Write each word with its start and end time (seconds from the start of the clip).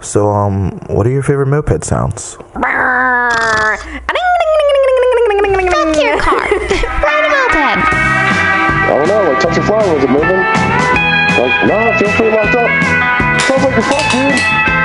So, 0.00 0.28
um, 0.30 0.70
what 0.86 1.06
are 1.06 1.10
your 1.10 1.22
favorite 1.22 1.46
moped 1.46 1.84
sounds? 1.84 2.36
Fuck 5.70 6.02
your 6.02 6.18
car. 6.20 6.40
Ride 6.40 7.24
a 7.24 7.30
moped. 7.30 7.56
I 8.82 8.94
don't 8.96 9.08
know, 9.08 9.30
like 9.30 9.40
touch 9.40 9.58
a 9.58 9.62
flower, 9.62 9.94
was 9.94 10.04
it 10.04 10.10
moving? 10.10 10.40
Like, 11.38 11.54
no, 11.66 11.98
feel 11.98 12.10
free 12.16 12.30
locked 12.30 12.54
up. 12.54 12.70
Sounds 13.42 13.62
like 13.64 13.76
you're 13.76 13.84
dude. 14.10 14.79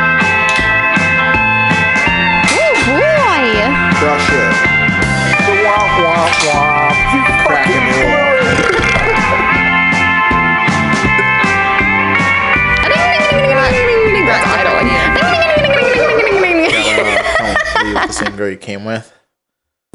Same 18.15 18.35
girl 18.37 18.49
you 18.49 18.57
came 18.57 18.85
with. 18.85 19.11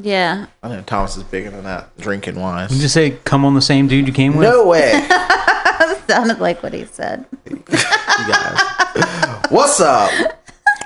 Yeah. 0.02 0.47
I 0.62 0.69
know 0.69 0.83
Thomas 0.83 1.16
is 1.16 1.24
bigger 1.24 1.51
than 1.51 1.65
that, 1.65 1.97
drinking 1.98 2.38
wise. 2.38 2.70
Did 2.70 2.83
you 2.83 2.88
say 2.88 3.12
come 3.24 3.45
on 3.46 3.55
the 3.55 3.62
same 3.62 3.88
dude 3.88 4.06
you 4.06 4.12
came 4.12 4.37
with? 4.37 4.48
No 4.48 4.66
way. 4.66 4.93
Sounded 6.06 6.38
like 6.38 6.62
what 6.62 6.74
he 6.74 6.84
said. 6.84 7.24
you 7.48 7.56
guys. 7.66 8.60
What's 9.48 9.80
up? 9.80 10.10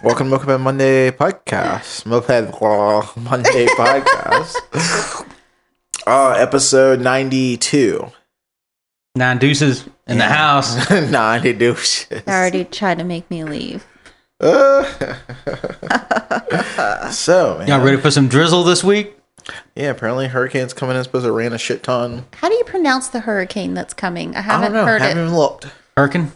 Welcome 0.04 0.30
to 0.30 0.38
Moped 0.38 0.60
Monday 0.60 1.10
podcast. 1.10 2.06
Moped 2.06 3.16
Monday 3.16 3.66
podcast. 3.78 5.26
Uh, 6.06 6.30
episode 6.38 7.00
92. 7.00 8.12
Nine 9.16 9.38
deuces 9.38 9.88
in 10.06 10.18
the 10.18 10.24
house. 10.24 10.88
92 11.10 11.74
shit. 11.76 12.26
They 12.26 12.32
already 12.32 12.64
tried 12.64 12.98
to 12.98 13.04
make 13.04 13.28
me 13.28 13.42
leave. 13.42 13.84
Uh, 14.40 14.84
so, 17.10 17.56
man. 17.58 17.68
Y'all 17.68 17.80
ready 17.84 17.96
for 17.96 18.10
some 18.10 18.28
drizzle 18.28 18.64
this 18.64 18.82
week? 18.84 19.16
Yeah, 19.76 19.90
apparently 19.90 20.28
hurricane's 20.28 20.72
coming 20.72 20.96
in, 20.96 21.04
supposed 21.04 21.26
to 21.26 21.32
rain 21.32 21.52
a 21.52 21.58
shit 21.58 21.82
ton. 21.82 22.24
How 22.34 22.48
do 22.48 22.54
you 22.54 22.64
pronounce 22.64 23.08
the 23.08 23.20
hurricane 23.20 23.74
that's 23.74 23.94
coming? 23.94 24.34
I 24.34 24.38
I 24.38 24.42
haven't 24.42 24.72
don't 24.72 24.84
know. 24.84 24.86
heard 24.86 25.02
Haven't 25.02 25.18
it. 25.18 25.22
even 25.22 25.36
looked. 25.36 25.66
Hurricane? 25.96 26.32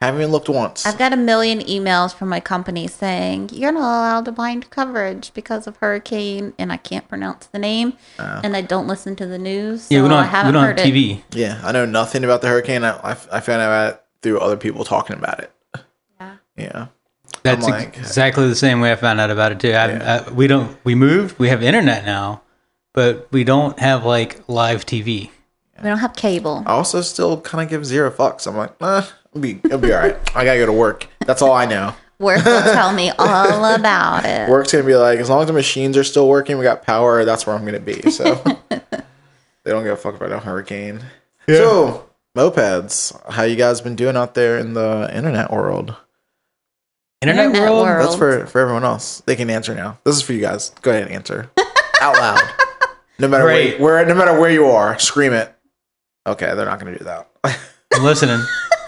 Haven't 0.00 0.20
even 0.20 0.32
looked 0.32 0.48
once. 0.48 0.84
I've 0.84 0.98
got 0.98 1.12
a 1.12 1.16
million 1.16 1.60
emails 1.60 2.14
from 2.14 2.28
my 2.28 2.40
company 2.40 2.86
saying 2.86 3.50
you're 3.52 3.72
not 3.72 3.80
allowed 3.80 4.24
to 4.26 4.32
bind 4.32 4.68
coverage 4.70 5.32
because 5.34 5.66
of 5.66 5.76
hurricane, 5.78 6.52
and 6.58 6.72
I 6.72 6.76
can't 6.76 7.08
pronounce 7.08 7.46
the 7.46 7.58
name, 7.58 7.94
uh. 8.18 8.40
and 8.44 8.56
I 8.56 8.60
don't 8.60 8.86
listen 8.86 9.16
to 9.16 9.26
the 9.26 9.38
news. 9.38 9.84
So 9.84 9.94
Yeah, 9.94 10.00
we 10.02 10.06
I 10.06 10.10
don't, 10.10 10.22
we 10.24 10.28
haven't 10.28 10.54
don't 10.54 10.64
heard 10.64 10.78
have 10.80 10.88
it. 10.88 10.92
TV. 10.92 11.22
Yeah, 11.32 11.60
I 11.64 11.72
know 11.72 11.86
nothing 11.86 12.24
about 12.24 12.42
the 12.42 12.48
hurricane. 12.48 12.84
I, 12.84 12.90
I, 12.98 13.10
I 13.32 13.40
found 13.40 13.62
out 13.62 13.68
about 13.68 13.94
it 13.94 14.02
through 14.22 14.40
other 14.40 14.56
people 14.56 14.84
talking 14.84 15.16
about 15.16 15.40
it. 15.40 15.52
Yeah. 16.20 16.36
Yeah. 16.56 16.86
That's 17.46 17.66
like- 17.68 17.96
exactly 17.96 18.48
the 18.48 18.54
same 18.54 18.80
way 18.80 18.92
I 18.92 18.96
found 18.96 19.20
out 19.20 19.30
about 19.30 19.52
it 19.52 19.60
too. 19.60 19.68
I, 19.70 19.88
Yeah. 19.88 20.24
I, 20.26 20.30
we 20.32 20.46
don't. 20.46 20.76
We 20.84 20.94
moved. 20.94 21.38
We 21.38 21.48
have 21.48 21.62
internet 21.62 22.04
now, 22.04 22.42
but 22.92 23.28
we 23.32 23.44
don't 23.44 23.78
have 23.78 24.04
like 24.04 24.48
live 24.48 24.84
TV. 24.86 25.30
We 25.82 25.88
don't 25.90 25.98
have 25.98 26.14
cable. 26.16 26.62
I 26.66 26.72
also 26.72 27.00
still 27.02 27.40
kind 27.40 27.62
of 27.62 27.68
give 27.68 27.84
zero 27.84 28.10
fucks. 28.10 28.46
I'm 28.46 28.56
like, 28.56 28.72
eh, 28.80 29.02
it'll 29.30 29.40
be, 29.42 29.60
it'll 29.64 29.78
be 29.78 29.92
all 29.92 30.00
right. 30.00 30.16
I 30.34 30.44
gotta 30.44 30.58
go 30.58 30.66
to 30.66 30.72
work. 30.72 31.06
That's 31.26 31.42
all 31.42 31.52
I 31.52 31.66
know. 31.66 31.94
Work 32.18 32.46
will 32.46 32.62
tell 32.62 32.94
me 32.94 33.10
all 33.18 33.62
about 33.74 34.24
it. 34.24 34.48
Work's 34.50 34.72
gonna 34.72 34.84
be 34.84 34.96
like, 34.96 35.18
as 35.18 35.28
long 35.28 35.42
as 35.42 35.48
the 35.48 35.52
machines 35.52 35.98
are 35.98 36.04
still 36.04 36.28
working, 36.28 36.56
we 36.56 36.62
got 36.64 36.82
power. 36.82 37.26
That's 37.26 37.46
where 37.46 37.54
I'm 37.54 37.66
gonna 37.66 37.78
be. 37.78 38.10
So 38.10 38.36
they 38.70 38.80
don't 39.70 39.84
give 39.84 39.92
a 39.92 39.96
fuck 39.96 40.14
about 40.16 40.32
a 40.32 40.38
hurricane. 40.38 41.02
So 41.46 42.08
mopeds, 42.34 43.14
how 43.30 43.42
you 43.42 43.56
guys 43.56 43.82
been 43.82 43.96
doing 43.96 44.16
out 44.16 44.32
there 44.34 44.56
in 44.58 44.72
the 44.72 45.10
internet 45.14 45.50
world? 45.52 45.94
Internet, 47.22 47.46
Internet 47.46 47.70
world. 47.70 47.86
world. 47.86 48.04
That's 48.06 48.16
for 48.16 48.46
for 48.46 48.60
everyone 48.60 48.84
else. 48.84 49.20
They 49.26 49.36
can 49.36 49.48
answer 49.50 49.74
now. 49.74 49.98
This 50.04 50.16
is 50.16 50.22
for 50.22 50.32
you 50.34 50.40
guys. 50.40 50.70
Go 50.82 50.90
ahead 50.90 51.04
and 51.04 51.12
answer 51.12 51.50
out 52.00 52.14
loud. 52.16 52.40
No 53.18 53.28
matter 53.28 53.44
where, 53.44 53.54
Great. 53.54 53.80
where, 53.80 54.04
no 54.04 54.14
matter 54.14 54.38
where 54.38 54.50
you 54.50 54.66
are, 54.66 54.98
scream 54.98 55.32
it. 55.32 55.50
Okay, 56.26 56.54
they're 56.54 56.66
not 56.66 56.78
gonna 56.78 56.98
do 56.98 57.04
that. 57.04 57.30
I'm 57.94 58.04
listening. 58.04 58.40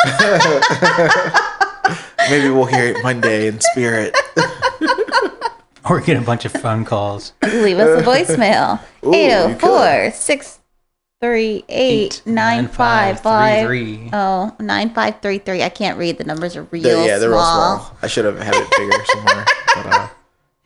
Maybe 2.31 2.51
we'll 2.51 2.67
hear 2.67 2.89
it 2.89 3.03
Monday 3.03 3.47
in 3.49 3.61
spirit. 3.61 4.15
Or 5.89 6.01
get 6.03 6.19
a 6.19 6.21
bunch 6.21 6.45
of 6.45 6.53
phone 6.53 6.85
calls. 6.85 7.33
Leave 7.43 7.79
us 7.79 8.03
a 8.03 8.05
voicemail. 8.05 8.79
Ooh, 9.07 9.57
oh 9.63 10.11
you 11.23 11.63
804 11.69 12.21
638 12.21 12.23
9555. 12.27 13.23
9533. 13.25 14.11
Oh, 14.13 14.57
9533. 14.61 15.63
I 15.63 15.69
can't 15.69 15.99
read. 15.99 16.19
The 16.19 16.25
numbers 16.25 16.57
are 16.57 16.63
real 16.65 16.83
They're, 16.83 17.07
yeah, 17.07 17.19
they're 17.19 17.31
real 17.31 17.39
small. 17.39 17.79
small. 17.79 17.97
I 18.03 18.07
should 18.07 18.25
have 18.25 18.39
had 18.39 18.55
it 18.55 18.71
bigger 18.77 19.05
somewhere. 19.07 19.45
But, 19.75 19.87
uh, 19.87 20.09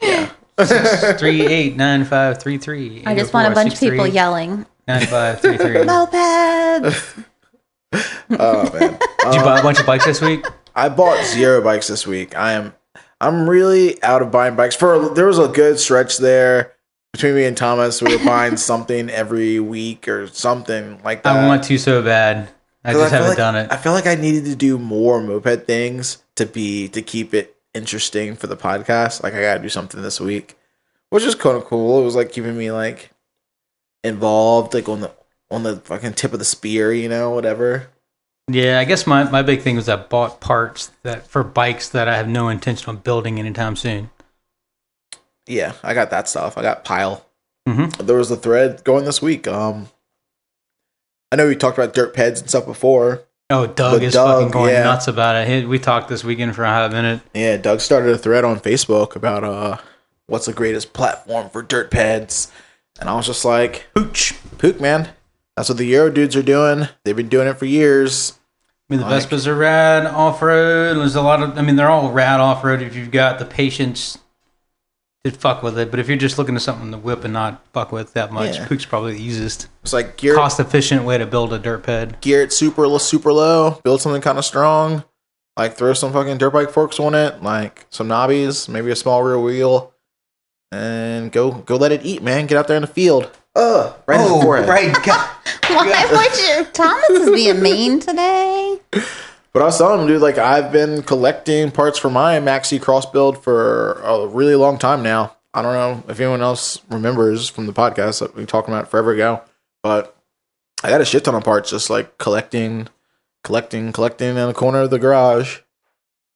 yeah. 0.03 1.13
Three 1.15 1.47
eight 1.47 1.77
nine 1.77 2.05
five 2.05 2.41
three 2.41 2.59
three. 2.59 3.03
I 3.07 3.15
just 3.15 3.33
want 3.33 3.51
a 3.51 3.55
bunch 3.55 3.73
of 3.75 3.81
people 3.81 4.07
yelling. 4.07 4.67
Nine 4.87 5.07
five 5.07 5.41
three 5.41 5.57
three. 5.57 5.73
Did 5.73 5.87
Mopeds! 5.89 7.25
Oh 8.31 8.63
man. 8.73 8.99
Did 9.25 9.35
you 9.35 9.43
buy 9.43 9.59
a 9.61 9.63
bunch 9.63 9.79
of 9.79 9.85
bikes 9.85 10.07
this 10.07 10.23
week? 10.23 10.47
I 10.75 10.89
bought 10.89 11.23
zero 11.27 11.61
bikes 11.61 11.89
this 11.89 12.07
week. 12.07 12.35
I 12.35 12.53
am 12.53 12.73
I'm 13.21 13.49
really 13.49 14.03
out 14.03 14.23
of 14.23 14.31
buying 14.31 14.57
bikes. 14.57 14.75
For 14.75 15.11
there 15.11 15.27
was 15.27 15.39
a 15.39 15.49
good 15.49 15.79
stretch 15.79 16.17
there 16.17 16.72
between 17.13 17.35
me 17.35 17.45
and 17.45 17.57
Thomas. 17.57 18.03
We 18.03 18.17
were 18.17 18.25
buying 18.25 18.57
something 18.59 19.11
every 19.11 19.61
week 19.61 20.09
or 20.09 20.27
something 20.29 21.01
like 21.05 21.23
that. 21.23 21.37
I 21.37 21.47
want 21.47 21.65
to 21.65 21.79
so 21.79 22.03
bad. 22.03 22.49
I 22.85 22.93
just 22.93 23.05
feel 23.05 23.11
haven't 23.11 23.29
like, 23.29 23.37
done 23.37 23.57
it. 23.57 23.73
I 23.73 23.77
feel 23.77 23.93
like 23.93 24.07
I 24.07 24.17
needed 24.17 24.45
to 24.47 24.57
do 24.57 24.77
more 24.79 25.23
moped 25.23 25.67
things 25.67 26.23
to 26.35 26.47
be 26.47 26.89
to 26.89 27.03
keep 27.03 27.33
it 27.33 27.57
interesting 27.75 28.35
for 28.35 28.49
the 28.49 28.57
podcast. 28.57 29.23
Like 29.23 29.35
I 29.35 29.41
gotta 29.41 29.63
do 29.63 29.69
something 29.69 30.03
this 30.03 30.21
week. 30.21 30.57
Which 31.11 31.25
is 31.25 31.35
kind 31.35 31.57
of 31.57 31.65
cool. 31.65 32.01
It 32.01 32.05
was 32.05 32.17
like 32.17 32.33
keeping 32.33 32.57
me 32.57 32.73
like 32.73 33.11
involved, 34.03 34.75
like 34.75 34.89
on 34.89 35.01
the 35.01 35.13
on 35.51 35.63
the 35.63 35.77
fucking 35.77 36.15
tip 36.15 36.33
of 36.33 36.39
the 36.39 36.45
spear, 36.45 36.93
you 36.93 37.09
know, 37.09 37.31
whatever. 37.31 37.89
Yeah, 38.49 38.81
I 38.81 38.85
guess 38.85 39.07
my, 39.07 39.31
my 39.31 39.43
big 39.43 39.63
thing 39.63 39.77
was 39.77 39.89
I 39.89 39.97
bought 39.97 40.41
parts 40.41 40.91
that 41.05 41.27
for 41.29 41.45
bikes 41.45 41.91
that 41.91 42.09
I 42.09 42.17
have 42.17 42.29
no 42.29 42.49
intention 42.49 42.91
of 42.91 43.05
building 43.05 43.39
anytime 43.39 43.77
soon. 43.77 44.11
Yeah, 45.47 45.73
I 45.83 45.95
got 45.95 46.11
that 46.11 46.29
stuff. 46.29 46.57
I 46.57 46.63
got 46.63 46.85
pile. 46.85 47.25
Mhm. 47.69 47.97
There 48.07 48.17
was 48.17 48.31
a 48.31 48.37
thread 48.37 48.83
going 48.85 49.05
this 49.05 49.21
week. 49.23 49.47
Um, 49.49 49.89
I 51.31 51.37
know 51.37 51.47
we 51.47 51.57
talked 51.57 51.79
about 51.79 51.95
dirt 51.95 52.15
peds 52.15 52.41
and 52.41 52.49
stuff 52.49 52.67
before. 52.67 53.23
Oh, 53.51 53.67
Doug 53.67 54.03
is 54.03 54.15
Doug, 54.15 54.39
fucking 54.45 54.51
going 54.53 54.73
yeah. 54.73 54.85
nuts 54.85 55.09
about 55.09 55.37
it. 55.37 55.49
He, 55.49 55.67
we 55.67 55.79
talked 55.79 56.09
this 56.09 56.25
weekend 56.25 56.55
for 56.55 56.65
a 56.65 56.69
hot 56.71 56.91
minute. 56.93 57.21
Yeah, 57.35 57.57
Doug 57.59 57.81
started 57.81 58.11
a 58.15 58.19
thread 58.19 58.45
on 58.45 58.61
Facebook 58.61 59.15
about 59.17 59.45
uh, 59.45 59.77
what's 60.27 60.47
the 60.47 60.53
greatest 60.53 60.93
platform 60.93 61.51
for 61.51 61.63
dirt 61.63 61.91
peds, 61.91 62.51
and 63.01 63.09
I 63.11 63.15
was 63.15 63.27
just 63.27 63.45
like, 63.45 63.87
Puch. 63.95 64.33
Puch, 64.59 64.81
man. 64.81 65.11
That's 65.57 65.69
what 65.69 65.77
the 65.79 65.85
Euro 65.87 66.11
dudes 66.11 66.35
are 66.35 66.43
doing. 66.43 66.89
They've 67.05 67.17
been 67.17 67.29
doing 67.29 67.47
it 67.47 67.59
for 67.59 67.67
years. 67.67 68.39
I 68.89 68.95
mean, 68.95 69.01
the 69.01 69.07
Like- 69.07 69.25
Vespas 69.29 69.47
are 69.47 69.55
rad 69.55 70.07
off 70.07 70.41
road. 70.41 70.97
There's 70.97 71.15
a 71.15 71.21
lot 71.23 71.43
of, 71.43 71.59
I 71.59 71.63
mean, 71.63 71.77
they're 71.77 71.91
all 71.91 72.11
rad 72.11 72.41
off 72.41 72.65
road 72.65 72.81
if 72.81 72.97
you've 72.97 73.11
got 73.11 73.39
the 73.39 73.45
patience 73.45 74.17
to 75.25 75.31
fuck 75.31 75.63
with 75.63 75.79
it. 75.79 75.91
But 75.91 76.01
if 76.01 76.09
you're 76.09 76.17
just 76.17 76.39
looking 76.39 76.55
to 76.55 76.61
something 76.61 76.91
to 76.91 76.99
whip 76.99 77.25
and 77.25 77.33
not 77.33 77.65
fuck 77.73 77.93
with 77.93 78.13
that 78.15 78.33
much, 78.33 78.57
Yeah. 78.57 78.67
Puch's 78.67 78.87
probably 78.87 79.15
the 79.15 79.23
easiest, 79.23 79.69
It's 79.83 79.93
like 79.93 80.17
gear, 80.17 80.35
cost 80.35 80.59
efficient 80.59 81.05
way 81.05 81.19
to 81.19 81.27
build 81.27 81.53
a 81.53 81.59
dirt 81.59 81.85
ped. 81.85 82.21
gear 82.21 82.43
it 82.43 82.53
super 82.53 82.87
low, 82.89 82.99
super 82.99 83.33
low. 83.33 83.81
Build 83.85 84.01
something 84.01 84.23
kind 84.23 84.39
of 84.39 84.45
strong. 84.45 85.05
Like 85.57 85.75
throw 85.77 85.93
some 85.93 86.13
fucking 86.13 86.39
dirt 86.39 86.51
bike 86.53 86.71
forks 86.71 86.99
on 86.99 87.15
it, 87.15 87.43
like 87.43 87.87
some 87.91 88.09
knobbies, 88.09 88.69
maybe 88.69 88.91
a 88.91 88.97
small 88.97 89.23
rear 89.23 89.39
wheel, 89.39 89.93
and 90.73 91.31
go 91.31 91.53
go 91.53 91.77
let 91.77 91.93
it 91.93 92.05
eat, 92.05 92.23
man. 92.23 92.47
Get 92.47 92.57
out 92.57 92.69
there 92.69 92.77
in 92.77 92.83
the 92.83 92.87
field. 92.89 93.31
Ugh, 93.55 93.95
right 94.07 94.19
in 94.19 94.27
the 94.29 94.33
oh, 94.33 94.41
forehead. 94.41 94.67
God. 95.05 95.31
Why 95.69 96.09
would 96.11 96.39
you? 96.41 96.65
Thomas 96.73 97.11
is 97.11 97.31
being 97.31 97.63
mean 97.63 98.01
today. 98.01 98.81
But 99.53 99.63
I 99.63 99.67
was 99.67 99.77
telling 99.79 100.01
him, 100.01 100.07
dude, 100.07 100.23
like 100.23 100.39
I've 100.39 100.73
been 100.73 101.03
collecting 101.03 101.71
parts 101.71 101.99
for 101.99 102.09
my 102.09 102.39
Maxi 102.41 102.81
cross 102.81 103.05
build 103.05 103.43
for 103.43 104.01
a 104.03 104.27
really 104.27 104.55
long 104.55 104.79
time 104.79 105.03
now. 105.03 105.37
I 105.53 105.61
don't 105.61 105.75
know 105.75 106.11
if 106.11 106.19
anyone 106.19 106.41
else 106.41 106.81
remembers 106.89 107.49
from 107.49 107.67
the 107.67 107.75
podcast 107.75 108.21
that 108.21 108.35
we 108.35 108.47
talked 108.47 108.69
about 108.69 108.85
it 108.85 108.91
forever 108.91 109.13
ago, 109.13 109.43
but 109.83 110.17
I 110.83 110.89
got 110.89 111.03
a 111.03 111.05
shit 111.05 111.25
ton 111.25 111.35
of 111.35 111.45
parts 111.45 111.71
just 111.71 111.91
like 111.91 112.17
collecting, 112.17 112.89
collecting, 113.45 113.93
collecting 113.93 114.29
in 114.29 114.35
the 114.35 114.55
corner 114.55 114.81
of 114.81 114.91
the 114.91 114.99
garage. 114.99 115.59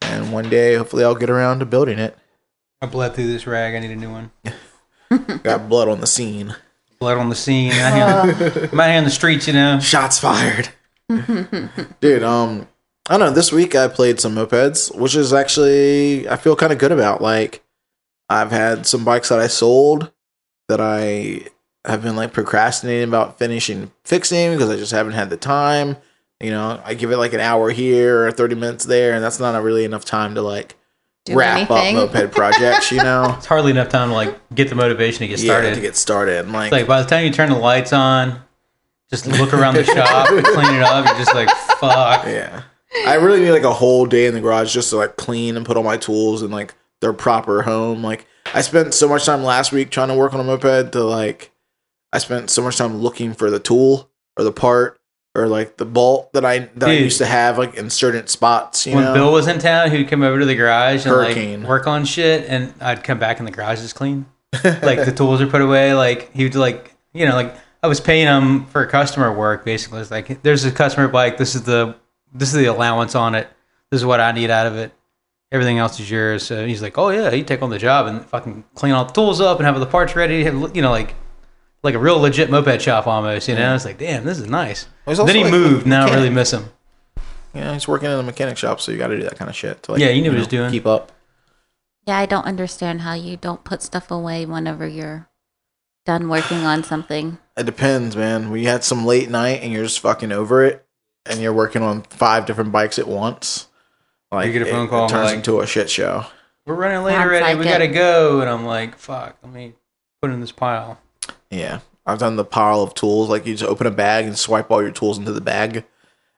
And 0.02 0.32
one 0.32 0.50
day, 0.50 0.74
hopefully, 0.74 1.02
I'll 1.02 1.14
get 1.14 1.30
around 1.30 1.60
to 1.60 1.66
building 1.66 1.98
it. 1.98 2.16
I 2.82 2.86
bled 2.86 3.14
through 3.14 3.28
this 3.28 3.46
rag. 3.46 3.74
I 3.74 3.78
need 3.78 3.90
a 3.90 3.96
new 3.96 4.10
one. 4.10 4.30
Got 5.42 5.70
blood 5.70 5.88
on 5.88 6.00
the 6.00 6.06
scene. 6.06 6.54
Blood 6.98 7.16
on 7.16 7.30
the 7.30 7.34
scene. 7.34 7.72
I'm 7.72 7.94
out 7.94 8.28
I'm 8.72 8.80
out 8.80 8.88
here 8.88 8.98
in 8.98 9.04
the 9.04 9.10
streets, 9.10 9.46
you 9.46 9.54
know. 9.54 9.80
Shots 9.80 10.19
fired. 10.19 10.69
Dude, 12.00 12.22
um, 12.22 12.69
I 13.08 13.17
don't 13.17 13.20
know. 13.29 13.31
This 13.35 13.53
week 13.53 13.75
I 13.75 13.88
played 13.88 14.20
some 14.20 14.35
mopeds, 14.35 14.94
which 14.97 15.14
is 15.14 15.32
actually 15.32 16.29
I 16.29 16.37
feel 16.37 16.56
kind 16.56 16.73
of 16.73 16.79
good 16.79 16.93
about. 16.93 17.23
Like, 17.23 17.62
I've 18.29 18.50
had 18.50 18.87
some 18.87 19.05
bikes 19.05 19.29
that 19.29 19.38
I 19.38 19.47
sold 19.47 20.11
that 20.69 20.81
I 20.81 21.43
have 21.85 22.03
been 22.03 22.17
like 22.17 22.32
procrastinating 22.32 23.08
about 23.08 23.38
finishing 23.38 23.93
fixing 24.05 24.53
because 24.53 24.69
I 24.70 24.76
just 24.76 24.91
haven't 24.93 25.12
had 25.12 25.31
the 25.31 25.37
time. 25.37 25.97
You 26.41 26.50
know, 26.50 26.81
I 26.85 26.94
give 26.94 27.12
it 27.12 27.17
like 27.19 27.32
an 27.32 27.41
hour 27.41 27.70
here 27.70 28.26
or 28.26 28.32
thirty 28.32 28.56
minutes 28.56 28.85
there, 28.85 29.14
and 29.14 29.23
that's 29.23 29.38
not 29.38 29.62
really 29.62 29.85
enough 29.85 30.05
time 30.05 30.35
to 30.35 30.43
like 30.43 30.75
do 31.25 31.35
wrap 31.37 31.70
anything. 31.70 31.97
up 31.99 32.12
moped 32.12 32.32
projects. 32.35 32.91
You 32.91 32.99
know, 33.05 33.35
It's 33.38 33.47
hardly 33.47 33.70
enough 33.70 33.88
time 33.88 34.08
to 34.08 34.14
like 34.14 34.37
get 34.55 34.69
the 34.69 34.75
motivation 34.75 35.20
to 35.20 35.29
get 35.29 35.38
yeah, 35.38 35.44
started. 35.53 35.75
to 35.76 35.81
get 35.81 35.94
started. 35.97 36.49
Like, 36.50 36.73
like 36.73 36.87
by 36.88 37.00
the 37.03 37.08
time 37.08 37.25
you 37.25 37.31
turn 37.31 37.50
the 37.50 37.56
lights 37.56 37.93
on, 37.93 38.41
just 39.11 39.26
look 39.29 39.55
around 39.55 39.76
the 39.76 39.85
shop 39.94 40.29
and 40.31 40.44
clean 40.44 40.75
it 40.75 40.82
up. 40.82 41.06
You're 41.06 41.17
just 41.19 41.35
like, 41.35 41.49
fuck. 41.79 42.26
yeah, 42.26 42.64
I 43.06 43.14
really 43.14 43.40
need 43.40 43.50
like 43.52 43.62
a 43.64 43.72
whole 43.74 44.06
day 44.06 44.26
in 44.26 44.34
the 44.34 44.40
garage 44.40 44.72
just 44.72 44.90
to 44.90 44.96
like 44.96 45.16
clean 45.16 45.56
and 45.56 45.66
put 45.66 45.76
all 45.76 45.82
my 45.82 45.96
tools 45.96 46.42
in 46.42 46.50
like 46.50 46.74
their 47.00 47.12
proper 47.12 47.62
home. 47.62 48.02
Like, 48.02 48.26
I 48.54 48.62
spent 48.62 48.94
so 48.94 49.08
much 49.08 49.26
time 49.26 49.42
last 49.42 49.72
week 49.72 49.90
trying 49.90 50.08
to 50.08 50.14
work 50.14 50.32
on 50.34 50.40
a 50.40 50.44
moped 50.44 50.92
to 50.92 51.02
like, 51.02 51.50
I 52.12 52.18
spent 52.18 52.48
so 52.50 52.62
much 52.62 52.76
time 52.78 52.98
looking 52.98 53.34
for 53.34 53.50
the 53.50 53.58
tool 53.58 54.10
or 54.36 54.44
the 54.44 54.52
part 54.52 54.98
or 55.34 55.46
like 55.48 55.76
the 55.76 55.84
bolt 55.84 56.32
that 56.32 56.44
I 56.44 56.60
that 56.76 56.88
I 56.88 56.92
used 56.92 57.18
to 57.18 57.26
have 57.26 57.58
like 57.58 57.74
in 57.74 57.90
certain 57.90 58.26
spots. 58.28 58.86
You 58.86 58.94
When 58.94 59.04
know, 59.04 59.14
Bill 59.14 59.32
was 59.32 59.48
in 59.48 59.58
town, 59.58 59.90
he'd 59.90 60.08
come 60.08 60.22
over 60.22 60.38
to 60.38 60.46
the 60.46 60.54
garage 60.54 61.04
and 61.04 61.14
Hurricane. 61.14 61.60
like 61.60 61.68
work 61.68 61.86
on 61.86 62.04
shit, 62.06 62.48
and 62.48 62.72
I'd 62.80 63.04
come 63.04 63.18
back 63.18 63.38
and 63.38 63.46
the 63.46 63.52
garage 63.52 63.80
is 63.80 63.92
clean. 63.92 64.24
like 64.64 65.04
the 65.04 65.12
tools 65.14 65.42
are 65.42 65.46
put 65.46 65.60
away. 65.60 65.92
Like 65.92 66.32
he 66.32 66.44
would 66.44 66.54
like 66.54 66.94
you 67.12 67.26
know 67.26 67.34
like 67.34 67.54
I 67.82 67.88
was 67.88 68.00
paying 68.00 68.26
him 68.26 68.64
for 68.66 68.86
customer 68.86 69.30
work. 69.36 69.64
Basically, 69.64 70.00
it's 70.00 70.10
like 70.10 70.42
there's 70.42 70.64
a 70.64 70.70
customer 70.72 71.08
bike. 71.08 71.36
This 71.36 71.54
is 71.54 71.64
the 71.64 71.94
this 72.38 72.52
is 72.52 72.58
the 72.58 72.66
allowance 72.66 73.14
on 73.14 73.34
it. 73.34 73.48
This 73.90 74.00
is 74.00 74.06
what 74.06 74.20
I 74.20 74.32
need 74.32 74.50
out 74.50 74.66
of 74.66 74.76
it. 74.76 74.92
Everything 75.52 75.78
else 75.78 76.00
is 76.00 76.10
yours. 76.10 76.44
So 76.44 76.66
he's 76.66 76.82
like, 76.82 76.98
oh 76.98 77.10
yeah, 77.10 77.30
he'd 77.30 77.46
take 77.46 77.62
on 77.62 77.70
the 77.70 77.78
job 77.78 78.06
and 78.06 78.24
fucking 78.26 78.64
clean 78.74 78.92
all 78.92 79.04
the 79.04 79.12
tools 79.12 79.40
up 79.40 79.58
and 79.58 79.66
have 79.66 79.78
the 79.78 79.86
parts 79.86 80.16
ready. 80.16 80.44
Have, 80.44 80.74
you 80.74 80.82
know 80.82 80.90
like 80.90 81.14
like 81.82 81.94
a 81.94 81.98
real 81.98 82.18
legit 82.18 82.50
moped 82.50 82.82
shop 82.82 83.06
almost. 83.06 83.48
You 83.48 83.54
know, 83.54 83.74
it's 83.74 83.84
like 83.84 83.98
damn, 83.98 84.24
this 84.24 84.38
is 84.38 84.48
nice. 84.48 84.88
He's 85.06 85.18
Then 85.18 85.34
he 85.34 85.44
like, 85.44 85.52
moved. 85.52 85.86
Now 85.86 86.06
I 86.06 86.14
really 86.14 86.30
miss 86.30 86.52
him. 86.52 86.64
Yeah, 87.54 87.72
he's 87.72 87.88
working 87.88 88.10
in 88.10 88.18
a 88.18 88.22
mechanic 88.22 88.58
shop, 88.58 88.80
so 88.80 88.92
you 88.92 88.98
got 88.98 89.08
to 89.08 89.16
do 89.16 89.22
that 89.22 89.38
kind 89.38 89.48
of 89.48 89.56
shit. 89.56 89.82
To, 89.84 89.92
like, 89.92 90.00
Yeah, 90.00 90.10
you 90.10 90.20
knew 90.20 90.28
what 90.28 90.32
you 90.32 90.38
he 90.40 90.40
was 90.40 90.48
doing. 90.48 90.70
Keep 90.70 90.86
up. 90.86 91.12
Yeah, 92.06 92.18
I 92.18 92.26
don't 92.26 92.44
understand 92.44 93.00
how 93.00 93.14
you 93.14 93.36
don't 93.36 93.64
put 93.64 93.82
stuff 93.82 94.10
away 94.10 94.44
whenever 94.44 94.86
you're 94.86 95.28
done 96.04 96.28
working 96.28 96.58
on 96.58 96.84
something. 96.84 97.38
It 97.56 97.64
depends, 97.66 98.14
man. 98.14 98.50
When 98.50 98.60
you 98.60 98.68
had 98.68 98.84
some 98.84 99.06
late 99.06 99.30
night 99.30 99.60
and 99.62 99.72
you're 99.72 99.84
just 99.84 100.00
fucking 100.00 100.32
over 100.32 100.64
it, 100.64 100.85
and 101.28 101.40
you're 101.40 101.52
working 101.52 101.82
on 101.82 102.02
five 102.02 102.46
different 102.46 102.73
bikes 102.73 102.99
at 102.99 103.06
once, 103.08 103.69
like 104.32 104.46
You 104.46 104.52
get 104.52 104.62
a 104.62 104.67
phone 104.67 104.87
it, 104.87 104.90
call 104.90 105.00
it 105.00 105.02
and 105.05 105.11
turns 105.11 105.26
like- 105.26 105.37
into 105.37 105.61
a 105.61 105.67
shit 105.67 105.88
show. 105.90 106.25
we're 106.67 106.75
running 106.75 107.02
late 107.05 107.12
Sounds 107.12 107.26
already. 107.28 107.44
like 107.44 107.58
we 107.58 107.64
it. 107.67 107.69
gotta 107.69 107.88
go. 107.88 108.40
And 108.40 108.50
I'm 108.50 108.64
like, 108.67 108.96
fuck. 108.99 109.37
Let 109.43 109.52
me 109.52 109.75
put 110.20 110.31
in 110.31 110.40
this 110.40 110.52
pile. 110.52 110.99
Yeah, 111.50 111.81
I've 112.05 112.19
done 112.19 112.37
the 112.37 112.44
pile 112.44 112.81
of 112.82 112.94
tools. 112.94 113.28
Like 113.28 113.46
you 113.46 113.55
just 113.55 113.69
open 113.70 113.87
a 113.87 113.90
bag 113.93 114.25
and 114.26 114.37
swipe 114.38 114.70
all 114.70 114.82
your 114.82 114.90
tools 114.90 115.19
into 115.19 115.32
the 115.32 115.40
bag. 115.40 115.84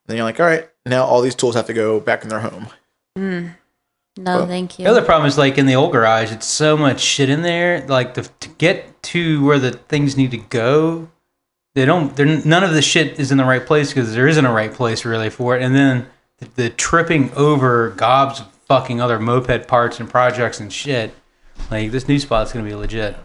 Then 0.07 0.17
you're 0.17 0.25
like, 0.25 0.39
all 0.41 0.47
right, 0.47 0.69
now 0.87 1.05
all 1.05 1.21
these 1.23 1.35
tools 1.35 1.55
have 1.55 1.67
to 1.67 1.75
go 1.75 2.01
back 2.01 2.23
in 2.23 2.29
their 2.29 2.41
home. 2.41 2.69
Hmm. 3.17 3.49
No, 4.17 4.39
Well, 4.39 4.47
thank 4.49 4.79
you. 4.79 4.85
The 4.85 4.91
other 4.91 5.03
problem 5.05 5.29
is 5.29 5.39
like 5.39 5.59
in 5.59 5.67
the 5.67 5.77
old 5.77 5.93
garage, 5.93 6.33
it's 6.33 6.47
so 6.47 6.77
much 6.77 6.99
shit 7.01 7.31
in 7.31 7.43
there. 7.43 7.87
Like 7.87 8.15
the, 8.15 8.23
to 8.41 8.49
get 8.49 9.01
to 9.05 9.45
where 9.45 9.59
the 9.61 9.71
things 9.71 10.17
need 10.17 10.33
to 10.33 10.39
go, 10.39 11.09
they 11.79 11.85
don't. 11.85 12.15
They're 12.17 12.27
none 12.27 12.65
of 12.65 12.75
the 12.75 12.83
shit 12.83 13.21
is 13.21 13.31
in 13.31 13.39
the 13.39 13.45
right 13.45 13.65
place 13.65 13.91
because 13.91 14.13
there 14.13 14.27
isn't 14.27 14.45
a 14.45 14.53
right 14.53 14.73
place 14.73 15.05
really 15.05 15.31
for 15.31 15.57
it. 15.57 15.63
And 15.63 15.75
then 15.75 16.07
the, 16.39 16.49
the 16.57 16.71
tripping 16.71 17.33
over 17.35 17.91
gobs 17.91 18.41
of 18.41 18.53
fucking 18.67 19.01
other 19.01 19.21
moped 19.21 19.69
parts 19.69 20.01
and 20.01 20.11
projects 20.11 20.59
and 20.59 20.73
shit. 20.73 21.15
Like 21.71 21.93
this 21.93 22.09
new 22.09 22.19
spot's 22.19 22.53
gonna 22.53 22.65
be 22.65 22.75
legit. 22.75 23.17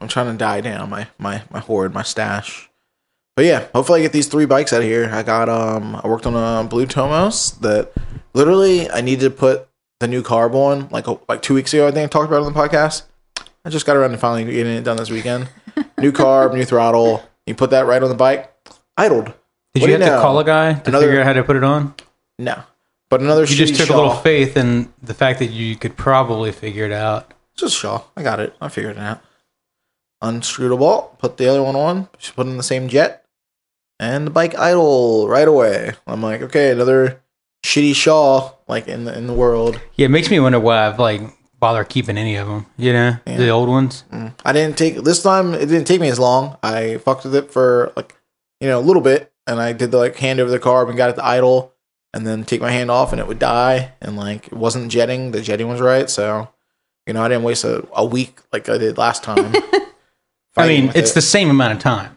I'm 0.00 0.08
trying 0.08 0.32
to 0.32 0.36
die 0.36 0.60
down 0.60 0.90
my 0.90 1.06
my 1.18 1.42
my 1.50 1.60
hoard, 1.60 1.94
my 1.94 2.02
stash. 2.02 2.68
But 3.36 3.44
yeah, 3.44 3.68
hopefully 3.72 4.00
I 4.00 4.02
get 4.02 4.12
these 4.12 4.26
three 4.26 4.46
bikes 4.46 4.72
out 4.72 4.82
of 4.82 4.86
here. 4.86 5.08
I 5.12 5.22
got 5.22 5.48
um 5.48 5.94
I 6.02 6.08
worked 6.08 6.26
on 6.26 6.34
a 6.34 6.68
blue 6.68 6.86
Tomos 6.86 7.52
that 7.60 7.92
literally 8.34 8.90
I 8.90 9.00
needed 9.00 9.24
to 9.24 9.30
put 9.30 9.68
the 10.00 10.08
new 10.08 10.22
carb 10.22 10.54
on 10.54 10.88
like 10.88 11.06
a, 11.06 11.18
like 11.28 11.42
two 11.42 11.54
weeks 11.54 11.72
ago. 11.72 11.86
I 11.86 11.92
think 11.92 12.06
I 12.06 12.08
talked 12.08 12.28
about 12.28 12.42
it 12.42 12.46
on 12.46 12.52
the 12.52 12.58
podcast. 12.58 13.04
I 13.64 13.70
just 13.70 13.86
got 13.86 13.96
around 13.96 14.10
to 14.10 14.18
finally 14.18 14.44
getting 14.52 14.72
it 14.72 14.82
done 14.82 14.96
this 14.96 15.10
weekend. 15.10 15.48
new 15.98 16.10
carb, 16.10 16.52
new 16.52 16.64
throttle. 16.64 17.22
You 17.46 17.54
put 17.54 17.70
that 17.70 17.86
right 17.86 18.02
on 18.02 18.08
the 18.08 18.14
bike. 18.14 18.52
Idled. 18.96 19.26
Did 19.74 19.80
What 19.82 19.86
you 19.88 19.92
have 19.94 20.00
you 20.02 20.06
to 20.10 20.20
call 20.20 20.38
a 20.38 20.44
guy 20.44 20.74
to 20.74 20.88
Another- 20.88 21.06
figure 21.06 21.20
out 21.20 21.26
how 21.26 21.32
to 21.32 21.42
put 21.42 21.56
it 21.56 21.64
on? 21.64 21.94
No. 22.38 22.62
But 23.08 23.20
another 23.20 23.42
You 23.44 23.54
just 23.56 23.74
took 23.76 23.90
a 23.90 23.94
little 23.96 24.14
faith 24.14 24.56
in 24.56 24.92
the 25.02 25.14
fact 25.14 25.38
that 25.40 25.50
you 25.50 25.76
could 25.76 25.96
probably 25.96 26.52
figure 26.52 26.84
it 26.86 26.92
out. 26.92 27.30
Just 27.56 27.76
Shaw. 27.76 28.02
I 28.16 28.22
got 28.22 28.40
it. 28.40 28.54
I 28.60 28.68
figured 28.68 28.96
it 28.96 29.00
out. 29.00 29.20
Unscrew 30.22 30.68
the 30.68 30.76
bolt, 30.76 31.18
put 31.18 31.36
the 31.36 31.48
other 31.48 31.62
one 31.62 31.74
on, 31.76 32.08
just 32.18 32.36
put 32.36 32.46
in 32.46 32.56
the 32.56 32.62
same 32.62 32.88
jet, 32.88 33.24
and 33.98 34.26
the 34.26 34.30
bike 34.30 34.56
idle 34.56 35.28
right 35.28 35.48
away. 35.48 35.92
I'm 36.06 36.22
like, 36.22 36.42
okay, 36.42 36.70
another 36.70 37.20
shitty 37.66 37.94
Shaw 37.94 38.52
like 38.68 38.86
in 38.88 39.04
the 39.04 39.16
in 39.18 39.26
the 39.26 39.32
world. 39.34 39.80
Yeah, 39.96 40.06
it 40.06 40.10
makes 40.10 40.30
me 40.30 40.38
wonder 40.38 40.60
why 40.60 40.86
I've 40.86 40.98
like 41.00 41.22
bother 41.62 41.84
keeping 41.84 42.18
any 42.18 42.34
of 42.34 42.48
them. 42.48 42.66
You 42.76 42.92
know, 42.92 43.16
the 43.24 43.48
old 43.48 43.68
ones. 43.68 44.02
Mm. 44.10 44.34
I 44.44 44.52
didn't 44.52 44.76
take 44.76 44.96
this 44.96 45.22
time. 45.22 45.54
It 45.54 45.66
didn't 45.66 45.86
take 45.86 46.00
me 46.00 46.08
as 46.08 46.18
long. 46.18 46.58
I 46.60 46.98
fucked 46.98 47.22
with 47.22 47.36
it 47.36 47.52
for 47.52 47.92
like 47.96 48.16
you 48.60 48.68
know 48.68 48.80
a 48.80 48.82
little 48.82 49.00
bit, 49.00 49.32
and 49.46 49.60
I 49.60 49.72
did 49.72 49.92
the 49.92 49.98
like 49.98 50.16
hand 50.16 50.40
over 50.40 50.50
the 50.50 50.58
carb 50.58 50.88
and 50.88 50.96
got 50.96 51.10
it 51.10 51.14
to 51.14 51.24
idle, 51.24 51.72
and 52.12 52.26
then 52.26 52.44
take 52.44 52.60
my 52.60 52.72
hand 52.72 52.90
off 52.90 53.12
and 53.12 53.20
it 53.20 53.28
would 53.28 53.38
die, 53.38 53.92
and 54.02 54.16
like 54.16 54.48
it 54.48 54.54
wasn't 54.54 54.90
jetting. 54.90 55.30
The 55.30 55.40
jetting 55.40 55.68
was 55.68 55.80
right, 55.80 56.10
so 56.10 56.48
you 57.06 57.14
know 57.14 57.22
I 57.22 57.28
didn't 57.28 57.44
waste 57.44 57.64
a, 57.64 57.86
a 57.94 58.04
week 58.04 58.40
like 58.52 58.68
I 58.68 58.76
did 58.76 58.98
last 58.98 59.22
time. 59.22 59.54
I 60.56 60.66
mean, 60.66 60.90
it's 60.96 61.12
it. 61.12 61.14
the 61.14 61.22
same 61.22 61.48
amount 61.48 61.74
of 61.74 61.78
time. 61.78 62.16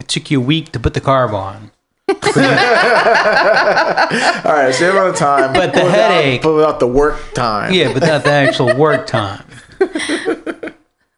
It 0.00 0.08
took 0.08 0.30
you 0.30 0.40
a 0.40 0.44
week 0.44 0.72
to 0.72 0.80
put 0.80 0.94
the 0.94 1.02
carb 1.02 1.34
on, 1.34 1.70
All 4.44 4.52
right, 4.52 4.74
same 4.74 4.90
amount 4.92 5.08
of 5.10 5.16
time, 5.16 5.52
But 5.52 5.72
the 5.74 5.84
without- 5.84 6.12
headache- 6.12 6.42
but 6.42 6.54
without 6.54 6.80
the 6.80 6.86
work 6.86 7.16
time. 7.34 7.72
yeah, 7.72 7.92
but 7.92 8.02
not 8.02 8.24
the 8.24 8.30
actual 8.30 8.74
work 8.76 9.06
time. 9.06 9.44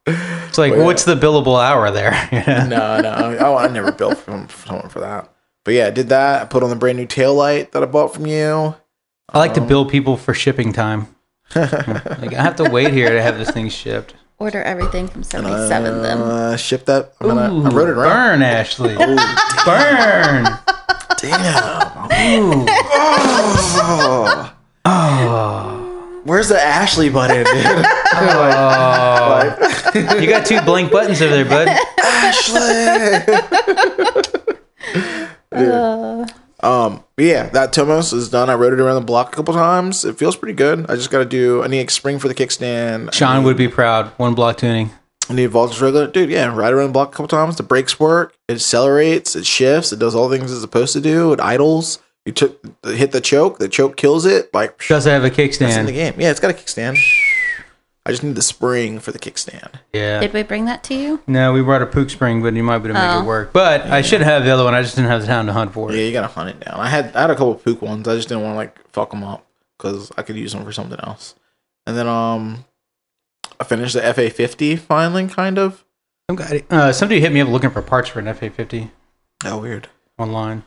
It's 0.05 0.59
like, 0.59 0.73
Well, 0.73 0.81
yeah. 0.81 0.87
what's 0.87 1.05
the 1.05 1.15
billable 1.15 1.63
hour 1.63 1.91
there? 1.91 2.13
You 2.33 2.43
know? 2.47 2.67
No, 2.67 3.01
no, 3.01 3.11
I, 3.55 3.65
I 3.65 3.69
never 3.69 3.93
built 3.93 4.19
from 4.19 4.49
someone 4.49 4.89
for 4.89 5.01
that. 5.01 5.33
But 5.65 5.75
yeah, 5.75 5.87
I 5.87 5.91
did 5.91 6.09
that. 6.09 6.43
I 6.43 6.45
put 6.47 6.63
on 6.63 6.71
the 6.71 6.77
brand 6.77 6.99
new 6.99 7.07
tail 7.07 7.35
light 7.35 7.73
that 7.73 7.83
I 7.83 7.87
bought 7.87 8.13
from 8.15 8.27
you. 8.27 8.75
I 9.29 9.39
like 9.39 9.55
to 9.55 9.61
bill 9.61 9.85
people 9.87 10.17
for 10.17 10.35
shipping 10.35 10.73
time. 10.73 11.07
like, 11.55 12.35
I 12.35 12.43
have 12.43 12.57
to 12.57 12.69
wait 12.69 12.93
here 12.93 13.11
to 13.11 13.23
have 13.23 13.39
this 13.39 13.51
thing 13.51 13.69
shipped. 13.69 14.15
Order 14.39 14.63
everything 14.63 15.07
from 15.07 15.23
77 15.23 16.03
then. 16.03 16.19
Uh, 16.19 16.57
ship 16.57 16.85
that. 16.87 17.13
I'm 17.21 17.29
gonna. 17.29 17.65
I 17.65 17.69
wrote 17.73 17.89
it 17.89 17.97
around. 17.97 18.41
Burn, 18.41 18.43
Ashley. 18.43 18.97
oh, 18.99 19.63
burn. 19.65 20.47
Damn. 21.19 22.43
Ooh. 22.43 22.67
Oh. 23.85 24.53
Oh. 24.85 26.21
Where's 26.25 26.49
the 26.49 26.61
Ashley 26.61 27.09
button, 27.11 27.45
dude? 27.45 27.87
Oh. 28.15 29.57
You 30.21 30.29
got 30.29 30.45
two 30.47 30.61
blank 30.63 30.93
buttons 30.93 31.21
over 31.23 31.35
there, 31.35 31.45
bud. 31.47 31.69
Ashley. 32.05 33.35
Uh, 35.53 36.27
Um, 36.61 37.03
yeah, 37.19 37.49
that 37.51 37.73
Tomos 37.73 38.13
is 38.13 38.29
done. 38.31 38.49
I 38.49 38.55
rode 38.55 38.73
it 38.73 38.81
around 38.81 38.95
the 38.95 39.01
block 39.01 39.33
a 39.33 39.37
couple 39.37 39.53
times. 39.53 40.05
It 40.05 40.17
feels 40.17 40.37
pretty 40.37 40.55
good. 40.55 40.89
I 40.89 40.95
just 40.95 41.11
got 41.11 41.19
to 41.19 41.25
do. 41.25 41.63
I 41.63 41.67
need 41.67 41.87
a 41.87 41.91
spring 41.91 42.19
for 42.21 42.29
the 42.29 42.35
kickstand. 42.35 43.13
Sean 43.13 43.39
need- 43.39 43.45
would 43.47 43.57
be 43.57 43.67
proud. 43.69 44.09
One 44.17 44.35
block 44.35 44.59
tuning. 44.59 44.91
I 45.33 45.35
need 45.35 45.47
voltage 45.47 45.81
regulator. 45.81 46.11
Dude, 46.13 46.31
yeah, 46.31 46.55
ride 46.55 46.73
around 46.75 46.89
the 46.89 46.93
block 46.93 47.09
a 47.09 47.13
couple 47.13 47.29
times. 47.29 47.57
The 47.57 47.63
brakes 47.63 47.99
work. 47.99 48.35
It 48.49 48.55
accelerates. 48.55 49.35
It 49.35 49.47
shifts. 49.47 49.93
It 49.93 49.99
does 49.99 50.15
all 50.15 50.29
the 50.29 50.37
things 50.39 50.53
it's 50.53 50.61
supposed 50.61 50.93
to 50.93 51.01
do. 51.01 51.33
It 51.33 51.41
idles. 51.41 51.99
You 52.27 52.33
took 52.33 52.63
hit 52.85 53.13
the 53.13 53.21
choke. 53.21 53.59
The 53.59 53.69
choke 53.69 53.97
kills 53.97 54.27
it. 54.27 54.53
Like 54.55 54.79
psh, 54.79 54.89
Does 54.89 55.07
it 55.07 55.11
have 55.11 55.25
a 55.25 55.31
kickstand? 55.31 55.79
in 55.79 55.87
the 55.87 55.93
game. 55.93 56.15
Yeah, 56.19 56.31
it's 56.31 56.39
got 56.39 56.51
a 56.51 56.55
kickstand. 56.55 56.99
I 58.05 58.11
just 58.11 58.23
need 58.25 58.35
the 58.35 58.43
spring 58.43 58.99
for 58.99 59.13
the 59.13 59.19
kickstand. 59.19 59.75
Yeah. 59.93 60.19
did 60.21 60.33
we 60.33 60.43
bring 60.43 60.65
that 60.67 60.83
to 60.85 60.95
you? 60.95 61.21
No, 61.29 61.53
we 61.53 61.63
brought 61.63 61.83
a 61.83 61.87
Puch 61.87 62.11
spring, 62.11 62.43
but 62.43 62.53
you 62.55 62.63
might 62.65 62.79
be 62.79 62.89
able 62.91 62.99
to 62.99 63.07
make 63.07 63.17
Oh. 63.17 63.23
it 63.23 63.27
work. 63.27 63.53
But 63.53 63.83
I 63.83 64.03
should 64.03 64.23
have 64.23 64.45
the 64.45 64.51
other 64.51 64.65
one. 64.65 64.75
I 64.75 64.83
just 64.83 64.97
didn't 64.97 65.11
have 65.11 65.21
the 65.21 65.27
time 65.29 65.47
to 65.47 65.53
hunt 65.53 65.73
for 65.73 65.91
it. 65.91 65.97
Yeah, 65.97 66.03
you 66.05 66.13
gotta 66.13 66.27
hunt 66.27 66.51
it 66.51 66.61
down. 66.61 66.79
I 66.81 66.89
had 66.89 67.15
I 67.17 67.23
had 67.23 67.31
a 67.31 67.35
couple 67.35 67.53
of 67.53 67.63
Puch 67.65 67.81
ones. 67.81 68.07
I 68.07 68.17
just 68.17 68.29
didn't 68.29 68.43
want 68.43 68.55
to 68.55 68.57
like 68.59 68.93
fuck 68.93 69.11
them 69.13 69.23
up 69.25 69.47
because 69.79 70.11
I 70.19 70.23
could 70.23 70.37
use 70.37 70.53
them 70.53 70.65
for 70.65 70.73
something 70.73 70.99
else. 71.01 71.35
And 71.87 71.97
then 71.97 72.07
um, 72.09 72.65
I 73.61 73.65
finished 73.65 73.95
the 73.95 74.15
FA 74.15 74.31
fifty 74.31 74.77
finally, 74.77 75.27
kind 75.29 75.59
of. 75.59 75.85
Some 76.31 76.37
guy, 76.37 76.65
uh, 76.71 76.93
somebody 76.93 77.21
hit 77.21 77.33
me 77.33 77.41
up 77.41 77.49
looking 77.49 77.71
for 77.71 77.83
parts 77.83 78.09
for 78.09 78.19
an 78.21 78.27
FA50 78.27 78.91
Oh, 79.45 79.59
weird. 79.59 79.89
online. 80.19 80.63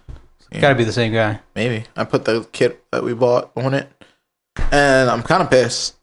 Yeah. 0.52 0.62
Got 0.62 0.70
to 0.70 0.76
be 0.76 0.84
the 0.84 0.92
same 0.94 1.14
guy. 1.14 1.40
Maybe 1.56 1.86
I 1.96 2.04
put 2.04 2.26
the 2.26 2.48
kit 2.52 2.84
that 2.92 3.04
we 3.04 3.14
bought 3.14 3.52
on 3.56 3.74
it, 3.74 3.90
and 4.72 5.10
I'm 5.10 5.24
kind 5.24 5.42
of 5.42 5.50
pissed. 5.50 5.96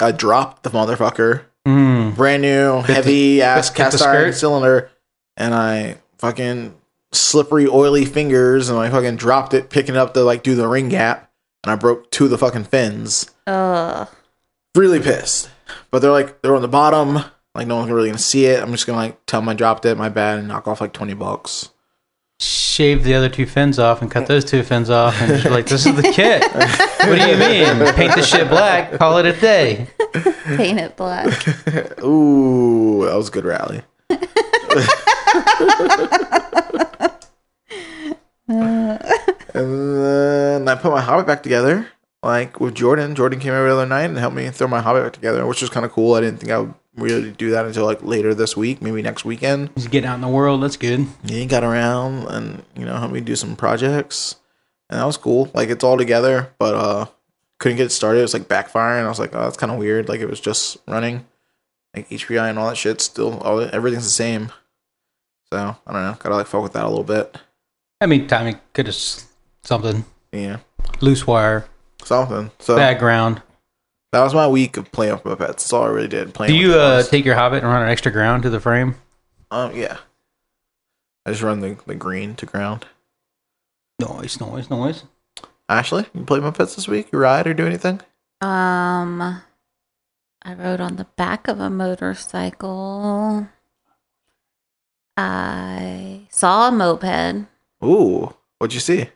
I 0.00 0.12
dropped 0.12 0.62
the 0.62 0.70
motherfucker, 0.70 1.42
Mm. 1.66 2.16
brand 2.16 2.42
new, 2.42 2.80
heavy 2.82 3.42
ass 3.42 3.68
hit 3.68 3.74
the 3.76 3.82
cast 3.82 4.02
iron 4.02 4.32
cylinder, 4.32 4.90
and 5.36 5.54
I 5.54 5.98
fucking 6.18 6.74
slippery, 7.12 7.66
oily 7.66 8.04
fingers, 8.06 8.68
and 8.70 8.78
I 8.78 8.88
fucking 8.88 9.16
dropped 9.16 9.52
it, 9.54 9.68
picking 9.68 9.94
it 9.96 9.98
up 9.98 10.14
to 10.14 10.22
like 10.22 10.42
do 10.42 10.54
the 10.54 10.66
ring 10.68 10.88
gap, 10.88 11.30
and 11.64 11.70
I 11.72 11.76
broke 11.76 12.10
two 12.10 12.24
of 12.24 12.30
the 12.30 12.38
fucking 12.38 12.64
fins. 12.64 13.30
Uh, 13.46 14.06
Really 14.76 15.00
pissed, 15.00 15.50
but 15.90 16.00
they're 16.00 16.10
like 16.10 16.42
they're 16.42 16.56
on 16.56 16.62
the 16.62 16.68
bottom, 16.68 17.24
like 17.54 17.66
no 17.66 17.76
one's 17.76 17.90
really 17.90 18.08
gonna 18.08 18.18
see 18.18 18.46
it. 18.46 18.62
I'm 18.62 18.70
just 18.70 18.86
gonna 18.86 18.98
like 18.98 19.24
tell 19.26 19.40
them 19.40 19.48
I 19.48 19.54
dropped 19.54 19.84
it, 19.84 19.96
my 19.96 20.08
bad, 20.08 20.38
and 20.38 20.48
knock 20.48 20.68
off 20.68 20.80
like 20.80 20.92
twenty 20.92 21.14
bucks. 21.14 21.70
shave 22.40 23.04
the 23.04 23.14
other 23.14 23.28
two 23.28 23.44
fins 23.46 23.78
off 23.78 24.00
and 24.00 24.10
cut 24.10 24.26
those 24.26 24.44
two 24.44 24.62
fins 24.62 24.88
off, 24.90 25.20
and 25.20 25.28
just 25.28 25.44
be 25.44 25.50
like, 25.50 25.66
"This 25.66 25.86
is 25.86 25.94
the 25.94 26.02
kit." 26.02 26.42
what 26.52 27.18
do 27.18 27.28
you 27.28 27.36
mean? 27.36 27.92
Paint 27.94 28.14
the 28.14 28.22
shit 28.22 28.48
black, 28.48 28.92
call 28.92 29.18
it 29.18 29.26
a 29.26 29.32
day. 29.38 29.88
Paint 30.56 30.78
it 30.80 30.96
black. 30.96 31.26
Ooh, 32.02 33.04
that 33.06 33.14
was 33.14 33.28
a 33.28 33.32
good 33.32 33.44
rally. 33.44 33.82
and 38.48 38.98
then 39.54 40.68
I 40.68 40.74
put 40.74 40.90
my 40.90 41.00
Hobbit 41.00 41.26
back 41.26 41.42
together, 41.42 41.86
like 42.22 42.60
with 42.60 42.74
Jordan. 42.74 43.14
Jordan 43.14 43.40
came 43.40 43.52
over 43.52 43.68
the 43.68 43.74
other 43.74 43.86
night 43.86 44.04
and 44.04 44.18
helped 44.18 44.36
me 44.36 44.48
throw 44.50 44.68
my 44.68 44.80
Hobbit 44.80 45.04
back 45.04 45.12
together, 45.12 45.46
which 45.46 45.60
was 45.60 45.70
kind 45.70 45.86
of 45.86 45.92
cool. 45.92 46.14
I 46.14 46.20
didn't 46.20 46.38
think 46.40 46.52
I 46.52 46.58
would 46.58 46.74
really 46.96 47.30
do 47.30 47.50
that 47.50 47.64
until 47.66 47.86
like 47.86 48.02
later 48.02 48.34
this 48.34 48.56
week, 48.56 48.82
maybe 48.82 49.02
next 49.02 49.24
weekend. 49.24 49.74
Just 49.76 49.90
getting 49.90 50.08
out 50.08 50.16
in 50.16 50.20
the 50.20 50.28
world. 50.28 50.62
That's 50.62 50.76
good. 50.76 51.06
He 51.24 51.46
got 51.46 51.64
around 51.64 52.26
and 52.28 52.62
you 52.76 52.84
know 52.84 52.96
helped 52.96 53.14
me 53.14 53.20
do 53.20 53.36
some 53.36 53.56
projects, 53.56 54.36
and 54.88 55.00
that 55.00 55.04
was 55.04 55.16
cool. 55.16 55.50
Like 55.54 55.70
it's 55.70 55.84
all 55.84 55.96
together, 55.96 56.52
but 56.58 56.74
uh, 56.74 57.06
couldn't 57.58 57.78
get 57.78 57.86
it 57.86 57.90
started. 57.90 58.20
It 58.20 58.22
was 58.22 58.34
like 58.34 58.48
backfiring. 58.48 59.04
I 59.04 59.08
was 59.08 59.18
like, 59.18 59.34
oh, 59.34 59.42
that's 59.42 59.56
kind 59.56 59.72
of 59.72 59.78
weird. 59.78 60.08
Like 60.08 60.20
it 60.20 60.28
was 60.28 60.40
just 60.40 60.76
running, 60.86 61.26
like 61.94 62.08
HPI 62.10 62.50
and 62.50 62.58
all 62.58 62.68
that 62.68 62.76
shit. 62.76 63.00
Still, 63.00 63.38
all 63.40 63.60
everything's 63.60 64.04
the 64.04 64.10
same. 64.10 64.52
So 65.52 65.76
I 65.86 65.92
don't 65.92 66.02
know. 66.02 66.16
Gotta 66.18 66.36
like 66.36 66.46
fuck 66.46 66.62
with 66.62 66.74
that 66.74 66.84
a 66.84 66.88
little 66.88 67.04
bit. 67.04 67.38
I 68.02 68.06
mean, 68.06 68.26
Tommy 68.26 68.54
could 68.72 68.86
have 68.86 68.96
something 69.62 70.04
Yeah, 70.32 70.58
loose 71.00 71.26
wire 71.26 71.66
something. 72.04 72.50
So 72.58 72.76
background. 72.76 73.42
that 74.12 74.22
was 74.22 74.34
my 74.34 74.48
week 74.48 74.76
of 74.76 74.90
playing 74.92 75.14
with 75.14 75.24
my 75.24 75.34
pets. 75.34 75.64
That's 75.64 75.72
all 75.72 75.84
I 75.84 75.88
really 75.88 76.08
did. 76.08 76.34
Playing. 76.34 76.52
Do 76.52 76.58
you 76.58 76.72
the 76.72 76.80
uh, 76.80 77.02
take 77.02 77.24
your 77.24 77.34
Hobbit 77.34 77.62
and 77.62 77.72
run 77.72 77.82
an 77.82 77.88
extra 77.88 78.12
ground 78.12 78.42
to 78.44 78.50
the 78.50 78.60
frame? 78.60 78.96
Um, 79.50 79.74
yeah. 79.74 79.98
I 81.26 81.30
just 81.30 81.42
run 81.42 81.60
the, 81.60 81.76
the 81.86 81.94
green 81.94 82.34
to 82.36 82.46
ground. 82.46 82.86
Noise, 84.00 84.40
noise, 84.40 84.70
noise. 84.70 85.04
Ashley, 85.68 86.06
you 86.14 86.24
play 86.24 86.38
with 86.38 86.44
my 86.44 86.50
pets 86.50 86.74
this 86.74 86.88
week? 86.88 87.08
You 87.12 87.18
ride 87.18 87.46
or 87.46 87.54
do 87.54 87.66
anything? 87.66 88.00
Um, 88.40 89.20
I 90.42 90.54
rode 90.54 90.80
on 90.80 90.96
the 90.96 91.06
back 91.16 91.46
of 91.46 91.60
a 91.60 91.68
motorcycle. 91.70 93.46
I 95.16 96.26
saw 96.30 96.68
a 96.68 96.72
moped. 96.72 97.46
Ooh, 97.84 98.34
what'd 98.58 98.72
you 98.72 98.80
see? 98.80 99.08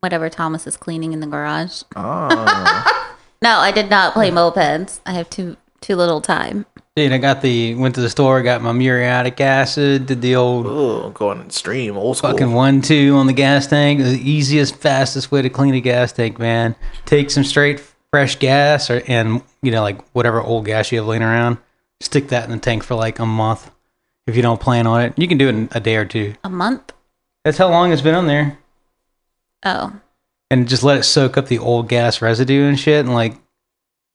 Whatever 0.00 0.30
Thomas 0.30 0.66
is 0.66 0.76
cleaning 0.76 1.12
in 1.12 1.20
the 1.20 1.26
garage. 1.26 1.82
Oh, 1.94 3.06
No, 3.42 3.58
I 3.58 3.70
did 3.70 3.88
not 3.88 4.12
play 4.12 4.30
mopeds. 4.30 5.00
I 5.06 5.12
have 5.12 5.30
too 5.30 5.56
too 5.80 5.96
little 5.96 6.20
time. 6.20 6.66
Dude, 6.96 7.12
I 7.12 7.18
got 7.18 7.40
the 7.40 7.74
went 7.74 7.94
to 7.94 8.00
the 8.02 8.10
store, 8.10 8.42
got 8.42 8.60
my 8.60 8.72
muriatic 8.72 9.40
acid, 9.40 10.06
did 10.06 10.20
the 10.20 10.36
old 10.36 10.66
ooh, 10.66 11.10
going 11.12 11.40
in 11.40 11.48
stream, 11.50 11.96
old 11.96 12.18
school. 12.18 12.30
fucking 12.32 12.52
one 12.52 12.82
two 12.82 13.14
on 13.16 13.26
the 13.26 13.32
gas 13.32 13.66
tank. 13.66 14.00
The 14.00 14.18
easiest, 14.20 14.76
fastest 14.76 15.30
way 15.32 15.40
to 15.42 15.48
clean 15.48 15.74
a 15.74 15.80
gas 15.80 16.12
tank, 16.12 16.38
man. 16.38 16.76
Take 17.06 17.30
some 17.30 17.44
straight 17.44 17.80
fresh 18.12 18.36
gas 18.36 18.90
or 18.90 19.02
and 19.06 19.42
you 19.62 19.70
know 19.70 19.82
like 19.82 20.02
whatever 20.12 20.42
old 20.42 20.66
gas 20.66 20.92
you 20.92 20.98
have 20.98 21.06
laying 21.06 21.22
around. 21.22 21.58
Stick 22.00 22.28
that 22.28 22.44
in 22.44 22.50
the 22.50 22.58
tank 22.58 22.82
for 22.82 22.94
like 22.94 23.18
a 23.18 23.26
month. 23.26 23.70
If 24.26 24.36
you 24.36 24.42
don't 24.42 24.60
plan 24.60 24.86
on 24.86 25.00
it, 25.02 25.14
you 25.18 25.28
can 25.28 25.38
do 25.38 25.46
it 25.48 25.54
in 25.54 25.68
a 25.72 25.80
day 25.80 25.96
or 25.96 26.04
two. 26.04 26.34
A 26.44 26.50
month? 26.50 26.92
That's 27.44 27.56
how 27.58 27.70
long 27.70 27.90
it's 27.92 28.02
been 28.02 28.14
on 28.14 28.26
there. 28.26 28.58
Oh, 29.64 29.92
and 30.50 30.66
just 30.68 30.82
let 30.82 30.96
it 30.98 31.02
soak 31.04 31.36
up 31.36 31.46
the 31.46 31.58
old 31.58 31.88
gas 31.88 32.22
residue 32.22 32.66
and 32.68 32.78
shit 32.78 33.00
and 33.04 33.14
like 33.14 33.36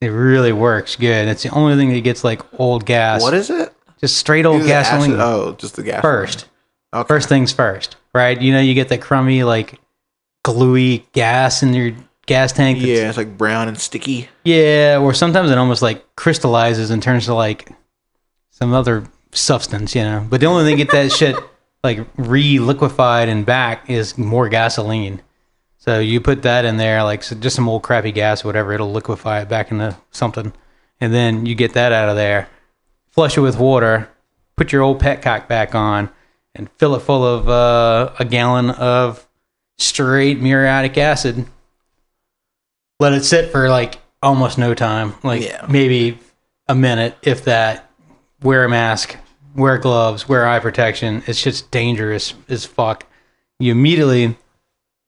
it 0.01 0.07
really 0.07 0.51
works 0.51 0.95
good 0.95 1.27
it's 1.27 1.43
the 1.43 1.49
only 1.49 1.75
thing 1.77 1.93
that 1.93 2.01
gets 2.01 2.23
like 2.23 2.41
old 2.59 2.85
gas 2.85 3.21
What 3.21 3.33
is 3.33 3.49
it? 3.49 3.71
just 4.01 4.17
straight 4.17 4.45
old 4.45 4.61
Is 4.61 4.67
it 4.67 4.71
acid? 4.71 4.91
gasoline 5.11 5.19
Oh, 5.21 5.53
just 5.53 5.75
the 5.75 5.83
gas. 5.83 6.01
first 6.01 6.47
Okay. 6.93 7.07
first 7.07 7.29
things 7.29 7.51
first 7.53 7.95
right 8.13 8.41
you 8.41 8.51
know 8.51 8.59
you 8.59 8.73
get 8.73 8.89
that 8.89 9.01
crummy 9.01 9.43
like 9.43 9.79
gluey 10.43 11.05
gas 11.13 11.61
in 11.63 11.73
your 11.73 11.91
gas 12.25 12.51
tank 12.51 12.79
Yeah, 12.81 13.07
it's 13.09 13.17
like 13.17 13.37
brown 13.37 13.67
and 13.67 13.79
sticky. 13.79 14.27
yeah 14.43 14.97
or 14.99 15.13
sometimes 15.13 15.51
it 15.51 15.57
almost 15.57 15.81
like 15.81 16.03
crystallizes 16.15 16.89
and 16.89 17.01
turns 17.03 17.25
to 17.25 17.33
like 17.35 17.69
some 18.49 18.73
other 18.73 19.03
substance 19.31 19.93
you 19.95 20.01
know 20.01 20.25
but 20.29 20.39
the 20.41 20.47
only 20.47 20.63
thing 20.63 20.77
to 20.77 20.83
get 20.85 20.91
that 20.91 21.11
shit 21.17 21.35
like 21.83 21.99
re-liquefied 22.17 23.29
and 23.29 23.45
back 23.45 23.89
is 23.89 24.17
more 24.17 24.49
gasoline 24.49 25.21
so 25.85 25.99
you 25.99 26.19
put 26.19 26.41
that 26.41 26.65
in 26.65 26.77
there, 26.77 27.03
like 27.03 27.21
so 27.23 27.35
just 27.35 27.55
some 27.55 27.69
old 27.69 27.83
crappy 27.83 28.11
gas, 28.11 28.43
or 28.43 28.47
whatever. 28.49 28.73
It'll 28.73 28.91
liquefy 28.91 29.41
it 29.41 29.49
back 29.49 29.71
into 29.71 29.95
something, 30.11 30.51
and 30.99 31.13
then 31.13 31.45
you 31.45 31.53
get 31.55 31.73
that 31.73 31.91
out 31.91 32.09
of 32.09 32.15
there. 32.15 32.49
Flush 33.11 33.37
it 33.37 33.41
with 33.41 33.57
water. 33.59 34.09
Put 34.57 34.71
your 34.71 34.81
old 34.81 34.99
petcock 34.99 35.47
back 35.47 35.75
on, 35.75 36.09
and 36.55 36.69
fill 36.77 36.95
it 36.95 37.01
full 37.01 37.23
of 37.23 37.47
uh, 37.47 38.11
a 38.17 38.25
gallon 38.25 38.71
of 38.71 39.27
straight 39.77 40.41
muriatic 40.41 40.97
acid. 40.97 41.45
Let 42.99 43.13
it 43.13 43.23
sit 43.25 43.51
for 43.51 43.69
like 43.69 43.97
almost 44.23 44.57
no 44.57 44.73
time, 44.73 45.13
like 45.23 45.43
Yeah. 45.43 45.65
maybe 45.69 46.17
a 46.67 46.75
minute, 46.75 47.17
if 47.21 47.45
that. 47.45 47.83
Wear 48.41 48.63
a 48.65 48.69
mask, 48.69 49.17
wear 49.55 49.77
gloves, 49.77 50.27
wear 50.29 50.47
eye 50.47 50.59
protection. 50.59 51.23
It's 51.25 51.41
just 51.41 51.71
dangerous 51.71 52.33
as 52.49 52.65
fuck. 52.65 53.05
You 53.59 53.71
immediately 53.71 54.37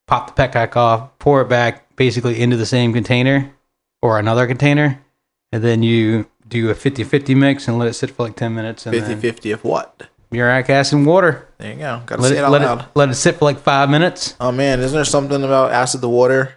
pop 0.07 0.35
the 0.35 0.41
petcock 0.41 0.75
off, 0.75 1.17
pour 1.19 1.41
it 1.41 1.49
back 1.49 1.95
basically 1.95 2.41
into 2.41 2.57
the 2.57 2.65
same 2.65 2.93
container 2.93 3.53
or 4.01 4.17
another 4.19 4.47
container, 4.47 5.03
and 5.51 5.63
then 5.63 5.83
you 5.83 6.27
do 6.47 6.69
a 6.69 6.73
50-50 6.73 7.35
mix 7.35 7.67
and 7.67 7.77
let 7.77 7.87
it 7.87 7.93
sit 7.93 8.09
for 8.09 8.23
like 8.23 8.35
10 8.35 8.55
minutes 8.55 8.85
and 8.85 8.95
50-50 8.95 9.53
of 9.53 9.63
what? 9.63 10.07
muriatic 10.31 10.69
acid 10.69 10.97
and 10.97 11.07
water. 11.07 11.47
There 11.57 11.71
you 11.71 11.79
go. 11.79 12.01
Gotta 12.05 12.21
Let 12.21 12.29
say 12.29 12.35
it, 12.35 12.39
it 12.39 12.43
out 12.43 12.51
let, 12.51 12.61
loud. 12.61 12.79
it, 12.81 12.85
let 12.95 13.09
it 13.09 13.15
sit 13.15 13.37
for 13.37 13.45
like 13.45 13.59
five 13.59 13.89
minutes. 13.89 14.35
Oh 14.39 14.51
man, 14.51 14.79
isn't 14.79 14.95
there 14.95 15.05
something 15.05 15.43
about 15.43 15.71
acid 15.71 16.01
the 16.01 16.09
water? 16.09 16.55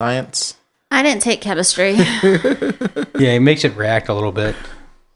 Science? 0.00 0.56
I 0.90 1.02
didn't 1.02 1.22
take 1.22 1.40
chemistry. 1.40 1.96
Yeah, 3.18 3.32
it 3.34 3.40
makes 3.40 3.64
it 3.64 3.76
react 3.76 4.08
a 4.08 4.14
little 4.14 4.32
bit. 4.32 4.56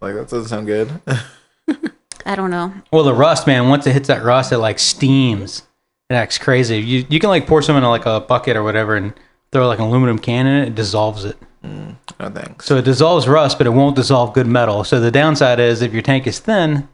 Like 0.00 0.14
that 0.14 0.28
doesn't 0.28 0.46
sound 0.46 0.66
good. 0.66 1.00
I 2.26 2.36
don't 2.36 2.52
know. 2.52 2.72
Well, 2.92 3.02
the 3.02 3.14
rust, 3.14 3.48
man, 3.48 3.68
once 3.68 3.84
it 3.88 3.94
hits 3.94 4.06
that 4.06 4.22
rust, 4.22 4.52
it 4.52 4.58
like 4.58 4.78
steams. 4.78 5.65
It 6.08 6.14
acts 6.14 6.38
crazy. 6.38 6.78
You 6.78 7.04
you 7.08 7.18
can 7.18 7.30
like 7.30 7.46
pour 7.46 7.62
some 7.62 7.76
in 7.76 7.82
like 7.84 8.06
a 8.06 8.20
bucket 8.20 8.56
or 8.56 8.62
whatever 8.62 8.94
and 8.96 9.12
throw 9.52 9.66
like 9.66 9.78
an 9.78 9.86
aluminum 9.86 10.18
can 10.18 10.46
in 10.46 10.62
it, 10.62 10.68
it 10.68 10.74
dissolves 10.74 11.24
it. 11.24 11.36
no 11.62 11.96
thanks. 12.30 12.66
So 12.66 12.76
it 12.76 12.84
dissolves 12.84 13.26
rust, 13.26 13.58
but 13.58 13.66
it 13.66 13.70
won't 13.70 13.96
dissolve 13.96 14.32
good 14.32 14.46
metal. 14.46 14.84
So 14.84 15.00
the 15.00 15.10
downside 15.10 15.58
is 15.58 15.82
if 15.82 15.92
your 15.92 16.02
tank 16.02 16.26
is 16.26 16.38
thin, 16.38 16.88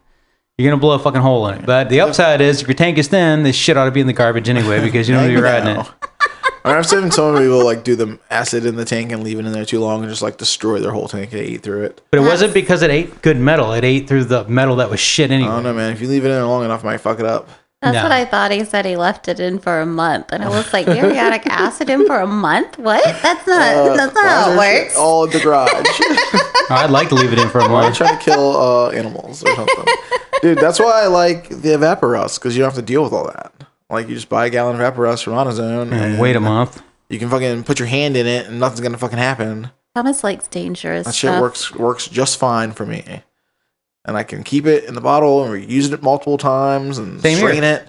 you're 0.57 0.71
gonna 0.71 0.81
blow 0.81 0.95
a 0.95 0.99
fucking 0.99 1.21
hole 1.21 1.47
in 1.49 1.59
it. 1.59 1.66
But 1.66 1.90
the 1.90 2.00
upside 2.00 2.40
is 2.40 2.62
if 2.62 2.69
your 2.69 2.75
tank 2.75 2.97
is 2.97 3.09
thin, 3.09 3.42
this 3.42 3.57
shit 3.57 3.76
ought 3.76 3.85
to 3.85 3.90
be 3.90 4.00
in 4.00 4.07
the 4.07 4.12
garbage 4.14 4.49
anyway 4.49 4.83
because 4.83 5.09
you 5.09 5.14
don't 5.14 5.25
know 5.25 5.31
you're 5.33 5.42
riding 5.42 5.76
it. 5.81 5.87
I 6.64 6.76
I've 6.78 6.87
seen 6.87 7.11
some 7.11 7.37
people 7.37 7.64
like 7.64 7.83
do 7.85 7.97
the 7.97 8.19
acid 8.31 8.64
in 8.64 8.76
the 8.76 8.85
tank 8.85 9.11
and 9.11 9.25
leave 9.25 9.38
it 9.38 9.45
in 9.45 9.52
there 9.52 9.64
too 9.64 9.81
long 9.81 10.02
and 10.02 10.09
just 10.11 10.23
like 10.23 10.38
destroy 10.38 10.78
their 10.78 10.92
whole 10.92 11.09
tank 11.09 11.33
and 11.33 11.42
eat 11.42 11.62
through 11.62 11.83
it. 11.85 12.00
But 12.11 12.21
it 12.21 12.23
wasn't 12.23 12.54
because 12.54 12.83
it 12.83 12.90
ate 12.90 13.21
good 13.21 13.37
metal. 13.37 13.73
It 13.73 13.85
ate 13.85 14.07
through 14.07 14.25
the 14.25 14.45
metal 14.45 14.76
that 14.76 14.88
was 14.88 15.00
shit 15.00 15.31
I 15.31 15.35
anyway. 15.35 15.50
don't 15.50 15.64
know, 15.64 15.75
man. 15.75 15.92
If 15.92 16.00
you 16.00 16.09
leave 16.09 16.25
it 16.25 16.28
in 16.28 16.35
there 16.35 16.47
long 16.47 16.64
enough, 16.64 16.83
it 16.83 16.87
might 16.87 16.99
fuck 16.99 17.19
it 17.19 17.26
up. 17.26 17.49
That's 17.82 17.94
No. 17.96 18.04
what 18.04 18.12
I 18.12 18.24
thought. 18.24 18.52
He 18.52 18.64
said 18.64 18.84
he 18.86 18.96
left 18.96 19.26
it 19.28 19.40
in 19.40 19.58
for 19.58 19.80
a 19.80 19.86
month, 19.86 20.26
and 20.32 20.42
I 20.44 20.48
was 20.48 20.72
like, 20.72 20.86
"Muriatic 20.98 21.46
acid 21.48 21.90
in 21.90 22.06
for 22.06 22.18
a 22.20 22.26
month? 22.28 22.78
What? 22.78 23.02
That's 23.22 23.46
not. 23.46 23.60
Uh, 23.76 23.96
that's 23.96 24.14
not 24.14 24.24
why 24.24 24.28
how 24.30 24.50
is 24.50 24.54
it 24.54 24.82
works." 24.84 24.96
All 24.96 25.24
in 25.24 25.30
the 25.30 25.40
garage. 25.40 25.70
I'd 26.70 26.90
like 26.90 27.08
to 27.08 27.16
leave 27.16 27.32
it 27.32 27.38
in 27.40 27.48
for 27.48 27.58
a 27.58 27.62
Why 27.62 27.68
are 27.68 27.76
you 27.82 27.82
month. 27.88 27.96
trying 27.96 28.16
to 28.18 28.24
kill 28.24 28.56
uh, 28.56 28.90
animals 28.90 29.42
or 29.44 29.54
something? 29.56 29.84
Dude, 30.42 30.58
that's 30.58 30.78
why 30.78 31.02
I 31.02 31.06
like 31.08 31.48
the 31.48 31.70
Evaporust 31.70 32.38
because 32.38 32.56
you 32.56 32.62
don't 32.62 32.70
have 32.70 32.76
to 32.78 32.82
deal 32.86 33.02
with 33.02 33.12
all 33.12 33.24
that. 33.26 33.52
Like 33.90 34.08
you 34.08 34.14
just 34.14 34.28
buy 34.28 34.46
a 34.46 34.50
gallon 34.50 34.80
of 34.80 34.94
Evaporust 34.94 35.24
from 35.24 35.34
AutoZone 35.34 35.92
And 35.92 36.18
wait 36.18 36.36
a 36.36 36.40
month. 36.40 36.82
You 37.08 37.18
can 37.18 37.28
fucking 37.28 37.64
put 37.64 37.78
your 37.78 37.88
hand 37.88 38.16
in 38.16 38.26
it 38.26 38.46
and 38.46 38.58
nothing's 38.58 38.80
gonna 38.80 38.96
fucking 38.96 39.18
happen. 39.18 39.70
Thomas 39.94 40.24
likes 40.24 40.46
dangerous 40.46 41.04
That 41.06 41.14
shit 41.14 41.28
stuff. 41.30 41.42
works 41.42 41.74
works 41.74 42.08
just 42.08 42.38
fine 42.38 42.72
for 42.72 42.86
me. 42.86 43.22
And 44.04 44.16
I 44.16 44.23
can 44.25 44.42
keep 44.42 44.66
it 44.66 44.85
in 44.85 44.94
the 44.94 45.00
bottle 45.00 45.44
and 45.44 45.52
reuse 45.52 45.92
it 45.92 46.02
multiple 46.02 46.38
times 46.38 46.99
and 46.99 47.21
Same 47.21 47.38
here. 47.38 47.49
strain 47.49 47.62
it. 47.64 47.88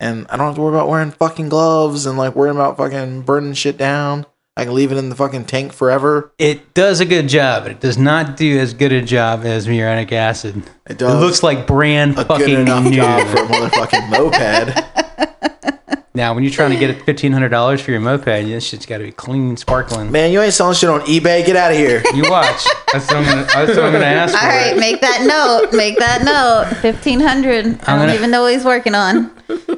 And 0.00 0.26
I 0.28 0.36
don't 0.36 0.46
have 0.46 0.56
to 0.56 0.60
worry 0.60 0.74
about 0.74 0.88
wearing 0.88 1.10
fucking 1.12 1.48
gloves 1.48 2.04
and 2.04 2.18
like 2.18 2.34
worrying 2.36 2.56
about 2.56 2.76
fucking 2.76 3.22
burning 3.22 3.54
shit 3.54 3.78
down. 3.78 4.26
I 4.56 4.64
can 4.64 4.74
leave 4.74 4.92
it 4.92 4.98
in 4.98 5.08
the 5.08 5.16
fucking 5.16 5.46
tank 5.46 5.72
forever. 5.72 6.32
It 6.38 6.74
does 6.74 7.00
a 7.00 7.04
good 7.06 7.28
job, 7.28 7.64
but 7.64 7.72
it 7.72 7.80
does 7.80 7.98
not 7.98 8.36
do 8.36 8.58
as 8.60 8.72
good 8.74 8.92
a 8.92 9.02
job 9.02 9.44
as 9.44 9.66
muriatic 9.66 10.12
acid. 10.12 10.62
It 10.86 10.98
does. 10.98 11.14
It 11.14 11.18
looks 11.18 11.42
like 11.42 11.66
brand 11.66 12.18
a 12.18 12.24
fucking 12.24 12.46
good 12.46 12.58
enough 12.60 12.84
new. 12.84 12.92
job 12.94 13.26
for 13.28 13.38
a 13.42 13.46
motherfucking 13.46 14.10
moped. 14.10 16.03
Now, 16.16 16.32
when 16.32 16.44
you're 16.44 16.52
trying 16.52 16.70
to 16.70 16.76
get 16.78 16.90
it 16.90 17.02
fifteen 17.02 17.32
hundred 17.32 17.48
dollars 17.48 17.80
for 17.80 17.90
your 17.90 17.98
moped, 17.98 18.24
this 18.26 18.64
shit's 18.64 18.86
got 18.86 18.98
to 18.98 19.04
be 19.04 19.10
clean, 19.10 19.56
sparkling. 19.56 20.12
Man, 20.12 20.30
you 20.30 20.40
ain't 20.40 20.54
selling 20.54 20.76
shit 20.76 20.88
on 20.88 21.00
eBay. 21.00 21.44
Get 21.44 21.56
out 21.56 21.72
of 21.72 21.76
here. 21.76 22.04
You 22.14 22.30
watch. 22.30 22.64
That's 22.92 23.08
what 23.08 23.16
I'm 23.16 23.24
gonna. 23.24 23.42
That's 23.46 23.70
what 23.76 23.84
I'm 23.86 23.92
gonna 23.92 24.04
ask 24.04 24.32
for. 24.32 24.40
All 24.40 24.46
right, 24.48 24.76
make 24.78 25.00
that 25.00 25.24
note. 25.26 25.76
Make 25.76 25.98
that 25.98 26.22
note. 26.22 26.76
Fifteen 26.80 27.18
hundred. 27.18 27.66
I 27.66 27.68
don't 27.68 27.84
gonna- 27.84 28.14
even 28.14 28.30
know 28.30 28.42
what 28.42 28.52
he's 28.52 28.64
working 28.64 28.94
on. 28.94 29.32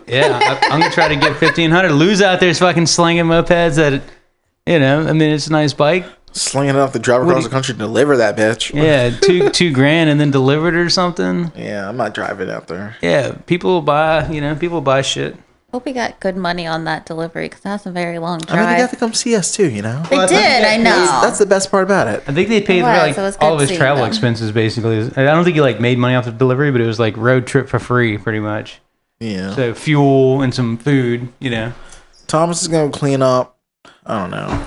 Yeah, 0.07 0.38
I, 0.43 0.59
I'm 0.71 0.81
gonna 0.81 0.93
try 0.93 1.09
to 1.09 1.16
get 1.16 1.37
fifteen 1.38 1.71
hundred. 1.71 1.93
Lou's 1.93 2.21
out 2.21 2.38
there 2.40 2.50
is 2.50 2.59
fucking 2.59 2.87
slinging 2.87 3.25
mopeds 3.25 3.76
that, 3.76 4.02
you 4.66 4.78
know. 4.78 5.07
I 5.07 5.12
mean, 5.14 5.31
it's 5.33 5.47
a 5.47 5.52
nice 5.52 5.73
bike. 5.73 6.05
Slinging 6.33 6.75
it 6.75 6.78
off 6.78 6.93
the 6.93 6.99
drive 6.99 7.23
across 7.23 7.45
the 7.45 7.50
country 7.50 7.73
to 7.73 7.78
deliver 7.78 8.19
that 8.19 8.37
bitch. 8.37 8.75
Yeah, 8.75 9.09
two 9.09 9.49
two 9.49 9.73
grand 9.73 10.11
and 10.11 10.21
then 10.21 10.31
delivered 10.31 10.75
it 10.75 10.81
or 10.81 10.90
something. 10.90 11.50
Yeah, 11.57 11.88
I'm 11.88 11.97
not 11.97 12.12
driving 12.12 12.50
out 12.50 12.69
there. 12.69 12.95
Yeah, 13.00 13.33
people 13.47 13.71
will 13.73 13.81
buy. 13.81 14.28
You 14.28 14.43
know, 14.43 14.55
people 14.55 14.83
buy 14.83 15.00
shit. 15.00 15.35
Hope 15.76 15.85
we 15.85 15.92
got 15.92 16.21
good 16.21 16.38
money 16.38 16.66
on 16.66 16.85
that 16.85 17.04
delivery 17.04 17.50
because 17.50 17.61
that's 17.61 17.85
a 17.85 17.90
very 17.90 18.18
long 18.18 18.38
drive. 18.38 18.59
I 18.59 18.62
mean, 18.62 18.71
they 18.71 18.83
got 18.85 18.90
to 18.92 18.97
come 18.97 19.12
see 19.12 19.37
us 19.37 19.54
too, 19.54 19.68
you 19.68 19.83
know? 19.83 20.02
They 20.04 20.26
did, 20.26 20.64
I 20.64 20.78
know. 20.78 20.85
That's, 20.85 21.26
that's 21.26 21.38
the 21.38 21.45
best 21.45 21.71
part 21.71 21.85
about 21.85 22.06
it. 22.06 22.23
I 22.26 22.33
think 22.33 22.49
they 22.49 22.62
paid 22.62 22.80
for 22.80 22.87
was, 22.87 22.97
like 22.97 23.18
it 23.18 23.21
was 23.21 23.37
all 23.42 23.59
good 23.59 23.64
of 23.64 23.68
his 23.68 23.76
travel 23.76 24.02
them. 24.02 24.09
expenses 24.09 24.52
basically. 24.52 25.00
I 25.00 25.25
don't 25.25 25.45
think 25.45 25.54
he 25.54 25.61
like 25.61 25.78
made 25.78 25.99
money 25.99 26.14
off 26.14 26.25
the 26.25 26.33
delivery, 26.33 26.73
but 26.73 26.80
it 26.80 26.87
was 26.87 26.99
like 26.99 27.14
road 27.18 27.47
trip 27.47 27.68
for 27.68 27.78
free 27.78 28.16
pretty 28.16 28.40
much. 28.40 28.80
Yeah. 29.21 29.54
So 29.54 29.75
fuel 29.75 30.40
and 30.40 30.54
some 30.54 30.78
food, 30.78 31.28
you 31.40 31.50
know. 31.50 31.75
Thomas 32.26 32.62
is 32.62 32.68
going 32.68 32.90
to 32.90 32.99
clean 32.99 33.21
up. 33.21 33.59
I 34.06 34.18
don't 34.18 34.30
know. 34.30 34.66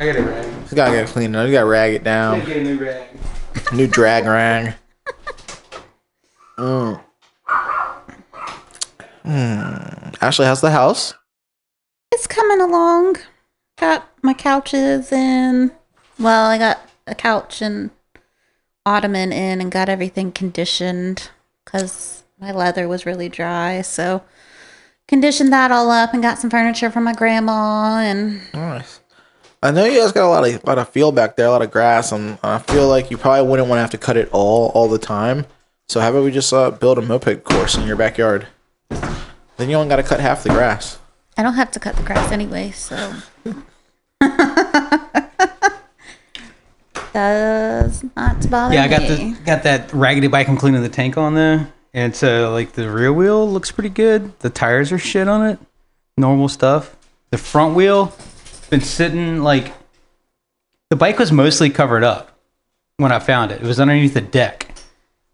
I 0.00 0.06
got 0.06 0.16
a 0.16 0.22
rag. 0.22 0.62
He's 0.62 0.72
got 0.74 0.86
to 0.86 0.96
get 0.96 1.06
cleaned 1.06 1.36
up. 1.36 1.46
You 1.46 1.52
got 1.52 1.60
to 1.60 1.66
rag 1.66 1.94
it 1.94 2.02
down. 2.02 2.44
Get 2.44 2.56
a 2.56 2.64
new 2.64 2.84
rag. 2.84 3.06
New 3.72 3.86
drag 3.86 4.24
rag. 4.24 4.74
Mm. 6.58 7.02
Hmm. 9.22 10.10
Ashley, 10.20 10.46
how's 10.46 10.60
the 10.60 10.70
house? 10.70 11.14
It's 12.12 12.26
coming 12.26 12.60
along. 12.60 13.16
Got 13.78 14.08
my 14.22 14.34
couches 14.34 15.12
in. 15.12 15.72
Well, 16.18 16.46
I 16.46 16.58
got 16.58 16.80
a 17.06 17.14
couch 17.14 17.62
and 17.62 17.90
ottoman 18.84 19.32
in 19.32 19.60
and 19.60 19.70
got 19.70 19.88
everything 19.88 20.32
conditioned 20.32 21.30
because 21.64 22.24
my 22.40 22.52
leather 22.52 22.88
was 22.88 23.06
really 23.06 23.28
dry. 23.28 23.82
So 23.82 24.22
conditioned 25.08 25.52
that 25.52 25.70
all 25.70 25.90
up 25.90 26.12
and 26.12 26.22
got 26.22 26.38
some 26.38 26.50
furniture 26.50 26.90
from 26.90 27.04
my 27.04 27.12
grandma 27.12 27.98
and 27.98 28.40
Nice. 28.52 29.00
I 29.62 29.70
know 29.70 29.84
you 29.84 30.00
guys 30.00 30.10
got 30.10 30.26
a 30.26 30.28
lot 30.28 30.48
of 30.48 30.64
lot 30.64 30.78
of 30.78 30.88
field 30.88 31.14
back 31.14 31.36
there, 31.36 31.46
a 31.46 31.50
lot 31.50 31.62
of 31.62 31.70
grass, 31.70 32.10
and 32.10 32.36
I 32.42 32.58
feel 32.58 32.88
like 32.88 33.12
you 33.12 33.16
probably 33.16 33.48
wouldn't 33.48 33.68
want 33.68 33.78
to 33.78 33.82
have 33.82 33.90
to 33.92 33.98
cut 33.98 34.16
it 34.16 34.28
all 34.32 34.72
all 34.74 34.88
the 34.88 34.98
time. 34.98 35.46
So 35.88 36.00
how 36.00 36.10
about 36.10 36.24
we 36.24 36.32
just 36.32 36.52
uh, 36.52 36.72
build 36.72 36.98
a 36.98 37.02
moped 37.02 37.44
course 37.44 37.76
in 37.76 37.86
your 37.86 37.94
backyard? 37.96 38.48
Then 39.62 39.70
you 39.70 39.76
only 39.76 39.88
got 39.88 39.94
to 39.94 40.02
cut 40.02 40.18
half 40.18 40.42
the 40.42 40.48
grass. 40.48 40.98
I 41.36 41.44
don't 41.44 41.54
have 41.54 41.70
to 41.70 41.78
cut 41.78 41.94
the 41.94 42.02
grass 42.02 42.32
anyway, 42.32 42.72
so 42.72 42.96
does 47.12 48.02
not 48.16 48.50
bother 48.50 48.70
me. 48.70 48.74
Yeah, 48.74 48.82
I 48.82 48.88
got 48.88 49.02
me. 49.02 49.34
the 49.34 49.40
got 49.44 49.62
that 49.62 49.92
raggedy 49.92 50.26
bike 50.26 50.48
I'm 50.48 50.56
cleaning 50.56 50.82
the 50.82 50.88
tank 50.88 51.16
on 51.16 51.36
there. 51.36 51.72
And 51.94 52.16
so 52.16 52.50
like 52.50 52.72
the 52.72 52.90
rear 52.90 53.12
wheel 53.12 53.48
looks 53.48 53.70
pretty 53.70 53.90
good. 53.90 54.36
The 54.40 54.50
tires 54.50 54.90
are 54.90 54.98
shit 54.98 55.28
on 55.28 55.46
it. 55.46 55.60
Normal 56.16 56.48
stuff. 56.48 56.96
The 57.30 57.38
front 57.38 57.76
wheel 57.76 58.12
been 58.68 58.80
sitting 58.80 59.44
like 59.44 59.72
the 60.90 60.96
bike 60.96 61.20
was 61.20 61.30
mostly 61.30 61.70
covered 61.70 62.02
up 62.02 62.36
when 62.96 63.12
I 63.12 63.20
found 63.20 63.52
it. 63.52 63.62
It 63.62 63.66
was 63.68 63.78
underneath 63.78 64.14
the 64.14 64.22
deck. 64.22 64.71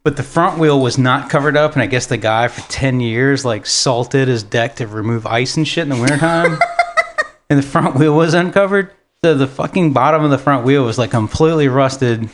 But 0.09 0.17
the 0.17 0.23
front 0.23 0.59
wheel 0.59 0.81
was 0.81 0.97
not 0.97 1.29
covered 1.29 1.55
up, 1.55 1.75
and 1.75 1.83
I 1.83 1.87
guess 1.87 2.07
the 2.07 2.17
guy 2.17 2.49
for 2.49 2.63
ten 2.71 2.99
years 2.99 3.45
like 3.45 3.67
salted 3.67 4.27
his 4.27 4.43
deck 4.43 4.77
to 4.77 4.87
remove 4.87 5.27
ice 5.27 5.59
and 5.59 5.69
shit 5.69 5.83
in 5.83 5.91
the 5.91 6.01
wintertime. 6.01 6.59
and 7.51 7.59
the 7.59 7.63
front 7.63 7.95
wheel 7.97 8.17
was 8.17 8.33
uncovered. 8.33 8.91
So 9.23 9.35
the 9.35 9.47
fucking 9.47 9.93
bottom 9.93 10.25
of 10.25 10.31
the 10.31 10.39
front 10.39 10.65
wheel 10.65 10.87
was 10.87 10.97
like 10.97 11.11
completely 11.11 11.69
rusted 11.69 12.31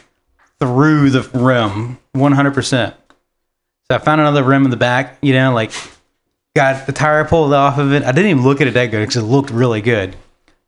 through 0.60 1.10
the 1.10 1.22
rim, 1.36 1.98
one 2.12 2.30
hundred 2.30 2.54
percent. 2.54 2.94
So 3.90 3.96
I 3.96 3.98
found 3.98 4.20
another 4.20 4.44
rim 4.44 4.64
in 4.64 4.70
the 4.70 4.76
back, 4.76 5.18
you 5.20 5.32
know, 5.32 5.52
like 5.52 5.72
got 6.54 6.86
the 6.86 6.92
tire 6.92 7.24
pulled 7.24 7.52
off 7.52 7.78
of 7.78 7.92
it. 7.92 8.04
I 8.04 8.12
didn't 8.12 8.30
even 8.30 8.44
look 8.44 8.60
at 8.60 8.68
it 8.68 8.74
that 8.74 8.92
good 8.92 9.00
because 9.00 9.16
it 9.16 9.22
looked 9.22 9.50
really 9.50 9.80
good. 9.80 10.14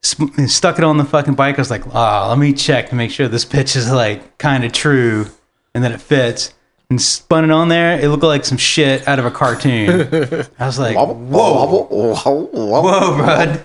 Stuck 0.02 0.78
it 0.78 0.84
on 0.84 0.96
the 0.96 1.04
fucking 1.04 1.36
bike. 1.36 1.54
I 1.54 1.60
was 1.60 1.70
like, 1.70 1.86
ah, 1.94 2.28
let 2.30 2.38
me 2.38 2.52
check 2.52 2.88
to 2.88 2.96
make 2.96 3.12
sure 3.12 3.28
this 3.28 3.44
pitch 3.44 3.76
is 3.76 3.92
like 3.92 4.38
kind 4.38 4.64
of 4.64 4.72
true 4.72 5.26
and 5.72 5.84
that 5.84 5.92
it 5.92 6.00
fits. 6.00 6.52
And 6.88 7.02
spun 7.02 7.44
it 7.44 7.50
on 7.50 7.68
there. 7.68 7.98
It 7.98 8.08
looked 8.08 8.22
like 8.22 8.44
some 8.44 8.58
shit 8.58 9.08
out 9.08 9.18
of 9.18 9.24
a 9.26 9.30
cartoon. 9.30 9.90
I 10.58 10.66
was 10.66 10.78
like, 10.78 10.94
Whoa, 10.94 11.86
whoa, 11.90 13.18
bud. 13.18 13.64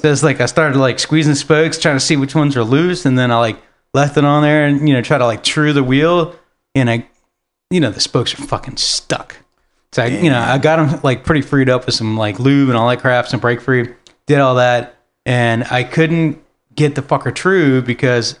so 0.00 0.10
it's 0.12 0.22
like 0.22 0.40
I 0.40 0.46
started 0.46 0.78
like 0.78 0.98
squeezing 1.00 1.34
spokes, 1.34 1.78
trying 1.78 1.96
to 1.96 2.00
see 2.00 2.16
which 2.16 2.34
ones 2.34 2.56
are 2.56 2.62
loose, 2.62 3.06
and 3.06 3.18
then 3.18 3.30
I 3.32 3.38
like 3.38 3.60
left 3.92 4.16
it 4.16 4.24
on 4.24 4.42
there 4.42 4.66
and 4.66 4.88
you 4.88 4.94
know 4.94 5.02
try 5.02 5.18
to 5.18 5.26
like 5.26 5.42
true 5.42 5.72
the 5.72 5.82
wheel, 5.82 6.36
and 6.76 6.88
I, 6.88 7.08
you 7.70 7.80
know, 7.80 7.90
the 7.90 8.00
spokes 8.00 8.34
are 8.34 8.42
fucking 8.42 8.76
stuck. 8.76 9.36
So 9.92 10.02
I, 10.04 10.06
you 10.06 10.30
know, 10.30 10.40
I 10.40 10.58
got 10.58 10.76
them 10.76 11.00
like 11.02 11.24
pretty 11.24 11.40
freed 11.42 11.68
up 11.68 11.86
with 11.86 11.94
some 11.96 12.16
like 12.16 12.38
lube 12.38 12.68
and 12.68 12.78
all 12.78 12.88
that 12.88 13.00
crap, 13.00 13.26
some 13.26 13.40
brake 13.40 13.62
free, 13.62 13.94
did 14.26 14.38
all 14.38 14.56
that, 14.56 14.96
and 15.26 15.64
I 15.64 15.82
couldn't 15.82 16.40
get 16.76 16.94
the 16.94 17.02
fucker 17.02 17.34
true 17.34 17.82
because 17.82 18.38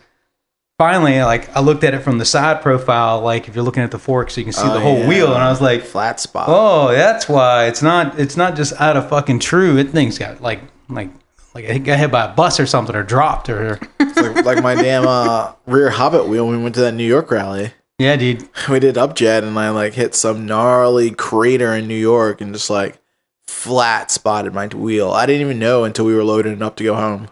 finally, 0.78 1.20
like 1.22 1.54
I 1.56 1.60
looked 1.60 1.84
at 1.84 1.94
it 1.94 2.00
from 2.00 2.18
the 2.18 2.24
side 2.24 2.62
profile, 2.62 3.20
like 3.20 3.48
if 3.48 3.54
you're 3.54 3.64
looking 3.64 3.82
at 3.82 3.90
the 3.90 3.98
fork, 3.98 4.30
so 4.30 4.40
you 4.40 4.44
can 4.44 4.52
see 4.52 4.62
Oh, 4.64 4.74
the 4.74 4.80
whole 4.80 4.98
yeah. 4.98 5.08
wheel, 5.08 5.34
and 5.34 5.42
I 5.42 5.50
was 5.50 5.60
like, 5.60 5.82
Flat 5.82 6.20
spot. 6.20 6.46
Oh, 6.48 6.92
that's 6.92 7.28
why 7.28 7.66
it's 7.66 7.82
not. 7.82 8.18
It's 8.18 8.36
not 8.36 8.56
just 8.56 8.72
out 8.80 8.96
of 8.96 9.08
fucking 9.08 9.38
true. 9.40 9.76
It 9.78 9.90
thing's 9.90 10.18
got 10.18 10.40
like 10.40 10.60
like 10.88 11.10
like 11.54 11.64
it 11.64 11.80
got 11.80 11.98
hit 11.98 12.10
by 12.10 12.24
a 12.26 12.34
bus 12.34 12.58
or 12.58 12.66
something 12.66 12.94
or 12.96 13.02
dropped 13.04 13.48
or 13.48 13.78
It's 14.00 14.16
like, 14.16 14.44
like 14.44 14.62
my 14.62 14.74
damn 14.74 15.06
uh, 15.06 15.52
rear 15.66 15.90
Hobbit 15.90 16.28
wheel 16.28 16.46
when 16.46 16.56
we 16.58 16.62
went 16.62 16.74
to 16.76 16.80
that 16.82 16.92
New 16.94 17.06
York 17.06 17.30
rally. 17.30 17.72
yeah, 17.98 18.16
dude. 18.16 18.48
We 18.68 18.80
did 18.80 18.96
upjet 18.96 19.44
and 19.44 19.56
I 19.58 19.70
like 19.70 19.94
hit 19.94 20.14
some 20.16 20.46
gnarly 20.46 21.12
crater 21.12 21.72
in 21.74 21.86
New 21.86 21.94
York 21.94 22.40
and 22.40 22.52
just 22.52 22.70
like 22.70 22.98
flat 23.46 24.10
spotted 24.10 24.52
my 24.52 24.66
wheel. 24.66 25.12
I 25.12 25.26
didn't 25.26 25.42
even 25.42 25.58
know 25.60 25.84
until 25.84 26.06
we 26.06 26.14
were 26.14 26.24
loading 26.24 26.52
it 26.54 26.62
up 26.62 26.74
to 26.76 26.84
go 26.84 26.94
home. 26.96 27.28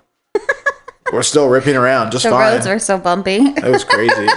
We're 1.12 1.22
still 1.22 1.48
ripping 1.48 1.76
around 1.76 2.10
just 2.10 2.24
the 2.24 2.30
fine. 2.30 2.54
roads 2.54 2.66
were 2.66 2.78
so 2.78 2.98
bumpy. 2.98 3.36
it 3.36 3.64
was 3.70 3.84
crazy. 3.84 4.26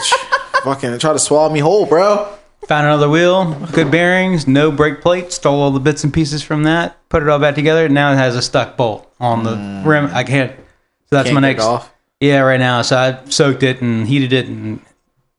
It's 0.57 0.63
fucking 0.63 0.91
it 0.93 0.99
tried 1.01 1.13
to 1.13 1.19
swallow 1.19 1.51
me 1.53 1.59
whole, 1.59 1.85
bro. 1.85 2.27
Found 2.67 2.87
another 2.87 3.07
wheel, 3.07 3.53
good 3.71 3.91
bearings, 3.91 4.47
no 4.47 4.71
brake 4.71 5.01
plate. 5.01 5.31
Stole 5.31 5.61
all 5.61 5.69
the 5.69 5.79
bits 5.79 6.03
and 6.03 6.11
pieces 6.11 6.41
from 6.41 6.63
that. 6.63 6.97
Put 7.09 7.21
it 7.21 7.29
all 7.29 7.37
back 7.37 7.53
together. 7.53 7.87
Now 7.87 8.11
it 8.13 8.15
has 8.15 8.35
a 8.35 8.41
stuck 8.41 8.75
bolt 8.75 9.07
on 9.19 9.43
the 9.43 9.51
mm. 9.51 9.85
rim. 9.85 10.07
I 10.11 10.23
can't. 10.23 10.51
So 10.55 11.17
that's 11.17 11.25
Can't 11.27 11.35
my 11.35 11.41
next. 11.41 11.63
off. 11.63 11.93
Yeah, 12.19 12.39
right 12.39 12.59
now. 12.59 12.81
So 12.81 12.97
I 12.97 13.29
soaked 13.29 13.61
it 13.61 13.81
and 13.81 14.07
heated 14.07 14.33
it 14.33 14.47
and 14.47 14.79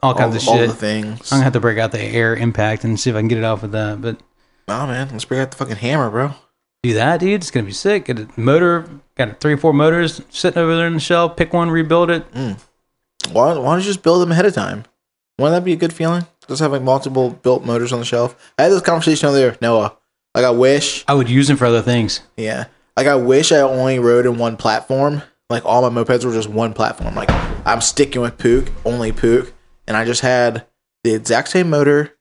all 0.01 0.13
All, 0.13 0.19
kinds 0.19 0.37
of 0.37 0.47
all 0.49 0.57
shit. 0.57 0.69
the 0.69 0.75
things. 0.77 1.33
I'm 1.33 1.39
gonna 1.39 1.45
have 1.45 1.53
to 1.55 1.61
break 1.61 1.79
out 1.79 1.91
the 1.91 2.01
air 2.01 2.37
impact 2.37 2.85
and 2.85 3.01
see 3.01 3.11
if 3.11 3.17
I 3.17 3.19
can 3.19 3.27
get 3.29 3.39
it 3.39 3.45
off 3.45 3.63
with 3.63 3.73
that. 3.73 4.01
But 4.01 4.21
Oh 4.69 4.87
man, 4.87 5.09
let's 5.11 5.25
break 5.25 5.41
out 5.41 5.51
the 5.51 5.57
fucking 5.57 5.77
hammer, 5.77 6.09
bro. 6.11 6.35
Do 6.87 6.95
that, 6.95 7.19
dude. 7.19 7.41
It's 7.41 7.51
gonna 7.51 7.67
be 7.67 7.73
sick. 7.73 8.05
Get 8.05 8.21
a 8.21 8.29
motor, 8.37 8.89
got 9.17 9.41
three 9.41 9.55
or 9.55 9.57
four 9.57 9.73
motors 9.73 10.23
sitting 10.31 10.63
over 10.63 10.77
there 10.77 10.87
in 10.87 10.95
the 10.95 11.01
shelf. 11.01 11.37
Pick 11.37 11.53
one, 11.53 11.69
rebuild 11.69 12.11
it. 12.11 12.31
Mm. 12.31 12.61
Why, 13.33 13.55
why 13.59 13.73
don't 13.73 13.81
you 13.81 13.87
just 13.87 14.05
build 14.05 14.23
them 14.23 14.31
ahead 14.31 14.47
of 14.47 14.55
time? 14.55 14.85
Wouldn't 15.37 15.57
that 15.57 15.65
be 15.65 15.73
a 15.73 15.77
good 15.77 15.93
feeling? 15.93 16.27
Just 16.47 16.61
having 16.61 16.85
multiple 16.85 17.31
built 17.31 17.65
motors 17.65 17.93
on 17.93 17.99
the 17.99 18.05
shelf. 18.05 18.53
I 18.57 18.63
had 18.63 18.71
this 18.71 18.83
conversation 18.83 19.29
earlier 19.29 19.57
Noah. 19.61 19.97
Like 20.33 20.45
I 20.45 20.51
wish 20.51 21.05
I 21.09 21.15
would 21.15 21.29
use 21.29 21.49
them 21.49 21.57
for 21.57 21.67
other 21.67 21.83
things. 21.83 22.21
Yeah. 22.37 22.67
Like 22.97 23.09
I 23.09 23.17
wish 23.17 23.51
I 23.51 23.63
only 23.63 23.99
rode 23.99 24.25
in 24.25 24.39
one 24.39 24.57
platform. 24.57 25.23
Like 25.51 25.65
all 25.65 25.91
my 25.91 26.05
mopeds 26.05 26.25
were 26.25 26.33
just 26.33 26.49
one 26.49 26.73
platform. 26.73 27.17
Like 27.17 27.31
I'm 27.67 27.81
sticking 27.81 28.23
with 28.23 28.39
Puch, 28.39 28.71
only 28.85 29.11
Puch, 29.11 29.51
and 29.89 29.97
I 29.97 30.05
just 30.05 30.21
had 30.21 30.67
the 31.03 31.15
exact 31.15 31.49
same 31.49 31.69
motor, 31.69 32.17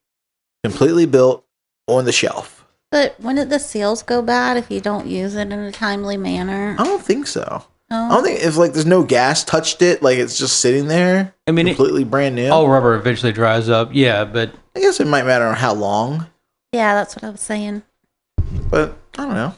completely 0.64 1.06
built 1.06 1.46
on 1.86 2.04
the 2.04 2.10
shelf. 2.10 2.65
But 2.90 3.18
wouldn't 3.20 3.50
the 3.50 3.58
seals 3.58 4.02
go 4.02 4.22
bad 4.22 4.56
if 4.56 4.70
you 4.70 4.80
don't 4.80 5.06
use 5.06 5.34
it 5.34 5.52
in 5.52 5.52
a 5.52 5.72
timely 5.72 6.16
manner? 6.16 6.76
I 6.78 6.84
don't 6.84 7.02
think 7.02 7.26
so. 7.26 7.64
I 7.90 8.08
Oh, 8.08 8.14
don't 8.16 8.24
think 8.24 8.40
if 8.40 8.56
like 8.56 8.72
there's 8.72 8.86
no 8.86 9.02
gas 9.04 9.44
touched 9.44 9.80
it, 9.82 10.02
like 10.02 10.18
it's 10.18 10.38
just 10.38 10.58
sitting 10.60 10.88
there, 10.88 11.34
I 11.46 11.52
mean, 11.52 11.68
it, 11.68 11.76
completely 11.76 12.04
brand 12.04 12.34
new. 12.34 12.48
all 12.50 12.68
rubber 12.68 12.94
eventually 12.96 13.32
dries 13.32 13.68
up. 13.68 13.90
Yeah, 13.92 14.24
but 14.24 14.52
I 14.74 14.80
guess 14.80 14.98
it 15.00 15.06
might 15.06 15.24
matter 15.24 15.44
on 15.46 15.54
how 15.54 15.72
long, 15.74 16.26
yeah, 16.72 16.94
that's 16.94 17.14
what 17.14 17.22
I 17.24 17.30
was 17.30 17.40
saying. 17.40 17.82
but 18.70 18.96
I 19.18 19.24
don't 19.24 19.34
know. 19.34 19.54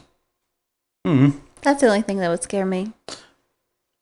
mm, 1.07 1.39
That's 1.61 1.81
the 1.81 1.87
only 1.87 2.01
thing 2.03 2.17
that 2.19 2.29
would 2.29 2.43
scare 2.43 2.65
me. 2.67 2.93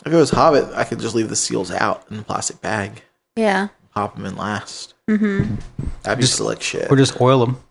If 0.06 0.14
it 0.14 0.16
was 0.16 0.30
Hobbit, 0.32 0.74
I 0.76 0.84
could 0.84 1.00
just 1.00 1.16
leave 1.16 1.30
the 1.30 1.36
seals 1.36 1.72
out 1.72 2.06
in 2.12 2.20
a 2.20 2.24
plastic 2.24 2.60
bag, 2.62 3.02
Yeah. 3.36 3.70
pop 3.94 4.16
them 4.16 4.26
in 4.26 4.36
last. 4.36 4.94
Mm-hmm. 5.10 5.56
That'd 6.04 6.18
be 6.20 6.24
Just- 6.24 6.36
slick 6.36 6.62
shit. 6.62 6.92
or 6.92 6.98
just 6.98 7.20
oil 7.22 7.46
them. 7.46 7.64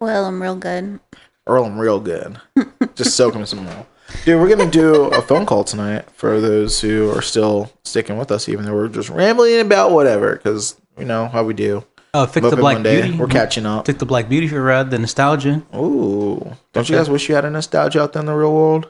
Well, 0.00 0.24
I'm 0.26 0.42
real 0.42 0.56
good. 0.56 1.00
Earl, 1.46 1.64
I'm 1.64 1.78
real 1.78 2.00
good. 2.00 2.40
Just 2.94 3.16
soak 3.16 3.34
them 3.34 3.46
some 3.46 3.66
oil. 3.66 3.86
Dude, 4.24 4.40
we're 4.40 4.54
gonna 4.54 4.70
do 4.70 5.06
a 5.06 5.20
phone 5.22 5.44
call 5.46 5.64
tonight 5.64 6.08
for 6.12 6.40
those 6.40 6.80
who 6.80 7.10
are 7.16 7.22
still 7.22 7.70
sticking 7.84 8.16
with 8.18 8.30
us, 8.30 8.48
even 8.48 8.64
though 8.64 8.74
we're 8.74 8.88
just 8.88 9.08
rambling 9.08 9.60
about 9.60 9.90
whatever, 9.92 10.36
because 10.36 10.80
you 10.98 11.04
know 11.04 11.26
how 11.26 11.42
we 11.42 11.52
do. 11.54 11.84
Oh, 12.12 12.26
fix 12.26 12.48
the 12.48 12.54
Black 12.56 12.74
Monday, 12.76 13.02
Beauty. 13.02 13.18
We're 13.18 13.26
catching 13.26 13.66
up. 13.66 13.86
Fix 13.86 13.98
the 13.98 14.06
Black 14.06 14.28
Beauty 14.28 14.46
for 14.46 14.62
Red. 14.62 14.90
The 14.90 14.98
nostalgia. 14.98 15.62
Ooh, 15.74 16.54
don't 16.72 16.88
you 16.88 16.96
guys 16.96 17.10
wish 17.10 17.28
you 17.28 17.34
had 17.34 17.44
a 17.44 17.50
nostalgia 17.50 18.02
out 18.02 18.12
there 18.12 18.20
in 18.20 18.26
the 18.26 18.34
real 18.34 18.54
world? 18.54 18.88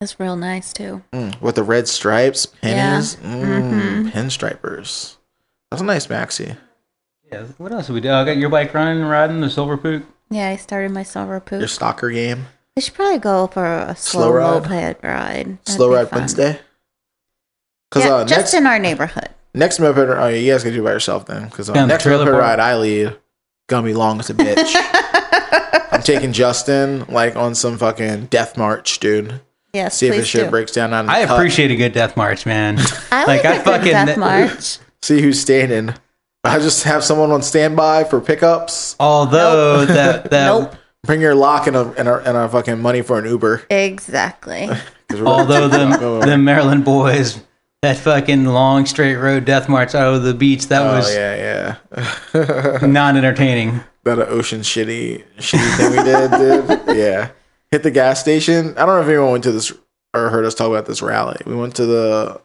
That's 0.00 0.20
real 0.20 0.36
nice 0.36 0.72
too. 0.74 1.02
Mm, 1.12 1.40
with 1.40 1.54
the 1.54 1.62
red 1.62 1.88
stripes, 1.88 2.44
pennies, 2.46 3.16
Yeah. 3.22 3.30
mm, 3.30 4.10
pinstripers. 4.12 5.16
That's 5.70 5.80
a 5.80 5.84
nice 5.86 6.06
maxi. 6.08 6.56
Yeah. 7.32 7.44
What 7.56 7.72
else 7.72 7.86
did 7.86 7.94
we 7.94 8.00
do? 8.02 8.10
I 8.12 8.24
got 8.24 8.36
your 8.36 8.50
bike 8.50 8.74
running, 8.74 9.02
riding 9.04 9.40
the 9.40 9.48
Silver 9.48 9.78
Puch. 9.78 10.04
Yeah, 10.30 10.48
I 10.48 10.56
started 10.56 10.90
my 10.92 11.02
silver 11.02 11.38
poop. 11.40 11.60
Your 11.60 11.68
stalker 11.68 12.10
game, 12.10 12.46
I 12.76 12.80
should 12.80 12.94
probably 12.94 13.18
go 13.18 13.46
for 13.46 13.64
a 13.64 13.94
slow, 13.96 14.22
Slow 14.22 14.32
ride? 14.32 14.62
moped 14.68 15.04
ride. 15.04 15.46
That'd 15.46 15.68
slow 15.68 15.88
be 15.90 15.94
ride 15.96 16.08
fun. 16.10 16.18
Wednesday. 16.20 16.58
Because 17.90 18.04
Yeah, 18.08 18.14
uh, 18.16 18.24
just 18.24 18.38
next 18.38 18.54
in 18.54 18.66
our 18.66 18.78
neighborhood. 18.78 19.28
next 19.54 19.78
moped, 19.78 19.98
oh, 19.98 20.26
you 20.28 20.52
guys 20.52 20.62
can 20.64 20.72
do 20.72 20.80
it 20.80 20.84
by 20.84 20.92
yourself 20.92 21.26
then. 21.26 21.44
Because 21.44 21.70
uh, 21.70 21.74
Down 21.74 21.88
next 21.88 22.02
trailer 22.02 22.24
moped 22.24 22.34
park. 22.34 22.42
ride 22.42 22.60
I 22.60 22.76
lead 22.76 23.16
gonna 23.68 23.86
be 23.86 23.94
long 23.94 24.18
as 24.18 24.28
a 24.30 24.34
bitch. 24.34 24.72
I'm 25.92 26.02
taking 26.02 26.32
Justin 26.32 27.04
like 27.08 27.36
on 27.36 27.54
some 27.54 27.78
fucking 27.78 28.26
death 28.26 28.56
march, 28.58 28.98
dude. 28.98 29.40
Yes, 29.72 29.96
See 29.98 30.06
if 30.08 30.14
his 30.14 30.26
shit 30.26 30.44
do. 30.46 30.50
breaks 30.50 30.72
down 30.72 30.92
On 30.92 31.00
of 31.00 31.06
the 31.06 31.12
I 31.12 31.24
cut. 31.26 31.36
appreciate 31.36 31.70
a 31.70 31.76
good 31.76 31.92
death 31.92 32.16
march, 32.16 32.46
man. 32.46 32.78
I 33.12 33.24
Like, 33.26 33.44
like, 33.44 33.44
I 33.44 33.52
a 33.52 33.56
good 33.56 33.64
fucking- 33.64 33.92
death 33.92 34.16
march. 34.16 34.78
See 35.02 35.20
who's 35.20 35.40
standing. 35.40 35.94
I 36.46 36.58
just 36.58 36.84
have 36.84 37.02
someone 37.04 37.30
on 37.30 37.42
standby 37.42 38.04
for 38.04 38.20
pickups. 38.20 38.96
Although 39.00 39.84
that 39.86 40.30
that 40.30 40.46
Nope. 40.46 40.74
Bring 41.04 41.20
your 41.20 41.34
lock 41.36 41.66
and 41.68 41.76
a 41.76 41.92
and 41.98 42.08
a, 42.08 42.16
and 42.18 42.36
a 42.36 42.48
fucking 42.48 42.80
money 42.80 43.00
for 43.02 43.18
an 43.18 43.26
Uber. 43.26 43.62
Exactly. 43.70 44.66
'Cause 45.08 45.20
we're- 45.20 45.26
although 45.26 45.68
the 45.68 45.98
Oh. 46.02 46.20
the 46.20 46.36
Maryland 46.36 46.84
boys 46.84 47.40
that 47.82 47.96
fucking 47.96 48.44
long 48.46 48.86
straight 48.86 49.14
road 49.16 49.44
death 49.44 49.68
march 49.68 49.94
out 49.94 50.14
of 50.14 50.22
the 50.24 50.34
beach 50.34 50.66
that 50.68 50.82
oh 50.82 50.96
was 50.96 51.14
yeah, 51.14 51.76
yeah. 52.34 52.78
non 52.86 53.16
entertaining. 53.16 53.80
that 54.04 54.18
an 54.18 54.26
ocean 54.28 54.60
shitty 54.62 55.22
shitty 55.38 55.76
thing 55.76 55.90
we 55.90 56.02
did, 56.02 56.30
dude. 56.86 56.96
Yeah. 56.96 57.30
Hit 57.70 57.82
the 57.84 57.90
gas 57.92 58.20
station. 58.20 58.70
I 58.78 58.86
don't 58.86 58.96
know 58.96 59.02
if 59.02 59.08
anyone 59.08 59.30
went 59.32 59.44
to 59.44 59.52
this 59.52 59.72
or 60.14 60.30
heard 60.30 60.44
us 60.44 60.54
talk 60.54 60.68
about 60.70 60.86
this 60.86 61.02
rally. 61.02 61.36
We 61.46 61.54
went 61.54 61.76
to 61.76 61.86
the 61.86 62.40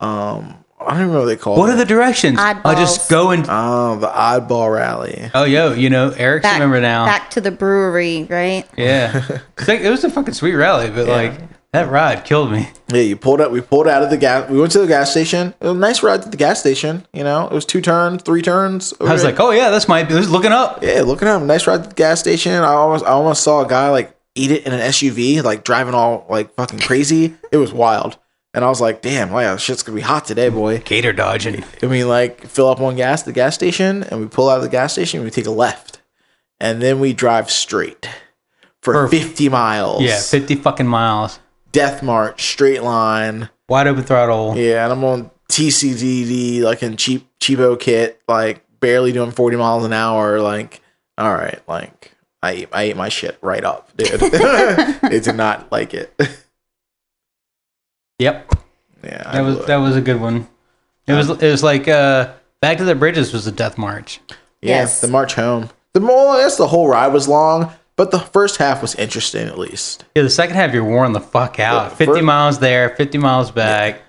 um 0.00 0.63
I 0.80 0.90
don't 0.92 1.00
even 1.02 1.12
know 1.12 1.20
what 1.20 1.26
they 1.26 1.36
call 1.36 1.56
What 1.56 1.70
it. 1.70 1.74
are 1.74 1.76
the 1.76 1.84
directions? 1.86 2.38
I 2.38 2.74
just 2.74 3.08
go 3.08 3.30
and 3.30 3.46
Oh, 3.48 3.96
the 3.96 4.08
oddball 4.08 4.72
rally. 4.74 5.30
oh 5.34 5.44
yo, 5.44 5.72
you 5.72 5.88
know 5.90 6.10
Eric's 6.10 6.42
Back, 6.42 6.54
remember 6.54 6.80
now. 6.80 7.06
back 7.06 7.30
to 7.30 7.40
the 7.40 7.50
brewery, 7.50 8.26
right? 8.28 8.64
Yeah, 8.76 9.22
'Cause, 9.56 9.68
like, 9.68 9.80
it 9.80 9.90
was 9.90 10.04
a 10.04 10.10
fucking 10.10 10.34
sweet 10.34 10.54
rally, 10.54 10.90
but 10.90 11.06
like 11.08 11.32
that 11.72 11.90
ride 11.90 12.24
killed 12.24 12.52
me. 12.52 12.68
Yeah, 12.88 13.00
you 13.00 13.16
pulled 13.16 13.40
up. 13.40 13.50
We 13.50 13.60
pulled 13.60 13.88
out 13.88 14.02
of 14.04 14.10
the 14.10 14.16
gas. 14.16 14.48
We 14.48 14.60
went 14.60 14.70
to 14.72 14.78
the 14.80 14.86
gas 14.86 15.10
station. 15.10 15.54
It 15.60 15.64
was 15.66 15.76
a 15.76 15.80
nice 15.80 16.02
ride 16.04 16.22
to 16.22 16.28
the 16.28 16.36
gas 16.36 16.60
station. 16.60 17.04
You 17.12 17.24
know, 17.24 17.46
it 17.46 17.52
was 17.52 17.64
two 17.64 17.80
turns, 17.80 18.22
three 18.22 18.42
turns. 18.42 18.94
I 19.00 19.12
was 19.12 19.24
like, 19.24 19.40
oh 19.40 19.50
yeah, 19.50 19.70
this 19.70 19.88
might 19.88 20.06
be. 20.06 20.14
This 20.14 20.26
is 20.26 20.30
looking 20.30 20.52
up. 20.52 20.82
yeah, 20.84 21.00
looking 21.02 21.26
at 21.26 21.36
him. 21.40 21.46
Nice 21.48 21.66
ride 21.66 21.82
to 21.82 21.88
the 21.88 21.94
gas 21.94 22.20
station. 22.20 22.52
I 22.52 22.74
almost, 22.74 23.04
I 23.04 23.08
almost 23.08 23.42
saw 23.42 23.64
a 23.64 23.68
guy 23.68 23.88
like 23.88 24.14
eat 24.36 24.50
it 24.52 24.66
in 24.66 24.72
an 24.72 24.80
SUV, 24.80 25.42
like 25.42 25.64
driving 25.64 25.94
all 25.94 26.26
like 26.28 26.54
fucking 26.54 26.78
crazy. 26.80 27.34
It 27.50 27.56
was 27.56 27.72
wild. 27.72 28.18
And 28.54 28.64
I 28.64 28.68
was 28.68 28.80
like, 28.80 29.02
damn, 29.02 29.30
wow, 29.30 29.56
shit's 29.56 29.82
gonna 29.82 29.96
be 29.96 30.02
hot 30.02 30.24
today, 30.26 30.48
boy. 30.48 30.78
Gator 30.78 31.12
dodging. 31.12 31.64
And 31.82 31.90
we 31.90 32.04
like 32.04 32.46
fill 32.46 32.68
up 32.68 32.80
on 32.80 32.94
gas 32.96 33.22
at 33.22 33.26
the 33.26 33.32
gas 33.32 33.54
station, 33.54 34.04
and 34.04 34.20
we 34.20 34.26
pull 34.28 34.48
out 34.48 34.58
of 34.58 34.62
the 34.62 34.68
gas 34.68 34.92
station. 34.92 35.18
And 35.18 35.24
we 35.24 35.30
take 35.30 35.46
a 35.46 35.50
left, 35.50 36.00
and 36.60 36.80
then 36.80 37.00
we 37.00 37.12
drive 37.12 37.50
straight 37.50 38.08
for 38.80 38.94
For- 38.94 39.08
fifty 39.08 39.48
miles. 39.48 40.02
Yeah, 40.02 40.20
fifty 40.20 40.54
fucking 40.54 40.86
miles, 40.86 41.40
death 41.72 42.02
march, 42.02 42.42
straight 42.52 42.82
line. 42.82 43.50
wide 43.68 43.88
open 43.88 44.04
throttle. 44.04 44.56
Yeah, 44.56 44.84
and 44.84 44.92
I'm 44.92 45.04
on 45.04 45.30
TCDD, 45.50 46.60
like 46.62 46.82
in 46.82 46.96
cheap 46.96 47.28
cheapo 47.40 47.78
kit, 47.78 48.20
like 48.28 48.64
barely 48.80 49.12
doing 49.12 49.30
40 49.30 49.56
miles 49.56 49.84
an 49.84 49.92
hour. 49.92 50.40
Like, 50.40 50.80
all 51.18 51.34
right, 51.34 51.60
like 51.66 52.12
I 52.42 52.50
ate, 52.52 52.68
I 52.72 52.82
ate 52.84 52.96
my 52.96 53.08
shit 53.08 53.36
right 53.40 53.64
up, 53.64 53.90
dude. 53.96 54.20
they 54.20 55.20
did 55.20 55.34
not 55.36 55.72
like 55.72 55.92
it. 55.94 56.14
Yep, 58.24 58.54
Yeah, 59.04 59.22
I 59.26 59.32
that 59.36 59.40
was 59.44 59.54
blew 59.54 59.64
it. 59.64 59.66
that 59.68 59.76
was 59.76 59.96
a 59.96 60.00
good 60.00 60.20
one. 60.20 60.46
It 61.06 61.12
was 61.12 61.28
it 61.30 61.42
was 61.50 61.62
like 61.62 61.86
uh, 61.88 62.32
back 62.60 62.78
to 62.78 62.84
the 62.84 62.94
bridges 62.94 63.32
was 63.32 63.46
a 63.46 63.52
death 63.52 63.76
march. 63.78 64.20
yeah, 64.62 64.80
Yes. 64.80 65.00
the 65.00 65.08
march 65.08 65.34
home. 65.34 65.68
The 65.92 66.00
more, 66.00 66.34
I 66.36 66.40
guess 66.42 66.56
the 66.56 66.66
whole 66.66 66.88
ride 66.88 67.12
was 67.12 67.28
long, 67.28 67.72
but 67.96 68.10
the 68.10 68.18
first 68.18 68.56
half 68.56 68.82
was 68.82 68.94
interesting 68.96 69.46
at 69.46 69.58
least. 69.58 70.04
Yeah, 70.16 70.22
the 70.22 70.30
second 70.30 70.56
half 70.56 70.72
you're 70.74 70.82
worn 70.84 71.12
the 71.12 71.20
fuck 71.20 71.60
out. 71.60 71.90
The 71.90 71.96
Fifty 71.96 72.20
fir- 72.20 72.24
miles 72.26 72.58
there, 72.58 72.90
fifty 72.96 73.18
miles 73.18 73.50
back. 73.50 74.00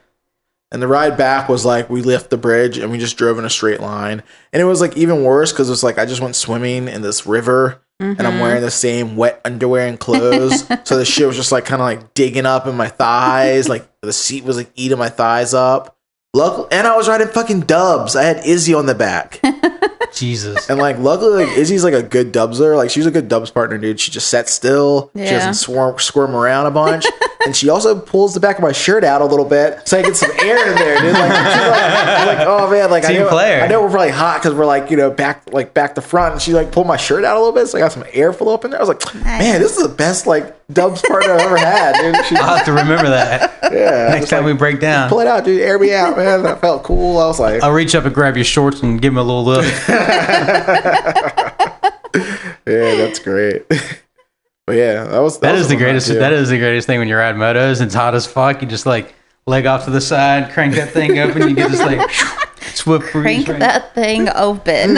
And 0.71 0.81
the 0.81 0.87
ride 0.87 1.15
back 1.15 1.47
was 1.47 1.63
like 1.63 1.89
we 1.89 2.01
left 2.01 2.29
the 2.31 2.37
bridge 2.37 2.77
and 2.79 2.91
we 2.91 2.97
just 2.97 3.17
drove 3.17 3.37
in 3.37 3.45
a 3.45 3.49
straight 3.49 3.79
line. 3.81 4.23
And 4.51 4.61
it 4.61 4.65
was 4.65 4.81
like 4.81 4.97
even 4.97 5.23
worse 5.23 5.51
because 5.51 5.69
it 5.69 5.71
was 5.71 5.83
like 5.83 5.97
I 5.99 6.05
just 6.05 6.21
went 6.21 6.35
swimming 6.35 6.87
in 6.87 7.01
this 7.01 7.25
river 7.27 7.81
and 7.99 8.19
I'm 8.27 8.39
wearing 8.41 8.61
the 8.61 8.71
same 8.71 9.15
wet 9.15 9.39
underwear 9.45 9.87
and 9.87 9.97
clothes. 9.99 10.65
so 10.83 10.97
the 10.97 11.05
shit 11.05 11.27
was 11.27 11.37
just 11.37 11.51
like 11.53 11.63
kind 11.65 11.81
of 11.81 11.85
like 11.85 12.13
digging 12.13 12.45
up 12.45 12.65
in 12.67 12.75
my 12.75 12.87
thighs. 12.89 13.69
Like 13.69 13.87
the 14.05 14.13
seat 14.13 14.43
was 14.43 14.57
like 14.57 14.69
eating 14.75 14.97
my 14.97 15.09
thighs 15.09 15.53
up. 15.53 15.97
Luckily, 16.33 16.67
and 16.71 16.85
I 16.85 16.97
was 16.97 17.07
riding 17.07 17.27
fucking 17.29 17.61
dubs. 17.61 18.15
I 18.15 18.23
had 18.23 18.45
Izzy 18.45 18.73
on 18.73 18.85
the 18.87 18.95
back. 18.95 19.39
Jesus. 20.13 20.69
And 20.69 20.79
like 20.79 20.97
luckily 20.97 21.45
like 21.45 21.57
Izzy's 21.57 21.83
like 21.83 21.93
a 21.93 22.03
good 22.03 22.31
dubser. 22.33 22.75
Like 22.77 22.89
she's 22.89 23.05
a 23.05 23.11
good 23.11 23.27
dubs 23.27 23.51
partner, 23.51 23.77
dude. 23.77 23.99
She 23.99 24.11
just 24.11 24.29
sat 24.29 24.47
still. 24.49 25.11
Yeah. 25.13 25.25
She 25.25 25.31
Yeah. 25.31 25.37
doesn't 25.39 25.53
swarm 25.55 25.99
squirm 25.99 26.35
around 26.35 26.65
a 26.67 26.71
bunch. 26.71 27.05
and 27.45 27.55
she 27.55 27.69
also 27.69 27.99
pulls 27.99 28.33
the 28.33 28.39
back 28.39 28.57
of 28.57 28.63
my 28.63 28.71
shirt 28.71 29.03
out 29.03 29.21
a 29.21 29.25
little 29.25 29.45
bit 29.45 29.87
so 29.87 29.97
I 29.97 30.01
get 30.01 30.15
some 30.15 30.31
air 30.41 30.69
in 30.69 30.75
there, 30.75 30.99
dude. 31.01 31.13
Like, 31.13 31.29
like, 31.29 32.37
like 32.39 32.47
oh 32.47 32.69
man, 32.71 32.89
like 32.91 33.05
I 33.05 33.13
know, 33.13 33.29
player. 33.29 33.61
I 33.61 33.67
know 33.67 33.81
we're 33.83 33.89
probably 33.89 34.11
hot 34.11 34.41
because 34.41 34.53
we're 34.57 34.65
like, 34.65 34.89
you 34.89 34.97
know, 34.97 35.11
back 35.11 35.43
like 35.53 35.73
back 35.73 35.95
to 35.95 36.01
front. 36.01 36.33
And 36.33 36.41
she 36.41 36.53
like 36.53 36.71
pulled 36.71 36.87
my 36.87 36.97
shirt 36.97 37.23
out 37.23 37.35
a 37.35 37.39
little 37.39 37.53
bit, 37.53 37.67
so 37.67 37.77
I 37.77 37.81
got 37.81 37.91
some 37.91 38.03
airflow 38.03 38.53
up 38.53 38.65
in 38.65 38.71
there. 38.71 38.79
I 38.79 38.83
was 38.83 38.89
like, 38.89 39.15
man, 39.23 39.61
this 39.61 39.77
is 39.77 39.83
the 39.83 39.93
best 39.93 40.27
like 40.27 40.55
dubs 40.71 41.01
partner 41.01 41.33
I've 41.33 41.41
ever 41.41 41.57
had, 41.57 41.93
dude. 42.01 42.15
She, 42.25 42.35
I'll 42.35 42.55
have 42.57 42.65
to 42.65 42.73
remember 42.73 43.09
that 43.09 43.59
yeah, 43.71 44.09
next 44.09 44.29
time 44.29 44.43
like, 44.43 44.53
we 44.53 44.57
break 44.57 44.79
down. 44.79 45.09
pull 45.09 45.19
it 45.19 45.27
out, 45.27 45.45
dude. 45.45 45.61
Air 45.61 45.77
me 45.77 45.93
out, 45.93 46.17
man. 46.17 46.43
That 46.43 46.59
felt 46.61 46.83
cool. 46.83 47.17
I 47.19 47.27
was 47.27 47.39
like, 47.39 47.61
I'll 47.61 47.71
reach 47.71 47.93
up 47.95 48.05
and 48.05 48.13
grab 48.15 48.35
your 48.35 48.45
shorts 48.45 48.81
and 48.81 49.01
give 49.01 49.13
him 49.13 49.17
a 49.17 49.23
little 49.23 49.43
look. 49.45 49.65
yeah, 52.67 52.95
that's 52.95 53.19
great. 53.19 53.67
but 53.67 54.75
yeah, 54.75 55.03
that 55.05 55.19
was 55.19 55.39
That 55.39 55.51
was 55.53 55.61
is 55.61 55.67
the 55.69 55.75
greatest. 55.75 56.07
That 56.07 56.33
is 56.33 56.49
the 56.49 56.57
greatest 56.57 56.87
thing 56.87 56.99
when 56.99 57.07
you're 57.07 57.19
ride 57.19 57.35
motos. 57.35 57.81
It's 57.81 57.93
hot 57.93 58.15
as 58.15 58.25
fuck. 58.25 58.61
You 58.61 58.67
just 58.67 58.85
like 58.85 59.13
leg 59.45 59.65
off 59.65 59.85
to 59.85 59.91
the 59.91 60.01
side, 60.01 60.51
crank 60.53 60.75
that 60.75 60.89
thing 60.91 61.19
up, 61.19 61.35
and 61.35 61.49
you 61.49 61.55
get 61.55 61.69
this 61.71 61.81
like 61.81 62.09
swift 62.75 63.11
breeze. 63.11 63.45
Crank 63.45 63.47
right- 63.47 63.59
that 63.59 63.93
thing 63.93 64.29
open. 64.33 64.95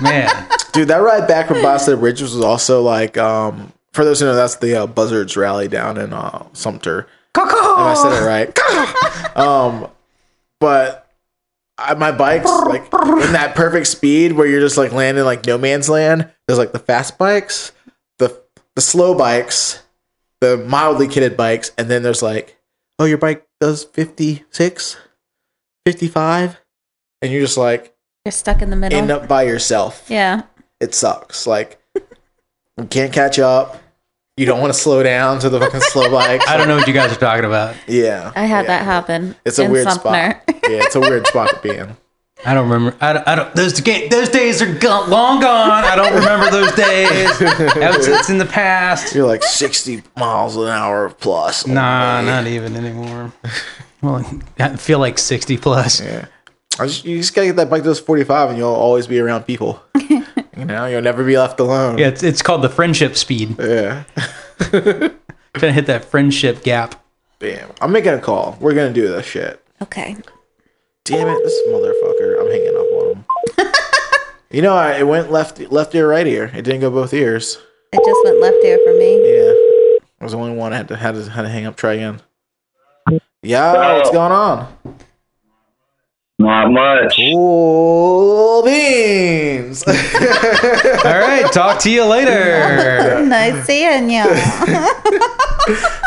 man. 0.00 0.48
Dude, 0.72 0.88
that 0.88 0.98
ride 0.98 1.26
back 1.26 1.48
from 1.48 1.62
Boston 1.62 2.00
Ridge 2.00 2.22
was 2.22 2.38
also 2.40 2.80
like, 2.82 3.18
um, 3.18 3.72
for 3.92 4.04
those 4.04 4.20
who 4.20 4.26
know, 4.26 4.34
that's 4.34 4.56
the 4.56 4.82
uh, 4.82 4.86
Buzzards 4.86 5.36
rally 5.36 5.68
down 5.68 5.98
in 5.98 6.12
uh, 6.12 6.46
Sumter. 6.52 7.06
If 7.36 7.42
I 7.44 7.94
said 7.94 8.22
it 8.22 8.26
right. 8.26 9.36
um, 9.36 9.88
but 10.58 11.10
I, 11.78 11.94
my 11.94 12.12
bike's 12.12 12.50
like 12.50 12.82
in 12.84 13.32
that 13.32 13.54
perfect 13.54 13.86
speed 13.86 14.32
where 14.32 14.46
you're 14.46 14.60
just 14.60 14.76
like 14.76 14.92
landing 14.92 15.24
like 15.24 15.46
no 15.46 15.56
man's 15.56 15.88
land. 15.88 16.30
There's 16.46 16.58
like 16.58 16.72
the 16.72 16.78
fast 16.78 17.18
bikes, 17.18 17.72
the 18.18 18.40
the 18.74 18.80
slow 18.80 19.16
bikes, 19.16 19.82
the 20.40 20.56
mildly 20.58 21.08
kitted 21.08 21.36
bikes, 21.36 21.72
and 21.78 21.88
then 21.88 22.02
there's 22.02 22.22
like, 22.22 22.58
oh, 22.98 23.04
your 23.04 23.18
bike 23.18 23.46
does 23.60 23.84
56, 23.84 24.96
55, 25.86 26.60
and 27.22 27.32
you're 27.32 27.40
just 27.40 27.56
like 27.56 27.94
You're 28.24 28.32
stuck 28.32 28.60
in 28.62 28.70
the 28.70 28.76
middle. 28.76 28.98
end 28.98 29.10
up 29.10 29.28
by 29.28 29.42
yourself 29.44 30.06
yeah. 30.08 30.42
it 30.80 30.94
sucks. 30.94 31.46
Like 31.46 31.79
you 32.80 32.86
can't 32.86 33.12
catch 33.12 33.38
up. 33.38 33.80
You 34.36 34.46
don't 34.46 34.60
want 34.60 34.72
to 34.72 34.78
slow 34.78 35.02
down 35.02 35.38
to 35.40 35.50
the 35.50 35.60
fucking 35.60 35.80
slow 35.80 36.10
bike. 36.12 36.46
I 36.48 36.56
don't 36.56 36.66
know 36.66 36.76
what 36.76 36.86
you 36.86 36.94
guys 36.94 37.12
are 37.12 37.20
talking 37.20 37.44
about. 37.44 37.76
Yeah, 37.86 38.32
I 38.34 38.46
had 38.46 38.62
yeah. 38.62 38.68
that 38.68 38.84
happen. 38.84 39.36
It's 39.44 39.58
a 39.58 39.64
in 39.64 39.70
weird 39.72 39.84
Sumter. 39.84 40.00
spot. 40.00 40.14
Yeah, 40.70 40.84
it's 40.84 40.94
a 40.94 41.00
weird 41.00 41.26
spot 41.26 41.50
to 41.50 41.60
be 41.60 41.76
in. 41.76 41.96
I 42.44 42.54
don't 42.54 42.70
remember. 42.70 42.96
I 43.02 43.12
don't. 43.12 43.28
I 43.28 43.34
don't 43.34 43.54
those 43.54 43.74
those 43.74 44.28
days 44.30 44.62
are 44.62 44.74
gone, 44.74 45.10
long 45.10 45.40
gone. 45.40 45.84
I 45.84 45.94
don't 45.94 46.14
remember 46.14 46.50
those 46.50 46.72
days. 46.72 47.38
That 47.80 47.96
it's 47.98 48.30
in 48.30 48.38
the 48.38 48.46
past. 48.46 49.14
You're 49.14 49.26
like 49.26 49.42
60 49.42 50.02
miles 50.16 50.56
an 50.56 50.68
hour 50.68 51.10
plus. 51.10 51.66
Nah, 51.66 52.22
not 52.22 52.46
even 52.46 52.76
anymore. 52.76 53.32
Well, 54.02 54.24
I 54.58 54.76
feel 54.76 54.98
like 54.98 55.18
sixty 55.18 55.58
plus. 55.58 56.00
Yeah. 56.00 56.24
I 56.78 56.86
just, 56.86 57.04
you 57.04 57.18
just 57.18 57.34
gotta 57.34 57.48
get 57.48 57.56
that 57.56 57.68
bike 57.68 57.82
to 57.82 57.88
those 57.88 58.00
45 58.00 58.48
and 58.48 58.58
you'll 58.58 58.68
always 58.68 59.06
be 59.06 59.18
around 59.18 59.42
people. 59.42 59.82
You 60.60 60.66
know, 60.66 60.86
you'll 60.86 61.02
never 61.02 61.24
be 61.24 61.36
left 61.36 61.58
alone. 61.60 61.98
Yeah, 61.98 62.08
it's, 62.08 62.22
it's 62.22 62.42
called 62.42 62.62
the 62.62 62.68
friendship 62.68 63.16
speed. 63.16 63.56
Yeah. 63.58 64.04
Trying 64.58 65.10
to 65.54 65.72
hit 65.72 65.86
that 65.86 66.04
friendship 66.04 66.62
gap. 66.62 67.02
Damn. 67.38 67.70
I'm 67.80 67.90
making 67.92 68.12
a 68.12 68.20
call. 68.20 68.56
We're 68.60 68.74
gonna 68.74 68.92
do 68.92 69.08
this 69.08 69.26
shit. 69.26 69.64
Okay. 69.82 70.16
Damn 71.04 71.28
it, 71.28 71.42
this 71.42 71.60
motherfucker. 71.68 72.40
I'm 72.40 72.50
hanging 72.50 72.76
up 72.76 72.92
on 72.92 73.64
him. 73.64 73.72
you 74.50 74.62
know, 74.62 74.74
I, 74.74 74.98
it 74.98 75.06
went 75.06 75.32
left 75.32 75.58
left 75.72 75.94
ear, 75.94 76.08
right 76.08 76.26
ear. 76.26 76.50
It 76.54 76.62
didn't 76.62 76.82
go 76.82 76.90
both 76.90 77.14
ears. 77.14 77.58
It 77.92 78.00
just 78.04 78.24
went 78.24 78.40
left 78.40 78.64
ear 78.64 78.78
for 78.84 78.92
me. 78.98 79.16
Yeah, 79.16 79.98
I 80.20 80.24
was 80.24 80.32
the 80.32 80.38
only 80.38 80.56
one 80.56 80.72
I 80.72 80.76
had 80.76 80.88
to 80.88 80.96
had 80.96 81.14
to, 81.14 81.28
had 81.30 81.42
to 81.42 81.48
hang 81.48 81.66
up. 81.66 81.76
Try 81.76 81.94
again. 81.94 82.20
Yeah, 83.42 83.96
what's 83.96 84.10
oh. 84.10 84.12
going 84.12 84.32
on? 84.32 84.76
Not 86.40 86.72
much. 86.72 87.16
Cool 87.16 88.62
beans. 88.62 89.84
All 89.86 89.92
right, 89.92 91.46
talk 91.52 91.78
to 91.80 91.90
you 91.90 92.06
later. 92.06 93.20
Nice 93.30 93.66
seeing 93.66 94.08
you. 94.10 94.24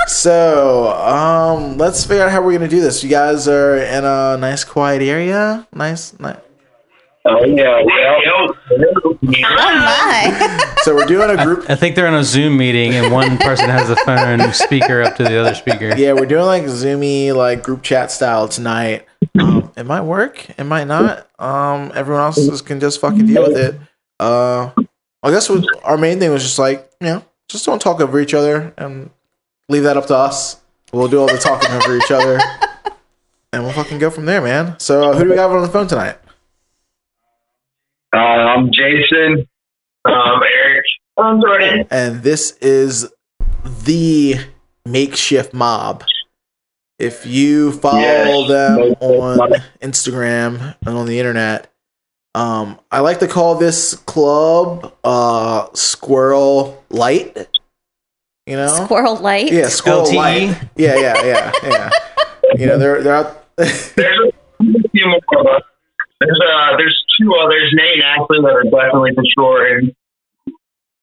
so, 0.08 0.92
um, 0.94 1.78
let's 1.78 2.04
figure 2.04 2.24
out 2.24 2.32
how 2.32 2.42
we're 2.42 2.54
gonna 2.54 2.68
do 2.68 2.82
this. 2.82 3.04
You 3.04 3.10
guys 3.12 3.48
are 3.48 3.78
in 3.78 4.04
a 4.04 4.36
nice, 4.38 4.64
quiet 4.64 5.04
area. 5.04 5.68
Nice, 5.72 6.20
nice. 6.20 6.38
Oh 7.26 7.46
yeah, 7.46 7.82
well. 7.86 8.58
Oh 9.06 9.18
my. 9.22 10.74
So 10.82 10.96
we're 10.96 11.06
doing 11.06 11.30
a 11.30 11.42
group. 11.42 11.70
I 11.70 11.76
think 11.76 11.96
they're 11.96 12.08
in 12.08 12.14
a 12.14 12.24
Zoom 12.24 12.58
meeting 12.58 12.94
and 12.94 13.14
one 13.14 13.38
person 13.38 13.70
has 13.70 13.88
the 13.88 13.96
phone 13.98 14.52
speaker 14.52 15.02
up 15.02 15.16
to 15.18 15.24
the 15.24 15.38
other 15.40 15.56
speaker. 15.56 15.96
Yeah, 15.96 16.14
we're 16.14 16.26
doing 16.26 16.46
like 16.46 16.64
Zoomy, 16.64 17.34
like 17.34 17.64
group 17.64 17.84
chat 17.84 18.12
style 18.12 18.50
tonight. 18.50 19.06
Um, 19.40 19.72
it 19.76 19.86
might 19.86 20.02
work, 20.02 20.48
it 20.60 20.64
might 20.64 20.86
not. 20.88 21.28
Um, 21.40 21.92
everyone 21.96 22.24
else 22.24 22.38
is- 22.38 22.62
can 22.62 22.80
just 22.80 23.02
fucking 23.02 23.26
deal 23.26 23.44
with 23.44 23.58
it. 23.58 23.76
Uh, 24.20 24.70
I 25.24 25.32
guess 25.32 25.50
what 25.50 25.66
our 25.84 25.98
main 25.98 26.20
thing 26.20 26.32
was 26.32 26.44
just 26.44 26.60
like, 26.60 26.90
you 27.02 27.08
know, 27.08 27.24
just 27.50 27.66
don't 27.66 27.82
talk 27.82 28.00
over 28.00 28.20
each 28.20 28.34
other 28.34 28.74
and 28.78 29.10
leave 29.70 29.84
that 29.84 29.98
up 29.98 30.06
to 30.08 30.16
us. 30.16 30.58
We'll 30.92 31.08
do 31.08 31.20
all 31.20 31.28
the 31.28 31.38
talking 31.40 31.72
over 31.72 31.98
each 31.98 32.12
other, 32.12 32.40
and 33.52 33.64
we'll 33.64 33.74
fucking 33.74 33.98
go 33.98 34.12
from 34.12 34.26
there, 34.26 34.42
man. 34.42 34.80
So, 34.80 35.10
uh, 35.12 35.16
who 35.18 35.24
do 35.24 35.32
we 35.32 35.38
have 35.38 35.52
on 35.52 35.64
the 35.64 35.68
phone 35.68 35.88
tonight? 35.88 36.18
Uh, 38.16 38.18
I'm 38.20 38.70
Jason. 38.72 39.48
Um, 40.06 40.42
Eric. 40.44 40.86
I'm 41.18 41.42
Jordan. 41.42 41.88
and 41.90 42.22
this 42.22 42.52
is 42.62 43.12
the 43.84 44.36
makeshift 44.86 45.54
mob. 45.54 46.04
If 47.04 47.26
you 47.26 47.72
follow 47.74 48.00
Yes. 48.00 48.48
them 48.48 48.80
on 49.02 49.50
Instagram 49.82 50.76
and 50.86 50.98
on 50.98 51.06
the 51.06 51.20
internet, 51.20 51.70
um, 52.36 52.80
I 52.92 53.00
like 53.02 53.20
to 53.20 53.28
call 53.28 53.56
this 53.56 53.96
club 53.96 54.94
uh, 55.04 55.68
Squirrel 55.74 56.84
Light. 56.90 57.48
You 58.48 58.56
know, 58.58 58.68
Squirrel 58.86 59.16
light. 59.18 59.52
yeah, 59.52 59.68
Squirrel 59.70 60.04
LTE? 60.06 60.16
Light. 60.16 60.62
Yeah, 60.76 60.96
yeah, 60.98 61.24
yeah, 61.26 61.52
yeah. 61.64 61.90
you 62.58 62.66
know, 62.66 62.78
they're 62.78 63.02
they're 63.02 63.16
out. 63.16 63.56
There's 63.56 63.92
a. 63.96 64.32
There's 66.20 66.40
uh, 66.40 66.78
there's 66.78 67.04
two 67.20 67.34
others, 67.36 67.70
Nate 67.74 67.96
and 67.96 68.04
Ashley, 68.04 68.40
that 68.42 68.54
are 68.54 68.64
definitely 68.64 69.12
for 69.16 69.24
sure. 69.38 69.78
And 69.78 69.94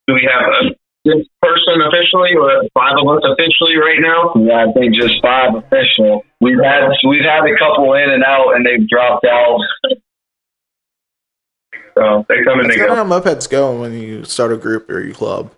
do 0.07 0.15
we 0.15 0.29
have 0.33 0.51
a, 0.51 0.77
this 1.05 1.25
person 1.43 1.81
officially, 1.81 2.35
or 2.35 2.63
five 2.75 2.95
of 3.01 3.09
us 3.17 3.23
officially 3.25 3.77
right 3.77 3.99
now? 4.01 4.33
Yeah, 4.37 4.67
I 4.69 4.73
think 4.73 4.95
just 4.95 5.21
five 5.23 5.55
official. 5.55 6.25
We've 6.41 6.59
had 6.63 6.89
we've 7.09 7.25
had 7.25 7.45
a 7.45 7.57
couple 7.59 7.95
in 7.95 8.11
and 8.11 8.23
out, 8.25 8.55
and 8.57 8.65
they've 8.67 8.87
dropped 8.89 9.25
out. 9.25 9.59
So 11.97 12.25
they 12.29 12.43
come 12.45 12.61
and 12.61 12.69
That's 12.71 12.77
they 12.77 12.87
kind 12.87 12.99
of 12.99 13.09
go. 13.09 13.21
how 13.21 13.21
mopeds 13.21 13.49
go 13.51 13.81
when 13.81 13.93
you 13.95 14.25
start 14.25 14.53
a 14.53 14.57
group 14.57 14.89
or 14.91 15.01
you 15.01 15.13
club. 15.15 15.53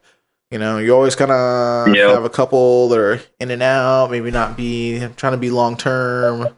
You 0.50 0.58
know, 0.58 0.78
you 0.78 0.94
always 0.94 1.14
kind 1.16 1.30
of 1.30 1.94
Yep. 1.94 2.10
have 2.14 2.24
a 2.24 2.30
couple 2.30 2.88
that 2.90 2.98
are 2.98 3.20
in 3.40 3.50
and 3.50 3.62
out, 3.62 4.10
maybe 4.10 4.30
not 4.30 4.56
be 4.56 4.98
trying 5.16 5.32
to 5.32 5.38
be 5.38 5.50
long 5.50 5.76
term. 5.76 6.48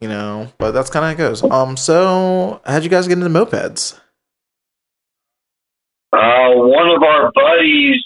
You 0.00 0.08
know, 0.08 0.48
but 0.58 0.72
that's 0.72 0.90
kind 0.90 1.04
of 1.04 1.08
how 1.18 1.24
it 1.24 1.28
goes. 1.28 1.42
Um, 1.50 1.76
so 1.76 2.60
how'd 2.66 2.82
you 2.84 2.90
guys 2.90 3.08
get 3.08 3.16
into 3.18 3.30
mopeds? 3.30 3.98
Uh, 6.16 6.54
one 6.54 6.88
of 6.88 7.02
our 7.02 7.32
buddies 7.32 8.02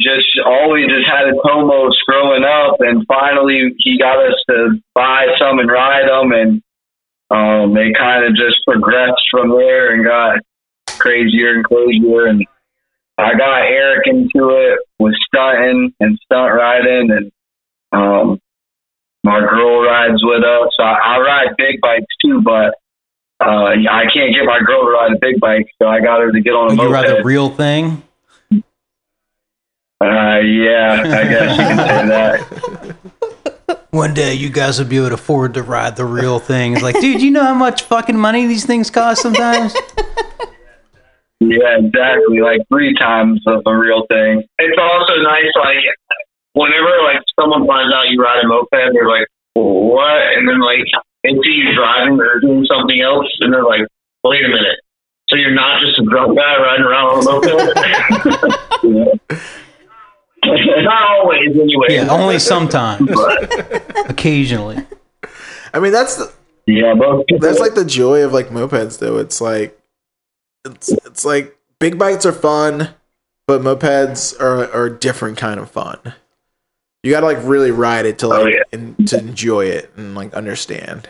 just 0.00 0.26
always 0.46 0.86
just 0.86 1.08
had 1.08 1.26
a 1.28 1.32
Tomos 1.46 1.98
growing 2.06 2.44
up, 2.44 2.76
and 2.80 3.04
finally 3.06 3.74
he 3.78 3.98
got 3.98 4.18
us 4.24 4.40
to 4.48 4.80
buy 4.94 5.26
some 5.38 5.58
and 5.58 5.70
ride 5.70 6.08
them, 6.08 6.32
and 6.32 6.62
um, 7.30 7.74
they 7.74 7.92
kind 7.92 8.24
of 8.24 8.36
just 8.36 8.58
progressed 8.66 9.22
from 9.30 9.50
there 9.50 9.94
and 9.94 10.04
got 10.04 10.38
crazier 10.98 11.56
and 11.56 11.64
crazier. 11.64 12.26
And 12.26 12.46
I 13.18 13.34
got 13.34 13.62
Eric 13.62 14.06
into 14.06 14.50
it 14.50 14.78
with 14.98 15.14
stunting 15.26 15.92
and 16.00 16.18
stunt 16.24 16.54
riding, 16.54 17.10
and 17.10 17.32
um, 17.92 18.40
my 19.24 19.40
girl 19.40 19.82
rides 19.82 20.22
with 20.22 20.44
us. 20.44 20.70
I, 20.78 20.94
I 21.04 21.18
ride 21.18 21.56
big 21.56 21.80
bikes 21.80 22.14
too, 22.24 22.40
but. 22.40 22.74
Uh, 23.40 23.70
I 23.90 24.04
can't 24.12 24.34
get 24.34 24.44
my 24.44 24.58
girl 24.66 24.82
to 24.84 24.90
ride 24.90 25.12
a 25.12 25.18
big 25.20 25.38
bike, 25.40 25.66
so 25.80 25.88
I 25.88 26.00
got 26.00 26.20
her 26.20 26.32
to 26.32 26.40
get 26.40 26.50
on 26.54 26.68
a 26.70 26.72
You 26.72 26.76
moped. 26.76 26.92
ride 26.92 27.08
the 27.08 27.22
real 27.24 27.50
thing? 27.50 28.02
Uh, 30.00 30.38
yeah, 30.40 31.02
I 31.04 31.24
guess 31.24 31.50
you 31.58 31.64
can 31.64 31.76
say 31.76 32.06
that. 32.08 32.96
One 33.90 34.12
day 34.14 34.34
you 34.34 34.48
guys 34.50 34.78
will 34.78 34.86
be 34.86 34.96
able 34.98 35.08
to 35.08 35.14
afford 35.14 35.54
to 35.54 35.62
ride 35.62 35.96
the 35.96 36.04
real 36.04 36.38
thing. 36.38 36.74
It's 36.74 36.82
like, 36.82 37.00
dude, 37.00 37.20
you 37.22 37.30
know 37.30 37.42
how 37.44 37.54
much 37.54 37.82
fucking 37.82 38.16
money 38.16 38.46
these 38.46 38.64
things 38.66 38.90
cost 38.90 39.22
sometimes? 39.22 39.74
Yeah, 41.40 41.78
exactly. 41.78 42.40
Like 42.40 42.60
three 42.68 42.94
times 42.94 43.40
of 43.46 43.62
a 43.66 43.76
real 43.76 44.04
thing. 44.08 44.42
It's 44.58 44.78
also 44.80 45.22
nice, 45.22 45.46
like 45.56 45.76
whenever 46.52 46.90
like 47.04 47.22
someone 47.40 47.66
finds 47.66 47.94
out 47.94 48.08
you 48.10 48.20
ride 48.22 48.44
a 48.44 48.46
moped, 48.48 48.68
they're 48.72 49.08
like, 49.08 49.26
"What?" 49.54 50.36
And 50.36 50.48
then 50.48 50.60
like 50.60 50.80
they 51.24 51.30
see 51.30 51.52
you 51.52 51.74
driving 51.74 52.20
or 52.20 52.40
doing 52.40 52.66
something 52.66 53.00
else, 53.00 53.26
and 53.40 53.52
they're 53.52 53.64
like, 53.64 53.82
"Wait 54.24 54.44
a 54.44 54.48
minute." 54.48 54.78
So 55.28 55.36
you're 55.36 55.54
not 55.54 55.80
just 55.82 55.98
a 55.98 56.04
drunk 56.04 56.38
guy 56.38 56.56
riding 56.56 56.86
around 56.86 57.06
on 57.14 57.20
a 57.20 57.30
moped? 58.84 59.20
not 60.44 61.10
always, 61.10 61.50
anyway. 61.50 61.86
Yeah, 61.90 62.08
only 62.08 62.38
sometimes. 62.38 63.10
Occasionally. 64.06 64.78
I 65.74 65.80
mean, 65.80 65.92
that's 65.92 66.16
the, 66.16 66.32
Yeah, 66.66 66.94
but 66.94 67.26
that's 67.40 67.58
like 67.58 67.74
the 67.74 67.84
joy 67.84 68.24
of 68.24 68.32
like 68.32 68.48
mopeds, 68.48 68.98
though. 68.98 69.18
It's 69.18 69.40
like 69.40 69.78
it's 70.64 70.88
it's 70.88 71.24
like 71.24 71.58
big 71.78 71.98
bikes 71.98 72.24
are 72.24 72.32
fun, 72.32 72.90
but 73.46 73.60
mopeds 73.60 74.38
are 74.40 74.70
are 74.72 74.86
a 74.86 74.98
different 74.98 75.36
kind 75.36 75.60
of 75.60 75.70
fun. 75.70 76.14
You 77.02 77.12
gotta 77.12 77.26
like 77.26 77.38
really 77.42 77.70
ride 77.70 78.06
it 78.06 78.18
to 78.20 78.28
like 78.28 78.40
Oh, 78.40 78.46
yeah. 78.46 78.62
and 78.72 79.08
to 79.08 79.18
enjoy 79.18 79.66
it 79.66 79.90
and 79.96 80.14
like 80.14 80.34
understand. 80.34 81.08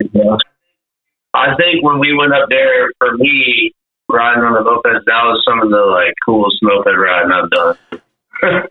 yeah. 0.00 0.36
I 1.34 1.54
think 1.56 1.82
when 1.84 1.98
we 1.98 2.14
went 2.14 2.32
up 2.34 2.48
there, 2.50 2.90
for 2.98 3.16
me, 3.16 3.72
riding 4.10 4.42
on 4.44 4.52
the 4.54 4.60
moped, 4.62 5.04
that 5.06 5.22
was 5.24 5.42
some 5.48 5.60
of 5.62 5.70
the 5.70 5.76
like 5.76 6.12
coolest 6.26 6.58
moped 6.62 6.86
riding 6.96 7.30
I've 7.32 7.50
done. 7.50 7.76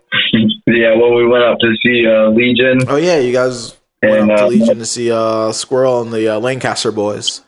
yeah, 0.66 0.94
when 0.96 1.14
we 1.14 1.26
went 1.26 1.44
up 1.44 1.58
to 1.58 1.74
see 1.82 2.06
uh, 2.06 2.30
Legion, 2.30 2.80
Oh 2.88 2.96
yeah, 2.96 3.18
you 3.18 3.32
guys 3.32 3.76
went 4.02 4.22
and 4.22 4.30
up 4.32 4.38
to 4.38 4.44
uh, 4.44 4.48
Legion 4.48 4.78
to 4.78 4.86
see 4.86 5.10
uh 5.10 5.50
Squirrel 5.52 6.02
and 6.02 6.12
the 6.12 6.28
uh, 6.36 6.40
Lancaster 6.40 6.92
boys. 6.92 7.40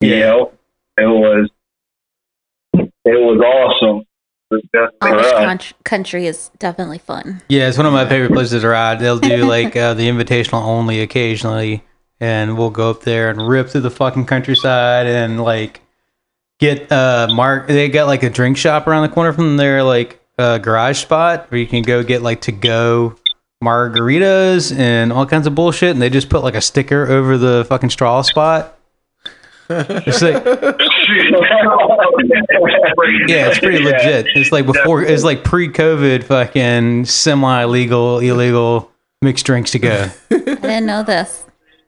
yeah, 0.00 0.42
it 0.98 1.02
was 1.06 1.48
it 2.74 2.90
was 3.04 3.40
awesome. 3.40 4.04
It 4.50 4.64
Amish 4.72 4.90
for 5.00 5.18
us. 5.18 5.32
con- 5.32 5.76
country 5.84 6.26
is 6.26 6.50
definitely 6.58 6.98
fun. 6.98 7.42
Yeah, 7.48 7.68
it's 7.68 7.76
one 7.76 7.86
of 7.86 7.92
my 7.92 8.08
favorite 8.08 8.32
places 8.32 8.62
to 8.62 8.68
ride. 8.68 9.00
They'll 9.00 9.18
do 9.18 9.44
like 9.48 9.74
uh, 9.76 9.94
the 9.94 10.08
invitational 10.08 10.62
only 10.62 11.00
occasionally, 11.00 11.82
and 12.20 12.56
we'll 12.56 12.70
go 12.70 12.90
up 12.90 13.02
there 13.02 13.30
and 13.30 13.48
rip 13.48 13.68
through 13.70 13.80
the 13.82 13.90
fucking 13.90 14.26
countryside 14.26 15.06
and 15.06 15.42
like 15.42 15.80
get 16.60 16.90
uh 16.92 17.28
mark. 17.32 17.66
They 17.68 17.88
got 17.88 18.06
like 18.06 18.22
a 18.22 18.30
drink 18.30 18.56
shop 18.56 18.86
around 18.86 19.08
the 19.08 19.14
corner 19.14 19.32
from 19.32 19.56
their 19.56 19.82
like 19.82 20.20
uh, 20.38 20.58
garage 20.58 20.98
spot 21.00 21.50
where 21.50 21.60
you 21.60 21.66
can 21.66 21.82
go 21.82 22.02
get 22.02 22.22
like 22.22 22.42
to 22.42 22.52
go 22.52 23.16
margaritas 23.62 24.76
and 24.76 25.12
all 25.12 25.26
kinds 25.26 25.46
of 25.46 25.54
bullshit, 25.54 25.90
and 25.90 26.02
they 26.02 26.10
just 26.10 26.28
put 26.28 26.42
like 26.42 26.54
a 26.54 26.60
sticker 26.60 27.06
over 27.10 27.38
the 27.38 27.64
fucking 27.68 27.90
straw 27.90 28.22
spot. 28.22 28.78
It's 29.70 30.20
like 30.20 30.44
yeah, 33.28 33.48
it's 33.48 33.58
pretty 33.58 33.82
legit. 33.82 34.26
It's 34.34 34.52
like 34.52 34.66
before, 34.66 35.02
it's 35.02 35.24
like 35.24 35.44
pre-COVID, 35.44 36.24
fucking 36.24 37.04
semi-legal, 37.04 38.20
illegal 38.20 38.90
mixed 39.22 39.46
drinks 39.46 39.70
to 39.72 39.78
go. 39.78 40.08
I 40.30 40.36
didn't 40.36 40.86
know 40.86 41.02
this. 41.02 41.44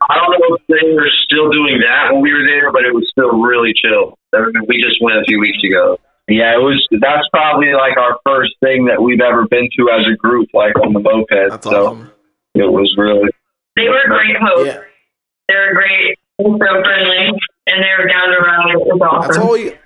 I 0.09 0.15
don't 0.17 0.31
know 0.31 0.57
if 0.57 0.63
they 0.69 0.93
were 0.95 1.09
still 1.25 1.51
doing 1.51 1.81
that 1.81 2.13
when 2.13 2.23
we 2.23 2.33
were 2.33 2.45
there, 2.45 2.71
but 2.73 2.85
it 2.85 2.95
was 2.95 3.07
still 3.11 3.41
really 3.41 3.73
chill. 3.75 4.19
I 4.35 4.41
mean, 4.41 4.53
We 4.69 4.81
just 4.81 4.97
went 5.03 5.19
a 5.19 5.25
few 5.27 5.41
weeks 5.41 5.59
ago. 5.65 5.99
Yeah, 6.29 6.55
it 6.55 6.59
was. 6.61 6.87
That's 7.01 7.27
probably 7.33 7.73
like 7.73 7.97
our 7.97 8.19
first 8.27 8.53
thing 8.61 8.85
that 8.87 9.01
we've 9.01 9.21
ever 9.21 9.47
been 9.47 9.69
to 9.79 9.91
as 9.91 10.07
a 10.13 10.17
group, 10.17 10.49
like 10.53 10.79
on 10.81 10.93
the 10.93 11.01
moped. 11.01 11.31
That's 11.31 11.65
so 11.65 11.87
awesome. 11.87 12.11
it 12.55 12.71
was 12.71 12.93
really. 12.99 13.31
They 13.77 13.89
were 13.89 14.03
great 14.07 14.37
hosts. 14.41 14.75
Yeah, 14.75 14.81
They 15.49 15.55
were 15.55 15.75
great, 15.75 16.19
and 16.41 16.59
so 16.59 16.83
friendly, 16.83 17.31
and 17.67 17.83
they 17.83 17.91
were 17.99 18.09
down 18.09 18.29
to 18.29 18.39
ride. 18.39 18.71
It 18.73 18.79
was 18.79 18.99
that's 19.01 19.37
awesome. 19.39 19.43
all. 19.43 19.57
You, 19.57 19.77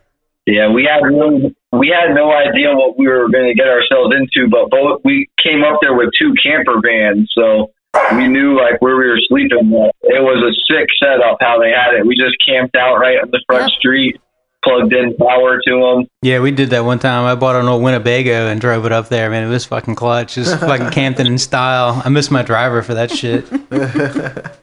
Yeah, 0.47 0.71
we 0.73 0.85
had 0.85 1.01
really, 1.05 1.55
we 1.73 1.89
had 1.89 2.15
no 2.15 2.33
idea 2.33 2.75
what 2.75 2.99
we 2.99 3.07
were 3.09 3.29
going 3.29 3.47
to 3.49 3.55
get 3.55 3.69
ourselves 3.69 4.15
into, 4.15 4.49
but 4.51 4.71
both 4.71 5.01
we 5.05 5.29
came 5.43 5.63
up 5.65 5.79
there 5.81 5.95
with 5.95 6.11
two 6.19 6.35
camper 6.43 6.81
vans, 6.85 7.31
so 7.37 7.71
we 8.17 8.29
knew 8.29 8.57
like 8.57 8.81
where 8.81 8.97
we 8.97 9.07
were 9.09 9.21
sleeping. 9.29 9.71
It 10.03 10.23
was 10.23 10.43
a 10.43 10.53
sick 10.73 10.87
setup 11.03 11.39
how 11.41 11.59
they 11.61 11.71
had 11.71 11.95
it. 11.95 12.07
We 12.07 12.17
just 12.17 12.37
camped 12.47 12.77
out 12.77 12.97
right 12.97 13.19
on 13.21 13.31
the 13.31 13.43
front 13.47 13.71
Yep. 13.71 13.79
street, 13.79 14.21
plugged 14.65 14.93
in 14.93 15.17
power 15.17 15.61
to 15.67 15.73
them. 15.81 16.07
Yeah, 16.23 16.41
we 16.41 16.51
did 16.53 16.71
that 16.71 16.85
one 16.85 16.99
time. 17.01 17.25
I 17.25 17.35
bought 17.35 17.57
an 17.57 17.67
old 17.67 17.83
Winnebago 17.83 18.47
and 18.49 18.61
drove 18.61 18.87
it 18.87 18.93
up 18.93 19.09
there. 19.09 19.29
Man, 19.31 19.45
it 19.45 19.49
was 19.51 19.65
fucking 19.67 19.95
clutch. 19.97 20.35
Just 20.35 20.59
fucking 20.61 20.91
camping 20.91 21.27
in 21.27 21.39
style. 21.39 22.01
I 22.05 22.09
miss 22.11 22.31
my 22.31 22.43
driver 22.43 22.83
for 22.83 22.95
that 22.95 23.11
shit. 23.11 23.45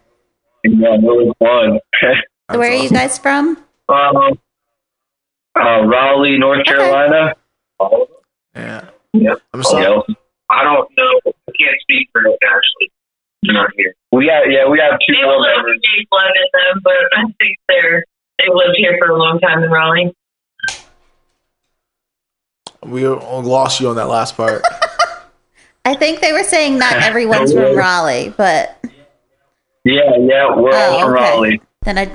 Yeah, 0.63 0.95
it 0.95 1.01
was 1.01 1.33
fun. 1.39 1.79
So 2.51 2.59
where 2.59 2.71
are 2.71 2.75
you 2.75 2.89
guys 2.89 3.17
from? 3.17 3.57
Um, 3.89 4.39
uh, 5.55 5.83
Raleigh, 5.85 6.37
North 6.37 6.61
Okay. 6.61 6.71
Carolina. 6.75 7.33
Yeah. 8.55 8.89
Yep. 9.13 9.41
I'm 9.53 9.63
sorry. 9.63 9.85
I 10.49 10.63
don't 10.63 10.89
know. 10.97 11.21
I 11.25 11.51
can't 11.59 11.75
speak 11.81 12.09
for 12.13 12.21
it, 12.25 12.39
actually. 12.43 12.91
They're 13.43 13.53
not 13.53 13.69
here. 13.75 13.93
We 14.11 14.27
had 14.27 14.51
yeah, 14.51 14.67
we 14.67 14.79
had 14.79 14.97
two 15.05 15.13
They 15.13 15.21
more 15.23 15.33
will 15.35 15.41
live 15.41 15.57
members. 15.57 15.79
with 15.97 16.09
blood 16.09 16.31
in 16.35 16.47
them, 16.53 16.81
but 16.83 16.93
I 17.17 17.23
think 17.23 17.57
they're 17.67 18.03
they've 18.39 18.53
lived 18.53 18.77
here 18.77 18.97
for 18.97 19.09
a 19.09 19.17
long 19.17 19.39
time 19.39 19.63
in 19.63 19.69
Raleigh. 19.69 20.13
We 22.83 23.05
lost 23.07 23.79
you 23.81 23.89
on 23.89 23.95
that 23.97 24.07
last 24.07 24.37
part. 24.37 24.61
I 25.85 25.95
think 25.95 26.19
they 26.21 26.31
were 26.33 26.43
saying 26.43 26.77
not 26.77 26.93
everyone's 27.03 27.53
from 27.53 27.75
Raleigh, 27.75 28.33
but 28.35 28.83
Yeah, 29.83 30.01
yeah, 30.19 30.55
we're 30.55 30.73
all 30.73 30.95
oh, 30.95 30.99
from 31.01 31.13
okay. 31.13 31.23
Raleigh. 31.23 31.61
Then 31.83 31.97
I 31.97 32.11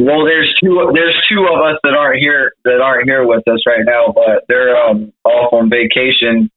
Well, 0.00 0.24
there's 0.24 0.54
two. 0.62 0.90
There's 0.94 1.16
two 1.28 1.46
of 1.46 1.60
us 1.60 1.78
that 1.84 1.94
aren't 1.94 2.20
here 2.20 2.52
that 2.64 2.80
aren't 2.80 3.04
here 3.08 3.26
with 3.26 3.46
us 3.48 3.60
right 3.66 3.84
now, 3.84 4.12
but 4.14 4.44
they're 4.48 4.76
um, 4.76 5.12
off 5.24 5.52
on 5.52 5.68
vacation. 5.68 6.50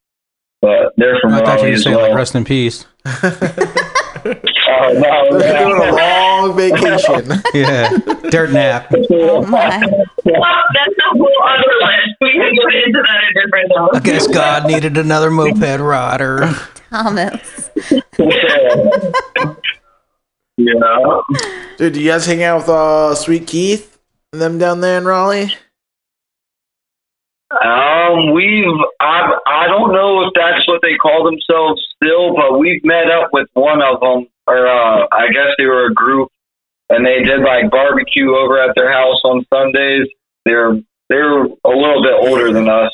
But 0.61 0.93
they're 0.95 1.19
from 1.21 1.33
I 1.33 1.43
thought 1.43 1.61
you 1.61 1.71
were 1.71 1.77
saying 1.77 1.95
well. 1.97 2.07
like 2.07 2.15
rest 2.15 2.35
in 2.35 2.45
peace. 2.45 2.85
Oh 4.25 4.93
no, 4.93 5.37
They're 5.37 5.67
doing 5.67 5.81
a 5.81 5.91
long 5.91 6.55
vacation. 6.55 7.41
Yeah, 7.53 7.89
dirt 8.29 8.51
nap. 8.51 8.91
oh 9.11 9.45
my 9.45 9.69
that's 9.69 9.83
a 9.83 11.09
whole 11.11 11.43
other 11.45 11.73
list. 11.81 12.15
We 12.21 12.31
can 12.31 12.53
get 12.53 12.85
into 12.85 13.01
that 13.01 13.23
a 13.23 13.33
different 13.41 13.95
I 13.95 13.99
guess 13.99 14.27
God 14.27 14.65
needed 14.67 14.97
another 14.97 15.29
moped 15.29 15.79
rider. 15.79 16.49
Thomas. 16.89 17.69
Yeah. 20.57 21.21
Dude, 21.77 21.93
do 21.93 22.01
you 22.01 22.11
guys 22.11 22.25
hang 22.25 22.43
out 22.43 22.57
with 22.57 22.69
uh, 22.69 23.15
Sweet 23.15 23.47
Keith 23.47 23.97
and 24.31 24.41
them 24.41 24.57
down 24.57 24.81
there 24.81 24.97
in 24.97 25.05
Raleigh? 25.05 25.53
Um, 27.61 28.33
we've 28.33 28.65
I 28.99 29.37
I 29.45 29.67
don't 29.67 29.93
know 29.93 30.25
if 30.25 30.33
that's 30.33 30.67
what 30.67 30.81
they 30.81 30.95
call 30.95 31.23
themselves 31.23 31.85
still, 31.95 32.35
but 32.35 32.57
we've 32.57 32.83
met 32.83 33.11
up 33.11 33.29
with 33.31 33.47
one 33.53 33.81
of 33.81 33.99
them, 33.99 34.27
or 34.47 34.67
uh, 34.67 35.05
I 35.11 35.27
guess 35.31 35.53
they 35.57 35.65
were 35.65 35.85
a 35.85 35.93
group, 35.93 36.29
and 36.89 37.05
they 37.05 37.21
did 37.21 37.41
like 37.41 37.69
barbecue 37.69 38.35
over 38.35 38.59
at 38.61 38.73
their 38.75 38.91
house 38.91 39.21
on 39.23 39.45
Sundays. 39.53 40.07
They're 40.45 40.81
they're 41.09 41.43
a 41.43 41.69
little 41.69 42.01
bit 42.01 42.13
older 42.27 42.51
than 42.51 42.67
us, 42.67 42.91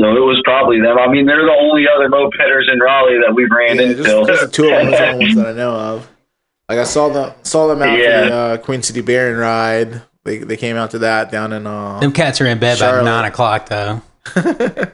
so 0.00 0.06
it 0.16 0.20
was 0.24 0.40
probably 0.44 0.80
them. 0.80 0.98
I 0.98 1.06
mean, 1.08 1.26
they're 1.26 1.44
the 1.44 1.56
only 1.60 1.84
other 1.86 2.08
mopeders 2.08 2.72
in 2.72 2.80
Raleigh 2.80 3.18
that 3.26 3.34
we've 3.34 3.50
ran 3.50 3.76
Yeah, 3.76 3.82
into. 3.82 4.02
just, 4.02 4.26
just 4.26 4.54
two 4.54 4.64
of 4.64 4.70
them. 4.70 4.90
The 4.90 5.08
only 5.08 5.24
ones 5.26 5.36
that 5.36 5.46
I 5.48 5.52
know 5.52 5.72
of. 5.76 6.08
Like 6.68 6.78
I 6.78 6.84
saw 6.84 7.08
them 7.08 7.32
saw 7.42 7.66
them 7.68 7.82
out 7.82 7.98
Yeah. 7.98 8.22
for 8.22 8.28
the 8.28 8.34
uh, 8.34 8.56
Queen 8.58 8.82
City 8.82 9.00
Baron 9.00 9.36
ride. 9.38 10.02
They 10.24 10.38
they 10.38 10.56
came 10.56 10.76
out 10.76 10.90
to 10.92 10.98
that 11.00 11.30
down 11.32 11.52
in 11.52 11.66
uh, 11.66 11.98
Them 12.00 12.12
cats 12.12 12.40
are 12.40 12.46
in 12.46 12.58
bed 12.58 12.78
by 12.78 13.02
nine 13.02 13.24
o'clock 13.26 13.68
though. 13.68 14.02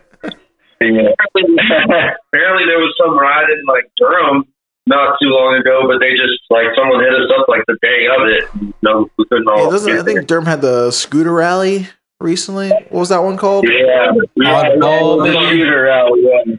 Yeah. 0.78 1.08
Apparently, 1.34 2.64
there 2.66 2.78
was 2.78 2.94
some 3.02 3.18
ride 3.18 3.48
in 3.48 3.64
like 3.66 3.90
Durham 3.96 4.44
not 4.86 5.16
too 5.20 5.28
long 5.28 5.56
ago, 5.58 5.82
but 5.88 5.98
they 6.00 6.10
just 6.12 6.34
like 6.50 6.66
someone 6.76 7.00
hit 7.00 7.14
us 7.14 7.30
up 7.38 7.48
like 7.48 7.62
the 7.66 7.76
day 7.80 8.06
of 8.06 8.28
it. 8.28 8.72
No, 8.82 9.08
we 9.16 9.24
couldn't 9.24 9.48
all. 9.48 9.70
doesn't, 9.70 9.90
I 9.90 9.96
get 9.96 10.04
there. 10.04 10.14
think 10.16 10.26
Durham 10.28 10.44
had 10.44 10.60
the 10.60 10.90
scooter 10.90 11.32
rally 11.32 11.88
recently. 12.20 12.70
What 12.70 12.92
was 12.92 13.08
that 13.10 13.22
one 13.22 13.36
called? 13.36 13.66
Yeah, 13.68 14.12
yeah, 14.36 14.62
Oddball, 14.62 15.24
the 15.24 15.32
maybe? 15.32 15.58
shooter 15.60 15.82
rally. 15.82 16.20
Yeah, 16.22 16.54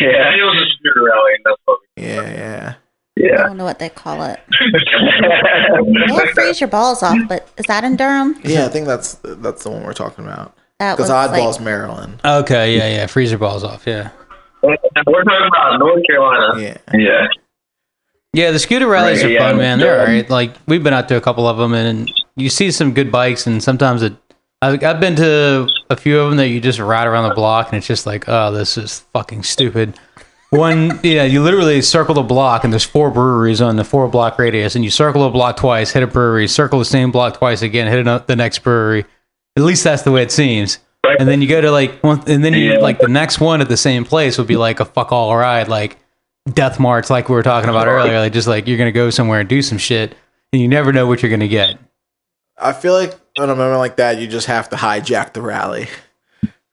Yeah, 0.00 0.34
it 0.36 0.42
was 0.42 0.56
a 0.56 0.66
scooter 0.78 1.04
rally. 1.04 1.32
That's 1.44 1.56
what 1.64 1.78
Yeah, 1.96 2.74
yeah. 3.16 3.34
I 3.40 3.42
don't 3.48 3.56
know 3.56 3.64
what 3.64 3.78
they 3.78 3.88
call 3.88 4.22
it. 4.22 4.40
They 4.60 6.14
have 6.14 6.30
freeze 6.30 6.60
your 6.60 6.68
balls 6.68 7.02
off, 7.02 7.16
but 7.28 7.48
is 7.56 7.66
that 7.66 7.84
in 7.84 7.96
Durham? 7.96 8.38
Yeah, 8.44 8.66
I 8.66 8.68
think 8.68 8.86
that's 8.86 9.14
that's 9.22 9.62
the 9.64 9.70
one 9.70 9.82
we're 9.84 9.92
talking 9.92 10.24
about. 10.24 10.54
Because 10.78 11.10
Oddball's 11.10 11.56
like, 11.56 11.64
Maryland. 11.64 12.20
Okay, 12.24 12.76
yeah, 12.76 12.88
yeah. 12.88 13.06
Freezer 13.06 13.36
balls 13.38 13.62
off. 13.64 13.86
Yeah, 13.86 14.10
We're 14.62 14.76
talking 14.76 15.48
about 15.48 15.78
North 15.78 16.02
Carolina. 16.08 16.60
Yeah. 16.60 16.76
yeah. 16.94 17.26
yeah. 18.32 18.50
The 18.50 18.58
scooter 18.58 18.86
rallies 18.86 19.22
Right, 19.22 19.30
are 19.30 19.32
yeah. 19.32 19.48
fun, 19.50 19.58
man. 19.58 19.78
They're 19.78 19.94
Yeah. 19.96 20.00
alright. 20.00 20.30
Like 20.30 20.54
we've 20.66 20.82
been 20.82 20.94
out 20.94 21.08
to 21.08 21.16
a 21.16 21.20
couple 21.20 21.46
of 21.46 21.58
them, 21.58 21.74
and 21.74 22.10
you 22.36 22.48
see 22.48 22.70
some 22.70 22.94
good 22.94 23.12
bikes, 23.12 23.46
and 23.46 23.62
sometimes 23.62 24.02
it. 24.02 24.14
I, 24.62 24.72
I've 24.72 25.00
been 25.00 25.16
to 25.16 25.68
a 25.88 25.96
few 25.96 26.20
of 26.20 26.30
them 26.30 26.36
that 26.36 26.48
you 26.48 26.60
just 26.60 26.78
ride 26.78 27.06
around 27.06 27.28
the 27.28 27.34
block, 27.34 27.68
and 27.68 27.78
it's 27.78 27.86
just 27.86 28.06
like, 28.06 28.28
oh, 28.28 28.52
this 28.52 28.76
is 28.76 29.00
fucking 29.12 29.42
stupid. 29.42 29.98
One, 30.50 31.00
yeah, 31.02 31.24
you 31.24 31.42
literally 31.42 31.80
circle 31.82 32.14
the 32.14 32.22
block, 32.22 32.64
and 32.64 32.72
there's 32.72 32.84
four 32.84 33.10
breweries 33.10 33.60
on 33.60 33.76
the 33.76 33.84
four 33.84 34.08
block 34.08 34.38
radius, 34.38 34.74
and 34.74 34.84
you 34.84 34.90
circle 34.90 35.24
the 35.24 35.30
block 35.30 35.56
twice, 35.56 35.92
hit 35.92 36.02
a 36.02 36.06
brewery, 36.06 36.46
circle 36.46 36.78
the 36.78 36.84
same 36.84 37.10
block 37.10 37.38
twice 37.38 37.62
again, 37.62 37.86
hit 37.86 38.00
ano- 38.00 38.24
the 38.26 38.36
next 38.36 38.58
brewery. 38.60 39.04
At 39.56 39.62
least 39.62 39.82
that's 39.82 40.02
the 40.02 40.12
way 40.12 40.22
it 40.22 40.30
seems. 40.30 40.78
And 41.18 41.28
then 41.28 41.40
you 41.42 41.48
go 41.48 41.60
to 41.60 41.70
like 41.70 42.02
one, 42.02 42.22
and 42.28 42.44
then 42.44 42.52
you 42.52 42.78
like 42.80 42.98
the 42.98 43.08
next 43.08 43.40
one 43.40 43.60
at 43.60 43.68
the 43.68 43.76
same 43.76 44.04
place 44.04 44.36
would 44.38 44.46
be 44.46 44.56
like 44.56 44.80
a 44.80 44.84
fuck 44.84 45.12
all 45.12 45.34
ride, 45.34 45.68
like 45.68 45.98
Death 46.52 46.78
March, 46.78 47.10
like 47.10 47.28
we 47.28 47.34
were 47.34 47.42
talking 47.42 47.70
about 47.70 47.88
earlier. 47.88 48.18
Like 48.18 48.32
just 48.32 48.46
like 48.46 48.68
you're 48.68 48.78
gonna 48.78 48.92
go 48.92 49.10
somewhere 49.10 49.40
and 49.40 49.48
do 49.48 49.62
some 49.62 49.78
shit, 49.78 50.14
and 50.52 50.60
you 50.60 50.68
never 50.68 50.92
know 50.92 51.06
what 51.06 51.22
you're 51.22 51.30
gonna 51.30 51.48
get. 51.48 51.78
I 52.58 52.72
feel 52.72 52.92
like 52.92 53.18
in 53.36 53.44
a 53.44 53.54
moment 53.54 53.78
like 53.78 53.96
that, 53.96 54.18
you 54.18 54.26
just 54.26 54.46
have 54.46 54.68
to 54.70 54.76
hijack 54.76 55.32
the 55.32 55.42
rally. 55.42 55.88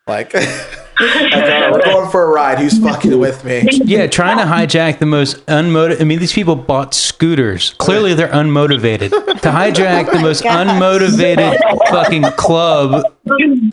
Like, 0.07 0.33
we're 0.99 1.83
going 1.83 2.09
for 2.09 2.23
a 2.23 2.27
ride. 2.27 2.59
Who's 2.59 2.79
fucking 2.79 3.19
with 3.19 3.43
me? 3.43 3.67
Yeah, 3.71 4.07
trying 4.07 4.37
to 4.37 4.45
hijack 4.45 4.99
the 4.99 5.05
most 5.05 5.45
unmotivated. 5.47 6.01
I 6.01 6.03
mean, 6.05 6.19
these 6.19 6.31
people 6.31 6.55
bought 6.55 6.93
scooters. 6.93 7.73
Clearly, 7.77 8.13
they're 8.13 8.29
unmotivated. 8.29 9.09
to 9.41 9.49
hijack 9.49 10.11
the 10.11 10.19
most 10.19 10.43
gosh. 10.43 10.67
unmotivated 10.67 11.59
fucking 11.89 12.23
club 12.37 13.03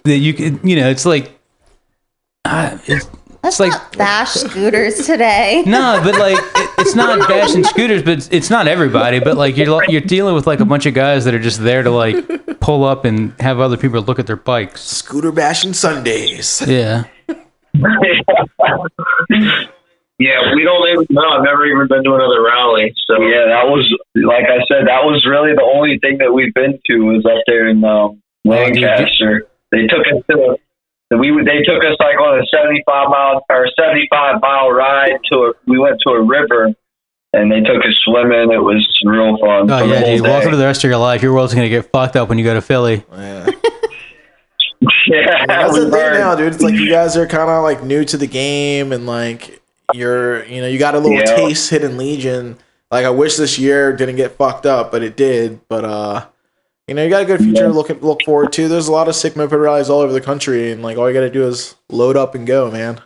that 0.05 0.19
you 0.19 0.35
could, 0.35 0.61
you 0.65 0.75
know, 0.77 0.91
it's 0.91 1.07
like, 1.07 1.39
uh, 2.45 2.79
it's, 2.87 3.07
let's 3.45 3.61
it's 3.61 3.61
like 3.61 3.71
not 3.73 3.97
bash 3.97 4.33
scooters 4.33 5.07
today. 5.07 5.63
no, 5.67 6.01
but 6.03 6.19
like 6.19 6.37
it, 6.39 6.71
it's 6.79 6.95
not 6.95 7.29
bashing 7.29 7.63
scooters, 7.63 8.03
but 8.03 8.15
it's, 8.15 8.29
it's 8.33 8.51
not 8.51 8.67
everybody. 8.67 9.21
But 9.21 9.37
like 9.37 9.57
you're 9.57 9.85
you're 9.89 10.01
dealing 10.01 10.35
with 10.35 10.47
like 10.47 10.61
a 10.61 10.65
bunch 10.65 10.87
of 10.87 10.95
guys 10.95 11.25
that 11.27 11.35
are 11.35 11.41
just 11.41 11.63
there 11.63 11.83
to 11.83 11.91
like 11.91 12.61
pull 12.61 12.85
up 12.85 13.05
and 13.05 13.33
have 13.41 13.61
other 13.61 13.77
people 13.77 14.01
look 14.03 14.19
at 14.19 14.27
their 14.27 14.37
bikes. 14.37 14.83
Scooter 14.83 15.31
bashing 15.31 15.73
Sundays. 15.75 16.63
Yeah. 16.67 17.05
Yeah, 20.17 20.55
we 20.55 20.63
don't 20.63 20.89
even 20.89 21.07
know. 21.11 21.29
I've 21.29 21.43
never 21.43 21.67
even 21.67 21.89
been 21.89 22.05
to 22.05 22.15
another 22.15 22.41
rally. 22.41 22.95
So 23.05 23.21
Yeah, 23.21 23.47
that 23.51 23.67
was 23.67 23.83
like 24.15 24.45
I 24.45 24.63
said. 24.71 24.87
That 24.87 25.03
was 25.03 25.27
really 25.29 25.55
the 25.55 25.63
only 25.65 25.99
thing 25.99 26.19
that 26.19 26.33
we've 26.33 26.55
been 26.55 26.79
to 26.87 26.99
was 27.01 27.27
up 27.27 27.43
there 27.49 27.67
in 27.69 27.83
um, 27.85 28.23
Oh, 28.47 28.51
Lancaster. 28.51 29.49
They 29.73 29.87
took 29.89 30.07
us 30.07 30.23
to 30.31 30.39
a, 30.39 30.57
we 31.19 31.31
they 31.45 31.63
took 31.63 31.83
us 31.85 31.97
like 32.01 32.19
on 32.21 32.39
a 32.39 32.47
seventy 32.47 32.83
five 32.87 33.09
mile 33.11 33.45
or 33.51 33.69
seventy 33.79 34.07
five 34.11 34.41
mile 34.41 34.71
ride 34.71 35.19
to 35.31 35.37
a. 35.37 35.53
We 35.67 35.79
went 35.79 36.01
to 36.07 36.13
a 36.15 36.23
river 36.23 36.73
and 37.33 37.51
they 37.51 37.61
took 37.61 37.85
us 37.85 37.95
swimming. 38.05 38.53
It 38.53 38.63
was 38.63 38.87
real 39.05 39.37
fun. 39.39 39.71
Oh 39.71 39.79
for 39.81 39.85
yeah, 39.93 39.99
dude. 40.05 40.05
day. 40.05 40.21
Welcome 40.21 40.51
to 40.53 40.57
the 40.57 40.65
rest 40.65 40.85
of 40.85 40.89
your 40.89 40.99
life. 40.99 41.23
Your 41.23 41.33
world's 41.35 41.55
gonna 41.55 41.69
get 41.69 41.91
fucked 41.91 42.17
up 42.17 42.29
when 42.29 42.39
you 42.39 42.45
go 42.45 42.55
to 42.55 42.61
Philly. 42.63 43.05
Yeah. 43.17 44.87
yeah, 45.07 45.47
That's 45.47 45.75
the 45.79 45.91
thing 45.91 46.13
now, 46.15 46.35
dude. 46.35 46.53
It's 46.53 46.63
like 46.63 46.75
you 46.75 46.91
guys 46.91 47.17
are 47.17 47.27
kind 47.27 47.49
of 47.49 47.63
like 47.63 47.83
new 47.83 48.05
to 48.05 48.17
the 48.19 48.27
game, 48.27 48.93
and 48.93 49.07
like 49.07 49.63
you're, 49.95 50.45
you 50.45 50.61
know, 50.61 50.67
you 50.67 50.79
got 50.79 50.95
a 50.95 50.99
little 50.99 51.17
Yeah. 51.19 51.37
taste 51.37 51.71
hidden 51.71 51.97
Legion. 51.97 52.59
Like 52.91 53.07
I 53.07 53.11
wish 53.11 53.37
this 53.37 53.59
year 53.59 53.95
didn't 53.97 54.17
get 54.17 54.33
fucked 54.33 54.67
up, 54.67 54.91
but 54.93 55.03
it 55.03 55.17
did. 55.17 55.61
But 55.69 55.85
uh, 55.85 56.27
you 56.87 56.95
know, 56.95 57.03
you 57.03 57.11
got 57.11 57.23
a 57.23 57.27
good 57.27 57.41
future 57.41 57.65
to 57.65 57.73
look 57.73 57.89
look 58.03 58.23
forward 58.25 58.53
to. 58.55 58.69
There's 58.69 58.89
a 58.89 58.93
lot 58.93 59.09
of 59.09 59.15
sick 59.15 59.37
moped 59.37 59.53
rallies 59.53 59.89
all 59.89 60.01
over 60.01 60.13
the 60.13 60.21
country, 60.21 60.71
and 60.71 60.83
like 60.83 60.99
all 60.99 61.09
you 61.09 61.15
got 61.15 61.21
to 61.21 61.31
do 61.31 61.47
is 61.47 61.77
load 61.89 62.17
up 62.17 62.35
and 62.35 62.47
go, 62.47 62.71
man. 62.71 63.01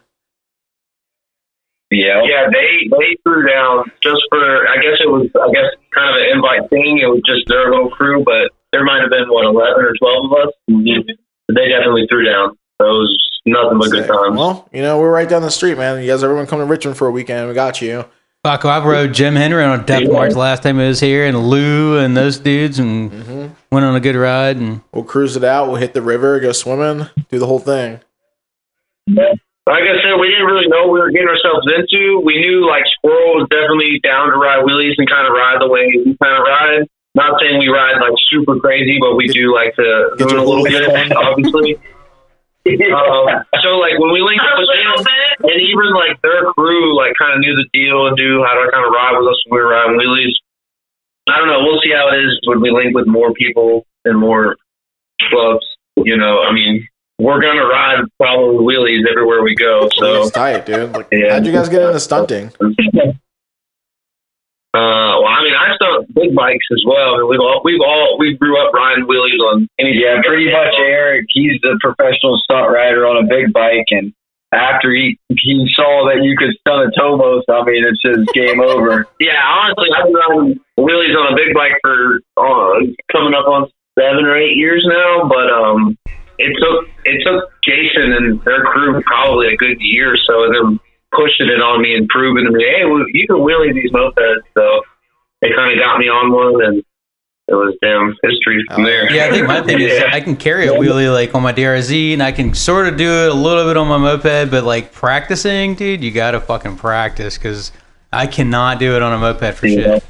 Yeah, 1.90 2.22
yeah, 2.24 2.48
they 2.52 2.88
they 2.90 3.16
threw 3.22 3.46
down 3.46 3.90
just 4.02 4.20
for. 4.30 4.68
I 4.68 4.76
guess 4.76 4.98
it 5.00 5.08
was. 5.08 5.30
I 5.34 5.50
guess 5.52 5.70
kind 5.94 6.10
of 6.10 6.20
an 6.20 6.28
invite 6.34 6.68
thing. 6.70 6.98
It 6.98 7.06
was 7.06 7.22
just 7.24 7.46
their 7.46 7.70
little 7.70 7.90
crew, 7.90 8.22
but 8.24 8.50
there 8.72 8.84
might 8.84 9.00
have 9.00 9.10
been 9.10 9.28
what 9.28 9.46
eleven 9.46 9.84
or 9.84 9.94
twelve 9.98 10.26
of 10.26 10.32
us. 10.32 10.52
Mm-hmm. 10.70 11.10
But 11.46 11.54
they 11.54 11.68
definitely 11.68 12.06
threw 12.08 12.24
down. 12.24 12.58
So 12.82 12.86
it 12.86 12.98
was 12.98 13.30
nothing 13.46 13.78
but 13.78 13.90
good 13.90 14.06
times. 14.06 14.36
Well, 14.36 14.68
you 14.72 14.82
know, 14.82 15.00
we're 15.00 15.10
right 15.10 15.28
down 15.28 15.42
the 15.42 15.50
street, 15.50 15.78
man. 15.78 16.02
You 16.02 16.08
guys, 16.08 16.22
everyone 16.22 16.46
come 16.46 16.58
to 16.58 16.66
Richmond 16.66 16.98
for 16.98 17.06
a 17.06 17.10
weekend. 17.10 17.48
We 17.48 17.54
got 17.54 17.80
you. 17.80 18.04
Fuck, 18.44 18.64
I 18.64 18.84
rode 18.84 19.12
Jim 19.14 19.34
Henry 19.34 19.64
on 19.64 19.80
a 19.80 19.82
Death 19.82 20.08
March 20.10 20.32
last 20.34 20.62
time 20.62 20.78
he 20.78 20.86
was 20.86 21.00
here, 21.00 21.26
and 21.26 21.48
Lou 21.50 21.98
and 21.98 22.16
those 22.16 22.38
dudes, 22.38 22.78
and 22.78 23.10
Mm-hmm. 23.10 23.46
went 23.72 23.84
on 23.84 23.96
a 23.96 24.00
good 24.00 24.14
ride. 24.14 24.56
And 24.56 24.80
We'll 24.92 25.04
cruise 25.04 25.36
it 25.36 25.42
out. 25.44 25.66
We'll 25.66 25.76
hit 25.76 25.92
the 25.92 26.02
river, 26.02 26.38
go 26.38 26.52
swimming, 26.52 27.08
do 27.30 27.38
the 27.38 27.46
whole 27.46 27.58
thing. 27.58 28.00
Like 29.08 29.84
I 29.84 30.00
said, 30.02 30.16
we 30.20 30.28
didn't 30.30 30.46
really 30.46 30.68
know 30.68 30.86
what 30.86 30.92
we 30.94 31.00
were 31.00 31.10
getting 31.10 31.28
ourselves 31.28 31.66
into. 31.76 32.20
We 32.24 32.38
knew 32.40 32.66
like 32.66 32.84
Squirrel 32.98 33.34
was 33.42 33.48
definitely 33.50 34.00
down 34.04 34.30
to 34.30 34.36
ride 34.36 34.64
wheelies 34.64 34.94
and 34.96 35.08
kind 35.10 35.26
of 35.26 35.32
ride 35.34 35.58
the 35.60 35.68
way 35.68 35.86
we 36.06 36.16
kind 36.22 36.36
of 36.38 36.42
ride. 36.46 36.88
Not 37.14 37.40
saying 37.40 37.58
we 37.58 37.68
ride 37.68 38.00
like 38.00 38.12
super 38.30 38.56
crazy, 38.60 38.98
but 39.00 39.16
we 39.16 39.26
do 39.28 39.52
like 39.54 39.74
to 39.76 40.10
do 40.16 40.24
it 40.28 40.32
a 40.38 40.42
little 40.42 40.64
wheelies 40.64 40.86
bit, 40.86 41.12
on. 41.12 41.26
obviously. 41.26 41.76
um, 42.76 43.44
so 43.62 43.78
like 43.78 43.96
when 43.98 44.12
we 44.12 44.20
linked 44.20 44.44
up 44.44 44.58
with 44.58 44.68
them, 44.68 45.06
and 45.50 45.60
even 45.60 45.92
like 45.94 46.20
their 46.22 46.52
crew 46.52 46.96
like 46.96 47.12
kind 47.18 47.34
of 47.34 47.40
knew 47.40 47.54
the 47.54 47.66
deal 47.72 48.06
and 48.06 48.16
knew 48.16 48.44
how 48.44 48.54
to 48.54 48.70
kind 48.70 48.84
of 48.84 48.92
ride 48.92 49.16
with 49.18 49.28
us 49.28 49.40
when 49.46 49.58
we 49.58 49.64
were 49.64 49.70
riding 49.70 49.98
wheelies. 49.98 50.34
I 51.28 51.38
don't 51.38 51.48
know. 51.48 51.60
We'll 51.60 51.80
see 51.80 51.92
how 51.92 52.08
it 52.12 52.18
is 52.24 52.40
when 52.44 52.60
we 52.60 52.70
link 52.70 52.94
with 52.94 53.06
more 53.06 53.32
people 53.34 53.86
and 54.04 54.18
more 54.18 54.56
clubs. 55.30 55.66
You 55.96 56.16
know, 56.16 56.42
I 56.42 56.52
mean, 56.52 56.86
we're 57.18 57.40
gonna 57.40 57.66
ride 57.66 58.00
probably 58.18 58.64
wheelies 58.64 59.02
everywhere 59.10 59.42
we 59.42 59.54
go. 59.54 59.88
So, 59.98 60.22
It's 60.22 60.30
tight, 60.30 60.64
dude. 60.66 60.92
Like, 60.94 61.08
Yeah. 61.12 61.34
how'd 61.34 61.46
you 61.46 61.52
guys 61.52 61.68
get 61.68 61.82
into 61.82 62.00
stunting? 62.00 62.52
uh, 64.76 65.16
well, 65.24 65.32
I 65.32 65.40
mean, 65.42 65.56
I 65.56 65.72
saw 65.80 66.02
big 66.12 66.34
bikes 66.36 66.66
as 66.72 66.84
well. 66.84 67.14
I 67.14 67.18
mean, 67.18 67.28
we've 67.28 67.40
all 67.40 67.62
we've 67.64 67.80
all 67.80 68.18
we 68.18 68.36
grew 68.36 68.60
up 68.60 68.74
riding 68.74 69.06
wheelies 69.06 69.40
on. 69.40 69.66
Any 69.78 69.96
Yeah, 69.96 70.20
pretty 70.20 70.52
much 70.52 70.74
Eric. 70.76 71.24
He's 71.30 71.58
the 71.62 71.78
professional 71.80 72.36
stunt 72.44 72.68
rider 72.70 73.06
on 73.06 73.24
a 73.24 73.26
big 73.26 73.52
bike, 73.54 73.88
and 73.90 74.12
after 74.52 74.92
he 74.92 75.18
he 75.30 75.66
saw 75.72 76.04
that 76.12 76.22
you 76.22 76.36
could 76.36 76.52
stunt 76.60 76.84
a 76.84 76.90
Tomos, 77.00 77.44
I 77.48 77.64
mean, 77.64 77.84
it's 77.84 78.02
just 78.02 78.28
game 78.34 78.60
over. 78.60 79.08
Yeah, 79.20 79.40
honestly, 79.40 79.88
I've 79.96 80.04
been 80.04 80.14
riding 80.14 80.60
wheelies 80.78 81.16
on 81.16 81.32
a 81.32 81.36
big 81.36 81.54
bike 81.54 81.80
for 81.80 82.20
uh, 82.36 82.84
coming 83.10 83.32
up 83.32 83.48
on 83.48 83.72
seven 83.98 84.24
or 84.26 84.36
eight 84.36 84.56
years 84.56 84.84
now. 84.86 85.28
But 85.28 85.48
um, 85.48 85.96
it 86.36 86.52
took 86.60 86.84
it 87.04 87.24
took 87.24 87.50
Jason 87.64 88.12
and 88.12 88.44
their 88.44 88.62
crew 88.64 89.02
probably 89.06 89.48
a 89.48 89.56
good 89.56 89.80
year, 89.80 90.12
or 90.12 90.16
so 90.16 90.44
of 90.44 90.52
them 90.52 90.80
pushing 91.12 91.48
it 91.48 91.60
on 91.60 91.82
me 91.82 91.96
and 91.96 92.08
proving 92.08 92.44
to 92.44 92.50
me, 92.50 92.64
hey, 92.64 92.82
you 93.12 93.26
can 93.26 93.36
wheelie 93.36 93.74
these 93.74 93.90
mopeds. 93.92 94.42
So 94.54 94.82
they 95.40 95.50
kind 95.54 95.72
of 95.72 95.78
got 95.78 95.98
me 95.98 96.08
on 96.08 96.32
one, 96.32 96.64
and 96.64 96.84
it 97.48 97.54
was 97.54 97.74
damn 97.80 98.14
history 98.22 98.62
from 98.68 98.84
uh, 98.84 98.88
there. 98.88 99.12
Yeah, 99.12 99.26
I 99.26 99.30
think 99.30 99.46
my 99.46 99.62
thing 99.62 99.80
is 99.80 99.92
Yeah. 100.00 100.10
I 100.12 100.20
can 100.20 100.36
carry 100.36 100.66
a 100.66 100.72
wheelie 100.72 101.12
like 101.12 101.34
on 101.34 101.42
my 101.42 101.52
DRZ, 101.52 102.12
and 102.12 102.22
I 102.22 102.32
can 102.32 102.54
sort 102.54 102.88
of 102.88 102.96
do 102.96 103.10
it 103.10 103.30
a 103.30 103.34
little 103.34 103.64
bit 103.64 103.76
on 103.76 103.88
my 103.88 103.98
moped, 103.98 104.50
but 104.50 104.64
like 104.64 104.92
practicing, 104.92 105.74
dude, 105.74 106.04
you 106.04 106.10
gotta 106.10 106.40
fucking 106.40 106.76
practice 106.76 107.38
because 107.38 107.72
I 108.12 108.26
cannot 108.26 108.78
do 108.78 108.96
it 108.96 109.02
on 109.02 109.12
a 109.12 109.18
moped 109.18 109.56
for 109.56 109.68
shit. 109.68 110.04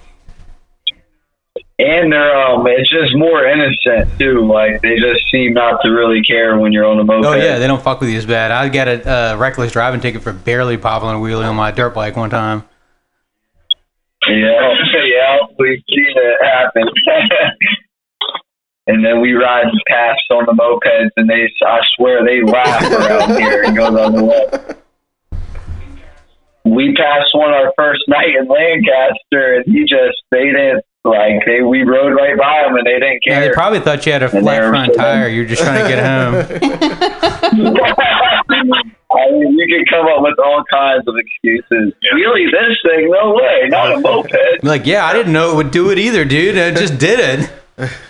And 1.81 2.13
they're 2.13 2.37
um, 2.37 2.67
it's 2.67 2.91
just 2.91 3.15
more 3.15 3.47
innocent 3.47 4.19
too. 4.19 4.47
Like 4.47 4.83
they 4.83 4.97
just 4.97 5.31
seem 5.31 5.55
not 5.55 5.81
to 5.83 5.91
really 5.91 6.23
care 6.23 6.59
when 6.59 6.73
you're 6.73 6.85
on 6.85 6.99
a 6.99 7.05
moped. 7.05 7.27
Oh 7.27 7.35
yeah, 7.35 7.59
they 7.59 7.69
don't 7.69 7.83
fuck 7.83 8.01
with 8.01 8.11
you 8.11 8.19
as 8.19 8.27
bad. 8.27 8.51
I 8.51 8.69
got 8.69 8.89
a 8.89 9.09
uh, 9.09 9.37
reckless 9.37 9.73
driving 9.73 10.01
ticket 10.01 10.23
for 10.23 10.33
barely 10.33 10.77
popping 10.77 11.11
a 11.11 11.13
wheelie 11.13 11.49
on 11.49 11.55
my 11.55 11.71
dirt 11.71 11.95
bike 11.95 12.17
one 12.17 12.31
time. 12.31 12.65
Yeah, 14.27 14.75
yeah, 15.05 15.39
we've 15.59 15.83
seen 15.89 16.15
it 16.17 16.45
happen. 16.45 16.83
and 18.89 19.05
then 19.05 19.21
we 19.21 19.33
ride 19.33 19.67
past 19.87 20.23
on 20.31 20.47
the 20.47 20.53
mopeds, 20.53 21.11
and 21.17 21.29
they, 21.29 21.49
I 21.65 21.81
swear, 21.97 22.25
they 22.25 22.43
laugh 22.43 22.91
around 22.91 23.39
here 23.39 23.63
and 23.63 23.77
go 23.77 23.93
the 23.93 24.01
other 24.01 24.25
way. 24.25 24.47
We 26.65 26.95
passed 26.95 27.31
one 27.33 27.53
our 27.53 27.73
first 27.77 28.03
night 28.09 28.35
in 28.39 28.49
Lancaster, 28.49 29.57
and 29.57 29.65
he 29.67 29.83
just, 29.83 30.17
they 30.31 30.45
didn't, 30.45 30.83
like, 31.09 31.45
they, 31.47 31.63
we 31.63 31.83
rode 31.83 32.15
right 32.15 32.37
by 32.39 32.63
them, 32.65 32.77
and 32.77 32.87
they 32.87 32.99
didn't 32.99 33.25
care. 33.25 33.35
Yeah, 33.35 33.41
care. 33.41 33.49
they 33.49 33.55
probably 33.55 33.81
thought 33.81 34.05
you 34.07 34.13
had 34.13 34.23
a 34.23 34.31
And 34.31 34.45
flat 34.45 34.69
front 34.69 34.95
tire. 34.95 35.29
You're 35.29 35.47
just 35.47 35.63
trying 35.63 35.83
to 35.83 35.89
get 35.89 35.99
home. 36.05 36.35
I 39.11 39.31
mean, 39.31 39.59
you 39.59 39.67
can 39.67 39.85
come 39.87 40.07
up 40.07 40.21
with 40.21 40.39
all 40.39 40.63
kinds 40.71 41.05
of 41.07 41.15
excuses. 41.17 41.95
Really, 42.13 42.45
this 42.47 42.77
thing? 42.83 43.11
No 43.11 43.33
way, 43.35 43.69
not 43.69 43.97
a 43.97 44.01
moped. 44.01 44.63
Like, 44.63 44.87
yeah, 44.87 45.07
I 45.07 45.13
didn't 45.15 45.33
know 45.33 45.53
it 45.53 45.57
would 45.57 45.71
do 45.71 45.91
it 45.91 45.99
either, 45.99 46.25
dude. 46.25 46.59
I 46.59 46.71
just 46.73 46.99
did 46.99 47.19
it. 47.21 47.51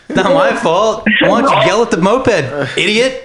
Not 0.09 0.35
my 0.35 0.57
fault. 0.57 1.07
Why 1.21 1.43
don't 1.43 1.51
you 1.51 1.67
yell 1.67 1.83
at 1.83 1.91
the 1.91 1.99
moped, 1.99 2.77
idiot? 2.77 3.25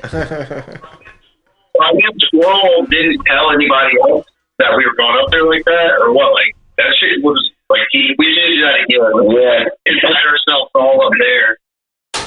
I 1.82 1.92
guess 1.94 2.12
Squirrel 2.28 2.86
didn't 2.90 3.24
tell 3.26 3.52
anybody 3.52 3.98
else 4.08 4.28
that 4.60 4.76
we 4.78 4.86
were 4.86 4.96
going 4.96 5.18
up 5.24 5.32
there 5.32 5.46
like 5.46 5.66
that, 5.66 5.98
or 6.02 6.14
what? 6.14 6.34
Like 6.34 6.56
that 6.78 6.94
shit 7.00 7.24
was 7.24 7.52
like 7.74 7.88
he, 7.92 8.14
we 8.18 8.26
did 8.34 8.64
that 8.64 8.86
again. 8.86 9.02
Yeah. 9.34 9.66
and 9.86 9.98
let 10.04 10.26
ourselves 10.26 10.72
all 10.76 11.06
up 11.06 11.14
there. 11.20 11.58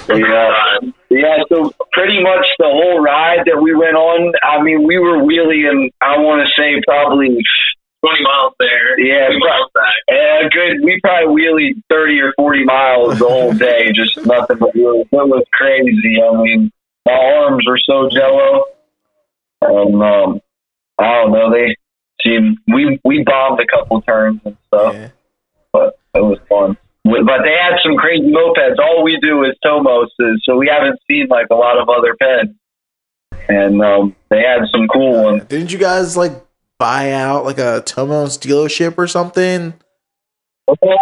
Yeah. 0.08 0.78
Yeah, 1.08 1.38
so 1.48 1.72
pretty 1.92 2.22
much 2.22 2.46
the 2.58 2.66
whole 2.66 3.00
ride 3.00 3.40
that 3.46 3.60
we 3.60 3.74
went 3.74 3.96
on, 3.96 4.32
I 4.42 4.62
mean, 4.62 4.86
we 4.86 4.98
were 4.98 5.22
wheeling, 5.24 5.90
I 6.00 6.18
want 6.18 6.46
to 6.46 6.52
say 6.60 6.80
probably, 6.86 7.28
twenty 8.04 8.22
miles 8.22 8.52
there. 8.60 9.00
Yeah, 9.00 9.26
twenty 9.26 9.38
miles 9.40 9.70
back. 9.74 9.94
uh, 10.10 10.48
good, 10.52 10.84
we 10.84 11.00
probably 11.02 11.42
wheelied 11.42 11.82
30 11.88 12.20
or 12.20 12.32
40 12.36 12.64
miles 12.64 13.18
the 13.18 13.28
whole 13.28 13.52
day, 13.68 13.90
just 13.92 14.16
nothing 14.26 14.58
but 14.58 14.74
wheeling. 14.74 15.00
It 15.02 15.08
was 15.12 15.44
crazy. 15.52 16.20
I 16.22 16.42
mean, 16.42 16.70
my 17.04 17.12
arms 17.12 17.64
were 17.66 17.78
so 17.78 18.08
jello. 18.12 18.64
And, 19.62 20.02
um, 20.02 20.40
I 20.98 21.04
don't 21.22 21.32
know, 21.32 21.50
they 21.50 21.74
seemed, 22.22 22.58
we, 22.68 23.00
we 23.04 23.24
bombed 23.24 23.60
a 23.60 23.66
couple 23.66 24.02
turns 24.02 24.40
and 24.44 24.56
stuff, 24.68 24.94
Yeah. 24.94 25.08
But 25.76 25.98
it 26.18 26.24
was 26.24 26.38
fun. 26.48 26.76
But 27.04 27.42
they 27.44 27.54
had 27.54 27.76
some 27.84 27.96
crazy 27.96 28.32
mopeds. 28.32 28.78
All 28.82 29.04
we 29.04 29.18
do 29.20 29.44
is 29.44 29.52
Tomoses, 29.64 30.38
so 30.42 30.56
we 30.56 30.66
haven't 30.68 30.98
seen 31.08 31.28
like 31.28 31.46
a 31.50 31.54
lot 31.54 31.78
of 31.78 31.88
other 31.88 32.16
peds. 32.20 32.54
And 33.48 33.80
um, 33.80 34.16
they 34.28 34.40
had 34.40 34.62
some 34.72 34.88
cool 34.88 35.22
ones. 35.22 35.44
Didn't 35.44 35.72
you 35.72 35.78
guys 35.78 36.16
like 36.16 36.32
buy 36.78 37.12
out 37.12 37.44
like 37.44 37.58
a 37.58 37.82
Tomos 37.86 38.38
dealership 38.38 38.98
or 38.98 39.06
something? 39.06 39.74
yeah, 40.82 40.96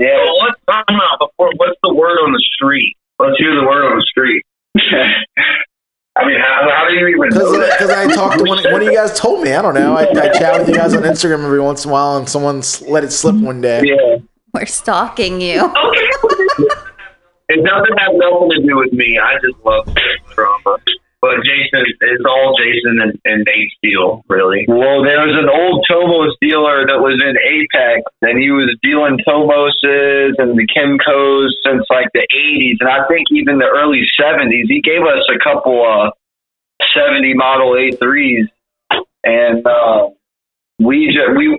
Well, 0.00 0.38
let's 0.42 0.60
time 0.68 0.84
out 0.88 1.18
before. 1.20 1.52
What's 1.56 1.78
the 1.84 1.94
word 1.94 2.18
on 2.18 2.32
the 2.32 2.44
street? 2.54 2.96
Let's 3.20 3.38
hear 3.38 3.54
the 3.54 3.62
word 3.62 3.84
on 3.84 3.96
the 3.96 4.06
street. 4.10 4.44
I 6.16 6.26
mean, 6.26 6.40
how, 6.40 6.68
how 6.68 6.88
do 6.88 6.94
you 6.94 7.06
even 7.06 7.28
know 7.30 7.52
that? 7.60 7.78
Because 7.78 7.90
I 7.90 8.09
talked 8.20 8.38
to 8.38 8.44
one, 8.44 8.62
one 8.72 8.82
of 8.82 8.86
you 8.88 8.94
guys 8.94 9.18
told 9.18 9.42
me. 9.42 9.52
I 9.52 9.62
don't 9.62 9.74
know. 9.74 9.96
I, 9.96 10.02
I 10.08 10.28
chat 10.30 10.58
with 10.60 10.68
you 10.68 10.74
guys 10.74 10.94
on 10.94 11.02
Instagram 11.02 11.44
every 11.44 11.60
once 11.60 11.84
in 11.84 11.90
a 11.90 11.92
while, 11.92 12.16
and 12.16 12.28
someone's 12.28 12.82
let 12.82 13.04
it 13.04 13.12
slip 13.12 13.36
one 13.36 13.60
day. 13.60 13.82
yeah. 13.84 14.16
We're 14.52 14.66
stalking 14.66 15.40
you. 15.40 15.72
It 17.50 17.64
doesn't 17.66 17.98
have 17.98 18.14
nothing 18.14 18.50
to 18.50 18.62
do 18.62 18.76
with 18.76 18.92
me. 18.92 19.18
I 19.18 19.34
just 19.42 19.58
love 19.64 19.86
drama. 20.34 20.78
But 21.20 21.44
Jason, 21.44 21.84
it's 21.84 22.24
all 22.24 22.56
Jason 22.56 22.96
and, 23.02 23.12
and 23.26 23.44
Nate 23.44 23.70
Steele, 23.76 24.24
really. 24.28 24.64
Well, 24.66 25.04
there 25.04 25.20
was 25.20 25.36
an 25.36 25.50
old 25.50 25.84
Tomos 25.84 26.32
dealer 26.40 26.86
that 26.86 26.96
was 26.96 27.20
in 27.20 27.36
Apex, 27.36 28.08
and 28.22 28.40
he 28.40 28.50
was 28.50 28.72
dealing 28.82 29.18
Tomoses 29.28 30.32
and 30.38 30.56
the 30.56 30.64
Kymcos 30.70 31.50
since 31.66 31.84
like 31.90 32.08
the 32.14 32.24
80s, 32.32 32.80
and 32.80 32.88
I 32.88 33.06
think 33.06 33.28
even 33.32 33.58
the 33.58 33.68
early 33.68 34.00
70s. 34.18 34.64
He 34.68 34.80
gave 34.80 35.02
us 35.02 35.26
a 35.28 35.38
couple 35.44 35.84
uh 35.84 36.10
70 36.94 37.34
model 37.34 37.72
A3s, 37.72 38.48
and 39.24 39.66
uh, 39.66 40.08
we 40.78 41.08
just 41.08 41.36
we 41.36 41.58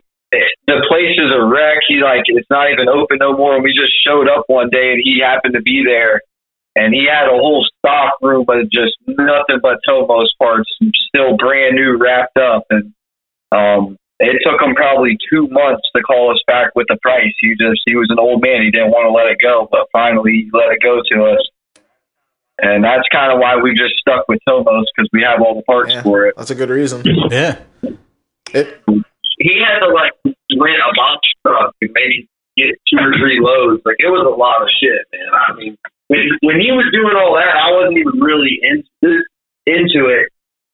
the 0.68 0.86
place 0.88 1.18
is 1.18 1.32
a 1.34 1.44
wreck. 1.46 1.80
He 1.88 2.02
like 2.02 2.24
it's 2.28 2.50
not 2.50 2.72
even 2.72 2.88
open 2.88 3.18
no 3.20 3.36
more. 3.36 3.56
And 3.56 3.64
we 3.64 3.74
just 3.74 3.94
showed 4.06 4.28
up 4.28 4.46
one 4.48 4.70
day, 4.70 4.94
and 4.94 5.02
he 5.04 5.20
happened 5.20 5.54
to 5.56 5.62
be 5.62 5.84
there, 5.86 6.22
and 6.76 6.94
he 6.94 7.06
had 7.06 7.28
a 7.28 7.36
whole 7.36 7.68
stock 7.80 8.14
room, 8.22 8.46
but 8.46 8.70
just 8.72 8.96
nothing 9.08 9.60
but 9.62 9.80
Tomos 9.88 10.32
parts, 10.40 10.70
still 11.08 11.38
brand 11.38 11.76
new, 11.76 11.98
wrapped 11.98 12.38
up, 12.38 12.64
and 12.70 12.94
um, 13.52 13.98
it 14.20 14.40
took 14.46 14.62
him 14.62 14.76
probably 14.76 15.18
two 15.30 15.48
months 15.50 15.84
to 15.96 16.02
call 16.04 16.32
us 16.32 16.42
back 16.48 16.72
with 16.76 16.88
the 16.88 16.98
price. 17.02 17.34
He 17.42 17.56
just 17.60 17.82
he 17.86 17.96
was 17.96 18.08
an 18.10 18.20
old 18.20 18.42
man. 18.42 18.62
He 18.62 18.72
didn't 18.72 18.92
want 18.92 19.10
to 19.10 19.12
let 19.12 19.28
it 19.28 19.38
go, 19.42 19.68
but 19.70 19.88
finally 19.92 20.46
he 20.46 20.50
let 20.54 20.72
it 20.72 20.80
go 20.82 21.02
to 21.02 21.26
us. 21.36 21.44
And 22.62 22.84
that's 22.84 23.04
kind 23.12 23.32
of 23.34 23.40
why 23.40 23.58
we 23.58 23.72
just 23.74 23.96
stuck 24.00 24.28
with 24.30 24.40
Tomos 24.48 24.86
because 24.96 25.10
we 25.12 25.22
have 25.24 25.42
all 25.42 25.56
the 25.56 25.64
parts 25.64 25.94
Yeah, 25.94 26.04
for 26.04 26.26
it. 26.28 26.36
that's 26.38 26.52
a 26.52 26.56
good 26.56 26.70
reason. 26.70 27.02
Yeah. 27.32 27.60
It, 28.54 28.82
He 29.40 29.62
had 29.66 29.80
to 29.80 29.88
like 29.94 30.14
rent 30.60 30.78
a 30.78 30.94
box 30.96 31.28
truck 31.46 31.74
and 31.82 31.90
maybe 31.94 32.28
get 32.58 32.76
two 32.92 33.00
or 33.00 33.14
three 33.18 33.40
loads. 33.42 33.82
Like 33.86 33.96
it 34.00 34.10
was 34.12 34.26
a 34.28 34.36
lot 34.38 34.62
of 34.62 34.70
shit, 34.80 35.02
man. 35.12 35.28
I 35.50 35.54
mean, 35.56 35.78
when, 36.08 36.20
when 36.42 36.60
he 36.62 36.72
was 36.72 36.86
doing 36.94 37.16
all 37.18 37.34
that, 37.36 37.56
I 37.56 37.72
wasn't 37.72 37.98
even 37.98 38.20
really 38.20 38.60
into 38.62 39.24
into 39.66 40.10
it 40.10 40.30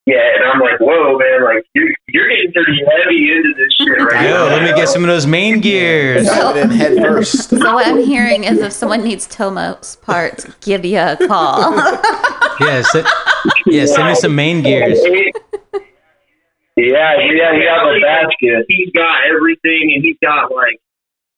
yet. 0.07 0.23
And 0.35 0.45
I'm 0.45 0.59
like, 0.59 0.79
whoa, 0.79 1.17
man! 1.19 1.43
Like 1.43 1.65
you're 1.75 1.89
you're 2.07 2.27
getting 2.29 2.51
pretty 2.53 2.79
heavy 2.79 3.31
into 3.31 3.53
this 3.55 3.73
shit 3.77 3.89
right 4.01 4.23
Yo, 4.29 4.33
now. 4.33 4.55
let 4.55 4.63
me 4.63 4.73
get 4.75 4.87
some 4.89 5.03
of 5.03 5.07
those 5.07 5.27
main 5.27 5.59
gears. 5.61 6.25
dive 6.25 6.55
in 6.57 6.71
head 6.71 6.97
first. 6.97 7.49
So 7.57 7.73
what 7.73 7.85
I'm 7.85 8.01
hearing 8.01 8.43
is 8.45 8.59
if 8.59 8.71
someone 8.71 9.03
needs 9.03 9.27
Tomos 9.27 9.97
parts, 9.97 10.45
give 10.61 10.83
you 10.85 10.97
a 10.99 11.17
call. 11.27 11.73
Yeah, 12.59 12.81
se- 12.81 13.03
yeah, 13.67 13.85
send 13.85 14.07
me 14.07 14.15
some 14.15 14.33
main 14.33 14.63
gears. 14.63 14.97
Yeah, 16.75 17.17
yeah, 17.21 17.53
he 17.53 17.65
has 17.65 17.81
a 17.85 17.99
basket. 18.01 18.65
He's 18.67 18.91
got 18.93 19.25
everything, 19.29 19.93
and 19.93 20.03
he's 20.03 20.17
got 20.23 20.51
like 20.51 20.79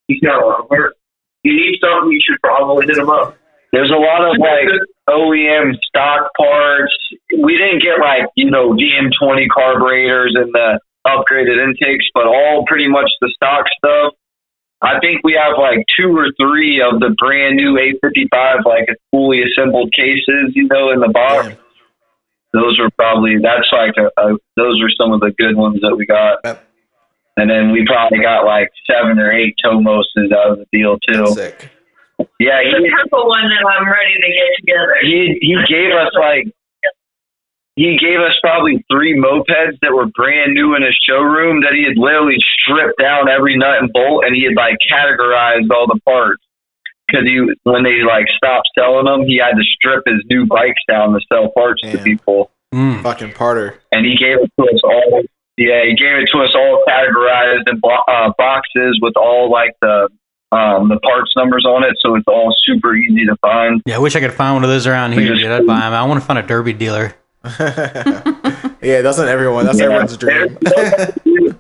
he's 0.08 0.22
got 0.22 0.42
a 0.42 0.46
lot 0.46 0.60
of 0.62 0.70
work. 0.70 0.96
You 1.44 1.54
need 1.56 1.78
something, 1.82 2.12
you 2.12 2.20
should 2.24 2.40
probably 2.42 2.86
hit 2.88 2.98
him 2.98 3.10
up. 3.10 3.38
There's 3.72 3.92
a 3.92 3.96
lot 3.96 4.22
of 4.24 4.38
like 4.38 4.68
OEM 5.10 5.76
stock 5.88 6.30
parts. 6.38 6.96
We 7.42 7.58
didn't 7.58 7.82
get 7.82 8.00
like, 8.00 8.26
you 8.36 8.50
know, 8.50 8.74
DM20 8.74 9.48
carburetors 9.54 10.36
and 10.36 10.54
the 10.54 10.80
upgraded 11.06 11.62
intakes, 11.64 12.06
but 12.14 12.28
all 12.28 12.66
pretty 12.68 12.88
much 12.88 13.10
the 13.22 13.32
stock 13.36 13.66
stuff. 13.78 14.14
I 14.82 15.00
think 15.02 15.22
we 15.24 15.34
have 15.34 15.58
like 15.60 15.86
two 15.98 16.16
or 16.16 16.32
three 16.40 16.82
of 16.82 17.00
the 17.00 17.14
brand 17.18 17.58
new 17.58 17.78
855, 17.78 18.60
like 18.66 18.88
fully 19.12 19.44
assembled 19.44 19.92
cases, 19.94 20.54
you 20.56 20.68
know, 20.68 20.92
in 20.92 21.00
the 21.00 21.10
box. 21.10 21.50
Yeah. 21.50 21.56
Those 22.54 22.80
are 22.80 22.90
probably, 22.92 23.36
that's 23.42 23.68
like, 23.72 23.94
a, 23.98 24.08
a, 24.22 24.38
those 24.56 24.82
are 24.82 24.90
some 24.98 25.12
of 25.12 25.20
the 25.20 25.32
good 25.38 25.56
ones 25.56 25.82
that 25.82 25.96
we 25.96 26.06
got. 26.06 26.40
Yep. 26.44 26.66
And 27.38 27.50
then 27.50 27.72
we 27.72 27.86
probably 27.86 28.20
got 28.20 28.46
like 28.46 28.70
seven 28.90 29.20
or 29.20 29.32
eight 29.32 29.56
Tomoses 29.64 30.32
out 30.34 30.52
of 30.52 30.60
the 30.60 30.66
deal 30.72 30.98
too. 31.08 31.52
Sick. 32.20 32.28
Yeah, 32.40 32.60
The 32.64 32.84
he, 32.84 32.92
purple 32.92 33.28
one 33.28 33.48
that 33.50 33.64
I'm 33.66 33.88
ready 33.88 34.14
to 34.14 34.30
get 34.30 34.50
together. 34.60 34.96
he 35.02 35.38
he 35.42 35.56
gave 35.68 35.92
us 35.96 36.12
like 36.20 36.48
he 37.76 37.98
gave 37.98 38.20
us 38.20 38.36
probably 38.42 38.84
three 38.92 39.16
mopeds 39.18 39.80
that 39.82 39.94
were 39.94 40.08
brand 40.08 40.54
new 40.54 40.76
in 40.76 40.84
his 40.84 40.98
showroom 41.08 41.62
that 41.62 41.74
he 41.74 41.84
had 41.86 41.96
literally 41.98 42.36
stripped 42.60 43.00
down 43.00 43.30
every 43.30 43.56
nut 43.56 43.80
and 43.80 43.92
bolt, 43.94 44.26
and 44.26 44.36
he 44.36 44.44
had 44.44 44.56
like 44.56 44.78
categorized 44.92 45.70
all 45.72 45.88
the 45.88 46.00
parts. 46.06 46.44
Because 47.08 47.26
he, 47.26 47.40
when 47.64 47.84
they 47.84 48.04
like 48.06 48.28
stopped 48.36 48.70
selling 48.78 49.06
them, 49.06 49.24
he 49.26 49.38
had 49.38 49.56
to 49.56 49.64
strip 49.64 50.04
his 50.06 50.22
new 50.30 50.46
bikes 50.46 50.82
down 50.88 51.14
to 51.14 51.20
sell 51.32 51.50
parts 51.56 51.82
to 51.84 51.98
people. 52.00 52.52
Mm. 52.74 53.02
Fucking 53.02 53.32
parter. 53.32 53.78
and 53.92 54.06
he 54.06 54.16
gave 54.16 54.38
it 54.38 54.52
to 54.60 54.64
us 54.68 54.82
all. 54.84 55.24
Yeah, 55.58 55.84
he 55.86 55.96
gave 55.96 56.16
it 56.22 56.30
to 56.34 56.40
us 56.44 56.54
all 56.54 56.84
categorized 56.88 57.68
in 57.68 57.80
bo- 57.80 58.04
uh, 58.08 58.32
boxes 58.38 59.00
with 59.02 59.16
all 59.18 59.50
like 59.50 59.72
the 59.82 60.10
um, 60.52 60.90
the 60.90 61.00
parts 61.00 61.32
numbers 61.38 61.66
on 61.66 61.84
it, 61.84 61.96
so 62.00 62.16
it's 62.16 62.26
all 62.28 62.54
super 62.64 62.96
easy 62.96 63.26
to 63.26 63.36
find. 63.42 63.82
Yeah, 63.86 63.96
I 63.96 64.00
wish 64.00 64.16
I 64.16 64.20
could 64.20 64.34
find 64.34 64.56
one 64.56 64.64
of 64.64 64.70
those 64.70 64.88
around 64.88 65.12
here. 65.14 65.36
just- 65.36 65.46
I'd 65.48 65.66
buy 65.68 65.86
'em. 65.86 65.94
I 65.94 66.04
want 66.06 66.20
to 66.20 66.26
find 66.26 66.40
a 66.40 66.44
Derbi 66.44 66.78
dealer. 66.78 67.14
yeah, 68.82 69.02
that's 69.02 69.18
not 69.18 69.28
everyone. 69.28 69.66
That's 69.66 69.78
Yeah. 69.80 69.86
everyone's 69.86 70.18
dream. 70.18 70.58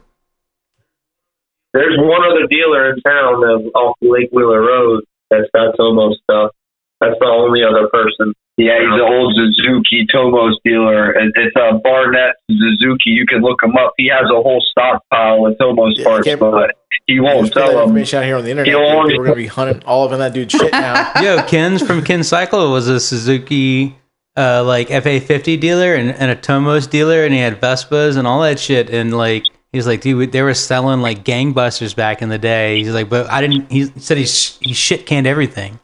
There's 1.74 1.98
one 2.00 2.22
other 2.30 2.48
dealer 2.50 2.92
in 2.94 3.00
town 3.02 3.44
of, 3.44 3.62
off 3.76 3.96
Lake 4.02 4.30
Wheeler 4.32 4.62
Road 4.62 5.04
that's 5.30 5.48
got 5.54 5.76
Tomo 5.78 6.14
stuff. 6.24 6.52
That's 7.00 7.16
the 7.20 7.28
only 7.28 7.64
other 7.64 7.88
person. 7.90 8.34
Yeah, 8.62 8.78
he's 8.82 8.92
an 8.94 9.00
old 9.00 9.34
Suzuki 9.36 10.06
Tomos 10.12 10.58
dealer. 10.66 11.12
It's 11.18 11.56
a 11.56 11.78
Barnett 11.82 12.36
Suzuki. 12.52 13.12
You 13.12 13.26
can 13.26 13.42
look 13.42 13.64
him 13.64 13.78
up. 13.78 13.94
He 13.98 14.08
has 14.10 14.26
a 14.30 14.36
whole 14.42 14.62
stockpile 14.72 15.46
of 15.46 15.58
Tomos 15.58 15.94
Yeah, 15.98 16.04
parts, 16.04 16.28
but 16.38 16.72
he 17.08 17.16
Just 17.16 17.24
won't 17.24 17.42
put 17.46 17.54
that 17.54 17.68
sell 17.68 17.72
them. 17.72 17.84
information 17.84 18.20
out 18.20 18.26
here 18.26 18.36
on 18.36 18.44
the 18.44 18.52
internet. 18.52 18.76
Only- 18.76 19.18
We're 19.18 19.24
gonna 19.26 19.36
be 19.38 19.48
hunting 19.48 19.82
all 19.86 20.06
of 20.06 20.12
in 20.12 20.20
that 20.20 20.34
dude's 20.34 20.52
shit 20.54 20.74
now. 20.74 21.10
Yo, 21.22 21.42
Ken's 21.44 21.82
from 21.82 22.04
Ken 22.04 22.22
Cycle 22.24 22.70
was 22.72 22.90
a 22.90 23.00
Suzuki 23.00 23.96
uh, 24.36 24.64
like 24.64 24.90
FA50 24.90 25.58
dealer 25.60 25.96
and, 25.96 26.12
and 26.12 26.30
a 26.30 26.36
Tomos 26.36 26.86
dealer, 26.88 27.24
and 27.24 27.34
he 27.34 27.40
had 27.40 27.62
Vespas 27.62 28.18
and 28.18 28.28
all 28.28 28.42
that 28.42 28.60
shit. 28.60 28.90
And 28.90 29.16
like, 29.18 29.46
he's 29.72 29.88
like, 29.88 30.02
dude, 30.02 30.32
they 30.34 30.42
were 30.42 30.54
selling 30.54 31.02
like 31.02 31.24
gangbusters 31.24 31.96
back 31.96 32.22
in 32.22 32.28
the 32.30 32.38
day. 32.38 32.80
He's 32.84 32.94
like, 32.94 33.08
but 33.10 33.30
I 33.30 33.40
didn't. 33.42 33.72
He 33.72 33.86
said 33.86 34.18
he 34.18 34.26
sh- 34.26 34.58
he 34.60 34.74
shit 34.74 35.06
canned 35.06 35.28
everything. 35.28 35.80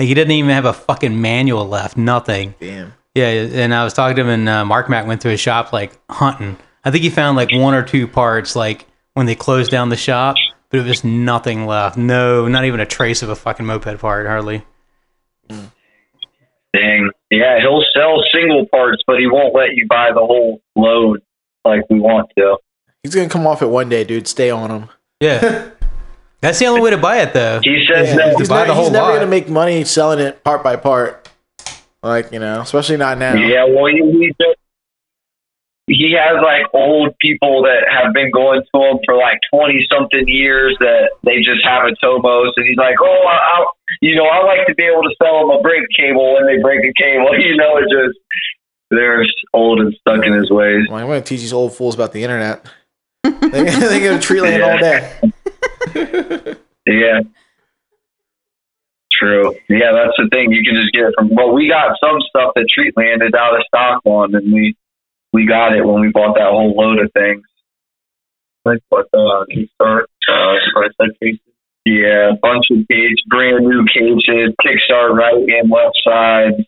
Like 0.00 0.08
he 0.08 0.14
didn't 0.14 0.30
even 0.30 0.48
have 0.50 0.64
a 0.64 0.72
fucking 0.72 1.20
manual 1.20 1.66
left. 1.68 1.98
Nothing. 1.98 2.54
Damn. 2.58 2.94
Yeah, 3.14 3.26
and 3.26 3.74
I 3.74 3.84
was 3.84 3.92
talking 3.92 4.16
to 4.16 4.22
him, 4.22 4.28
and 4.30 4.48
uh, 4.48 4.64
Mark 4.64 4.88
Mack 4.88 5.06
went 5.06 5.20
to 5.22 5.28
his 5.28 5.40
shop 5.40 5.74
like 5.74 5.92
hunting. 6.10 6.56
I 6.82 6.90
think 6.90 7.04
he 7.04 7.10
found 7.10 7.36
like 7.36 7.52
one 7.52 7.74
or 7.74 7.82
two 7.82 8.08
parts 8.08 8.56
like 8.56 8.86
when 9.12 9.26
they 9.26 9.34
closed 9.34 9.70
down 9.70 9.90
the 9.90 9.98
shop, 9.98 10.36
but 10.70 10.80
it 10.80 10.86
was 10.86 11.04
nothing 11.04 11.66
left. 11.66 11.98
No, 11.98 12.48
not 12.48 12.64
even 12.64 12.80
a 12.80 12.86
trace 12.86 13.22
of 13.22 13.28
a 13.28 13.36
fucking 13.36 13.66
moped 13.66 13.98
part, 13.98 14.26
hardly. 14.26 14.64
Dang. 15.50 17.10
Yeah, 17.30 17.60
he'll 17.60 17.84
sell 17.94 18.22
single 18.32 18.64
parts, 18.68 19.02
but 19.06 19.18
he 19.18 19.26
won't 19.26 19.54
let 19.54 19.74
you 19.74 19.86
buy 19.86 20.12
the 20.14 20.20
whole 20.20 20.62
load 20.76 21.20
like 21.66 21.82
we 21.90 22.00
want 22.00 22.30
to. 22.38 22.56
He's 23.02 23.14
gonna 23.14 23.28
come 23.28 23.46
off 23.46 23.60
it 23.60 23.66
one 23.68 23.90
day, 23.90 24.04
dude. 24.04 24.26
Stay 24.26 24.48
on 24.48 24.70
him. 24.70 24.88
Yeah, 25.20 25.69
that's 26.40 26.58
the 26.58 26.66
only 26.66 26.80
way 26.80 26.90
to 26.90 26.98
buy 26.98 27.18
it, 27.22 27.32
though. 27.34 27.60
He 27.62 27.84
says 27.90 28.08
Yeah, 28.08 28.16
that 28.16 28.36
he's, 28.38 28.48
buy 28.48 28.60
not- 28.60 28.66
the 28.68 28.74
whole 28.74 28.84
he's 28.84 28.92
never 28.92 29.12
gonna 29.14 29.26
make 29.26 29.48
money 29.48 29.84
selling 29.84 30.18
it 30.20 30.42
part 30.44 30.62
by 30.62 30.76
part. 30.76 31.28
Like 32.02 32.32
you 32.32 32.38
know, 32.38 32.62
especially 32.62 32.96
not 32.96 33.18
now. 33.18 33.34
Yeah, 33.34 33.64
well, 33.68 33.84
he, 33.86 33.98
he 34.00 34.28
just 34.40 34.56
he 35.86 36.12
has 36.16 36.40
like 36.42 36.62
old 36.72 37.14
people 37.20 37.62
that 37.64 37.84
have 37.90 38.14
been 38.14 38.30
going 38.30 38.62
to 38.62 38.80
him 38.80 38.98
for 39.04 39.16
like 39.16 39.38
twenty 39.52 39.84
something 39.92 40.24
years 40.26 40.76
that 40.80 41.10
they 41.24 41.38
just 41.38 41.64
have 41.64 41.82
a 41.84 41.94
Tomos, 42.02 42.52
and 42.56 42.66
he's 42.66 42.78
like, 42.78 42.94
oh, 43.02 43.26
I, 43.28 43.34
I, 43.60 43.64
you 44.00 44.14
know, 44.14 44.24
I 44.24 44.42
like 44.44 44.66
to 44.68 44.74
be 44.74 44.84
able 44.84 45.02
to 45.02 45.14
sell 45.22 45.40
them 45.46 45.58
a 45.58 45.60
brake 45.60 45.84
cable 45.94 46.34
when 46.34 46.46
they 46.46 46.62
break 46.62 46.80
a 46.84 46.92
cable. 46.96 47.34
You 47.38 47.56
know, 47.56 47.76
it 47.78 47.84
just 47.90 48.18
they're 48.90 49.24
old 49.52 49.80
and 49.80 49.94
stuck 50.00 50.24
in 50.24 50.32
his 50.32 50.50
ways. 50.50 50.86
Well, 50.88 50.98
I'm 51.00 51.06
gonna 51.06 51.20
teach 51.20 51.40
these 51.40 51.52
old 51.52 51.74
fools 51.74 51.94
about 51.96 52.12
the 52.12 52.22
internet. 52.22 52.64
they, 53.24 53.30
they 53.30 54.00
go 54.00 54.18
to 54.18 54.26
Treatland 54.26 54.64
all 54.66 54.78
day. 54.78 55.20
Yeah. 56.86 57.20
True. 59.12 59.54
Yeah, 59.68 59.92
that's 59.92 60.16
the 60.16 60.28
thing. 60.30 60.50
You 60.52 60.62
can 60.64 60.80
just 60.80 60.92
get 60.92 61.02
it 61.04 61.14
from. 61.16 61.28
Well, 61.34 61.52
we 61.52 61.68
got 61.68 61.96
some 62.02 62.20
stuff 62.30 62.52
that 62.54 62.66
Treatland 62.76 63.26
is 63.26 63.34
out 63.34 63.54
of 63.54 63.62
stock 63.66 64.00
on, 64.04 64.34
and 64.34 64.52
we 64.52 64.74
we 65.32 65.46
got 65.46 65.74
it 65.76 65.84
when 65.86 66.00
we 66.00 66.08
bought 66.08 66.36
that 66.36 66.48
whole 66.50 66.72
load 66.74 66.98
of 67.04 67.12
things. 67.12 67.42
Like 68.64 68.80
what 68.88 69.06
uh, 69.12 69.44
Kickstart, 69.52 70.02
uh, 70.28 70.54
price 70.72 70.92
that 70.98 71.12
case. 71.22 71.38
Yeah, 71.84 72.30
a 72.30 72.36
bunch 72.36 72.66
of 72.70 72.78
cage, 72.88 73.16
brand 73.28 73.64
new 73.66 73.84
cages, 73.92 74.54
kickstart 74.64 75.14
right 75.16 75.34
and 75.34 75.70
left 75.70 76.00
side. 76.04 76.64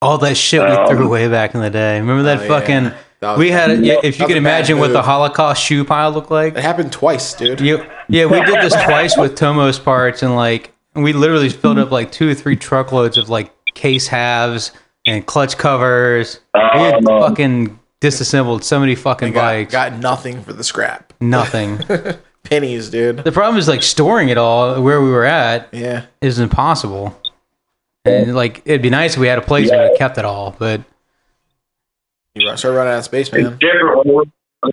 All 0.00 0.18
that 0.18 0.36
shit 0.36 0.60
we 0.60 0.66
Um, 0.68 0.86
threw 0.88 1.06
away 1.06 1.28
back 1.28 1.54
in 1.54 1.60
the 1.60 1.70
day. 1.70 1.98
Remember 2.00 2.22
that 2.24 2.42
Oh, 2.42 2.48
fucking? 2.48 2.84
That 2.84 2.92
was- 2.94 3.02
We 3.36 3.50
had 3.50 3.70
it. 3.70 3.84
Yeah, 3.84 3.94
if 4.02 4.18
you 4.18 4.24
was 4.24 4.28
could 4.28 4.36
imagine 4.36 4.78
what 4.78 4.92
the. 4.92 5.02
Holocaust 5.02 5.62
shoe 5.62 5.84
pile 5.84 6.10
looked 6.12 6.30
like. 6.30 6.54
It 6.56 6.62
happened 6.62 6.92
twice, 6.92 7.34
dude. 7.34 7.60
You, 7.60 7.84
yeah, 8.08 8.26
we 8.26 8.40
did 8.44 8.62
this 8.62 8.74
twice 8.84 9.16
with 9.16 9.34
Tomos 9.34 9.78
parts, 9.78 10.22
and 10.22 10.36
like 10.36 10.72
we 10.94 11.12
literally 11.12 11.48
filled 11.48 11.78
up 11.78 11.90
like 11.90 12.12
two 12.12 12.28
or 12.30 12.34
three 12.34 12.56
truckloads 12.56 13.16
of 13.18 13.28
like 13.28 13.52
case 13.74 14.06
halves 14.08 14.70
and 15.06 15.24
clutch 15.26 15.56
covers. 15.58 16.40
We 16.54 16.60
had 16.60 17.04
Oh, 17.08 17.28
fucking 17.28 17.78
disassembled 18.00 18.62
so 18.64 18.78
many 18.78 18.94
fucking 18.94 19.32
got, 19.32 19.42
bikes. 19.42 19.72
got 19.72 19.98
nothing 19.98 20.42
for 20.42 20.52
the 20.52 20.62
scrap. 20.64 21.12
Nothing. 21.20 21.78
Pennies, 22.44 22.88
dude. 22.88 23.18
the 23.18 23.32
problem 23.32 23.58
is 23.58 23.66
like 23.68 23.82
storing 23.82 24.28
it 24.28 24.38
all 24.38 24.80
where 24.80 25.00
we 25.02 25.10
were 25.10 25.24
at 25.24 25.68
Yeah. 25.72 26.06
is 26.20 26.38
impossible. 26.38 27.18
And 28.04 28.34
like 28.34 28.62
it'd 28.64 28.80
be 28.82 28.90
nice 28.90 29.14
if 29.14 29.18
we 29.20 29.26
had 29.26 29.38
a 29.38 29.42
place 29.42 29.70
where 29.70 29.90
we 29.90 29.96
kept 29.98 30.16
it 30.18 30.24
all, 30.24 30.54
but 30.58 30.80
You 32.40 32.56
start 32.56 32.74
running 32.74 32.92
out 32.94 32.98
of 33.00 33.04
space, 33.04 33.28
It's 33.28 33.36
man. 33.36 33.58
different. 33.58 34.06
When 34.06 34.26
we, 34.64 34.72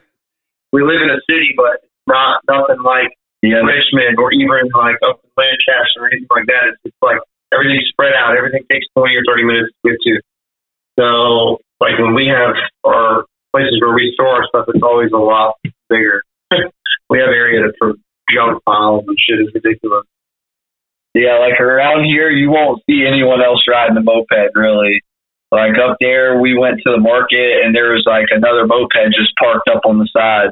we 0.73 0.83
live 0.83 1.01
in 1.01 1.09
a 1.09 1.19
city, 1.29 1.53
but 1.55 1.83
not 2.07 2.41
nothing 2.47 2.81
like 2.83 3.11
Yeah, 3.41 3.61
Richmond 3.65 4.17
or 4.19 4.31
even 4.33 4.69
like 4.75 4.97
up 5.07 5.19
in 5.23 5.29
Lancaster 5.37 5.99
or 6.03 6.07
anything 6.07 6.27
like 6.29 6.45
that. 6.47 6.73
It's 6.73 6.81
just 6.83 6.95
like 7.01 7.17
everything's 7.53 7.87
spread 7.89 8.13
out. 8.13 8.37
Everything 8.37 8.63
takes 8.71 8.85
20 8.97 9.15
or 9.15 9.23
30 9.27 9.43
minutes 9.43 9.69
to 9.85 9.91
get 9.91 9.97
to. 10.03 10.21
So, 10.99 11.57
like 11.81 11.97
when 11.99 12.13
we 12.13 12.27
have 12.27 12.55
our 12.85 13.25
places 13.53 13.79
where 13.81 13.93
we 13.93 14.11
store 14.13 14.43
our 14.43 14.47
stuff, 14.47 14.65
it's 14.69 14.83
always 14.83 15.11
a 15.13 15.17
lot 15.17 15.55
bigger. 15.89 16.21
we 17.09 17.19
have 17.19 17.29
area 17.29 17.61
to 17.63 17.73
for 17.79 17.93
junk 18.31 18.63
piles 18.65 19.03
and 19.07 19.17
shit. 19.19 19.39
It's 19.39 19.53
ridiculous. 19.53 20.05
yeah. 21.13 21.37
Like 21.39 21.59
around 21.59 22.05
here, 22.05 22.29
you 22.29 22.49
won't 22.49 22.81
see 22.89 23.05
anyone 23.07 23.41
else 23.41 23.63
riding 23.67 23.97
a 23.97 24.01
moped 24.01 24.55
really. 24.55 25.01
Like 25.51 25.77
up 25.77 25.97
there, 26.01 26.39
we 26.39 26.57
went 26.57 26.81
to 26.85 26.91
the 26.91 26.97
market 26.99 27.63
and 27.63 27.73
there 27.73 27.91
was 27.91 28.03
like 28.05 28.25
another 28.31 28.65
moped 28.67 28.93
just 29.15 29.31
parked 29.37 29.69
up 29.69 29.81
on 29.85 29.99
the 29.99 30.07
side 30.11 30.49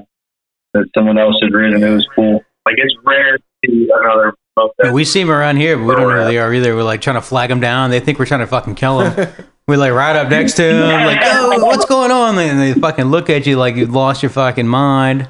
that 0.74 0.86
someone 0.96 1.18
else 1.18 1.36
had 1.42 1.52
ridden. 1.52 1.84
It 1.84 1.90
was 1.90 2.08
cool. 2.16 2.44
Like 2.66 2.76
it's 2.78 2.96
rare 3.04 3.38
to 3.38 3.44
see 3.66 3.90
another 3.94 4.34
moped. 4.56 4.94
we 4.94 5.04
see 5.04 5.22
them 5.22 5.32
around 5.32 5.58
here, 5.58 5.76
but 5.78 5.86
we 5.86 5.96
don't 5.96 6.10
know 6.10 6.24
who 6.24 6.32
they 6.32 6.38
are 6.38 6.54
either. 6.54 6.76
We're 6.76 6.84
like 6.84 7.02
trying 7.02 7.16
to 7.18 7.22
flag 7.22 7.50
them 7.50 7.60
down. 7.60 7.90
They 7.90 8.00
think 8.00 8.20
we're 8.20 8.26
trying 8.26 8.42
to 8.42 8.48
fucking 8.48 8.76
kill 8.76 9.00
them. 9.00 9.34
we 9.68 9.76
like 9.78 9.92
ride 9.92 10.16
up 10.16 10.30
next 10.30 10.54
to 10.58 10.64
them, 10.64 11.06
like, 11.06 11.20
oh, 11.24 11.66
what's 11.66 11.86
going 11.86 12.12
on? 12.12 12.38
And 12.38 12.60
they 12.60 12.80
fucking 12.80 13.06
look 13.06 13.30
at 13.30 13.46
you 13.46 13.58
like 13.58 13.76
you've 13.76 13.94
lost 13.94 14.24
your 14.24 14.30
fucking 14.30 14.68
mind. 14.68 15.28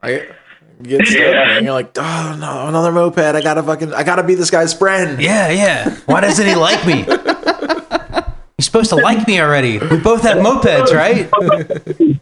I 0.00 0.28
you 0.84 0.98
get 0.98 1.06
stoked, 1.06 1.20
Yeah. 1.20 1.44
man. 1.46 1.64
You're 1.64 1.72
like, 1.72 1.90
oh 1.96 2.36
no, 2.40 2.66
another 2.68 2.92
moped. 2.92 3.18
I 3.18 3.40
gotta 3.40 3.62
fucking, 3.62 3.94
I 3.94 4.02
gotta 4.04 4.22
be 4.22 4.34
this 4.34 4.50
guy's 4.50 4.74
friend. 4.74 5.20
Yeah, 5.20 5.48
yeah. 5.50 5.96
Why 6.06 6.20
doesn't 6.20 6.46
he 6.46 6.54
like 6.54 6.86
me? 6.86 7.04
He's 8.62 8.66
supposed 8.70 8.90
to 8.90 8.96
like 8.96 9.26
me 9.26 9.40
already. 9.40 9.78
We 9.78 9.96
both 9.98 10.22
have 10.22 10.38
mopeds, 10.38 10.94
right? 10.94 11.28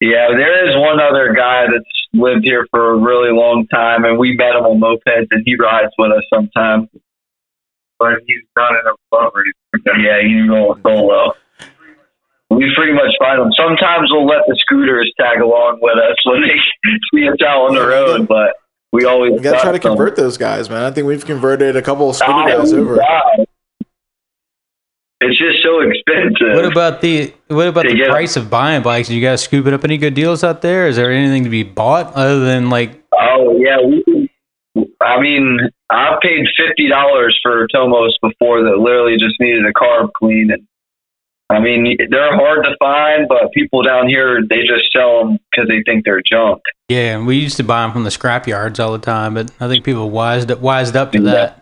Yeah, 0.00 0.28
there 0.36 0.68
is 0.68 0.76
one 0.76 1.00
other 1.00 1.32
guy 1.32 1.62
that's 1.64 1.88
lived 2.12 2.44
here 2.44 2.66
for 2.70 2.92
a 2.92 2.96
really 2.98 3.32
long 3.32 3.66
time, 3.68 4.04
and 4.04 4.18
we 4.18 4.36
met 4.36 4.54
him 4.54 4.64
on 4.64 4.78
mopeds, 4.78 5.28
and 5.30 5.42
he 5.46 5.56
rides 5.56 5.92
with 5.96 6.12
us 6.12 6.22
sometimes. 6.30 6.88
but 7.98 8.16
he's 8.26 8.42
not 8.54 8.72
in 8.72 8.80
a 8.86 8.92
club 9.10 9.32
or 9.34 9.40
anything. 9.80 10.04
Yeah, 10.04 10.20
he's 10.20 10.46
going 10.50 10.82
solo. 10.82 11.32
We 12.50 12.70
pretty 12.76 12.92
much 12.92 13.14
find 13.18 13.40
them. 13.40 13.50
Sometimes 13.56 14.10
we'll 14.10 14.26
let 14.26 14.42
the 14.46 14.56
scooters 14.60 15.10
tag 15.18 15.40
along 15.40 15.78
with 15.80 15.96
us 15.96 16.16
when 16.26 16.42
they 16.42 16.58
see 17.14 17.26
us 17.26 17.38
out 17.40 17.70
on 17.70 17.74
the 17.74 17.86
road, 17.86 18.28
but 18.28 18.56
we 18.92 19.06
always 19.06 19.32
You 19.32 19.40
gotta 19.40 19.60
try 19.62 19.72
to 19.72 19.78
got 19.78 19.82
some. 19.84 19.96
convert 19.96 20.16
those 20.16 20.36
guys, 20.36 20.68
man. 20.68 20.82
I 20.82 20.90
think 20.90 21.06
we've 21.06 21.24
converted 21.24 21.76
a 21.76 21.82
couple 21.82 22.10
of 22.10 22.16
scooter 22.16 22.32
Ah, 22.34 22.58
guys 22.58 22.72
over. 22.74 22.96
God. 22.96 23.46
It's 25.26 25.38
just 25.38 25.62
so 25.62 25.80
expensive. 25.80 26.54
What 26.54 26.64
about 26.70 27.00
the 27.00 27.32
what 27.48 27.68
about 27.68 27.84
the 27.86 28.04
price 28.06 28.36
of 28.36 28.50
buying 28.50 28.82
bikes? 28.82 29.08
You 29.10 29.20
guys 29.20 29.42
scooping 29.42 29.72
up 29.72 29.84
any 29.84 29.96
good 29.98 30.14
deals 30.14 30.44
out 30.44 30.60
there? 30.62 30.86
Is 30.88 30.96
there 30.96 31.10
anything 31.10 31.44
to 31.44 31.50
be 31.50 31.62
bought 31.62 32.12
other 32.14 32.40
than 32.40 32.68
like 32.70 33.02
Oh 33.12 33.56
yeah, 33.58 33.78
we, 33.80 34.28
I 35.00 35.20
mean, 35.20 35.58
I 35.90 36.16
paid 36.22 36.46
fifty 36.56 36.88
dollars 36.88 37.38
for 37.42 37.66
Tomos 37.68 38.16
before 38.20 38.62
that 38.64 38.76
literally 38.78 39.16
just 39.18 39.36
needed 39.40 39.64
a 39.64 39.72
carb 39.72 40.10
clean. 40.20 40.50
And 40.50 40.66
I 41.50 41.60
mean, 41.60 41.96
they're 42.10 42.34
hard 42.36 42.64
to 42.64 42.74
find, 42.78 43.28
but 43.28 43.52
people 43.52 43.82
down 43.82 44.08
here 44.08 44.40
they 44.48 44.60
just 44.62 44.90
sell 44.92 45.20
them 45.24 45.38
because 45.50 45.68
they 45.68 45.82
think 45.86 46.04
they're 46.04 46.22
junk. 46.22 46.60
yeah? 46.88 47.16
and 47.16 47.26
We 47.26 47.36
used 47.36 47.56
to 47.58 47.62
buy 47.64 47.82
them 47.82 47.92
from 47.92 48.04
the 48.04 48.10
scrap 48.10 48.46
yards 48.48 48.80
all 48.80 48.92
the 48.92 48.98
time, 48.98 49.34
but 49.34 49.50
I 49.60 49.68
think 49.68 49.84
people 49.84 50.10
wised 50.10 50.50
up, 50.50 50.60
wised 50.60 50.96
up 50.96 51.12
to 51.12 51.18
Yeah. 51.20 51.32
that. 51.32 51.60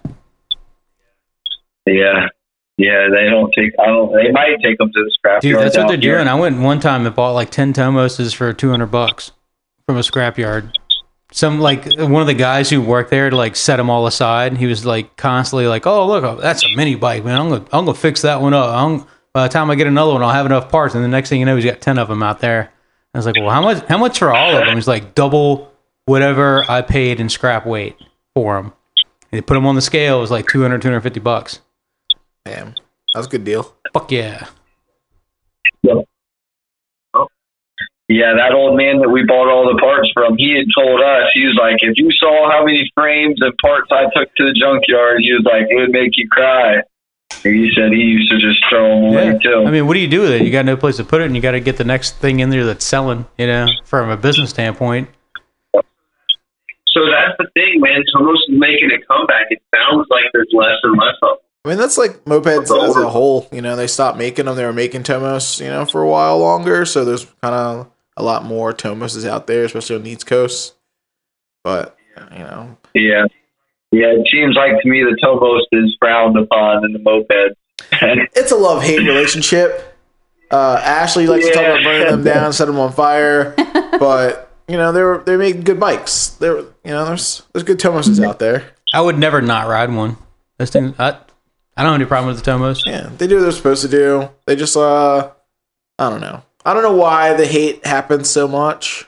Yeah, 1.86 2.28
Yeah, 2.78 3.08
they 3.12 3.28
don't 3.28 3.52
take. 3.56 3.72
I 3.78 3.86
don't. 3.86 4.12
They 4.14 4.30
might 4.32 4.56
take 4.62 4.78
them 4.78 4.88
to 4.88 5.04
the 5.04 5.10
scrap 5.12 5.42
Dude, 5.42 5.52
yard 5.52 5.64
that's 5.66 5.76
what 5.76 5.88
they're 5.88 5.96
here. 5.98 6.16
doing. 6.16 6.28
I 6.28 6.34
went 6.34 6.58
one 6.60 6.80
time 6.80 7.06
and 7.06 7.14
bought 7.14 7.32
like 7.32 7.50
ten 7.50 7.72
Tomoses 7.72 8.34
for 8.34 8.52
two 8.52 8.70
hundred 8.70 8.86
bucks 8.90 9.32
from 9.86 9.96
a 9.96 10.00
scrapyard. 10.00 10.72
Some 11.32 11.60
like 11.60 11.84
one 11.98 12.20
of 12.22 12.26
the 12.26 12.34
guys 12.34 12.70
who 12.70 12.80
worked 12.80 13.10
there 13.10 13.30
to 13.30 13.36
like 13.36 13.56
set 13.56 13.76
them 13.76 13.90
all 13.90 14.06
aside. 14.06 14.56
He 14.56 14.66
was 14.66 14.84
like 14.86 15.16
constantly 15.16 15.66
like, 15.66 15.86
"Oh, 15.86 16.06
look, 16.06 16.24
oh, 16.24 16.36
that's 16.40 16.64
a 16.64 16.74
mini 16.76 16.94
bike, 16.94 17.24
man. 17.24 17.38
I'm 17.40 17.48
gonna 17.50 17.64
I'm 17.72 17.84
gonna 17.84 17.94
fix 17.94 18.22
that 18.22 18.40
one 18.40 18.54
up. 18.54 18.74
I'm, 18.74 19.06
by 19.34 19.46
the 19.46 19.52
time 19.52 19.70
I 19.70 19.74
get 19.74 19.86
another 19.86 20.12
one, 20.12 20.22
I'll 20.22 20.30
have 20.30 20.46
enough 20.46 20.70
parts." 20.70 20.94
And 20.94 21.04
the 21.04 21.08
next 21.08 21.28
thing 21.28 21.40
you 21.40 21.46
know, 21.46 21.56
he's 21.56 21.64
got 21.64 21.80
ten 21.80 21.98
of 21.98 22.08
them 22.08 22.22
out 22.22 22.40
there. 22.40 22.70
I 23.14 23.18
was 23.18 23.26
like, 23.26 23.36
"Well, 23.38 23.50
how 23.50 23.60
much? 23.62 23.84
How 23.86 23.98
much 23.98 24.18
for 24.18 24.32
all 24.32 24.56
of 24.56 24.64
them?" 24.64 24.74
He's 24.76 24.88
like, 24.88 25.14
"Double 25.14 25.70
whatever 26.06 26.64
I 26.70 26.80
paid 26.82 27.20
in 27.20 27.28
scrap 27.28 27.66
weight 27.66 27.96
for 28.34 28.56
them." 28.56 28.72
And 29.30 29.38
they 29.38 29.42
put 29.42 29.54
them 29.54 29.66
on 29.66 29.74
the 29.74 29.82
scale. 29.82 30.18
It 30.18 30.20
was 30.22 30.30
like 30.30 30.48
200, 30.48 30.80
250 30.82 31.20
bucks. 31.20 31.60
Damn, 32.44 32.74
that 33.12 33.16
was 33.16 33.26
a 33.26 33.30
good 33.30 33.44
deal. 33.44 33.74
Fuck 33.92 34.10
yeah. 34.12 34.46
Oh. 35.88 37.26
Yeah, 38.08 38.34
that 38.36 38.52
old 38.52 38.76
man 38.76 38.98
that 39.00 39.08
we 39.08 39.24
bought 39.24 39.48
all 39.48 39.72
the 39.72 39.78
parts 39.80 40.10
from, 40.12 40.36
he 40.36 40.54
had 40.56 40.66
told 40.76 41.00
us, 41.00 41.30
he 41.34 41.46
was 41.46 41.56
like, 41.60 41.76
if 41.80 41.94
you 41.96 42.10
saw 42.12 42.50
how 42.50 42.64
many 42.64 42.90
frames 42.94 43.38
and 43.40 43.52
parts 43.58 43.88
I 43.90 44.04
took 44.14 44.34
to 44.36 44.44
the 44.44 44.52
junkyard, 44.52 45.20
he 45.22 45.32
was 45.32 45.44
like, 45.44 45.66
it 45.70 45.76
would 45.76 45.90
make 45.90 46.10
you 46.16 46.28
cry. 46.28 46.82
And 47.44 47.54
he 47.56 47.72
said 47.74 47.90
he 47.92 47.98
used 47.98 48.30
to 48.30 48.38
just 48.38 48.62
throw 48.68 48.88
them 48.88 49.04
away 49.12 49.26
Yeah. 49.32 49.38
too. 49.38 49.64
I 49.66 49.70
mean, 49.70 49.86
what 49.86 49.94
do 49.94 50.00
you 50.00 50.08
do 50.08 50.20
with 50.20 50.30
it? 50.32 50.42
You 50.42 50.50
got 50.52 50.64
no 50.66 50.76
place 50.76 50.96
to 50.98 51.04
put 51.04 51.22
it, 51.22 51.26
and 51.26 51.34
you 51.34 51.40
got 51.42 51.52
to 51.52 51.60
get 51.60 51.76
the 51.76 51.84
next 51.84 52.18
thing 52.18 52.40
in 52.40 52.50
there 52.50 52.64
that's 52.66 52.84
selling. 52.84 53.24
You 53.38 53.46
know, 53.46 53.66
from 53.84 54.10
a 54.10 54.16
business 54.16 54.50
standpoint. 54.50 55.08
So 55.74 57.00
that's 57.08 57.34
the 57.38 57.48
thing, 57.54 57.80
man. 57.80 58.02
Tomos 58.12 58.38
is 58.48 58.58
making 58.58 58.90
a 58.92 59.00
comeback. 59.06 59.46
It 59.50 59.62
sounds 59.74 60.06
like 60.10 60.24
there's 60.34 60.50
less 60.52 60.76
and 60.82 60.98
less 60.98 61.14
of 61.22 61.38
them. 61.38 61.38
I 61.64 61.68
mean, 61.68 61.78
that's 61.78 61.96
like 61.96 62.24
mopeds 62.24 62.62
as 62.62 62.96
a 62.96 63.08
whole. 63.08 63.46
You 63.52 63.62
know, 63.62 63.76
they 63.76 63.86
stopped 63.86 64.18
making 64.18 64.46
them. 64.46 64.56
They 64.56 64.64
were 64.64 64.72
making 64.72 65.04
Tomos, 65.04 65.60
you 65.60 65.68
know, 65.68 65.84
for 65.84 66.02
a 66.02 66.08
while 66.08 66.38
longer. 66.38 66.84
So 66.84 67.04
there's 67.04 67.24
kind 67.40 67.54
of 67.54 67.90
a 68.16 68.22
lot 68.22 68.44
more 68.44 68.72
Tomoses 68.72 69.26
out 69.26 69.46
there, 69.46 69.64
especially 69.64 69.96
on 69.96 70.02
the 70.02 70.10
East 70.10 70.26
Coast. 70.26 70.74
But 71.62 71.96
you 72.32 72.38
know, 72.38 72.76
yeah. 72.94 73.24
Yeah, 73.92 74.06
it 74.06 74.26
seems 74.30 74.56
like 74.56 74.72
to 74.80 74.88
me 74.88 75.02
the 75.02 75.16
Tomos 75.22 75.66
is 75.72 75.96
frowned 76.00 76.36
upon 76.36 76.84
in 76.84 76.92
the 76.92 76.98
moped. 76.98 77.56
it's 78.34 78.50
a 78.50 78.56
love 78.56 78.82
hate 78.82 79.00
relationship. 79.00 79.96
Uh, 80.50 80.80
Ashley 80.82 81.26
likes 81.26 81.46
to 81.46 81.52
talk 81.52 81.64
about 81.64 81.82
burning 81.82 82.08
them 82.08 82.24
down, 82.24 82.52
set 82.52 82.66
them 82.66 82.78
on 82.78 82.92
fire, 82.92 83.54
but 83.98 84.50
you 84.66 84.76
know 84.76 84.92
they're 84.92 85.18
they 85.18 85.36
make 85.36 85.64
good 85.64 85.78
bikes. 85.78 86.28
There, 86.28 86.58
you 86.58 86.66
know, 86.84 87.04
there's 87.04 87.42
there's 87.52 87.64
good 87.64 87.78
Tomoses 87.78 88.22
out 88.24 88.38
there. 88.38 88.72
I 88.92 89.00
would 89.00 89.18
never 89.18 89.40
not 89.40 89.68
ride 89.68 89.92
one. 89.92 90.16
This 90.58 90.70
thing, 90.70 90.94
I, 90.98 91.18
I 91.76 91.82
don't 91.82 91.92
have 91.92 92.00
any 92.00 92.08
problem 92.08 92.28
with 92.34 92.42
the 92.44 92.50
Tomos. 92.50 92.84
Yeah, 92.86 93.10
they 93.16 93.26
do 93.26 93.36
what 93.36 93.42
they're 93.42 93.52
supposed 93.52 93.82
to 93.82 93.88
do. 93.88 94.28
They 94.46 94.56
just 94.56 94.76
uh, 94.76 95.30
I 95.98 96.10
don't 96.10 96.20
know. 96.20 96.42
I 96.64 96.74
don't 96.74 96.82
know 96.82 96.94
why 96.96 97.34
the 97.34 97.46
hate 97.46 97.84
happens 97.86 98.28
so 98.30 98.46
much. 98.46 99.06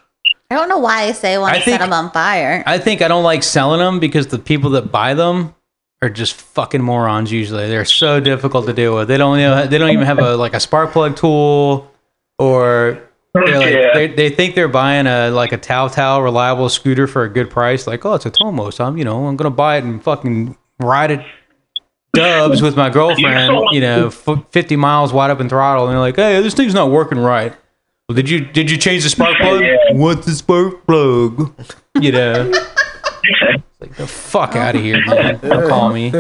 I 0.50 0.56
don't 0.56 0.68
know 0.68 0.78
why 0.78 1.02
I 1.04 1.12
say 1.12 1.36
want 1.38 1.54
I 1.54 1.58
to 1.58 1.64
think- 1.64 1.78
set 1.78 1.84
them 1.84 1.92
on 1.92 2.10
fire. 2.10 2.62
I 2.66 2.78
think 2.78 3.02
I 3.02 3.08
don't 3.08 3.24
like 3.24 3.42
selling 3.42 3.80
them 3.80 3.98
because 4.00 4.28
the 4.28 4.38
people 4.38 4.70
that 4.70 4.90
buy 4.92 5.14
them 5.14 5.54
are 6.02 6.10
just 6.10 6.34
fucking 6.34 6.82
morons. 6.82 7.32
Usually, 7.32 7.66
they're 7.68 7.84
so 7.84 8.20
difficult 8.20 8.66
to 8.66 8.72
deal 8.72 8.94
with. 8.96 9.08
They 9.08 9.16
don't 9.18 9.38
know. 9.38 9.66
They 9.66 9.78
don't 9.78 9.90
even 9.90 10.06
have 10.06 10.18
a 10.18 10.36
like 10.36 10.54
a 10.54 10.60
spark 10.60 10.92
plug 10.92 11.16
tool, 11.16 11.90
or 12.38 13.00
they're 13.34 13.58
like, 13.58 13.74
Yeah. 13.74 13.94
they 13.94 14.06
they 14.08 14.30
think 14.30 14.54
they're 14.54 14.68
buying 14.68 15.06
a 15.06 15.30
like 15.30 15.52
a 15.52 15.56
Tao 15.58 15.88
Tao 15.88 16.20
reliable 16.22 16.68
scooter 16.68 17.06
for 17.06 17.24
a 17.24 17.28
good 17.28 17.50
price. 17.50 17.86
Like, 17.86 18.04
oh, 18.04 18.14
it's 18.14 18.26
a 18.26 18.30
Tomos. 18.30 18.80
I'm 18.80 18.96
you 18.98 19.04
know 19.04 19.26
I'm 19.26 19.36
gonna 19.36 19.50
buy 19.50 19.76
it 19.78 19.84
and 19.84 20.02
fucking 20.02 20.56
ride 20.80 21.10
it 21.10 21.24
dubs 22.14 22.62
with 22.62 22.76
my 22.76 22.88
girlfriend. 22.98 23.68
You 23.72 23.80
know, 23.80 24.10
fifty 24.50 24.76
miles 24.76 25.12
wide 25.12 25.30
open 25.30 25.48
throttle, 25.48 25.84
and 25.86 25.92
they're 25.92 26.00
like, 26.00 26.16
hey, 26.16 26.40
this 26.42 26.54
thing's 26.54 26.74
not 26.74 26.90
working 26.90 27.18
right. 27.18 27.52
Well, 28.08 28.16
did 28.16 28.28
you 28.28 28.40
did 28.44 28.70
you 28.70 28.76
change 28.76 29.02
the 29.02 29.10
spark 29.10 29.36
plug? 29.38 29.60
Yeah. 29.64 29.76
What's 29.92 30.26
the 30.26 30.32
spark 30.32 30.86
plug? 30.86 31.54
You 32.00 32.12
know. 32.12 32.52
Like 33.80 33.94
the 33.96 34.06
fuck 34.06 34.56
out 34.56 34.74
of 34.76 34.82
here, 34.82 35.04
man! 35.06 35.38
Don't 35.40 35.68
call 35.68 35.92
me. 35.92 36.10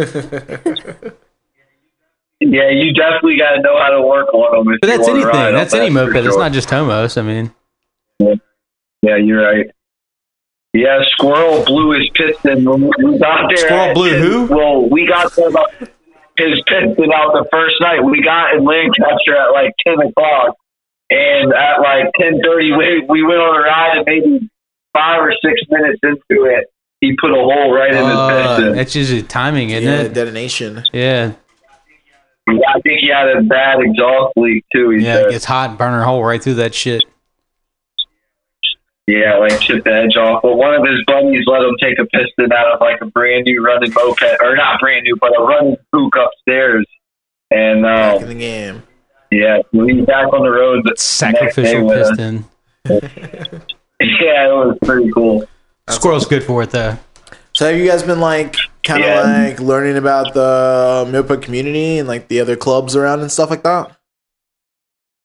Yeah, 2.40 2.68
you 2.68 2.92
definitely 2.92 3.38
got 3.38 3.52
to 3.56 3.62
know 3.62 3.78
how 3.78 3.90
to 3.90 4.02
work 4.02 4.32
on 4.34 4.66
them. 4.66 4.76
But 4.80 4.86
that's 4.86 5.08
anything. 5.08 5.30
That's 5.54 5.72
any 5.72 5.88
moped. 5.88 6.16
It's 6.16 6.36
not 6.36 6.52
just 6.52 6.68
Tomos. 6.68 7.16
I 7.16 7.22
mean, 7.22 7.50
Yeah, 8.20 9.16
you're 9.16 9.42
right. 9.42 9.66
Yeah, 10.74 11.00
Squirrel 11.12 11.64
blew 11.64 11.92
his 11.92 12.10
piston. 12.14 12.64
when 12.64 12.90
We 12.98 13.18
got 13.18 13.48
there. 13.48 13.56
Squirrel 13.58 13.84
at 13.90 13.94
blew 13.94 14.10
10 14.10 14.20
who? 14.22 14.46
Well, 14.54 14.90
we 14.90 15.06
got 15.06 15.32
there 15.36 15.48
about 15.48 15.70
his 16.36 16.60
piston 16.66 17.12
out 17.14 17.32
the 17.32 17.46
first 17.50 17.76
night. 17.80 18.02
We 18.04 18.20
got 18.22 18.54
in 18.56 18.64
Lancaster 18.64 19.36
at 19.36 19.52
like 19.52 19.70
ten 19.86 19.94
o'clock, 20.04 20.56
and 21.10 21.52
at 21.54 21.78
like 21.80 22.10
ten 22.20 22.40
thirty, 22.42 22.72
we 22.72 23.04
we 23.08 23.22
went 23.22 23.38
on 23.38 23.54
a 23.56 23.60
ride, 23.62 23.98
and 23.98 24.04
maybe 24.06 24.50
five 24.92 25.20
or 25.22 25.32
six 25.44 25.60
minutes 25.70 26.00
into 26.02 26.44
it, 26.46 26.66
he 27.00 27.14
put 27.20 27.30
a 27.30 27.34
hole 27.34 27.72
right 27.72 27.90
in 27.90 27.96
his 27.96 28.04
uh, 28.04 28.56
piston. 28.56 28.74
that's 28.76 28.96
usually 28.96 29.22
timing, 29.22 29.70
isn't 29.70 29.88
Yeah, 29.88 30.00
it? 30.02 30.12
detonation. 30.12 30.82
Yeah, 30.92 31.32
I 32.48 32.80
think 32.82 32.98
he 33.00 33.08
had 33.14 33.28
a 33.28 33.42
bad 33.42 33.78
exhaust 33.80 34.32
leak 34.36 34.64
too. 34.74 34.90
He 34.90 35.04
yeah. 35.04 35.26
It 35.26 35.30
gets 35.30 35.44
hot 35.44 35.70
and 35.70 35.78
burn 35.78 35.94
a 36.00 36.04
hole 36.04 36.24
right 36.24 36.42
through 36.42 36.54
that 36.54 36.74
shit. 36.74 37.04
Yeah, 39.06 39.36
like 39.36 39.60
chip 39.60 39.84
the 39.84 39.92
edge 39.92 40.16
off. 40.16 40.42
But 40.42 40.56
one 40.56 40.72
of 40.74 40.82
his 40.86 41.04
buddies 41.06 41.44
let 41.46 41.60
him 41.62 41.76
take 41.80 41.98
a 41.98 42.06
piston 42.06 42.50
out 42.52 42.72
of 42.72 42.80
like 42.80 43.00
a 43.02 43.06
brand 43.06 43.44
new 43.44 43.62
running 43.62 43.92
moped, 43.94 44.22
or 44.40 44.56
not 44.56 44.80
brand 44.80 45.04
new, 45.04 45.16
but 45.20 45.38
a 45.38 45.42
running 45.42 45.76
spook 45.88 46.14
upstairs. 46.16 46.86
And 47.50 47.82
Back 47.82 48.16
in 48.16 48.22
um, 48.22 48.28
the 48.30 48.34
game. 48.34 48.82
yeah, 49.30 49.58
so 49.74 49.86
he's 49.86 50.06
back 50.06 50.32
on 50.32 50.42
the 50.42 50.50
road. 50.50 50.84
the 50.84 50.94
Sacrificial 50.96 51.86
with 51.86 52.08
piston. 52.08 52.44
Yeah, 54.00 54.48
it 54.48 54.52
was 54.52 54.76
pretty 54.84 55.10
cool. 55.12 55.44
Squirrel's 55.88 56.26
good 56.26 56.42
for 56.42 56.62
it 56.62 56.70
though. 56.70 56.98
So 57.52 57.70
have 57.70 57.78
you 57.78 57.86
guys 57.86 58.02
been 58.02 58.20
like 58.20 58.56
kind 58.82 59.02
of 59.02 59.08
Yeah. 59.08 59.22
like 59.48 59.60
learning 59.60 59.96
about 59.96 60.34
the 60.34 61.08
moped 61.10 61.42
community 61.42 61.98
and 61.98 62.08
like 62.08 62.28
the 62.28 62.40
other 62.40 62.56
clubs 62.56 62.96
around 62.96 63.20
and 63.20 63.30
stuff 63.30 63.50
like 63.50 63.62
that? 63.62 63.96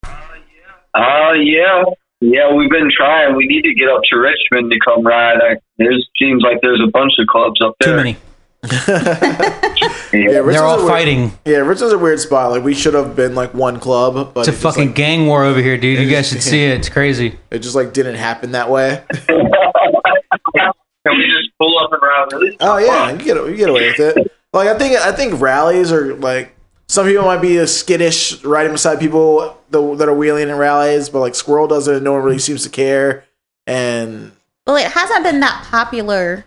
Uh, 0.04 1.32
yeah, 1.32 1.32
yeah, 1.38 1.82
we've 2.20 2.70
been 2.70 2.90
trying. 2.94 3.36
We 3.36 3.46
need 3.46 3.62
to 3.62 3.74
get 3.74 3.88
up 3.88 4.02
to 4.10 4.16
Richmond 4.18 4.70
to 4.72 4.78
come 4.84 5.04
ride. 5.06 5.36
I, 5.42 5.56
there's 5.78 6.08
seems 6.18 6.42
like 6.42 6.58
there's 6.62 6.80
a 6.86 6.90
bunch 6.90 7.12
of 7.18 7.26
clubs 7.26 7.60
up 7.62 7.74
there. 7.80 7.92
Too 7.92 7.96
many. 7.96 8.16
Yeah, 10.12 10.38
Richmond's 10.40 10.54
They're 10.56 10.64
a 10.64 10.68
all 10.68 10.76
weird- 10.78 10.88
fighting. 10.90 11.32
Yeah, 11.44 11.58
Richmond's 11.58 11.92
a 11.92 11.98
weird 11.98 12.18
spot. 12.18 12.50
Like 12.50 12.64
we 12.64 12.74
should 12.74 12.94
have 12.94 13.14
been 13.14 13.34
like 13.36 13.54
one 13.54 13.78
club, 13.78 14.34
but 14.34 14.40
It's 14.40 14.48
a 14.48 14.50
it 14.50 14.54
just, 14.54 14.62
fucking 14.62 14.86
like, 14.88 14.96
gang 14.96 15.26
war 15.26 15.44
over 15.44 15.62
here, 15.62 15.78
dude. 15.78 16.00
You 16.00 16.10
guys 16.10 16.28
should 16.28 16.42
see 16.42 16.64
it. 16.64 16.78
It's 16.78 16.88
crazy. 16.88 17.38
it 17.52 17.60
just 17.60 17.76
like 17.76 17.92
didn't 17.92 18.16
happen 18.16 18.50
that 18.52 18.68
way. 18.68 19.02
Can 19.28 21.16
we 21.16 21.26
just 21.30 21.48
pull 21.58 21.78
up 21.78 21.92
and 21.92 22.02
ride 22.02 22.26
really? 22.32 22.56
Oh 22.60 22.76
yeah, 22.78 23.12
you 23.12 23.18
get 23.18 23.36
you 23.36 23.56
get 23.56 23.68
away 23.70 23.86
with 23.96 24.00
it. 24.16 24.30
Like 24.52 24.68
I 24.68 24.76
think 24.76 24.96
I 24.96 25.12
think 25.12 25.40
rallies 25.40 25.92
are 25.92 26.14
like 26.16 26.54
some 26.90 27.06
people 27.06 27.24
might 27.24 27.40
be 27.40 27.64
skittish 27.68 28.42
riding 28.42 28.72
beside 28.72 28.98
people 28.98 29.56
that, 29.70 29.98
that 29.98 30.08
are 30.08 30.14
wheeling 30.14 30.48
in 30.48 30.56
rallies, 30.56 31.08
but 31.08 31.20
like 31.20 31.36
Squirrel 31.36 31.68
doesn't. 31.68 32.02
No 32.02 32.14
one 32.14 32.22
really 32.24 32.40
seems 32.40 32.64
to 32.64 32.68
care. 32.68 33.22
And 33.64 34.32
Well, 34.66 34.74
it 34.74 34.90
hasn't 34.90 35.22
been 35.22 35.38
that 35.38 35.68
popular 35.70 36.46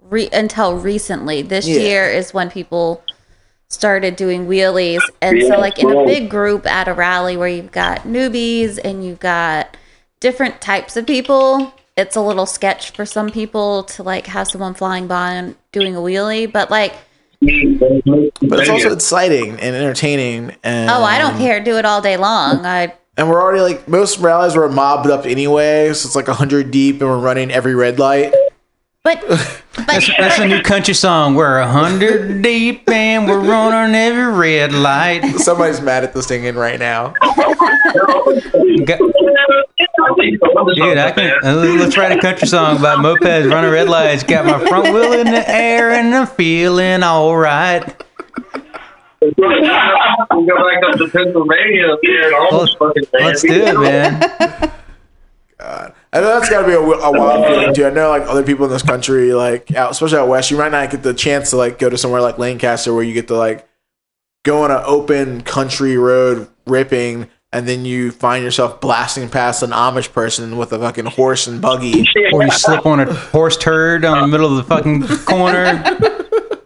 re- 0.00 0.28
until 0.32 0.76
recently. 0.76 1.40
This 1.42 1.68
Yeah. 1.68 1.78
year 1.82 2.08
is 2.08 2.34
when 2.34 2.50
people 2.50 3.04
started 3.68 4.16
doing 4.16 4.48
wheelies, 4.48 5.02
and 5.22 5.40
so 5.42 5.60
like 5.60 5.78
in 5.78 5.88
a 5.88 6.04
big 6.04 6.28
group 6.28 6.66
at 6.66 6.88
a 6.88 6.92
rally 6.92 7.36
where 7.36 7.46
you've 7.46 7.70
got 7.70 8.00
newbies 8.02 8.80
and 8.84 9.04
you've 9.04 9.20
got 9.20 9.76
different 10.18 10.60
types 10.60 10.96
of 10.96 11.06
people. 11.06 11.72
It's 11.96 12.16
a 12.16 12.20
little 12.20 12.46
sketch 12.46 12.90
for 12.90 13.06
some 13.06 13.30
people 13.30 13.84
to 13.84 14.02
like 14.02 14.26
have 14.26 14.48
someone 14.48 14.74
flying 14.74 15.06
by 15.06 15.30
and 15.34 15.54
doing 15.70 15.94
a 15.94 16.00
wheelie, 16.00 16.50
but 16.50 16.72
like, 16.72 16.94
but 17.40 18.60
it's 18.60 18.68
also 18.68 18.92
exciting 18.92 19.50
and 19.60 19.76
entertaining. 19.76 20.56
And 20.62 20.90
oh, 20.90 21.02
I 21.02 21.18
don't 21.18 21.38
care, 21.38 21.62
do 21.62 21.76
it 21.76 21.84
all 21.84 22.00
day 22.00 22.16
long. 22.16 22.64
I 22.64 22.94
And 23.16 23.28
we're 23.28 23.40
already 23.40 23.60
like 23.60 23.88
most 23.88 24.18
rallies 24.18 24.56
were 24.56 24.68
mobbed 24.68 25.08
up 25.08 25.26
anyway, 25.26 25.92
so 25.94 26.06
it's 26.06 26.16
like 26.16 26.26
hundred 26.28 26.70
deep, 26.70 27.00
and 27.00 27.08
we're 27.10 27.18
running 27.18 27.50
every 27.50 27.74
red 27.74 27.98
light. 27.98 28.34
But 29.04 29.20
but 29.28 29.86
That's, 29.86 30.10
that's 30.16 30.38
a 30.38 30.46
new 30.46 30.62
country 30.72 30.94
song. 30.94 31.34
We're 31.34 31.58
a 31.58 31.68
hundred 31.68 32.40
deep 32.40 32.88
and 32.88 33.28
we're 33.28 33.38
running 33.38 33.94
every 33.94 34.32
red 34.32 34.72
light. 34.72 35.22
Somebody's 35.36 35.82
mad 35.82 36.04
at 36.04 36.14
this 36.14 36.26
thing 36.26 36.44
in 36.44 36.56
right 36.56 36.78
now. 36.78 37.12
Dude, 37.12 38.88
I 40.98 41.12
can, 41.14 41.44
uh, 41.44 41.54
let's 41.54 41.98
write 41.98 42.16
a 42.16 42.20
country 42.20 42.48
song 42.48 42.78
about 42.78 43.00
mopeds 43.00 43.50
running 43.50 43.70
red 43.70 43.88
lights. 43.88 44.22
Got 44.22 44.46
my 44.46 44.58
front 44.66 44.94
wheel 44.94 45.12
in 45.12 45.26
the 45.26 45.44
air 45.50 45.90
and 45.90 46.14
I'm 46.14 46.26
feeling 46.26 47.02
all 47.02 47.36
right. 47.36 47.84
we 49.20 49.30
go 49.32 49.50
back 49.50 50.82
up 50.84 50.96
to 50.96 51.08
Pennsylvania 51.12 51.88
up 51.88 51.98
here 52.00 52.24
and 52.24 52.34
almost 52.34 52.78
fucking 52.78 53.04
Let's 53.12 53.42
do 53.42 53.52
it, 53.52 53.78
man. 53.78 54.72
I 56.12 56.20
know 56.20 56.26
that's 56.38 56.48
got 56.50 56.62
to 56.62 56.66
be 56.66 56.72
a, 56.74 56.78
a 56.78 57.12
wild 57.12 57.46
feeling 57.46 57.74
too. 57.74 57.86
I 57.86 57.90
know 57.90 58.08
like 58.10 58.22
other 58.22 58.42
people 58.42 58.66
in 58.66 58.70
this 58.70 58.82
country, 58.82 59.32
like 59.32 59.74
out, 59.74 59.90
especially 59.90 60.18
out 60.18 60.28
west, 60.28 60.50
you 60.50 60.58
might 60.58 60.72
not 60.72 60.90
get 60.90 61.02
the 61.02 61.14
chance 61.14 61.50
to 61.50 61.56
like 61.56 61.78
go 61.78 61.88
to 61.90 61.98
somewhere 61.98 62.20
like 62.20 62.38
Lancaster 62.38 62.94
where 62.94 63.02
you 63.02 63.14
get 63.14 63.28
to 63.28 63.36
like 63.36 63.68
go 64.44 64.62
on 64.62 64.70
an 64.70 64.82
open 64.84 65.42
country 65.42 65.96
road 65.96 66.48
ripping, 66.66 67.28
and 67.52 67.66
then 67.68 67.84
you 67.84 68.10
find 68.10 68.44
yourself 68.44 68.80
blasting 68.80 69.28
past 69.28 69.62
an 69.62 69.70
Amish 69.70 70.12
person 70.12 70.56
with 70.56 70.72
a 70.72 70.78
fucking 70.78 71.06
horse 71.06 71.46
and 71.46 71.60
buggy. 71.60 72.04
Or 72.32 72.42
you 72.42 72.50
slip 72.50 72.84
on 72.84 73.00
a 73.00 73.12
horse 73.12 73.56
turd 73.56 74.04
on 74.04 74.20
the 74.20 74.26
middle 74.26 74.50
of 74.50 74.56
the 74.56 74.64
fucking 74.64 75.06
corner. 75.24 75.76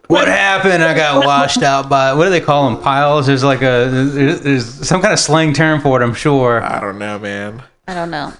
What 0.07 0.27
happened? 0.27 0.83
I 0.83 0.95
got 0.95 1.23
washed 1.23 1.61
out 1.61 1.87
by 1.89 2.13
what 2.13 2.23
do 2.23 2.31
they 2.31 2.41
call 2.41 2.71
them? 2.71 2.81
Piles. 2.81 3.27
There's 3.27 3.43
like 3.43 3.61
a 3.61 3.87
there's, 3.91 4.41
there's 4.41 4.87
some 4.87 5.01
kind 5.01 5.13
of 5.13 5.19
slang 5.19 5.53
term 5.53 5.81
for 5.81 6.01
it. 6.01 6.03
I'm 6.03 6.15
sure. 6.15 6.63
I 6.63 6.79
don't 6.79 6.97
know, 6.97 7.19
man. 7.19 7.61
I 7.87 7.93
don't 7.93 8.09
know. 8.09 8.33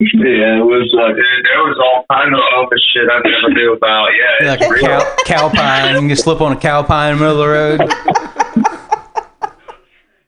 Yeah, 0.00 0.58
it 0.58 0.64
was 0.64 0.90
uh, 0.98 1.02
like 1.02 1.14
Dude, 1.16 1.44
there 1.44 1.62
was 1.62 1.78
all 1.82 2.04
kind 2.10 2.34
of 2.34 2.40
other 2.56 2.78
shit 2.92 3.08
I 3.10 3.20
never 3.28 3.52
knew 3.54 3.72
about. 3.74 4.08
Yeah, 4.40 4.50
Like 4.50 4.60
a 4.60 4.80
cow, 4.80 5.16
cow 5.26 5.48
pine. 5.50 6.02
You 6.02 6.08
can 6.08 6.16
slip 6.16 6.40
on 6.40 6.52
a 6.52 6.56
cow 6.56 6.82
pine 6.82 7.12
in 7.12 7.18
the 7.18 7.24
middle 7.24 7.42
of 7.42 7.78
the 7.78 7.84
road. 7.84 8.74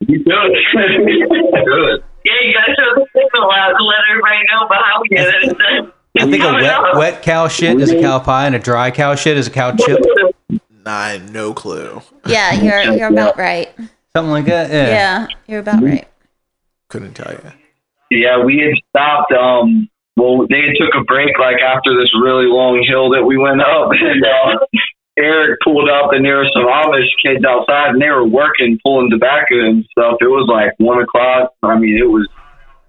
You 0.00 0.18
do 0.22 0.30
it. 0.30 1.64
Good. 1.66 2.04
Yeah, 2.24 2.32
you 2.42 2.54
gotta 2.54 2.74
show 2.76 2.94
the 2.94 3.06
signal 3.14 3.50
out 3.50 3.72
to 3.76 3.84
let 3.84 3.98
everybody 4.10 4.38
know 4.52 4.66
about 4.66 4.84
how 4.84 5.00
we 5.02 5.08
get 5.08 5.26
it. 5.26 5.92
I 6.18 6.30
think 6.30 6.44
a 6.44 6.52
wet 6.52 6.96
wet 6.96 7.22
cow 7.22 7.48
shit 7.48 7.80
is 7.80 7.90
a 7.90 8.00
cow 8.00 8.18
pie, 8.18 8.46
and 8.46 8.54
a 8.54 8.58
dry 8.58 8.90
cow 8.90 9.14
shit 9.14 9.36
is 9.36 9.46
a 9.46 9.50
cow 9.50 9.74
chip. 9.74 10.00
I 10.84 11.10
have 11.10 11.32
no 11.32 11.52
clue. 11.54 12.02
Yeah, 12.26 12.52
you're 12.52 12.96
you're 12.96 13.08
about 13.08 13.36
right. 13.38 13.74
Something 14.14 14.30
like 14.30 14.44
that. 14.46 14.70
Yeah. 14.70 14.86
Yeah, 14.88 15.26
you're 15.46 15.60
about 15.60 15.82
right. 15.82 16.06
Couldn't 16.88 17.14
tell 17.14 17.32
you. 17.32 17.52
Yeah, 18.10 18.44
we 18.44 18.58
had 18.58 18.76
stopped. 18.90 19.32
Um, 19.32 19.88
well, 20.16 20.46
they 20.48 20.72
took 20.78 20.94
a 20.96 21.04
break 21.04 21.38
like 21.38 21.60
after 21.60 21.92
this 21.98 22.10
really 22.16 22.46
long 22.46 22.82
hill 22.86 23.10
that 23.10 23.24
we 23.24 23.36
went 23.36 23.60
up, 23.60 23.90
and 23.92 24.24
uh, 24.24 24.64
Eric 25.18 25.60
pulled 25.64 25.88
up, 25.88 26.12
and 26.12 26.24
there 26.24 26.38
were 26.38 26.52
some 26.52 26.68
Amish 26.68 27.08
kids 27.24 27.44
outside, 27.44 27.96
and 27.96 28.00
they 28.00 28.10
were 28.10 28.26
working, 28.26 28.78
pulling 28.84 29.10
tobacco 29.10 29.64
and 29.64 29.84
stuff. 29.92 30.16
It 30.20 30.28
was 30.28 30.48
like 30.48 30.72
one 30.78 31.02
o'clock. 31.02 31.52
I 31.62 31.78
mean, 31.78 31.96
it 31.96 32.08
was 32.08 32.28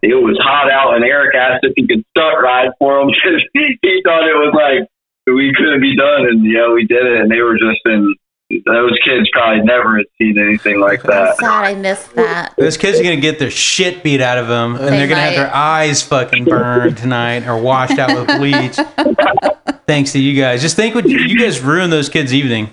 it 0.03 0.15
was 0.15 0.37
hot 0.39 0.71
out, 0.71 0.95
and 0.95 1.03
Eric 1.03 1.35
asked 1.35 1.63
if 1.63 1.73
he 1.75 1.87
could 1.87 2.03
stunt 2.15 2.37
ride 2.43 2.71
for 2.79 2.99
them 2.99 3.07
because 3.07 3.43
he 3.53 4.01
thought 4.03 4.27
it 4.27 4.37
was 4.37 4.53
like 4.53 4.87
we 5.27 5.51
couldn't 5.55 5.81
be 5.81 5.95
done, 5.95 6.27
and 6.27 6.45
yeah, 6.45 6.71
we 6.71 6.85
did 6.85 7.03
it, 7.03 7.21
and 7.21 7.31
they 7.31 7.41
were 7.41 7.57
just 7.57 7.81
in. 7.85 8.15
Those 8.49 8.97
kids 9.03 9.29
probably 9.33 9.61
never 9.63 9.97
had 9.97 10.05
seen 10.17 10.37
anything 10.39 10.79
like 10.79 11.03
that. 11.03 11.35
Sad 11.37 11.65
I 11.65 11.75
missed 11.75 12.15
that. 12.15 12.53
Those 12.57 12.77
kids 12.77 12.97
are 12.97 13.03
gonna 13.03 13.17
get 13.17 13.39
their 13.39 13.51
shit 13.51 14.03
beat 14.03 14.21
out 14.21 14.37
of 14.37 14.47
them, 14.47 14.75
and 14.75 14.85
They 14.85 14.91
they're 14.91 15.07
gonna 15.09 15.19
have 15.21 15.35
their 15.35 15.53
eyes 15.53 16.01
fucking 16.01 16.45
burned 16.45 16.95
tonight 16.97 17.45
or 17.45 17.57
washed 17.57 17.99
out 17.99 18.15
with 18.17 18.37
bleach. 18.37 18.77
Thanks 19.85 20.13
to 20.13 20.19
you 20.19 20.39
guys. 20.41 20.61
Just 20.61 20.77
think 20.77 20.95
what 20.95 21.09
you 21.09 21.37
guys 21.37 21.59
ruined 21.59 21.91
those 21.91 22.07
kids' 22.07 22.33
evening. 22.33 22.69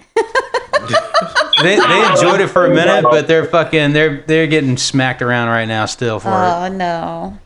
they, 1.63 1.77
they 1.77 2.09
enjoyed 2.09 2.41
it 2.41 2.49
for 2.49 2.67
a 2.67 2.75
minute, 2.75 3.03
but 3.03 3.27
they're 3.27 3.45
fucking 3.47 3.93
they're 3.95 4.23
they're 4.29 4.47
getting 4.47 4.77
smacked 4.77 5.23
around 5.23 5.49
right 5.49 5.67
now 5.67 5.87
still 5.87 6.21
for 6.21 6.29
it. 6.29 6.33
Oh 6.33 6.69
no. 6.69 7.39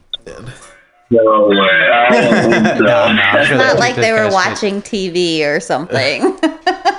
No 1.11 1.49
way. 1.49 1.57
I 1.59 2.11
don't. 2.11 2.79
No, 2.85 3.13
no, 3.13 3.23
I'm 3.23 3.47
sure 3.47 3.57
Not 3.57 3.79
like 3.79 3.97
they 3.97 4.13
were 4.13 4.25
those 4.25 4.35
guys 4.35 4.63
watching 4.63 4.83
TV 4.83 5.43
or 5.47 5.61
something. 5.61 6.39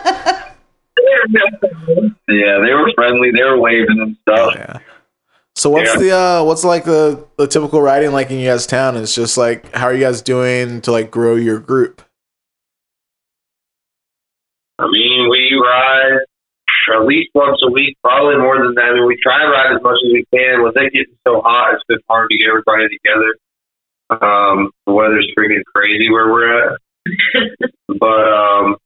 Yeah, 2.29 2.59
they 2.63 2.73
were 2.73 2.91
friendly. 2.95 3.31
They 3.31 3.43
were 3.43 3.59
waving 3.59 3.99
and 3.99 4.15
stuff. 4.21 4.53
Yeah. 4.55 4.77
So 5.55 5.69
what's 5.71 5.93
Yeah. 5.95 5.99
the 5.99 6.11
uh 6.11 6.43
what's 6.43 6.63
like 6.63 6.85
the 6.85 7.25
the 7.37 7.47
typical 7.47 7.81
riding 7.81 8.11
like 8.11 8.29
in 8.31 8.37
you 8.39 8.47
guys' 8.47 8.67
town? 8.67 8.95
It's 8.95 9.15
just 9.15 9.37
like 9.37 9.73
how 9.75 9.85
are 9.87 9.93
you 9.93 9.99
guys 10.01 10.21
doing 10.21 10.81
to 10.81 10.91
like 10.91 11.09
grow 11.11 11.35
your 11.35 11.59
group? 11.59 12.01
I 14.77 14.87
mean, 14.89 15.29
we 15.29 15.59
ride 15.61 16.19
at 16.95 17.05
least 17.05 17.29
once 17.35 17.59
a 17.63 17.71
week, 17.71 17.97
probably 18.03 18.37
more 18.37 18.63
than 18.63 18.73
that. 18.75 18.85
I 18.85 18.93
mean, 18.93 19.07
we 19.07 19.17
try 19.21 19.39
to 19.43 19.49
ride 19.49 19.75
as 19.75 19.81
much 19.83 19.97
as 20.05 20.13
we 20.13 20.25
can. 20.33 20.63
With 20.63 20.77
it 20.77 20.93
getting 20.93 21.15
so 21.27 21.41
hot, 21.41 21.73
it's 21.73 21.83
been 21.87 21.99
hard 22.09 22.29
to 22.31 22.37
get 22.37 22.47
everybody 22.47 22.87
together. 22.87 23.35
Um, 24.21 24.71
the 24.87 24.93
weather's 24.93 25.29
freaking 25.37 25.63
crazy 25.75 26.09
where 26.09 26.31
we're 26.31 26.73
at. 26.73 26.79
but 27.99 28.33
um, 28.33 28.77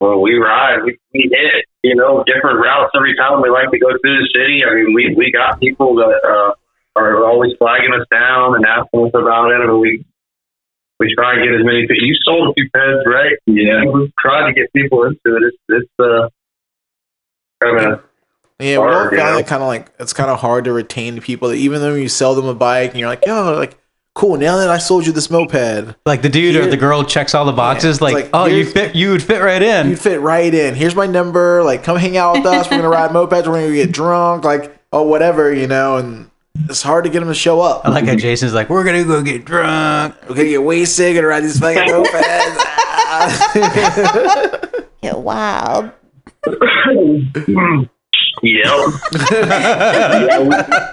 well, 0.00 0.20
we 0.20 0.34
ride, 0.34 0.84
we, 0.84 0.98
we 1.12 1.30
hit, 1.32 1.64
you 1.82 1.94
know, 1.94 2.24
different 2.24 2.60
routes 2.60 2.92
every 2.94 3.16
time. 3.16 3.42
We 3.42 3.50
like 3.50 3.70
to 3.70 3.78
go 3.78 3.90
through 4.00 4.18
the 4.18 4.28
city. 4.34 4.64
I 4.64 4.74
mean, 4.74 4.94
we 4.94 5.14
we 5.16 5.32
got 5.32 5.58
people 5.58 5.96
that 5.96 6.20
uh, 6.24 6.52
are 6.98 7.24
always 7.24 7.52
flagging 7.58 7.92
us 7.92 8.06
down 8.10 8.54
and 8.54 8.64
asking 8.64 9.06
us 9.06 9.12
about 9.14 9.50
it. 9.50 9.60
I 9.60 9.66
mean, 9.66 9.80
we 9.80 10.04
we 11.00 11.14
try 11.14 11.34
and 11.34 11.44
get 11.44 11.54
as 11.54 11.64
many. 11.64 11.82
people. 11.82 12.06
You 12.06 12.14
sold 12.24 12.50
a 12.50 12.52
few 12.54 12.70
pens, 12.70 13.02
right? 13.06 13.32
Yeah. 13.46 13.84
we 13.90 14.12
try 14.20 14.46
to 14.46 14.52
get 14.52 14.72
people 14.72 15.04
into 15.04 15.36
it. 15.36 15.42
It's 15.42 15.56
it's 15.68 15.90
uh, 15.98 16.28
kind 17.62 17.92
of 17.92 18.04
Yeah, 18.60 18.78
we 18.78 18.86
all 18.86 19.10
found 19.10 19.40
it 19.40 19.46
kind 19.46 19.62
of 19.62 19.68
like 19.68 19.90
it's 19.98 20.12
kind 20.12 20.30
of 20.30 20.38
hard 20.40 20.64
to 20.64 20.72
retain 20.72 21.20
people 21.20 21.52
even 21.52 21.80
though 21.80 21.94
you 21.94 22.08
sell 22.08 22.34
them 22.34 22.46
a 22.46 22.54
bike 22.54 22.90
and 22.90 23.00
you're 23.00 23.08
like, 23.08 23.26
yo, 23.26 23.54
like 23.56 23.76
cool. 24.18 24.36
Now 24.36 24.56
that 24.58 24.68
I 24.68 24.78
sold 24.78 25.06
you 25.06 25.12
this 25.12 25.30
moped, 25.30 25.94
Like 26.04 26.22
the 26.22 26.28
dude 26.28 26.56
or 26.56 26.66
the 26.68 26.76
girl 26.76 27.04
checks 27.04 27.34
all 27.36 27.44
the 27.44 27.52
boxes. 27.52 27.96
it's 27.96 28.00
like, 28.02 28.14
like, 28.14 28.30
oh, 28.34 28.46
you 28.46 28.66
fit, 28.66 28.96
you 28.96 29.12
would 29.12 29.22
fit 29.22 29.40
right 29.40 29.62
in. 29.62 29.90
you'd 29.90 29.98
fit 30.00 30.20
right 30.20 30.52
in. 30.52 30.74
Here's 30.74 30.96
my 30.96 31.06
number. 31.06 31.62
Like, 31.62 31.84
come 31.84 31.96
hang 31.96 32.16
out 32.16 32.32
with 32.36 32.44
us. 32.46 32.68
We're 32.68 32.78
gonna 32.78 32.88
ride 32.88 33.12
mopeds. 33.12 33.46
We're 33.46 33.62
gonna 33.62 33.72
get 33.72 33.92
drunk. 33.92 34.42
Like, 34.44 34.76
oh, 34.92 35.04
whatever, 35.04 35.54
you 35.54 35.68
know. 35.68 35.96
And 35.98 36.30
it's 36.68 36.82
hard 36.82 37.04
to 37.04 37.10
get 37.10 37.20
them 37.20 37.28
to 37.28 37.34
show 37.34 37.60
up. 37.60 37.82
I 37.86 37.90
like 37.90 38.06
how 38.06 38.16
Jason's 38.16 38.54
like, 38.54 38.68
we're 38.68 38.82
gonna 38.84 39.04
go 39.04 39.22
get 39.22 39.44
drunk. 39.44 40.16
We're 40.28 40.34
gonna 40.34 40.48
get 40.48 40.64
wasted. 40.64 41.14
Gonna 41.14 41.28
ride 41.28 41.44
these 41.44 41.60
fucking 41.60 41.82
mopeds. 41.92 42.64
Get 45.00 45.16
wild. 45.16 45.92
yeah. 48.42 48.88
Yeah. 49.30 50.92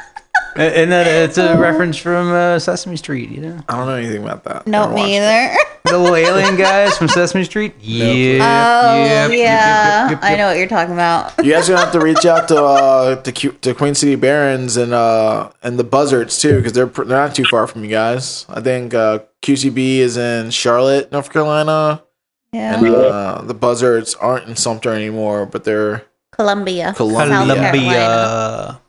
And 0.55 0.91
that 0.91 1.07
it's 1.07 1.37
a 1.37 1.57
reference 1.57 1.95
from 1.97 2.29
uh, 2.31 2.59
Sesame 2.59 2.97
Street, 2.97 3.29
you 3.29 3.39
know, 3.41 3.59
I 3.69 3.77
don't 3.77 3.87
know 3.87 3.95
anything 3.95 4.23
about 4.23 4.43
that. 4.43 4.67
No, 4.67 4.81
Never 4.81 4.93
watched 4.95 5.05
me 5.05 5.17
it. 5.17 5.21
either. 5.21 5.57
the 5.85 5.97
little 5.97 6.15
alien 6.15 6.57
guys 6.57 6.97
from 6.97 7.07
Sesame 7.07 7.43
Street. 7.45 7.73
Yeah, 7.79 8.39
Oh 8.43 9.31
yeah, 9.33 10.19
I 10.21 10.35
know 10.35 10.47
what 10.47 10.57
you're 10.57 10.67
talking 10.67 10.93
about. 10.93 11.33
You 11.43 11.51
guys 11.53 11.69
are 11.69 11.73
gonna 11.73 11.85
have 11.85 11.93
to 11.93 11.99
reach 12.01 12.25
out 12.25 12.47
to 12.49 12.61
uh, 12.63 13.15
to, 13.21 13.31
Q- 13.31 13.53
to 13.61 13.73
Queen 13.73 13.95
City 13.95 14.15
Barons 14.15 14.77
and 14.77 14.93
uh, 14.93 15.51
and 15.63 15.79
the 15.79 15.83
Buzzards 15.83 16.39
too, 16.39 16.57
because 16.57 16.73
they're 16.73 16.87
pr- 16.87 17.03
they're 17.05 17.17
not 17.25 17.33
too 17.35 17.45
far 17.45 17.65
from 17.67 17.83
you 17.83 17.89
guys. 17.89 18.45
I 18.49 18.61
think 18.61 18.93
uh, 18.93 19.19
QCB 19.41 19.97
is 19.97 20.17
in 20.17 20.51
Charlotte, 20.51 21.11
North 21.11 21.31
Carolina, 21.31 22.03
Yeah, 22.51 22.77
and 22.77 22.87
uh, 22.87 23.41
the 23.43 23.53
Buzzards 23.53 24.15
aren't 24.15 24.47
in 24.47 24.55
Sumter 24.55 24.91
anymore, 24.93 25.45
but 25.45 25.63
they're 25.63 26.05
Columbia, 26.31 26.93
Columbia. 26.95 27.27
South 27.27 27.37
Carolina. 27.37 27.71
Columbia. 27.71 28.81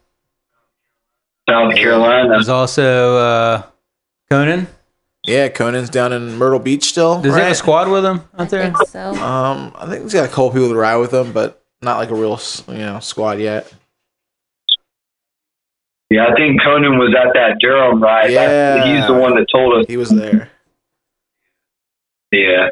South 1.49 1.75
Carolina. 1.75 2.29
There's 2.29 2.49
also 2.49 3.17
uh, 3.17 3.63
Conan. 4.31 4.69
yeah. 5.27 5.49
Conan's 5.49 5.91
down 5.91 6.13
in 6.13 6.37
Myrtle 6.37 6.59
Beach 6.61 6.85
still. 6.85 7.21
Does 7.21 7.35
he 7.35 7.41
have 7.41 7.53
a 7.53 7.55
squad 7.55 7.89
with 7.89 8.05
him 8.05 8.23
out 8.39 8.49
there? 8.51 8.65
think 8.65 8.89
so. 8.89 9.11
Um, 9.15 9.73
I 9.77 9.87
think 9.89 10.03
he's 10.05 10.13
got 10.15 10.25
a 10.27 10.29
couple 10.29 10.51
people 10.51 10.69
to 10.69 10.77
ride 10.77 10.97
with 10.97 11.13
him, 11.13 11.33
but 11.33 11.63
not 11.83 11.99
like 11.99 12.11
a 12.11 12.15
real 12.15 12.41
you 12.69 12.75
know 12.79 13.01
squad 13.01 13.39
yet. 13.41 13.73
Yeah, 16.11 16.27
I 16.27 16.35
think 16.35 16.63
Conan 16.63 16.99
was 16.99 17.15
at 17.19 17.33
that 17.35 17.57
Durham 17.61 18.03
ride. 18.03 18.31
Yeah. 18.31 18.85
He's 18.97 19.07
the 19.07 19.15
one 19.15 19.35
that 19.37 19.47
told 19.51 19.79
us. 19.79 19.87
He 19.89 19.97
was 19.97 20.11
there. 20.11 20.51
Yeah. 22.31 22.69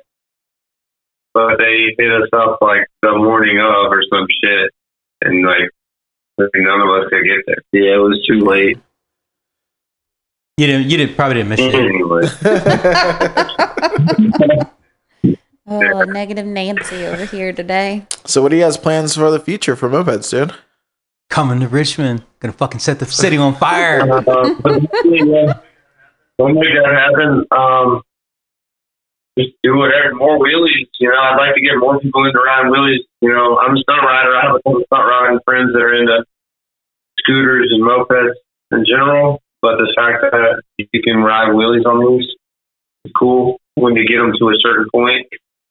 But 1.33 1.57
they 1.59 1.95
hit 1.99 2.12
us 2.12 2.29
up 2.33 2.59
like 2.61 2.87
the 3.03 3.12
morning 3.16 3.59
of 3.59 3.91
or 3.93 4.03
some 4.12 4.27
shit, 4.43 4.71
and 5.23 5.47
like 5.47 5.71
none 6.55 6.80
of 6.80 6.88
us 6.88 7.09
could 7.11 7.24
get 7.24 7.45
there. 7.47 7.62
Yeah, 7.72 7.95
it 7.95 7.99
was 7.99 8.24
too 8.26 8.41
late. 8.41 8.78
You 10.57 10.66
didn't. 10.66 10.91
You 10.91 10.97
did 10.99 11.16
probably 11.16 11.43
didn't 11.43 11.49
miss 11.51 11.61
it. 11.61 11.74
Anyway, 11.74 12.26
Oh, 15.72 16.03
negative 16.03 16.47
Nancy 16.47 17.07
over 17.07 17.24
here 17.24 17.53
today. 17.53 18.05
so, 18.26 18.43
what 18.43 18.51
do 18.51 18.57
you 18.57 18.62
guys 18.62 18.76
plans 18.76 19.14
for 19.14 19.30
the 19.30 19.38
future 19.38 19.76
for 19.76 19.88
mopeds, 19.88 20.28
dude? 20.30 20.53
Coming 21.28 21.61
to 21.61 21.68
Richmond, 21.68 22.24
gonna 22.41 22.53
fucking 22.53 22.80
set 22.80 22.99
the 22.99 23.07
city 23.07 23.36
on 23.36 23.55
fire. 23.55 24.01
uh. 24.12 24.22
Don't 26.38 26.55
make 26.55 26.74
that 26.74 26.91
happen. 26.91 27.47
Um, 27.53 28.03
just 29.38 29.53
do 29.62 29.76
whatever, 29.76 30.14
more 30.16 30.38
wheelies. 30.38 30.88
You 30.99 31.09
know, 31.09 31.18
I'd 31.18 31.36
like 31.36 31.55
to 31.55 31.61
get 31.61 31.76
more 31.78 32.01
people 32.01 32.24
into 32.24 32.41
riding 32.41 32.72
wheelies. 32.72 32.99
You 33.20 33.28
know, 33.32 33.59
I'm 33.59 33.76
a 33.76 33.78
stunt 33.78 34.03
rider. 34.03 34.34
I 34.36 34.43
have 34.47 34.57
a 34.57 34.59
couple 34.59 34.78
of 34.78 34.84
stunt 34.86 35.07
riding 35.07 35.38
friends 35.45 35.72
that 35.72 35.80
are 35.80 35.95
into 35.95 36.24
scooters 37.21 37.71
and 37.71 37.83
mopeds 37.83 38.35
in 38.73 38.85
general. 38.85 39.43
But 39.62 39.77
the 39.77 39.93
fact 39.97 40.23
that 40.33 40.62
you 40.77 41.03
can 41.03 41.18
ride 41.18 41.49
wheelies 41.49 41.85
on 41.85 42.18
these 42.18 42.27
is 43.05 43.12
cool. 43.18 43.61
When 43.75 43.95
you 43.95 44.07
get 44.07 44.18
them 44.18 44.33
to 44.39 44.49
a 44.49 44.55
certain 44.61 44.89
point, 44.93 45.27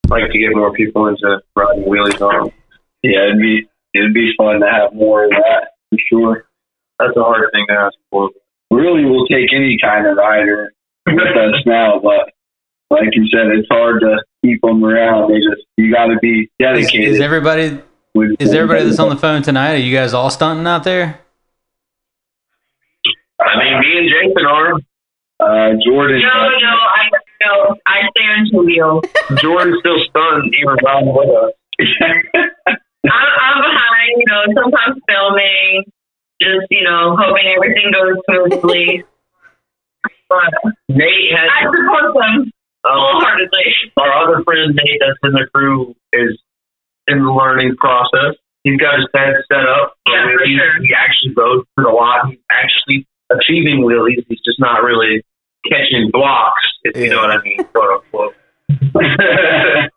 I 0.05 0.15
like 0.19 0.31
to 0.31 0.39
get 0.39 0.55
more 0.55 0.73
people 0.73 1.07
into 1.07 1.41
riding 1.55 1.83
wheelies 1.83 2.21
on 2.21 2.45
them. 2.45 2.53
Yeah, 3.03 3.25
it'd 3.25 3.39
be 3.39 3.67
it'd 3.93 4.13
be 4.13 4.33
fun 4.37 4.59
to 4.59 4.67
have 4.67 4.93
more 4.93 5.25
of 5.25 5.31
that 5.31 5.71
for 5.89 5.99
sure. 6.07 6.45
That's 6.99 7.15
a 7.15 7.23
hard 7.23 7.49
thing 7.53 7.65
to 7.69 7.73
ask 7.73 7.95
for. 8.11 8.29
Really, 8.71 9.05
we'll 9.05 9.25
take 9.27 9.53
any 9.53 9.77
kind 9.81 10.05
of 10.05 10.17
rider 10.17 10.73
with 11.07 11.37
us 11.37 11.63
now, 11.65 11.99
but 11.99 12.33
like 12.89 13.09
you 13.13 13.27
said, 13.29 13.47
it's 13.47 13.67
hard 13.69 14.01
to 14.01 14.17
keep 14.43 14.61
them 14.61 14.83
around. 14.83 15.31
They 15.31 15.37
just 15.39 15.65
you 15.77 15.93
got 15.93 16.07
to 16.07 16.17
be 16.21 16.49
dedicated. 16.59 17.13
is 17.13 17.21
everybody 17.21 17.79
is 18.39 18.53
everybody 18.53 18.85
that's 18.85 18.99
on 18.99 19.09
the 19.09 19.17
phone 19.17 19.41
tonight? 19.41 19.73
Are 19.73 19.77
you 19.77 19.95
guys 19.95 20.13
all 20.13 20.29
stunting 20.29 20.67
out 20.67 20.83
there? 20.83 21.19
I 23.39 23.57
mean, 23.57 23.79
me 23.79 23.97
and 23.97 24.07
Jason 24.09 24.45
are. 24.45 24.73
uh, 25.39 25.73
Jordan? 25.85 26.19
No, 26.21 26.49
no, 26.59 26.73
I 26.75 27.09
no, 27.45 27.75
I 27.87 27.97
stay 28.11 28.25
on 28.25 28.65
wheels. 28.65 29.03
Jordan's 29.41 29.79
still 29.79 29.99
stunned 30.09 30.53
even 30.55 30.75
riding 30.83 31.13
with 31.15 31.29
us. 31.29 31.51
I'm, 32.67 32.75
I'm 33.07 33.61
behind, 33.63 34.11
you 34.17 34.25
know, 34.27 34.43
sometimes 34.61 35.01
filming, 35.07 35.83
just 36.41 36.67
you 36.69 36.83
know, 36.83 37.15
hoping 37.17 37.47
everything 37.55 37.91
goes 37.93 38.17
smoothly. 38.27 39.03
But 40.27 40.53
Nate 40.89 41.31
has 41.31 41.49
I 41.49 41.63
support 41.63 42.13
them 42.13 42.51
um, 42.83 42.91
wholeheartedly. 42.93 43.65
our 43.97 44.11
other 44.13 44.43
friend 44.43 44.75
Nate 44.75 44.99
that's 44.99 45.17
in 45.23 45.31
the 45.31 45.47
crew 45.53 45.95
is 46.13 46.37
in 47.07 47.23
the 47.23 47.31
learning 47.31 47.75
process. 47.77 48.35
He's 48.63 48.77
got 48.79 48.99
his 48.99 49.07
head 49.15 49.33
set 49.51 49.65
up. 49.65 49.95
Yeah, 50.07 50.25
for 50.25 50.45
he, 50.45 50.57
sure. 50.57 50.81
he 50.83 50.93
actually 50.93 51.33
goes 51.33 51.63
through 51.75 51.89
a 51.91 51.95
lot. 51.95 52.27
He's 52.29 52.39
actually 52.51 53.07
achieving 53.31 53.81
wheelies. 53.81 54.25
He's 54.27 54.39
just 54.45 54.59
not 54.59 54.83
really 54.83 55.23
catching 55.71 56.09
blocks, 56.11 56.61
if 56.83 56.95
you 56.97 57.09
know 57.09 57.17
what 57.17 57.31
I 57.31 57.41
mean, 57.41 57.63
quote 57.65 58.03
unquote. 58.03 58.35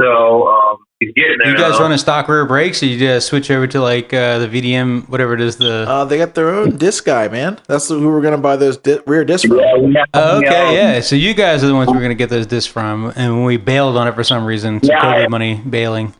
so 0.00 0.48
um, 0.48 0.76
he's 1.00 1.12
getting 1.14 1.36
there. 1.42 1.52
You 1.52 1.56
guys 1.58 1.72
though. 1.76 1.80
running 1.84 1.98
stock 1.98 2.28
rear 2.28 2.44
brakes, 2.46 2.82
or 2.82 2.86
you 2.86 2.98
just 2.98 3.28
switch 3.28 3.50
over 3.50 3.66
to 3.68 3.80
like 3.80 4.12
uh, 4.12 4.38
the 4.38 4.48
VDM, 4.48 5.08
whatever 5.08 5.34
it 5.34 5.40
is? 5.40 5.56
The 5.56 5.84
Uh, 5.88 6.04
they 6.04 6.18
got 6.18 6.34
their 6.34 6.50
own 6.50 6.76
disc 6.76 7.04
guy, 7.04 7.28
man. 7.28 7.58
That's 7.68 7.88
who 7.88 8.08
we're 8.08 8.22
gonna 8.22 8.38
buy 8.38 8.56
those 8.56 8.76
di- 8.78 8.98
rear 9.06 9.24
discs 9.24 9.46
from. 9.46 9.58
Yeah, 9.58 10.04
oh, 10.14 10.38
okay, 10.38 10.46
have- 10.48 10.74
yeah. 10.74 11.00
So 11.00 11.16
you 11.16 11.34
guys 11.34 11.62
are 11.62 11.68
the 11.68 11.74
ones 11.74 11.90
we're 11.90 12.02
gonna 12.02 12.14
get 12.14 12.30
those 12.30 12.46
discs 12.46 12.70
from, 12.70 13.12
and 13.16 13.34
when 13.36 13.44
we 13.44 13.56
bailed 13.56 13.96
on 13.96 14.08
it 14.08 14.14
for 14.14 14.24
some 14.24 14.44
reason, 14.44 14.80
some 14.82 14.90
Yeah. 14.90 15.02
COVID 15.04 15.30
money 15.30 15.54
bailing. 15.68 16.14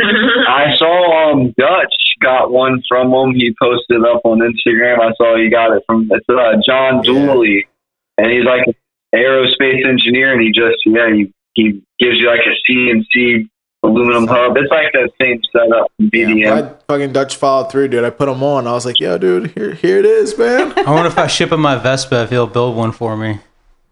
I 0.00 0.74
saw 0.76 1.30
um 1.32 1.52
Dutch 1.56 1.94
got 2.24 2.50
one 2.50 2.82
from 2.88 3.12
him. 3.12 3.34
He 3.34 3.54
posted 3.60 4.02
up 4.04 4.22
on 4.24 4.40
Instagram. 4.40 5.00
I 5.00 5.12
saw 5.16 5.36
he 5.36 5.50
got 5.50 5.76
it 5.76 5.82
from 5.86 6.08
it's 6.10 6.26
uh, 6.28 6.56
John 6.66 7.02
Dooley, 7.02 7.68
and 8.18 8.32
he's 8.32 8.44
like 8.44 8.66
an 8.66 8.74
aerospace 9.14 9.86
engineer, 9.86 10.32
and 10.32 10.40
he 10.40 10.50
just 10.50 10.78
yeah 10.86 11.12
he 11.12 11.32
he 11.54 11.82
gives 11.98 12.18
you 12.18 12.28
like 12.28 12.40
a 12.40 12.70
CNC 12.70 13.48
aluminum 13.84 14.26
hub. 14.26 14.56
It's 14.56 14.70
like 14.70 14.92
that 14.92 15.10
same 15.20 15.40
setup 15.52 15.90
from 15.96 16.10
BDM. 16.10 16.40
Yeah, 16.40 16.54
I 16.54 16.74
fucking 16.88 17.12
Dutch 17.12 17.36
followed 17.36 17.70
through, 17.70 17.88
dude. 17.88 18.04
I 18.04 18.10
put 18.10 18.26
them 18.26 18.42
on. 18.42 18.66
I 18.66 18.72
was 18.72 18.86
like, 18.86 18.98
yo, 18.98 19.18
dude, 19.18 19.52
here, 19.52 19.74
here 19.74 19.98
it 19.98 20.06
is, 20.06 20.36
man. 20.38 20.72
I 20.78 20.90
wonder 20.90 21.08
if 21.08 21.18
I 21.18 21.26
ship 21.26 21.52
him 21.52 21.60
my 21.60 21.76
Vespa, 21.76 22.22
if 22.24 22.30
he'll 22.30 22.46
build 22.46 22.76
one 22.76 22.92
for 22.92 23.16
me. 23.16 23.40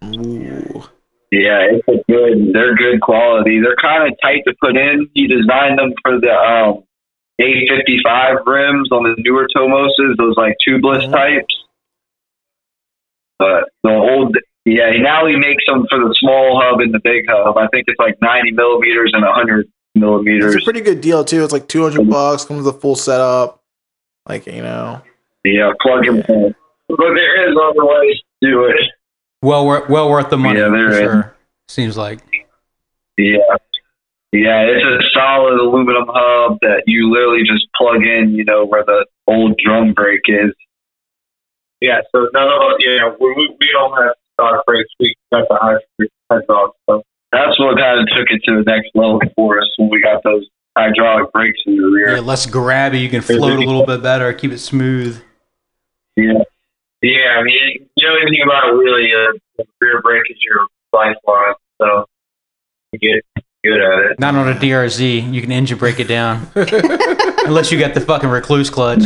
Ooh. 0.05 0.85
Yeah, 1.31 1.61
it's 1.71 1.89
a 1.89 2.03
good. 2.13 2.53
They're 2.53 2.75
good 2.75 3.01
quality. 3.01 3.61
They're 3.61 3.77
kind 3.77 4.07
of 4.07 4.19
tight 4.23 4.43
to 4.47 4.55
put 4.61 4.77
in. 4.77 5.09
He 5.15 5.27
designed 5.27 5.79
them 5.79 5.95
for 6.03 6.21
the 6.21 6.31
um, 6.31 6.85
A55 7.41 8.47
rims 8.47 8.89
on 8.93 9.03
the 9.05 9.15
newer 9.19 9.49
Tomoses, 9.57 10.17
those 10.19 10.37
like 10.37 10.57
tubeless 10.67 11.07
Mhm. 11.07 11.13
types. 11.13 11.55
But 13.39 13.65
the 13.83 13.91
old, 13.91 14.37
yeah, 14.65 14.91
now 15.01 15.27
he 15.27 15.37
makes 15.37 15.65
them 15.67 15.87
for 15.91 15.99
the 15.99 16.15
small 16.21 16.61
hub 16.63 16.81
and 16.81 16.93
the 16.95 17.01
big 17.03 17.25
hub. 17.29 17.57
I 17.57 17.67
think 17.69 17.85
it's 17.89 17.99
like 17.99 18.17
90 18.23 18.53
millimeters 18.53 19.11
and 19.15 19.25
100 19.25 19.67
millimeters. 19.95 20.55
It's 20.55 20.63
a 20.63 20.65
pretty 20.65 20.81
good 20.83 21.01
deal 21.01 21.25
too. 21.25 21.43
It's 21.43 21.53
like 21.53 21.69
two 21.69 21.83
hundred 21.83 22.09
bucks. 22.09 22.45
Comes 22.45 22.65
with 22.65 22.75
a 22.77 22.79
full 22.79 22.95
setup. 22.97 23.61
Like 24.29 24.47
you 24.47 24.63
know, 24.63 25.03
Yeah, 25.45 25.73
plug 25.81 26.07
and 26.07 26.25
play. 26.25 26.55
But 26.89 26.99
there 26.99 27.51
is 27.51 27.57
other 27.61 27.85
ways 27.85 28.17
to 28.43 28.49
do 28.51 28.65
it. 28.67 28.77
Well, 29.43 29.67
worth 29.67 29.89
well 29.89 30.09
worth 30.09 30.31
the 30.31 30.37
money 30.39 30.61
Yeah, 30.61 30.69
there 30.69 30.91
for 30.91 30.95
is. 30.95 30.99
sure. 31.01 31.35
Seems 31.69 31.97
like. 31.97 32.21
Yeah. 33.19 33.39
Yeah, 34.33 34.65
it's 34.65 34.85
a 34.85 34.97
solid 35.13 35.61
aluminum 35.61 36.09
hub 36.09 36.59
that 36.63 36.85
you 36.87 37.13
literally 37.13 37.45
just 37.45 37.69
plug 37.77 38.01
in, 38.01 38.33
you 38.33 38.45
know, 38.45 38.65
where 38.65 38.83
the 38.83 39.05
old 39.27 39.59
drum 39.63 39.93
brake 39.93 40.25
is. 40.27 40.53
Yeah, 41.83 42.01
so 42.13 42.29
none 42.33 42.49
of 42.49 42.61
us, 42.63 42.77
you 42.79 42.97
know, 42.97 43.15
we, 43.21 43.29
we 43.37 43.57
we 43.61 43.69
don't 43.73 43.93
have 44.03 44.15
stock 44.33 44.65
brakes. 44.65 44.89
We 44.99 45.15
got 45.31 45.49
the 45.49 45.59
high 45.61 46.07
hydraulic 46.31 46.73
stuff. 46.85 47.03
That's 47.31 47.59
what 47.59 47.77
kind 47.77 48.01
of 48.01 48.07
took 48.09 48.29
it 48.31 48.41
to 48.45 48.63
the 48.63 48.65
next 48.65 48.91
level 48.95 49.21
for 49.37 49.61
us 49.61 49.69
when 49.77 49.91
we 49.91 50.01
got 50.01 50.23
those 50.23 50.47
hydraulic 50.79 51.31
brakes 51.33 51.59
in 51.67 51.77
the 51.77 51.87
rear. 51.89 52.15
Yeah, 52.15 52.21
less 52.21 52.47
grabby. 52.47 53.03
You 53.03 53.11
can 53.11 53.21
float 53.21 53.53
a 53.53 53.59
little 53.59 53.85
bit 53.85 54.03
better. 54.03 54.33
Keep 54.33 54.53
it 54.53 54.59
smooth. 54.59 55.23
Yeah. 56.17 56.41
Yeah, 57.03 57.37
I 57.37 57.43
mean, 57.43 57.89
you 57.97 58.09
know 58.09 58.15
anything 58.15 58.43
about 58.47 58.69
it, 58.69 58.77
really, 58.77 59.11
uh, 59.13 59.37
the 59.59 59.65
rear 59.81 60.01
brake 60.03 60.23
is 60.31 60.37
your 60.41 60.67
lifeline, 60.93 61.55
so 61.81 62.07
you 62.93 62.99
get 63.01 63.25
good 63.65 63.81
at 63.81 64.11
it. 64.11 64.21
Not 64.21 64.35
on 64.35 64.49
a 64.49 64.55
DRZ. 64.55 65.33
You 65.33 65.41
can 65.41 65.53
engine 65.53 65.79
brake 65.79 66.01
it 66.01 66.09
down. 66.09 66.49
Unless 66.55 67.73
you 67.73 67.79
got 67.79 67.95
the 67.95 68.01
fucking 68.01 68.29
Rekluse 68.29 68.71
clutch. 68.71 69.03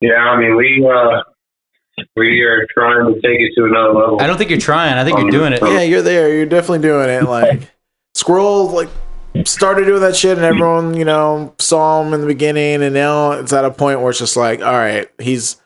Yeah, 0.00 0.16
I 0.16 0.38
mean, 0.38 0.56
we 0.56 0.86
uh, 0.86 1.22
we 2.16 2.42
are 2.42 2.66
trying 2.74 3.06
to 3.06 3.14
take 3.20 3.40
it 3.40 3.52
to 3.56 3.64
another 3.64 3.94
level. 3.94 4.20
I 4.20 4.26
don't 4.26 4.36
think 4.36 4.50
you're 4.50 4.58
trying. 4.58 4.94
I 4.94 5.04
think 5.04 5.18
you're 5.18 5.30
doing 5.30 5.52
it. 5.52 5.60
yeah, 5.62 5.82
you're 5.82 6.02
there. 6.02 6.34
You're 6.34 6.46
definitely 6.46 6.80
doing 6.80 7.08
it. 7.08 7.24
Like 7.24 7.70
Squirrel, 8.14 8.66
like 8.66 8.88
started 9.44 9.86
doing 9.86 10.02
that 10.02 10.14
shit, 10.14 10.36
and 10.36 10.44
everyone, 10.44 10.94
you 10.94 11.04
know, 11.04 11.54
saw 11.58 12.02
him 12.02 12.12
in 12.12 12.20
the 12.20 12.26
beginning, 12.26 12.82
and 12.82 12.94
now 12.94 13.32
it's 13.32 13.52
at 13.52 13.64
a 13.64 13.70
point 13.70 14.00
where 14.00 14.10
it's 14.10 14.18
just 14.18 14.36
like, 14.36 14.60
all 14.60 14.72
right, 14.72 15.08
he's 15.18 15.60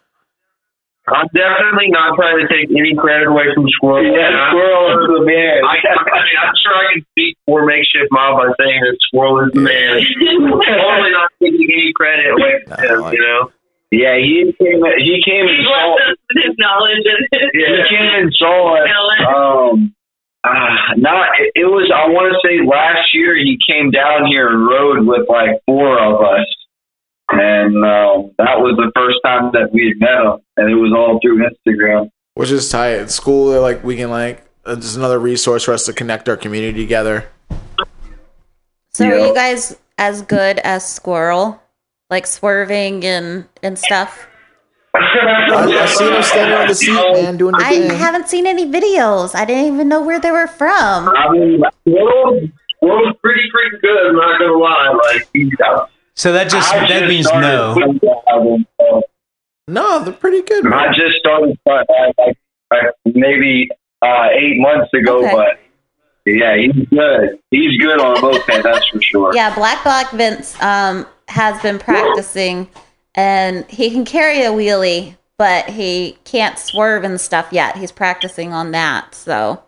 I'm 1.12 1.26
definitely 1.34 1.90
not 1.90 2.16
trying 2.16 2.38
to 2.40 2.46
take 2.48 2.70
any 2.70 2.94
credit 2.94 3.28
away 3.28 3.52
from 3.54 3.68
Squirrel. 3.70 4.04
Yeah, 4.04 4.26
And 4.28 4.36
I'm- 4.36 4.50
Squirrel 4.50 4.86
is 4.94 5.06
the 5.11 5.22
man. 5.26 5.58
I, 5.64 5.76
I 5.76 6.18
mean, 6.24 6.38
I'm 6.40 6.54
sure 6.62 6.74
I 6.74 6.86
can 6.94 7.02
speak 7.11 7.36
for 7.46 7.66
Makeshift 7.66 8.08
Mob 8.11 8.38
by 8.38 8.48
saying 8.62 8.80
that 8.80 8.96
Squirrel 9.11 9.44
is 9.46 9.50
the 9.52 9.61
man. 9.61 10.00
totally 10.50 11.11
not 11.11 11.30
taking 11.42 11.68
any 11.72 11.92
credit 11.94 12.30
away 12.32 12.62
from 12.66 12.78
him, 12.84 13.00
like- 13.00 13.14
you 13.14 13.20
know? 13.22 13.50
Yeah, 13.92 14.14
he 14.22 14.54
came. 14.56 14.78
He 15.02 15.18
came 15.26 15.48
He 15.50 15.56
and 15.58 15.66
saw. 15.66 15.96
blessed 15.98 16.11
us 16.11 16.16
with 16.30 16.44
his 16.46 16.54
knowledge 16.62 17.02
and 17.11 17.26
his 17.32 17.50
He 17.90 17.96
came 17.96 18.22
and 18.22 18.32
saw 18.38 18.76
us. 18.78 18.86
talent. 18.86 19.20
Um, 19.26 19.94
uh, 20.44 20.76
not. 20.96 21.28
It, 21.40 21.50
it 21.56 21.64
was. 21.66 21.90
I 21.90 22.06
want 22.06 22.30
to 22.30 22.38
say 22.46 22.62
last 22.64 23.12
year 23.14 23.34
he 23.34 23.58
came 23.68 23.90
down 23.90 24.26
here 24.26 24.46
and 24.46 24.64
rode 24.64 25.04
with 25.06 25.28
like 25.28 25.58
four 25.66 25.98
of 25.98 26.22
us, 26.22 26.46
and 27.31 27.76
um, 27.76 28.33
that 28.39 28.59
was 28.59 28.76
the 28.76 28.91
first 28.95 29.18
time 29.24 29.51
that 29.53 29.70
we 29.72 29.89
had 29.89 30.01
met 30.01 30.24
him, 30.24 30.41
and 30.57 30.70
it 30.70 30.74
was 30.74 30.93
all 30.97 31.18
through 31.22 31.45
Instagram. 31.47 32.11
which 32.35 32.51
is 32.51 32.68
tight. 32.68 32.93
At 32.95 33.11
school, 33.11 33.51
they're 33.51 33.61
like 33.61 33.83
we 33.85 33.97
can 33.97 34.11
like 34.11 34.45
uh, 34.64 34.76
just 34.76 34.97
another 34.97 35.18
resource 35.18 35.64
for 35.64 35.72
us 35.72 35.87
to 35.87 35.93
connect 35.93 36.28
our 36.28 36.37
community 36.37 36.81
together. 36.81 37.28
So 38.93 39.07
are 39.07 39.18
you 39.28 39.35
guys 39.35 39.76
as 39.99 40.22
good 40.22 40.59
as 40.61 40.85
Squirrel? 40.89 41.61
Like 42.11 42.26
swerving 42.26 43.05
and 43.05 43.47
and 43.62 43.78
stuff? 43.78 44.26
I, 44.93 45.62
I 45.62 45.87
seen 45.87 46.12
him 46.12 46.22
standing 46.24 46.59
on 46.59 46.66
the 46.66 46.74
seat, 46.74 46.93
man, 46.93 47.37
doing 47.37 47.53
the 47.53 47.64
I 47.64 47.70
thing. 47.70 47.91
haven't 47.91 48.28
seen 48.28 48.47
any 48.49 48.66
videos. 48.66 49.37
I 49.37 49.45
didn't 49.45 49.72
even 49.72 49.89
know 49.89 50.03
where 50.03 50.18
they 50.18 50.33
were 50.33 50.49
from. 50.49 51.09
I 51.09 51.31
mean, 51.31 51.62
Squirrel, 51.87 52.41
Squirrel's 52.76 53.16
pretty 53.22 53.43
freaking 53.55 53.81
good, 53.81 54.07
I'm 54.09 54.16
not 54.16 54.39
going 54.41 54.51
to 54.51 54.59
lie. 54.59 54.99
Like, 55.12 55.28
he's 55.33 55.55
got 55.55 55.89
So 56.20 56.34
that 56.34 56.50
just 56.50 56.70
I 56.70 56.80
that 56.80 56.88
just 56.88 57.08
means 57.08 57.26
no. 57.32 57.74
album, 58.28 58.66
so 58.78 59.02
no, 59.66 60.04
they're 60.04 60.12
pretty 60.12 60.42
good. 60.42 60.70
I 60.70 60.92
just 60.92 61.16
started 61.18 61.58
uh, 61.64 61.82
like, 62.18 62.36
like 62.70 62.84
maybe 63.06 63.70
uh, 64.02 64.28
eight 64.30 64.58
months 64.60 64.92
ago, 64.92 65.24
Okay. 65.24 65.32
but 65.32 65.58
yeah, 66.26 66.58
he's 66.58 66.86
good. 66.90 67.38
He's 67.50 67.80
good 67.80 68.00
on 68.00 68.18
a 68.18 68.20
moped, 68.20 68.62
that's 68.62 68.86
for 68.88 69.00
sure. 69.00 69.34
Yeah, 69.34 69.54
Black 69.54 69.82
Black 69.82 70.10
Vince 70.10 70.60
um 70.62 71.06
has 71.28 71.58
been 71.62 71.78
practicing 71.78 72.68
and 73.14 73.64
he 73.70 73.90
can 73.90 74.04
carry 74.04 74.42
a 74.42 74.50
wheelie, 74.50 75.16
but 75.38 75.70
he 75.70 76.18
can't 76.24 76.58
swerve 76.58 77.02
and 77.02 77.18
stuff 77.18 77.48
yet. 77.50 77.78
He's 77.78 77.92
practicing 77.92 78.52
on 78.52 78.72
that. 78.72 79.14
So 79.14 79.62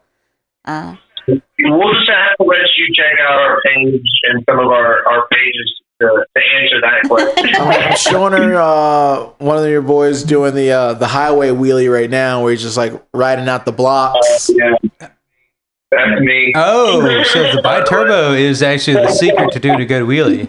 uh 0.66 0.96
We'll 1.26 1.94
just 1.94 2.10
have 2.10 2.36
to 2.38 2.44
let 2.44 2.66
you 2.76 2.92
check 2.94 3.14
out 3.26 3.40
our 3.40 3.60
page 3.62 4.04
and 4.24 4.44
some 4.50 4.58
of 4.58 4.66
our, 4.66 5.06
our 5.08 5.28
pages 5.28 5.80
to, 6.02 6.26
to 6.36 6.42
answer 6.60 6.80
that 6.80 7.02
question. 7.08 7.54
I'm, 7.56 7.90
I'm 7.90 7.96
showing 7.96 8.32
her 8.32 8.54
uh, 8.56 9.24
one 9.38 9.58
of 9.58 9.68
your 9.68 9.82
boys 9.82 10.22
doing 10.22 10.54
the 10.54 10.70
uh, 10.72 10.94
the 10.94 11.06
highway 11.06 11.48
wheelie 11.50 11.92
right 11.92 12.10
now, 12.10 12.42
where 12.42 12.50
he's 12.52 12.62
just 12.62 12.76
like 12.76 12.92
riding 13.14 13.48
out 13.48 13.64
the 13.64 13.72
blocks. 13.72 14.50
Yeah. 14.52 14.74
That's 15.00 16.20
me. 16.20 16.52
Oh, 16.56 17.22
so 17.24 17.42
the 17.54 17.60
bi-turbo 17.62 18.32
is 18.32 18.62
actually 18.62 18.94
the 19.04 19.10
secret 19.12 19.52
to 19.52 19.58
doing 19.60 19.80
a 19.80 19.84
good 19.84 20.04
wheelie. 20.04 20.48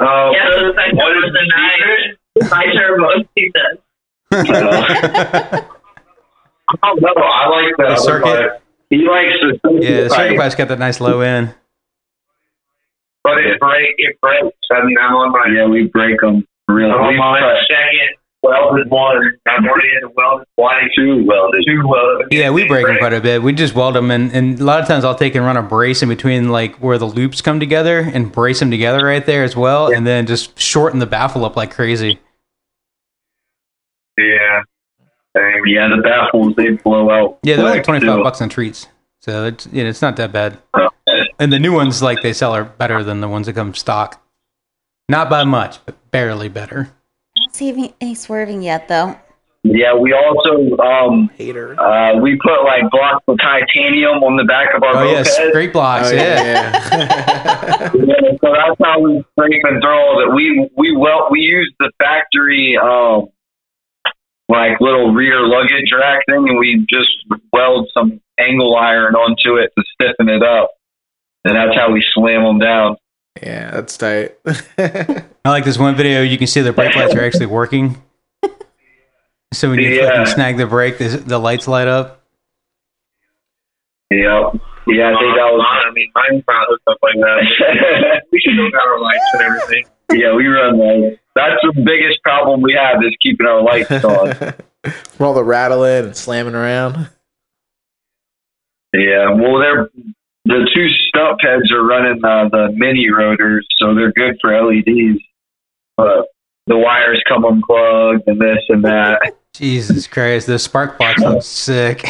Oh, 0.00 0.32
Yeah, 0.34 0.50
so 0.50 0.66
it's 0.68 0.76
like 0.76 0.92
what 0.92 1.08
that 1.08 1.16
is 1.16 1.24
was 1.24 1.34
a 1.40 1.46
nice 1.56 2.50
my 2.50 2.66
turbo, 2.72 3.24
he 3.34 3.50
says. 3.56 3.78
Oh 6.82 6.94
no, 7.00 7.08
I 7.16 7.48
like 7.48 7.74
the, 7.78 7.84
The 7.94 7.96
circuit? 7.96 8.24
part. 8.24 8.62
He 8.90 8.98
likes 8.98 9.34
the 9.40 9.58
Yeah, 9.80 10.02
the 10.02 10.10
circuit 10.10 10.28
like, 10.32 10.38
bike's 10.38 10.54
got 10.54 10.68
that 10.68 10.78
nice 10.78 11.00
low 11.00 11.20
end. 11.20 11.54
But 13.24 13.38
it 13.38 13.60
break 13.60 13.94
it 13.98 14.20
breaks. 14.20 14.56
I 14.70 14.84
mean, 14.84 14.96
I'm 14.98 15.14
on 15.14 15.32
my 15.32 15.46
Yeah, 15.54 15.66
we 15.66 15.86
break 15.86 16.20
them 16.20 16.46
real. 16.66 16.90
I'm 16.90 17.00
on 17.00 17.16
my 17.16 17.40
cut 17.40 17.56
second 17.68 18.16
welded 18.42 18.88
one. 18.90 19.38
I'm 19.46 19.66
already 19.66 19.88
in 20.02 20.10
welded 20.16 20.46
twice. 20.56 20.84
two 20.96 21.24
welded. 21.26 21.64
Two 21.66 21.86
welded. 21.86 22.28
Yeah, 22.30 22.50
we 22.50 22.66
break 22.66 22.86
them 22.86 22.98
quite 22.98 23.12
a 23.12 23.20
bit. 23.20 23.42
We 23.42 23.52
just 23.52 23.74
weld 23.74 23.94
them, 23.94 24.10
and, 24.10 24.32
and 24.32 24.60
a 24.60 24.64
lot 24.64 24.80
of 24.80 24.88
times 24.88 25.04
I'll 25.04 25.14
take 25.14 25.34
and 25.34 25.44
run 25.44 25.56
a 25.56 25.62
brace 25.62 26.02
in 26.02 26.08
between, 26.08 26.48
like 26.48 26.76
where 26.76 26.98
the 26.98 27.06
loops 27.06 27.40
come 27.40 27.60
together, 27.60 27.98
and 27.98 28.30
brace 28.30 28.60
them 28.60 28.70
together 28.70 29.04
right 29.04 29.24
there 29.24 29.44
as 29.44 29.56
well, 29.56 29.92
and 29.92 30.06
then 30.06 30.26
just 30.26 30.58
shorten 30.58 30.98
the 30.98 31.06
baffle 31.06 31.44
up 31.44 31.56
like 31.56 31.72
crazy. 31.72 32.20
Yeah. 34.16 34.62
Same. 35.36 35.66
Yeah, 35.66 35.88
the 35.88 36.02
baffles 36.02 36.54
they 36.56 36.70
blow 36.70 37.10
out. 37.10 37.38
Yeah, 37.42 37.56
they're 37.56 37.64
like 37.64 37.84
twenty 37.84 38.06
five 38.06 38.22
bucks 38.22 38.40
on 38.40 38.48
treats, 38.48 38.88
so 39.28 39.44
it's 39.44 39.68
you 39.70 39.82
know, 39.84 39.90
it's 39.90 40.00
not 40.00 40.16
that 40.16 40.32
bad. 40.32 40.56
And 41.38 41.52
the 41.52 41.58
new 41.58 41.72
ones, 41.74 42.00
like 42.02 42.22
they 42.22 42.32
sell, 42.32 42.54
are 42.54 42.64
better 42.64 43.04
than 43.04 43.20
the 43.20 43.28
ones 43.28 43.46
that 43.46 43.52
come 43.52 43.74
stock. 43.74 44.22
Not 45.08 45.28
by 45.28 45.44
much, 45.44 45.84
but 45.84 45.94
barely 46.10 46.48
better. 46.48 46.90
I 47.36 47.40
don't 47.44 47.54
see 47.54 47.68
any, 47.68 47.94
any 48.00 48.14
swerving 48.14 48.62
yet, 48.62 48.88
though. 48.88 49.16
Yeah, 49.64 49.94
we 49.94 50.14
also 50.14 50.76
um 50.78 51.28
Hater. 51.36 51.78
uh 51.78 52.16
we 52.20 52.38
put 52.42 52.64
like 52.64 52.88
blocks 52.90 53.22
of 53.28 53.36
titanium 53.38 54.22
on 54.24 54.36
the 54.36 54.44
back 54.44 54.68
of 54.74 54.82
our 54.82 54.96
Oh 54.96 55.12
yeah, 55.12 55.22
mopeds. 55.22 55.48
straight 55.50 55.72
blocks. 55.74 56.08
Oh, 56.10 56.14
yeah. 56.14 56.42
yeah. 56.42 57.90
Yeah, 57.94 58.32
so 58.40 58.52
that's 58.54 58.78
how 58.82 59.00
we 59.00 59.22
scrape 59.32 59.62
and 59.64 59.82
throw 59.82 60.20
that. 60.20 60.32
We 60.34 60.70
we 60.76 60.96
well 60.96 61.28
we 61.30 61.40
use 61.40 61.70
the 61.80 61.90
factory 61.98 62.78
um 62.80 63.26
like 64.48 64.80
little 64.80 65.12
rear 65.12 65.40
luggage 65.46 65.92
rack 65.98 66.24
thing, 66.26 66.48
and 66.48 66.58
we 66.58 66.86
just 66.88 67.10
weld 67.52 67.88
some 67.94 68.20
angle 68.38 68.76
iron 68.76 69.14
onto 69.14 69.56
it 69.56 69.70
to 69.76 69.84
stiffen 69.92 70.28
it 70.28 70.42
up, 70.42 70.70
and 71.44 71.56
that's 71.56 71.76
how 71.76 71.90
we 71.92 72.04
slam 72.14 72.44
them 72.44 72.58
down. 72.58 72.96
yeah, 73.42 73.70
that's 73.70 73.96
tight. 73.96 74.36
I 74.78 75.24
like 75.50 75.64
this 75.64 75.78
one 75.78 75.94
video. 75.96 76.22
You 76.22 76.38
can 76.38 76.46
see 76.46 76.60
the 76.60 76.72
brake 76.72 76.94
lights 76.96 77.14
are 77.14 77.24
actually 77.24 77.46
working. 77.46 78.02
So 79.52 79.70
when 79.70 79.78
you 79.80 79.88
Yeah. 79.88 80.10
fucking 80.10 80.26
snag 80.34 80.56
the 80.58 80.66
brake, 80.66 80.98
the, 80.98 81.08
the 81.08 81.38
lights 81.38 81.66
light 81.66 81.88
up. 81.88 82.22
Yep. 84.10 84.20
Yeah, 84.88 85.08
I 85.12 85.20
think 85.20 85.32
that 85.36 85.48
was. 85.52 85.66
I 85.86 85.90
mean, 85.92 86.10
mine's 86.14 86.44
not 86.48 86.66
hooked 86.68 86.88
up 86.88 86.98
like 87.02 87.14
that. 87.16 88.22
we 88.32 88.40
should 88.40 88.54
hook 88.56 88.72
our 88.74 89.00
lights 89.00 89.24
and 89.34 89.42
everything. 89.42 89.84
yeah, 90.12 90.34
we 90.34 90.46
run 90.46 90.78
lights. 90.78 91.20
That's 91.38 91.60
the 91.62 91.82
biggest 91.82 92.20
problem 92.24 92.62
we 92.62 92.72
have 92.72 92.96
is 93.04 93.16
keeping 93.22 93.46
our 93.46 93.62
lights 93.62 93.90
on. 94.04 94.34
From 94.34 95.26
all 95.26 95.34
the 95.34 95.44
rattling 95.44 96.06
and 96.06 96.16
slamming 96.16 96.54
around. 96.54 97.08
Yeah, 98.92 99.30
well, 99.30 99.58
they're 99.60 99.88
the 100.46 100.68
two 100.74 100.88
stump 100.88 101.38
heads 101.42 101.70
are 101.70 101.84
running 101.84 102.24
uh, 102.24 102.48
the 102.48 102.72
mini 102.74 103.10
rotors, 103.10 103.66
so 103.76 103.94
they're 103.94 104.12
good 104.12 104.36
for 104.40 104.50
LEDs. 104.50 105.22
But 105.96 106.26
the 106.66 106.76
wires 106.78 107.22
come 107.28 107.44
unplugged 107.44 108.26
and 108.26 108.40
this 108.40 108.64
and 108.68 108.84
that. 108.84 109.34
Jesus 109.54 110.06
Christ, 110.06 110.46
the 110.46 110.58
spark 110.58 110.98
box 110.98 111.20
looks 111.20 111.46
sick. 111.46 112.02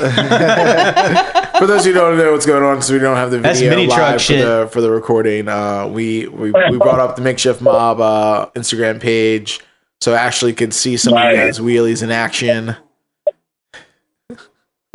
for 1.59 1.67
those 1.67 1.85
who 1.85 1.93
don't 1.93 2.17
know 2.17 2.33
what's 2.33 2.47
going 2.47 2.63
on, 2.63 2.81
so 2.83 2.93
we 2.95 2.99
don't 3.01 3.17
have 3.17 3.31
the 3.31 3.39
That's 3.39 3.59
video 3.61 3.77
mini 3.77 3.87
truck 3.87 3.99
live 3.99 4.13
for 4.15 4.19
shit. 4.21 4.45
the 4.45 4.69
for 4.73 4.81
the 4.81 4.91
recording. 4.91 5.49
Uh, 5.49 5.87
we 5.89 6.27
we 6.29 6.53
we 6.53 6.79
brought 6.79 7.01
up 7.01 7.17
the 7.17 7.23
makeshift 7.23 7.61
mob 7.61 8.01
uh, 8.01 8.47
Instagram 8.55 9.01
page, 9.01 9.61
so 10.01 10.15
Ashley 10.15 10.53
could 10.53 10.73
see 10.75 10.97
some 10.97 11.13
of 11.15 11.19
Right. 11.19 11.31
you 11.33 11.37
guys 11.37 11.59
wheelies 11.61 12.03
in 12.03 12.11
action. 12.11 12.77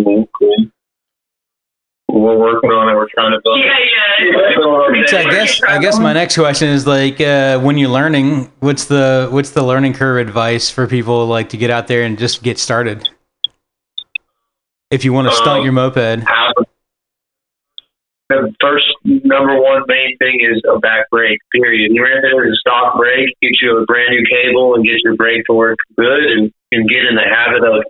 Cool, 0.02 0.28
cool. 0.38 0.56
We're 2.10 2.38
working 2.38 2.70
on 2.72 2.90
it. 2.90 2.94
We're 2.96 3.08
trying 3.10 3.32
to 3.32 3.40
build. 3.44 3.60
Yeah, 3.60 3.72
yeah. 4.22 5.08
So 5.08 5.18
I 5.18 5.30
guess 5.30 5.62
I 5.64 5.80
guess 5.80 6.00
my 6.00 6.14
next 6.14 6.36
question 6.36 6.70
is 6.70 6.86
like 6.86 7.20
uh, 7.20 7.60
when 7.60 7.78
you're 7.78 7.90
learning, 7.90 8.52
what's 8.60 8.86
the 8.86 9.28
what's 9.32 9.52
the 9.52 9.64
learning 9.64 9.94
curve 9.94 10.26
advice 10.26 10.70
for 10.70 10.88
people 10.88 11.26
like 11.26 11.50
to 11.50 11.58
get 11.58 11.70
out 11.72 11.88
there 11.88 12.04
and 12.04 12.18
just 12.18 12.44
get 12.44 12.60
started? 12.60 13.10
If 14.92 15.04
you 15.04 15.12
want 15.12 15.28
to 15.28 15.34
stunt 15.36 15.60
Um, 15.60 15.64
your 15.64 15.74
moped, 15.74 15.96
have 15.98 16.43
the 18.30 18.54
first 18.62 18.86
number 19.06 19.60
one 19.60 19.84
main 19.88 20.18
thing 20.18 20.40
is 20.42 20.62
a 20.70 20.80
back 20.80 21.10
brake. 21.10 21.40
Period. 21.52 21.92
If 21.92 22.02
it 22.02 22.48
is 22.48 22.54
a 22.54 22.56
stock 22.56 22.98
brake, 22.98 23.36
get 23.42 23.52
you 23.62 23.78
a 23.78 23.86
brand 23.86 24.12
new 24.12 24.26
cable 24.26 24.76
and 24.76 24.84
get 24.84 25.00
your 25.04 25.16
brake 25.16 25.46
to 25.46 25.54
work 25.54 25.78
good, 25.98 26.24
and, 26.24 26.52
and 26.72 26.90
get 26.90 27.06
in 27.06 27.16
the 27.16 27.24
habit 27.24 27.64
of 27.64 27.84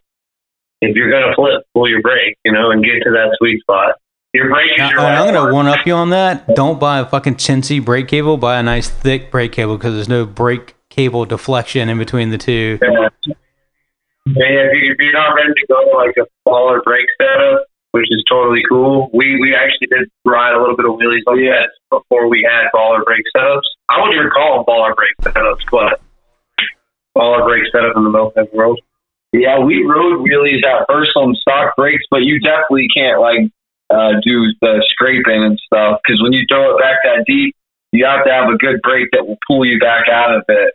if 0.82 0.96
you're 0.96 1.12
gonna 1.12 1.34
flip, 1.36 1.64
pull 1.74 1.90
your 1.90 2.02
brake, 2.02 2.38
you 2.44 2.52
know, 2.52 2.72
and 2.72 2.84
get 2.84 3.02
to 3.04 3.12
that 3.12 3.36
sweet 3.38 3.62
spot. 3.62 3.96
Your 4.34 4.50
brake 4.50 4.72
is 4.72 4.90
your 4.90 5.00
oh, 5.00 5.06
and 5.06 5.16
I'm 5.16 5.34
gonna 5.34 5.46
word. 5.46 5.54
one 5.54 5.68
up 5.68 5.86
you 5.86 5.94
on 5.94 6.10
that. 6.10 6.56
Don't 6.56 6.80
buy 6.80 7.00
a 7.00 7.06
fucking 7.06 7.36
chintzy 7.36 7.84
brake 7.84 8.08
cable. 8.08 8.38
Buy 8.38 8.60
a 8.60 8.64
nice 8.64 8.90
thick 8.90 9.32
brake 9.32 9.52
cable 9.52 9.78
because 9.78 9.94
there's 9.94 10.10
no 10.10 10.26
brake 10.26 10.76
cable 10.90 11.26
deflection 11.26 11.88
in 11.88 11.98
between 11.98 12.32
the 12.32 12.38
two. 12.38 12.80
Yeah. 12.82 13.10
Yeah, 14.26 14.46
if, 14.46 14.72
you, 14.74 14.96
you're 15.00 15.12
not 15.12 15.34
ready 15.34 15.52
to 15.52 15.68
go 15.68 15.98
like 15.98 16.16
a 16.18 16.50
baller 16.50 16.82
brake 16.84 17.08
setup, 17.20 17.66
which 17.94 18.10
is 18.10 18.24
totally 18.28 18.62
cool, 18.68 19.10
we 19.14 19.39
we 19.39 19.54
actually 19.54 19.88
did 19.88 20.10
ride 20.26 20.54
a 20.54 20.60
little 20.60 20.76
bit 20.76 20.86
of 20.86 20.98
wheelies 20.98 21.22
like 21.30 21.46
that 21.46 21.70
before 21.89 22.28
we 22.28 22.41
had 22.41 22.66
baller 22.74 23.06
brake 23.06 23.24
setups. 23.38 23.70
I 23.89 24.02
wouldn't 24.02 24.18
even 24.18 24.32
call 24.34 24.58
them 24.58 24.66
baller 24.66 24.96
brake 24.96 25.14
setups, 25.22 25.62
but 25.70 26.02
baller 27.16 27.46
brake 27.46 27.70
setup 27.72 27.96
in 27.96 28.04
the 28.04 28.10
moped 28.10 28.52
world. 28.54 28.82
Yeah, 29.32 29.60
we 29.60 29.86
rode 29.86 30.26
wheelies 30.26 30.66
at 30.66 30.86
first 30.89 31.12
on 31.16 31.36
stock 31.36 31.76
brakes, 31.76 32.04
but 32.10 32.24
you 32.24 32.39
definitely 32.39 32.88
can't 32.96 33.22
like 33.22 33.50
uh, 33.89 34.14
do 34.26 34.50
the 34.62 34.84
scraping 34.89 35.44
and 35.44 35.60
stuff 35.66 36.00
because 36.04 36.22
when 36.22 36.34
you 36.34 36.46
throw 36.50 36.76
it 36.76 36.82
back 36.82 36.98
that 37.04 37.26
deep, 37.28 37.56
you 37.91 38.06
have 38.06 38.26
to 38.26 38.32
have 38.32 38.50
a 38.50 38.58
good 38.58 38.82
brake 38.82 39.10
that 39.12 39.26
will 39.26 39.38
pull 39.48 39.66
you 39.66 39.78
back 39.80 40.10
out 40.10 40.34
of 40.34 40.44
it. 40.48 40.74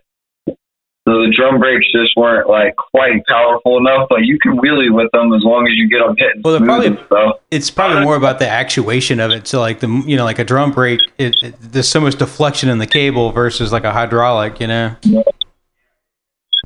So 1.09 1.25
the 1.25 1.33
drum 1.35 1.59
brakes 1.59 1.87
just 1.91 2.13
weren't 2.17 2.51
like 2.51 2.77
quite 2.77 3.25
powerful 3.27 3.79
enough, 3.79 4.09
but 4.11 4.27
you 4.27 4.39
can 4.39 4.59
wheelie 4.59 4.93
with 4.93 5.11
them 5.13 5.33
as 5.33 5.41
long 5.43 5.67
as 5.67 5.73
you 5.73 5.89
get 5.89 6.05
them 6.05 6.15
hitting 6.19 6.43
Well, 6.45 6.61
probably-. 6.61 7.41
It's 7.51 7.71
probably 7.71 8.05
more 8.05 8.17
about 8.17 8.41
the 8.41 8.47
actuation 8.47 9.19
of 9.19 9.31
it. 9.31 9.47
So 9.47 9.59
like 9.59 9.81
the 9.81 9.89
you 10.05 10.19
know 10.19 10.25
like 10.25 10.39
a 10.39 10.45
drum 10.45 10.71
brake, 10.71 11.01
it, 11.17 11.35
it, 11.43 11.55
there's 11.61 11.89
so 11.89 12.03
much 12.03 12.17
deflection 12.17 12.69
in 12.69 12.77
the 12.77 12.87
cable 12.87 13.33
versus 13.33 13.73
like 13.73 13.85
a 13.85 13.93
hydraulic. 13.93 14.61
You 14.61 14.67
know. 14.67 14.97
Yeah, 15.03 15.25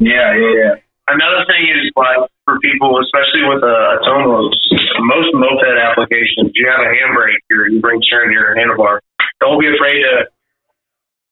yeah, 0.00 0.34
yeah. 0.34 0.74
Another 1.06 1.46
thing 1.46 1.62
is 1.62 1.92
like 1.94 2.28
for 2.44 2.58
people, 2.58 2.98
especially 2.98 3.46
with 3.46 3.62
a, 3.62 3.76
a 3.94 3.98
Tomos, 4.04 4.58
most 5.06 5.30
moped 5.34 5.78
applications, 5.78 6.50
you 6.56 6.66
have 6.68 6.80
a 6.80 6.90
handbrake, 6.90 7.38
your 7.48 7.68
you 7.68 7.80
bring 7.80 8.02
turn 8.10 8.26
to 8.26 8.32
your 8.34 8.56
handlebar. 8.56 8.98
Don't 9.38 9.60
be 9.60 9.72
afraid 9.72 10.02
to 10.02 10.26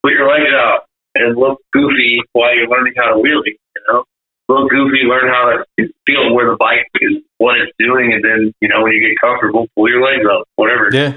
put 0.04 0.12
your 0.12 0.28
legs 0.30 0.54
out 0.54 0.86
and 1.20 1.36
look 1.36 1.60
goofy 1.72 2.20
while 2.32 2.54
you're 2.54 2.68
learning 2.68 2.94
how 2.96 3.14
to 3.14 3.20
wheelie. 3.20 3.56
You 3.76 3.82
know, 3.88 4.04
look 4.48 4.70
goofy, 4.70 5.02
learn 5.04 5.28
how 5.28 5.62
to 5.78 5.88
feel 6.06 6.32
where 6.34 6.50
the 6.50 6.56
bike 6.58 6.86
is, 7.00 7.18
what 7.38 7.58
it's 7.60 7.72
doing, 7.78 8.12
and 8.12 8.24
then 8.24 8.52
you 8.60 8.68
know 8.68 8.82
when 8.82 8.92
you 8.92 9.00
get 9.00 9.16
comfortable, 9.20 9.68
pull 9.76 9.88
your 9.88 10.02
legs 10.02 10.24
up, 10.30 10.46
whatever. 10.56 10.90
Yeah, 10.92 11.14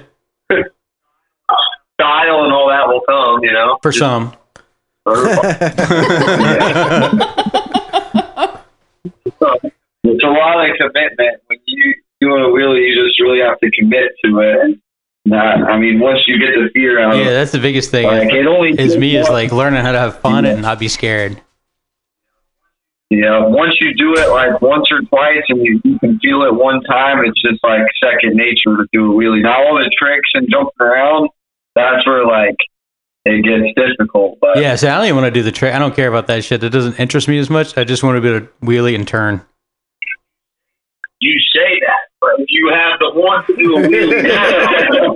Style 2.00 2.44
and 2.44 2.54
all 2.54 2.70
that 2.70 2.88
will 2.88 3.02
come. 3.08 3.44
You 3.44 3.54
know, 3.54 3.78
for 3.82 3.92
Just- 3.92 4.00
some. 4.00 4.34
It's 10.06 10.22
a 10.24 10.28
lot 10.28 10.70
of 10.70 10.76
commitment. 10.78 11.42
When 11.48 11.60
you 11.66 11.96
do 12.20 12.36
a 12.36 12.50
wheelie, 12.52 12.86
you 12.88 13.06
just 13.08 13.20
really 13.22 13.40
have 13.40 13.58
to 13.60 13.72
commit 13.72 14.12
to 14.26 14.40
it. 14.40 14.80
Not, 15.26 15.64
I 15.64 15.78
mean, 15.80 16.00
once 16.02 16.20
you 16.28 16.38
get 16.38 16.50
the 16.54 16.70
fear 16.74 17.00
out, 17.00 17.16
Yeah, 17.16 17.32
that's 17.32 17.52
the 17.52 17.60
biggest 17.60 17.92
thing. 17.92 18.06
like 18.06 18.32
it 18.34 18.46
only 18.46 18.72
Is 18.78 18.98
me 18.98 19.16
is 19.16 19.30
like 19.30 19.52
learning 19.54 19.82
how 19.82 19.94
to 19.94 20.00
have 20.00 20.20
fun 20.20 20.44
and 20.46 20.62
not 20.62 20.80
be 20.80 20.90
scared. 20.90 21.42
Yeah, 23.10 23.46
once 23.46 23.76
you 23.80 23.94
do 23.94 24.16
it 24.16 24.30
like 24.32 24.60
once 24.62 24.88
or 24.92 25.02
twice 25.02 25.44
and 25.50 25.64
you, 25.64 25.80
you 25.84 26.00
can 26.00 26.20
feel 26.20 26.42
it 26.44 26.54
one 26.54 26.82
time, 26.84 27.24
it's 27.24 27.40
just 27.42 27.64
like 27.64 27.84
second 28.04 28.36
nature 28.36 28.76
to 28.76 28.86
do 28.92 29.12
a 29.12 29.16
wheelie. 29.16 29.42
Now 29.44 29.66
all 29.68 29.76
the 29.78 29.90
tricks 29.98 30.30
and 30.34 30.48
jumping 30.50 30.74
around, 30.82 31.30
that's 31.76 32.06
where 32.08 32.26
like 32.26 32.56
it 33.26 33.44
gets 33.46 33.74
difficult. 33.76 34.40
But 34.42 34.58
Yeah, 34.58 34.76
so 34.76 34.90
I 34.90 34.96
don't 34.98 35.06
even 35.06 35.16
want 35.22 35.28
to 35.34 35.40
do 35.40 35.44
the 35.44 35.52
trick. 35.52 35.74
I 35.76 35.80
don't 35.80 35.96
care 35.96 36.08
about 36.10 36.28
that 36.28 36.44
shit. 36.44 36.60
That 36.62 36.72
doesn't 36.72 37.00
interest 37.00 37.28
me 37.30 37.38
as 37.38 37.50
much. 37.52 37.78
I 37.78 37.84
just 37.84 38.04
want 38.04 38.18
to 38.18 38.22
be 38.22 38.28
able 38.30 38.48
to 38.48 38.52
wheelie 38.64 38.96
and 38.96 39.08
turn. 39.08 39.42
you 41.20 41.40
say 41.40 41.60
that, 41.60 41.62
but 41.62 41.72
if 41.72 41.73
you 42.54 42.70
have 42.74 43.00
the 43.00 43.12
want 43.14 43.48
to 43.48 43.56
do 43.56 43.78
a 43.78 43.82
wheelie 43.82 44.24
now, 44.24 45.14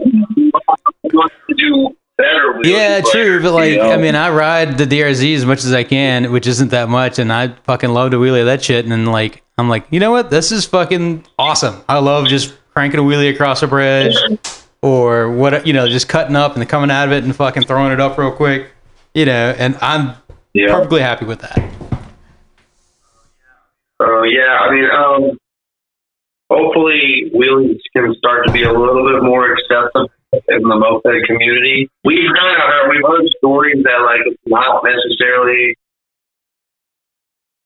want 1.14 1.32
to 1.50 1.56
do 1.56 1.96
better. 2.18 2.60
Yeah, 2.64 3.02
but- 3.02 3.12
true. 3.12 3.42
But 3.42 3.54
like, 3.54 3.72
you 3.72 3.78
know. 3.78 3.92
I 3.92 3.98
mean, 3.98 4.16
I 4.16 4.30
ride 4.30 4.78
the 4.78 4.86
DRZ 4.86 5.36
as 5.36 5.46
much 5.46 5.64
as 5.64 5.74
I 5.74 5.84
can, 5.84 6.32
which 6.32 6.48
isn't 6.48 6.70
that 6.72 6.90
much, 6.90 7.20
and 7.20 7.32
I 7.32 7.50
fucking 7.64 7.90
love 7.90 8.12
to 8.12 8.18
wheelie 8.18 8.46
that 8.46 8.64
shit. 8.64 8.84
And 8.84 8.92
then 8.92 9.06
like, 9.06 9.44
I'm 9.58 9.70
like, 9.70 9.86
you 9.92 10.00
know 10.00 10.12
what? 10.12 10.30
This 10.30 10.52
is 10.52 10.66
fucking 10.66 11.26
awesome. 11.38 11.84
I 11.88 12.00
love 12.00 12.28
just 12.28 12.54
cranking 12.74 13.00
a 13.00 13.04
wheelie 13.04 13.34
across 13.34 13.64
a 13.64 13.68
bridge, 13.68 14.16
or 14.82 15.32
what? 15.32 15.66
You 15.66 15.74
know, 15.74 15.88
just 15.88 16.10
cutting 16.10 16.36
up 16.36 16.56
and 16.58 16.68
coming 16.68 16.92
out 16.92 17.08
of 17.08 17.12
it 17.12 17.24
and 17.24 17.36
fucking 17.36 17.64
throwing 17.64 17.92
it 17.92 18.00
up 18.00 18.18
real 18.18 18.32
quick. 18.32 18.72
You 19.14 19.26
know, 19.26 19.56
and 19.58 19.78
I'm 19.82 20.16
yeah, 20.54 20.74
perfectly 20.74 21.02
happy 21.02 21.26
with 21.26 21.40
that. 21.42 21.74
Oh 24.00 24.24
yeah, 24.24 24.60
I 24.60 24.72
mean, 24.72 24.86
um, 24.92 25.38
hopefully 26.50 27.32
wheelies 27.34 27.80
can 27.95 28.14
start 28.18 28.48
to 28.48 28.54
be 28.54 28.64
a 28.64 28.72
little 28.72 29.04
bit 29.06 29.24
more 29.24 29.54
acceptable 29.54 30.10
in 30.50 30.62
the 30.62 30.76
moped 30.76 31.26
community. 31.26 31.89
We've 32.04 32.30
kind 32.36 32.56
of 32.56 32.62
heard, 32.62 32.89
we've 32.89 33.06
heard 33.06 33.28
stories 33.38 33.84
that 33.84 34.02
like 34.06 34.22
it's 34.26 34.41
not 34.45 34.84
necessarily 34.84 35.76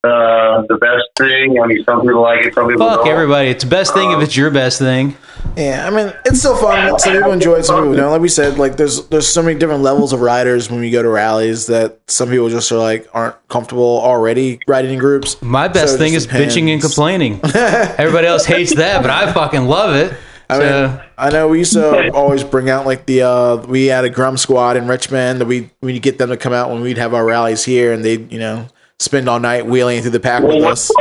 uh, 0.03 0.63
the 0.67 0.77
best 0.77 1.05
thing. 1.17 1.59
I 1.61 1.67
mean, 1.67 1.83
some 1.83 2.01
people 2.01 2.21
like 2.21 2.45
it, 2.45 2.53
some 2.55 2.67
people 2.67 2.87
Fuck 2.87 2.99
don't. 3.05 3.07
everybody. 3.09 3.49
It's 3.49 3.63
the 3.63 3.69
best 3.69 3.93
thing 3.93 4.11
if 4.11 4.21
it's 4.21 4.35
your 4.35 4.49
best 4.49 4.79
thing. 4.79 5.15
Yeah, 5.57 5.87
I 5.87 5.89
mean 5.89 6.13
it's 6.25 6.39
still 6.39 6.55
fun. 6.55 6.97
Some 6.99 7.13
people 7.13 7.31
enjoy 7.31 7.55
it, 7.55 7.65
some 7.65 7.77
people 7.83 7.95
don't. 7.95 8.11
Like 8.11 8.21
we 8.21 8.27
said, 8.29 8.57
like 8.57 8.77
there's 8.77 9.07
there's 9.09 9.27
so 9.27 9.41
many 9.43 9.59
different 9.59 9.83
levels 9.83 10.13
of 10.13 10.21
riders 10.21 10.69
when 10.71 10.79
we 10.79 10.89
go 10.91 11.01
to 11.03 11.09
rallies 11.09 11.67
that 11.67 11.99
some 12.07 12.29
people 12.29 12.49
just 12.49 12.71
are 12.71 12.77
like 12.77 13.07
aren't 13.13 13.35
comfortable 13.47 13.99
already 14.01 14.59
riding 14.67 14.91
in 14.93 14.99
groups. 14.99 15.39
My 15.41 15.67
best 15.67 15.89
So 15.89 15.95
it 15.95 15.97
thing 15.99 16.13
just 16.13 16.27
is 16.27 16.31
bitching 16.31 16.69
and 16.71 16.81
depends. 16.81 16.85
complaining. 16.95 17.39
Everybody 17.53 18.27
else 18.27 18.45
hates 18.45 18.73
that, 18.75 19.01
but 19.01 19.11
I 19.11 19.31
fucking 19.33 19.65
love 19.65 19.95
it. 19.95 20.15
I 20.49 20.59
So, 20.59 20.87
mean, 20.87 21.01
I 21.17 21.29
know 21.29 21.47
we 21.47 21.59
used 21.59 21.73
to 21.73 22.11
always 22.13 22.43
bring 22.43 22.69
out 22.69 22.85
like 22.85 23.05
the 23.05 23.21
uh 23.23 23.55
we 23.67 23.85
had 23.87 24.03
a 24.05 24.09
Grum 24.09 24.37
squad 24.37 24.77
in 24.77 24.87
Richmond 24.87 25.41
that 25.41 25.45
we 25.45 25.69
we'd 25.81 26.01
get 26.01 26.17
them 26.17 26.29
to 26.29 26.37
come 26.37 26.53
out 26.53 26.69
when 26.71 26.81
we'd 26.81 26.97
have 26.97 27.13
our 27.13 27.25
rallies 27.25 27.63
here 27.65 27.93
and 27.93 28.03
they'd, 28.05 28.31
you 28.31 28.39
know, 28.39 28.67
spend 29.01 29.27
all 29.27 29.39
night 29.39 29.65
wheeling 29.65 30.01
through 30.01 30.11
the 30.11 30.19
pack 30.19 30.43
with 30.43 30.63
us. 30.63 30.91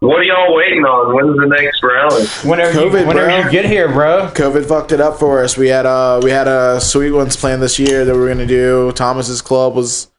What 0.00 0.18
are 0.18 0.24
y'all 0.24 0.56
waiting 0.56 0.82
on? 0.82 1.14
When's 1.14 1.36
the 1.36 1.46
next 1.46 1.82
rally? 1.82 2.24
whenever, 2.48 2.72
COVID, 2.72 3.00
you, 3.02 3.06
whenever 3.06 3.26
bro. 3.26 3.38
you 3.38 3.50
get 3.50 3.66
here, 3.66 3.86
bro. 3.86 4.30
COVID 4.34 4.66
fucked 4.66 4.92
it 4.92 5.00
up 5.00 5.18
for 5.18 5.44
us. 5.44 5.58
We 5.58 5.68
had 5.68 5.84
uh 5.84 6.20
we 6.22 6.30
had 6.30 6.48
a 6.48 6.80
sweet 6.80 7.10
ones 7.10 7.36
planned 7.36 7.62
this 7.62 7.78
year 7.78 8.06
that 8.06 8.14
we 8.14 8.18
were 8.18 8.28
gonna 8.28 8.46
do. 8.46 8.92
Thomas's 8.92 9.42
club 9.42 9.74
was 9.74 10.10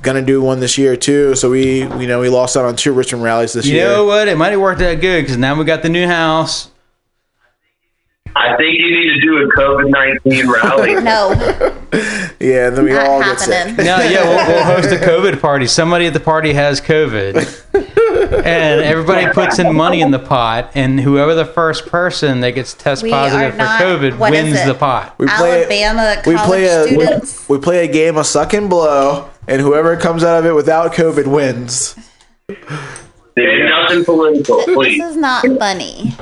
gonna 0.00 0.22
do 0.22 0.40
one 0.40 0.60
this 0.60 0.78
year 0.78 0.96
too. 0.96 1.34
So 1.36 1.50
we 1.50 1.80
you 1.80 2.06
know 2.06 2.20
we 2.20 2.30
lost 2.30 2.56
out 2.56 2.64
on 2.64 2.76
two 2.76 2.94
Richmond 2.94 3.22
rallies 3.22 3.52
this 3.52 3.66
You 3.66 3.74
year. 3.74 3.84
You 3.84 3.90
know 3.90 4.04
what? 4.06 4.26
It 4.26 4.38
might 4.38 4.52
have 4.52 4.60
worked 4.60 4.80
out 4.80 5.00
good 5.02 5.20
because 5.20 5.36
now 5.36 5.54
we 5.58 5.66
got 5.66 5.82
the 5.82 5.90
new 5.90 6.06
house. 6.06 6.70
I 8.36 8.56
think 8.56 8.78
you 8.78 8.90
need 8.90 9.12
to 9.14 9.20
do 9.20 9.38
a 9.38 9.48
COVID 9.56 9.90
nineteen 9.90 10.50
rally. 10.50 10.94
No, 11.02 11.32
yeah, 12.38 12.70
then 12.70 12.84
we 12.84 12.90
not 12.92 13.06
all 13.06 13.20
get 13.20 13.40
sick. 13.40 13.76
No, 13.78 13.98
yeah, 13.98 14.22
we'll, 14.22 14.46
we'll 14.46 14.64
host 14.64 14.92
a 14.92 14.96
COVID 15.04 15.40
party. 15.40 15.66
Somebody 15.66 16.06
at 16.06 16.12
the 16.12 16.20
party 16.20 16.52
has 16.52 16.80
COVID, 16.80 17.36
and 18.44 18.80
everybody 18.82 19.26
puts 19.32 19.58
in 19.58 19.74
money 19.74 20.00
in 20.00 20.10
the 20.12 20.18
pot, 20.20 20.70
and 20.76 21.00
whoever 21.00 21.34
the 21.34 21.44
first 21.44 21.86
person 21.86 22.40
that 22.40 22.52
gets 22.52 22.74
test 22.74 23.02
We 23.02 23.10
positive 23.10 23.52
for 23.52 23.58
not- 23.58 23.80
COVID 23.80 24.18
wins 24.18 24.64
the 24.64 24.74
pot. 24.74 25.14
We 25.18 25.26
play 25.26 25.62
Alabama 25.64 26.22
we 26.26 26.34
college 26.34 26.46
play 26.48 26.64
a 26.66 26.82
students. 26.86 27.48
we 27.48 27.58
play 27.58 27.84
a 27.88 27.92
game 27.92 28.16
of 28.16 28.26
suck 28.26 28.52
and 28.52 28.70
blow, 28.70 29.28
and 29.48 29.60
whoever 29.60 29.96
comes 29.96 30.22
out 30.22 30.38
of 30.38 30.46
it 30.46 30.54
without 30.54 30.92
COVID 30.94 31.26
wins. 31.26 31.96
And 32.48 33.68
nothing 33.70 34.04
political, 34.04 34.58
This 34.82 35.00
is 35.02 35.16
not 35.16 35.44
funny. 35.58 36.12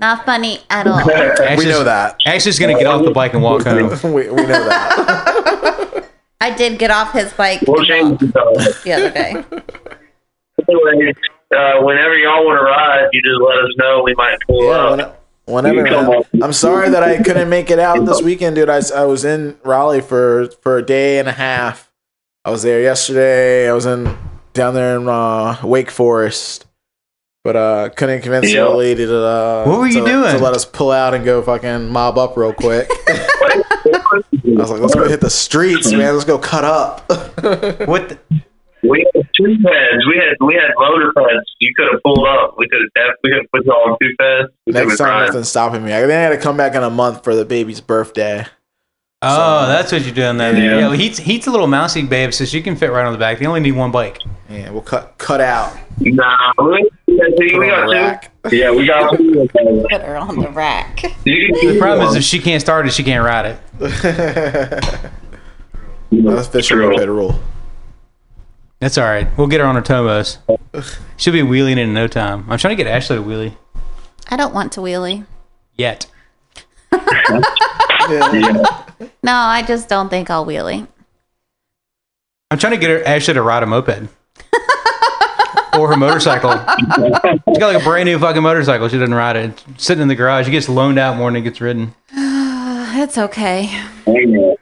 Not 0.00 0.24
funny 0.24 0.60
at 0.70 0.86
all. 0.86 1.04
We 1.06 1.12
Ashley's- 1.12 1.68
know 1.68 1.84
that. 1.84 2.16
Ashley's 2.26 2.58
gonna 2.58 2.74
get 2.78 2.86
off 2.86 3.04
the 3.04 3.10
bike 3.10 3.34
and 3.34 3.42
walk 3.42 3.64
home. 3.64 3.90
We, 4.14 4.28
we 4.30 4.42
know 4.42 4.46
that. 4.46 6.06
I 6.40 6.50
did 6.56 6.78
get 6.78 6.90
off 6.90 7.12
his 7.12 7.32
bike 7.34 7.60
We'll 7.66 7.84
the 7.84 8.16
the 8.84 8.92
other 8.92 9.10
day. 9.10 9.30
Anyway, 10.68 11.12
uh, 11.54 11.82
whenever 11.82 12.16
y'all 12.16 12.44
want 12.46 12.58
to 12.58 12.64
ride, 12.64 13.08
you 13.12 13.20
just 13.20 13.40
let 13.46 13.58
us 13.58 13.70
know. 13.76 14.02
We 14.04 14.14
might 14.14 14.38
pull 14.46 14.64
Yeah, 14.64 14.70
up. 14.70 15.22
when- 15.46 15.64
whenever. 15.64 15.86
Come 15.86 16.06
man. 16.08 16.22
I'm 16.42 16.52
sorry 16.54 16.88
that 16.90 17.02
I 17.02 17.22
couldn't 17.22 17.50
make 17.50 17.70
it 17.70 17.78
out 17.78 18.04
this 18.06 18.22
weekend, 18.22 18.56
dude. 18.56 18.70
I, 18.70 18.80
I 18.94 19.04
was 19.04 19.24
in 19.24 19.58
Raleigh 19.64 20.00
for 20.00 20.46
for 20.62 20.78
a 20.78 20.82
day 20.82 21.18
and 21.18 21.28
a 21.28 21.32
half. 21.32 21.90
I 22.44 22.50
was 22.50 22.62
there 22.62 22.80
yesterday. 22.80 23.68
I 23.68 23.72
was 23.74 23.84
in 23.84 24.16
down 24.54 24.72
there 24.74 24.96
in 24.96 25.08
uh, 25.08 25.56
Wake 25.62 25.90
Forest, 25.90 26.64
but 27.44 27.56
uh, 27.56 27.88
couldn't 27.96 28.22
convince 28.22 28.52
Yeah. 28.52 28.64
the 28.64 28.70
lady 28.70 29.06
to. 29.06 29.16
Uh, 29.16 29.64
What 29.66 29.80
were 29.80 29.86
you 29.86 30.00
to- 30.04 30.06
doing? 30.06 30.30
To 30.36 30.38
let 30.38 30.54
us 30.54 30.64
pull 30.64 30.90
out 30.90 31.14
and 31.14 31.24
go 31.24 31.42
fucking 31.42 31.88
mob 31.88 32.18
up 32.18 32.36
real 32.36 32.52
quick. 32.52 32.88
I 33.08 34.62
was 34.62 34.70
like, 34.70 34.80
let's 34.80 34.94
go 34.94 35.08
hit 35.08 35.20
the 35.20 35.30
streets, 35.30 35.90
man. 35.92 36.12
Let's 36.12 36.24
go 36.24 36.38
cut 36.38 36.64
up. 36.64 37.10
What? 37.88 38.08
The, 38.10 38.18
We 38.82 39.06
had 39.14 39.28
two 39.36 39.56
pads. 39.64 40.06
We 40.06 40.16
had 40.16 40.36
we 40.46 40.54
had 40.54 40.70
motor 40.76 41.12
pads. 41.16 41.44
You 41.60 41.72
could 41.76 41.88
have 41.92 42.00
pulled 42.02 42.26
up. 42.26 42.54
We 42.58 42.68
could 42.68 42.80
have 42.96 43.14
we 43.22 43.30
could 43.30 43.38
have 43.40 43.50
put 43.52 43.64
y'all 43.66 43.90
on 43.92 43.96
two 44.00 44.12
pads. 44.20 44.48
Next 44.66 44.98
time, 44.98 45.06
tried. 45.08 45.26
nothing's 45.26 45.48
stopping 45.48 45.84
me. 45.84 45.92
I 45.92 46.00
then 46.06 46.10
I 46.18 46.22
had 46.22 46.30
to 46.30 46.38
come 46.38 46.56
back 46.56 46.74
in 46.74 46.82
a 46.82 46.90
month 46.90 47.22
for 47.24 47.34
the 47.34 47.44
baby's 47.44 47.80
birthday. 47.80 48.46
Oh, 49.22 49.66
that's 49.66 49.92
what 49.92 50.02
you're 50.02 50.14
doing 50.14 50.36
there. 50.36 50.56
Yeah, 50.56 50.62
Yeah. 50.62 50.76
well, 50.88 50.92
Heat's 50.92 51.18
Heat's 51.18 51.46
a 51.46 51.50
little 51.50 51.66
mousy 51.66 52.02
babe, 52.02 52.32
so 52.32 52.44
she 52.44 52.60
can 52.62 52.76
fit 52.76 52.90
right 52.90 53.04
on 53.04 53.12
the 53.12 53.18
back. 53.18 53.38
They 53.38 53.46
only 53.46 53.60
need 53.60 53.72
one 53.72 53.90
bike. 53.90 54.18
Yeah, 54.48 54.70
we'll 54.70 54.82
cut 54.82 55.14
cut 55.18 55.40
out. 55.40 55.76
Nah, 56.00 56.52
we, 56.58 56.88
we 57.06 57.16
got 57.18 57.26
two. 57.38 57.58
We 57.58 57.66
got 57.66 57.84
Put 57.86 57.92
rack. 57.92 58.32
Yeah, 58.50 58.70
we 58.72 58.86
got 58.86 59.16
two. 59.16 59.48
Put 59.90 60.02
her 60.02 60.16
on 60.16 60.38
the 60.38 60.48
rack. 60.50 61.02
The 61.24 61.76
problem 61.78 62.08
is 62.08 62.16
if 62.16 62.24
she 62.24 62.38
can't 62.40 62.60
start 62.60 62.86
it, 62.86 62.92
she 62.92 63.02
can't 63.04 63.24
ride 63.24 63.46
it. 63.46 63.58
That's 66.12 66.48
official 66.48 66.76
True. 66.78 66.90
moped 66.90 67.06
rule. 67.08 67.40
That's 68.80 68.96
all 68.98 69.04
right. 69.04 69.28
We'll 69.36 69.46
get 69.46 69.60
her 69.60 69.66
on 69.66 69.74
her 69.74 69.82
Tomos. 69.82 70.38
She'll 71.18 71.34
be 71.34 71.42
wheeling 71.42 71.76
in 71.78 71.92
no 71.92 72.06
time. 72.08 72.46
I'm 72.50 72.58
trying 72.58 72.76
to 72.76 72.82
get 72.82 72.90
Ashley 72.90 73.16
to 73.16 73.22
wheelie. 73.22 73.54
I 74.28 74.36
don't 74.36 74.54
want 74.54 74.72
to 74.72 74.80
wheelie. 74.80 75.26
Yet. 75.76 76.06
Yeah. 78.08 78.84
No, 79.22 79.32
I 79.34 79.62
just 79.66 79.88
don't 79.88 80.08
think 80.08 80.30
I'll 80.30 80.46
wheelie. 80.46 80.86
I'm 82.50 82.58
trying 82.58 82.72
to 82.72 82.78
get 82.78 82.90
her 82.90 83.04
Ashley 83.06 83.34
to 83.34 83.42
ride 83.42 83.62
a 83.62 83.66
moped. 83.66 84.08
or 85.78 85.88
her 85.88 85.96
motorcycle. 85.96 86.50
She's 86.50 87.58
got 87.58 87.72
like 87.72 87.80
a 87.80 87.84
brand 87.84 88.06
new 88.06 88.18
fucking 88.18 88.42
motorcycle. 88.42 88.88
She 88.88 88.98
doesn't 88.98 89.14
ride 89.14 89.36
it. 89.36 89.62
It's 89.68 89.84
sitting 89.84 90.02
in 90.02 90.08
the 90.08 90.14
garage. 90.14 90.46
She 90.46 90.50
gets 90.52 90.68
loaned 90.68 90.98
out 90.98 91.16
more 91.16 91.30
than 91.30 91.36
it 91.36 91.42
gets 91.42 91.60
ridden. 91.60 91.94
It's 92.92 93.16
okay. 93.16 93.66
Yeah. 94.06 94.54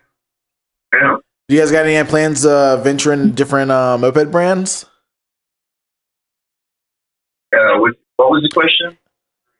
Do 0.93 1.55
you 1.55 1.59
guys 1.59 1.73
got 1.73 1.87
any 1.87 2.07
plans 2.09 2.43
to 2.43 2.51
uh, 2.51 2.77
venture 2.77 3.13
in 3.13 3.35
different 3.35 3.71
uh, 3.71 3.97
moped 3.99 4.31
brands? 4.31 4.85
Uh, 7.53 7.79
what, 7.79 7.95
what 8.17 8.31
was 8.31 8.43
the 8.43 8.51
question? 8.53 8.99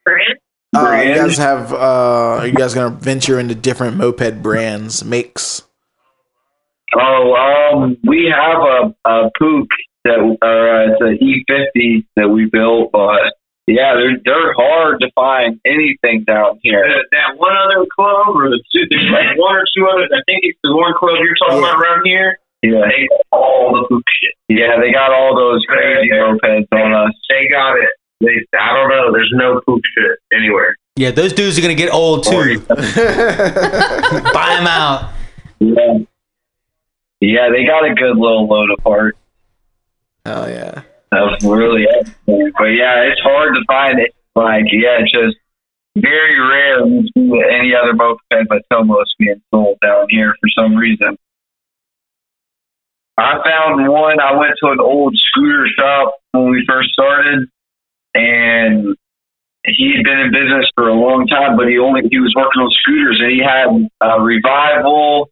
Brand? 0.05 0.39
Uh, 0.77 1.03
you 1.03 1.15
guys 1.15 1.39
have? 1.39 1.73
Uh, 1.73 2.39
are 2.41 2.47
you 2.47 2.53
guys 2.53 2.75
gonna 2.75 2.95
venture 2.95 3.39
into 3.41 3.55
different 3.55 3.97
moped 3.97 4.43
brands, 4.43 5.05
makes? 5.05 5.63
Oh, 6.95 7.35
um, 7.35 7.97
we 8.07 8.33
have 8.35 8.59
a, 8.61 8.95
a 9.11 9.31
Puch 9.41 9.67
that, 10.05 10.19
uh, 10.21 10.93
it's 10.93 11.01
an 11.01 11.19
E50 11.21 12.07
that 12.17 12.29
we 12.29 12.47
built, 12.47 12.93
but 12.93 13.35
yeah, 13.67 13.93
they're 13.95 14.17
they're 14.25 14.53
hard 14.55 15.01
to 15.01 15.11
find 15.15 15.61
anything 15.67 16.25
down 16.25 16.59
here. 16.63 16.85
that 17.13 17.37
one 17.37 17.57
other 17.57 17.85
club, 17.95 18.29
or 18.37 18.49
the 18.51 18.63
two, 18.73 18.85
there's 18.91 19.11
like 19.11 19.37
one 19.39 19.57
or 19.57 19.65
two 19.77 19.87
others. 19.87 20.09
I 20.13 20.21
think 20.27 20.41
it's 20.45 20.59
the 20.65 20.75
one 20.77 20.93
club 20.99 21.17
you're 21.21 21.37
talking 21.37 21.63
Yeah. 21.63 21.69
about 21.71 21.81
around 21.83 22.03
here. 22.07 22.39
Yeah, 22.63 22.89
they 22.91 23.07
got 23.09 23.25
all 23.33 23.73
the 23.73 23.95
Puch 23.95 24.03
shit. 24.21 24.35
Yeah, 24.59 24.81
they 24.81 24.91
got 24.93 25.13
all 25.13 25.37
those 25.37 25.65
crazy 25.69 26.11
mopeds 26.13 26.67
on 26.73 26.93
us. 26.93 27.13
They 27.29 27.49
got 27.49 27.77
it. 27.77 27.91
They, 28.21 28.45
I 28.59 28.75
don't 28.75 28.89
know. 28.89 29.13
There's 29.13 29.33
no 29.35 29.61
Puch 29.67 29.81
shit 29.97 30.19
anywhere. 30.33 30.77
Yeah, 30.97 31.13
those 31.13 31.33
dudes 31.33 31.59
are 31.59 31.63
gonna 31.63 31.75
get 31.75 31.93
old 31.93 32.25
too. 32.25 32.61
Buy 32.69 32.75
them 34.57 34.67
out. 34.67 35.13
Yeah. 35.61 35.99
Yeah, 37.21 37.49
they 37.51 37.65
got 37.65 37.85
a 37.85 37.95
good 37.95 38.17
little 38.17 38.47
load 38.47 38.71
of 38.71 38.79
parts. 38.83 39.19
Hell 40.25 40.49
yeah! 40.49 40.83
That's 41.11 41.45
really 41.45 41.87
excellent. 41.89 42.55
But 42.59 42.67
yeah, 42.67 43.03
it's 43.03 43.21
hard 43.21 43.55
to 43.55 43.61
find 43.67 43.99
it. 43.99 44.15
Like, 44.35 44.65
yeah, 44.71 44.99
it's 45.01 45.13
just 45.13 45.37
very 45.97 46.39
rare 46.39 46.87
you 46.87 47.03
see 47.17 47.43
any 47.51 47.75
other 47.75 47.95
moped 47.95 48.23
but 48.31 48.63
Tomos 48.71 49.15
being 49.19 49.41
sold 49.53 49.79
down 49.83 50.07
here 50.11 50.35
for 50.41 50.49
some 50.57 50.77
reason. 50.77 51.17
I 53.17 53.41
found 53.45 53.89
one. 53.89 54.21
I 54.21 54.37
went 54.37 54.55
to 54.63 54.71
an 54.71 54.81
old 54.81 55.17
scooter 55.17 55.67
shop 55.77 56.15
when 56.33 56.51
we 56.51 56.65
first 56.69 56.91
started, 56.91 57.49
and 58.15 58.97
he 59.65 59.93
had 59.97 60.05
been 60.05 60.21
in 60.21 60.33
business 60.33 60.71
for 60.75 60.89
a 60.89 60.95
long 60.95 61.27
time, 61.27 61.57
but 61.57 61.69
he 61.69 61.79
only 61.79 62.03
he 62.11 62.19
was 62.19 62.33
working 62.37 62.63
on 62.63 62.71
scooters, 62.71 63.21
and 63.21 63.31
he 63.31 63.41
had 63.43 63.69
a 64.01 64.21
revival, 64.21 65.31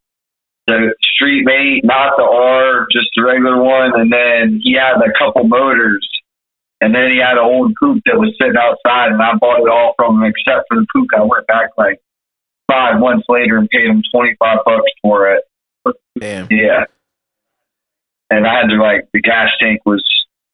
the 0.67 0.95
Streetmate, 1.15 1.85
not 1.85 2.17
the 2.17 2.25
R, 2.25 2.87
just 2.91 3.09
the 3.17 3.23
regular 3.23 3.63
one, 3.63 3.99
and 3.99 4.13
then 4.13 4.61
he 4.63 4.75
had 4.75 4.97
a 5.01 5.13
couple 5.19 5.45
motors, 5.45 6.07
and 6.81 6.95
then 6.95 7.11
he 7.11 7.19
had 7.19 7.39
an 7.39 7.45
old 7.45 7.73
coupe 7.79 8.03
that 8.05 8.19
was 8.19 8.35
sitting 8.41 8.59
outside, 8.59 9.13
and 9.13 9.23
I 9.23 9.35
bought 9.41 9.61
it 9.61 9.71
all 9.71 9.95
from 9.97 10.23
him 10.23 10.31
except 10.31 10.67
for 10.69 10.77
the 10.77 10.87
coupe. 10.95 11.09
I 11.17 11.23
went 11.23 11.47
back 11.47 11.71
like 11.79 12.01
five 12.69 13.01
months 13.01 13.27
later 13.29 13.57
and 13.57 13.69
paid 13.71 13.87
him 13.87 14.03
twenty 14.13 14.35
five 14.39 14.59
bucks 14.65 14.91
for 15.03 15.33
it. 15.33 15.45
Damn. 16.19 16.49
Yeah. 16.51 16.85
And 18.29 18.47
I 18.47 18.55
had 18.55 18.69
to 18.69 18.77
like 18.77 19.09
the 19.13 19.21
gas 19.21 19.51
tank 19.61 19.83
was 19.87 20.05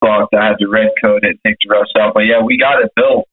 fucked. 0.03 0.35
I 0.35 0.49
had 0.49 0.59
to 0.59 0.69
red 0.69 0.91
coat 1.03 1.25
it, 1.25 1.39
take 1.47 1.57
the 1.63 1.71
rust 1.71 1.93
out. 1.99 2.15
But 2.15 2.21
yeah, 2.21 2.43
we 2.43 2.59
got 2.59 2.83
it 2.83 2.91
built. 2.97 3.29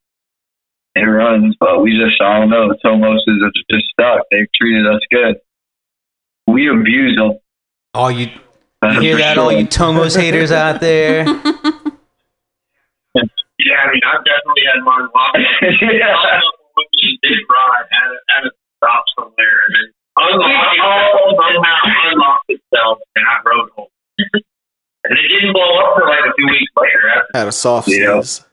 It 0.96 1.02
runs, 1.02 1.56
but 1.60 1.82
we 1.82 1.98
just 1.98 2.22
I 2.22 2.40
don't 2.40 2.50
know. 2.50 2.68
The 2.70 2.78
Tomos 2.84 3.24
is 3.28 3.64
just 3.70 3.86
stuck. 3.92 4.22
They've 4.32 4.48
treated 4.60 4.86
us 4.88 5.02
good. 5.12 5.38
We 6.48 6.70
abuse 6.70 7.16
them. 7.16 7.40
All 7.94 8.12
you, 8.12 8.28
you 8.84 9.02
hear 9.02 9.18
that, 9.18 9.36
sure. 9.36 9.44
all 9.44 9.52
you 9.52 9.66
Tomos 9.68 10.16
haters 10.16 10.52
out 10.52 10.80
there? 10.80 11.26
Yeah, 13.60 13.76
I 13.76 13.92
mean, 13.92 14.00
I've 14.08 14.24
definitely 14.24 14.64
had 14.72 14.80
mine 14.88 15.08
locked. 15.12 15.36
yeah. 15.84 16.40
he 16.96 17.20
did 17.22 17.40
ride 17.52 17.88
at 17.92 18.08
a, 18.08 18.18
at 18.40 18.42
a 18.48 18.52
stop 18.80 19.04
somewhere 19.20 19.56
and 19.68 19.72
then 19.76 19.88
unlocked 20.16 20.80
itself, 20.80 21.12
oh, 21.20 21.36
somehow 21.36 22.08
unlocked 22.08 22.50
itself 22.50 22.98
and 23.20 23.26
I 23.28 23.36
rode 23.44 23.70
home. 23.76 23.92
And 25.10 25.18
it 25.18 25.28
didn't 25.28 25.54
blow 25.54 25.80
up 25.80 25.96
for 25.98 26.08
like 26.08 26.20
a 26.20 26.34
few 26.36 26.46
weeks 26.48 26.72
later. 26.78 27.10
After 27.16 27.38
Had 27.38 27.48
a 27.48 27.52
soft 27.52 27.88
Yeah. 27.90 28.22
sneeze. 28.22 28.46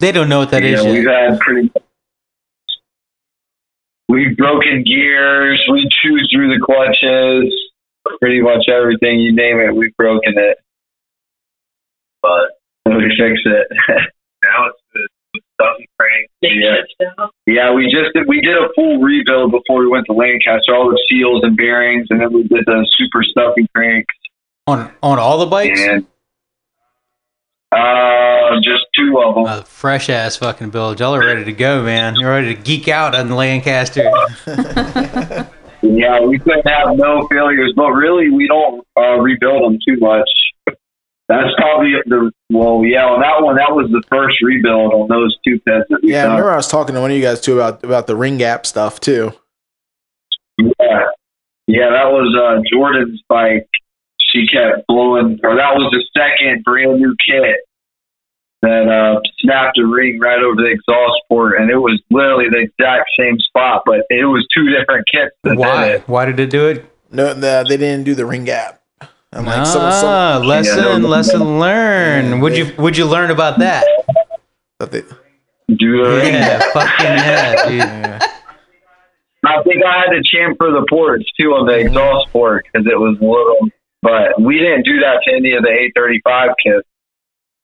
They 0.00 0.12
don't 0.12 0.30
know 0.30 0.38
what 0.38 0.50
that 0.52 0.62
is 0.64 0.82
yeah, 0.82 0.90
we've 0.92 1.06
had 1.06 1.38
pretty. 1.40 1.70
We've 4.08 4.36
broken 4.36 4.82
gears. 4.82 5.62
We 5.70 5.88
chewed 6.02 6.22
through 6.32 6.48
the 6.58 6.64
clutches. 6.64 7.54
Pretty 8.18 8.40
much 8.40 8.66
everything 8.68 9.20
you 9.20 9.32
name 9.32 9.60
it, 9.60 9.76
we've 9.76 9.94
broken 9.96 10.32
it. 10.38 10.58
But 12.22 12.52
we 12.86 13.02
fix 13.16 13.40
it. 13.44 13.66
now 14.42 14.66
it's 14.68 14.79
the, 15.60 15.64
the 15.64 15.76
stuffy 15.76 15.88
crank. 15.98 16.30
Yeah. 16.40 17.26
yeah, 17.46 17.72
we 17.72 17.84
just 17.84 18.14
did, 18.14 18.26
we 18.26 18.40
did 18.40 18.56
a 18.56 18.68
full 18.74 18.98
rebuild 19.00 19.50
before 19.52 19.80
we 19.80 19.88
went 19.88 20.06
to 20.06 20.12
Lancaster. 20.12 20.74
All 20.74 20.90
the 20.90 21.02
seals 21.08 21.42
and 21.44 21.56
bearings, 21.56 22.06
and 22.10 22.20
then 22.20 22.32
we 22.32 22.42
did 22.44 22.64
the 22.66 22.86
super 22.96 23.22
stuffy 23.22 23.68
cranks 23.74 24.14
On 24.66 24.92
on 25.02 25.18
all 25.18 25.38
the 25.38 25.46
bikes? 25.46 25.80
and 25.80 26.06
uh, 27.72 28.60
just 28.62 28.84
two 28.96 29.20
of 29.24 29.34
them. 29.36 29.44
Uh, 29.44 29.62
fresh 29.62 30.08
ass 30.08 30.36
fucking 30.36 30.70
build. 30.70 30.98
Y'all 30.98 31.14
are 31.14 31.24
ready 31.24 31.44
to 31.44 31.52
go, 31.52 31.82
man. 31.82 32.16
You're 32.16 32.30
ready 32.30 32.54
to 32.54 32.60
geek 32.60 32.88
out 32.88 33.14
on 33.14 33.30
Lancaster. 33.30 34.10
Yeah, 35.82 36.20
we 36.20 36.38
couldn't 36.38 36.68
have 36.68 36.96
no 36.96 37.26
failures, 37.28 37.72
but 37.74 37.90
really, 37.92 38.30
we 38.30 38.46
don't 38.46 38.86
uh, 38.98 39.18
rebuild 39.18 39.62
them 39.64 39.78
too 39.86 39.98
much. 39.98 40.28
That's 41.30 41.54
probably 41.56 41.92
the 42.06 42.32
well, 42.50 42.84
yeah. 42.84 43.06
On 43.06 43.20
that 43.20 43.40
one, 43.40 43.54
that 43.54 43.70
was 43.70 43.88
the 43.92 44.02
first 44.10 44.42
rebuild 44.42 44.92
on 44.92 45.06
those 45.06 45.38
two 45.46 45.60
pets 45.60 45.86
that 45.88 46.00
we 46.02 46.10
Yeah, 46.10 46.24
I 46.24 46.26
remember 46.26 46.50
I 46.50 46.56
was 46.56 46.66
talking 46.66 46.96
to 46.96 47.00
one 47.00 47.12
of 47.12 47.16
you 47.16 47.22
guys 47.22 47.40
too 47.40 47.54
about 47.54 47.84
about 47.84 48.08
the 48.08 48.16
ring 48.16 48.36
gap 48.36 48.66
stuff 48.66 48.98
too. 48.98 49.32
Yeah, 50.58 51.06
yeah, 51.68 51.90
that 51.90 52.10
was 52.10 52.34
uh, 52.34 52.60
Jordan's 52.68 53.22
bike. 53.28 53.68
She 54.18 54.48
kept 54.48 54.88
blowing, 54.88 55.38
or 55.44 55.54
that 55.54 55.74
was 55.76 55.86
the 55.92 56.02
second 56.18 56.64
brand 56.64 56.98
new 56.98 57.14
kit 57.24 57.58
that 58.62 58.88
uh, 58.88 59.20
snapped 59.38 59.78
a 59.78 59.86
ring 59.86 60.18
right 60.18 60.42
over 60.42 60.56
the 60.56 60.66
exhaust 60.66 61.22
port, 61.28 61.60
and 61.60 61.70
it 61.70 61.78
was 61.78 62.02
literally 62.10 62.46
the 62.50 62.58
exact 62.58 63.08
same 63.16 63.38
spot, 63.38 63.82
but 63.86 64.00
it 64.10 64.24
was 64.24 64.44
two 64.52 64.68
different 64.68 65.06
kits. 65.08 65.30
Why? 65.44 66.02
Why 66.06 66.26
did 66.26 66.40
it 66.40 66.50
do 66.50 66.66
it? 66.66 66.84
No, 67.12 67.34
the, 67.34 67.64
they 67.68 67.76
didn't 67.76 68.04
do 68.04 68.16
the 68.16 68.26
ring 68.26 68.44
gap. 68.44 68.79
I'm 69.32 69.44
like, 69.46 69.64
some, 69.66 69.82
ah, 69.82 70.38
some, 70.40 70.46
lesson, 70.46 71.02
Yeah. 71.02 71.08
lesson 71.08 71.58
learned. 71.60 72.28
Yeah, 72.30 72.40
would 72.40 72.52
they- 72.52 72.58
you 72.58 72.74
would 72.78 72.96
you 72.96 73.06
learn 73.06 73.30
about 73.30 73.58
that? 73.60 73.84
that 74.80 74.90
they, 74.90 75.02
Do 75.72 76.02
the 76.02 76.10
ring 76.16 76.34
Yeah, 76.34 76.58
fucking 76.72 77.06
yeah, 77.06 77.68
dude. 77.68 77.78
yeah. 77.78 78.18
I 79.46 79.62
think 79.62 79.84
I 79.84 79.98
had 80.00 80.10
to 80.10 80.20
chamfer 80.22 80.72
the 80.72 80.84
ports 80.90 81.24
too 81.38 81.52
on 81.54 81.66
the 81.66 81.74
exhaust 81.78 82.30
port 82.32 82.66
because 82.72 82.86
it 82.86 82.98
was 82.98 83.16
little. 83.20 83.68
But 84.02 84.40
we 84.40 84.58
didn't 84.58 84.82
do 84.84 84.98
that 85.00 85.20
to 85.26 85.32
any 85.34 85.52
of 85.52 85.62
the 85.62 85.68
835 85.70 86.50
kits. 86.64 86.88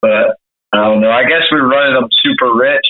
But 0.02 0.36
I 0.72 0.84
don't 0.84 1.00
know. 1.00 1.10
I 1.10 1.24
guess 1.24 1.42
we 1.50 1.60
were 1.60 1.68
running 1.68 1.94
them 1.94 2.08
super 2.22 2.54
rich. 2.54 2.86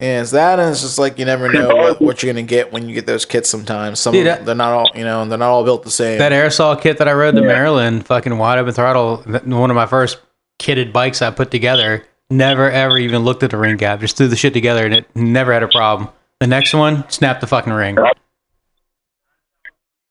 Yeah, 0.00 0.20
it's 0.20 0.32
that, 0.32 0.58
and 0.60 0.70
it's 0.70 0.82
just 0.82 0.98
like 0.98 1.18
you 1.18 1.24
never 1.24 1.50
know 1.50 1.74
what, 1.74 2.02
what 2.02 2.22
you're 2.22 2.30
gonna 2.32 2.42
get 2.42 2.70
when 2.70 2.86
you 2.86 2.94
get 2.94 3.06
those 3.06 3.24
kits. 3.24 3.48
Sometimes 3.48 3.98
some 3.98 4.12
Dude, 4.12 4.26
of 4.26 4.36
them, 4.36 4.44
they're 4.44 4.54
not 4.54 4.72
all 4.72 4.90
you 4.94 5.04
know, 5.04 5.24
they're 5.24 5.38
not 5.38 5.48
all 5.48 5.64
built 5.64 5.84
the 5.84 5.90
same. 5.90 6.18
That 6.18 6.32
Airsal 6.32 6.78
kit 6.78 6.98
that 6.98 7.08
I 7.08 7.14
rode 7.14 7.34
to 7.36 7.40
Yeah. 7.40 7.46
Maryland, 7.46 8.06
fucking 8.06 8.36
wide 8.36 8.58
open 8.58 8.74
throttle, 8.74 9.18
one 9.44 9.70
of 9.70 9.74
my 9.74 9.86
first 9.86 10.18
kitted 10.58 10.92
bikes 10.92 11.22
I 11.22 11.30
put 11.30 11.50
together. 11.50 12.04
Never 12.28 12.70
ever 12.70 12.98
even 12.98 13.22
looked 13.22 13.42
at 13.42 13.50
the 13.50 13.56
ring 13.56 13.78
gap. 13.78 14.00
Just 14.00 14.18
threw 14.18 14.28
the 14.28 14.36
shit 14.36 14.52
together 14.52 14.84
and 14.84 14.92
it 14.92 15.06
never 15.14 15.52
had 15.52 15.62
a 15.62 15.68
problem. 15.68 16.10
The 16.40 16.46
next 16.46 16.74
one, 16.74 17.08
snapped 17.08 17.40
the 17.40 17.46
fucking 17.46 17.72
ring. 17.72 17.96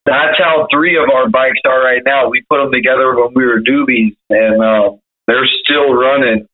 That's 0.06 0.38
how 0.38 0.68
three 0.72 0.98
of 0.98 1.10
our 1.14 1.30
bikes 1.30 1.60
are 1.66 1.84
right 1.84 2.02
now. 2.06 2.30
We 2.30 2.44
put 2.50 2.58
them 2.58 2.72
together 2.72 3.16
when 3.16 3.34
we 3.36 3.44
were 3.46 3.60
newbies, 3.60 4.16
and 4.30 4.64
um, 4.64 5.00
they're 5.28 5.48
still 5.64 5.94
running 5.94 6.48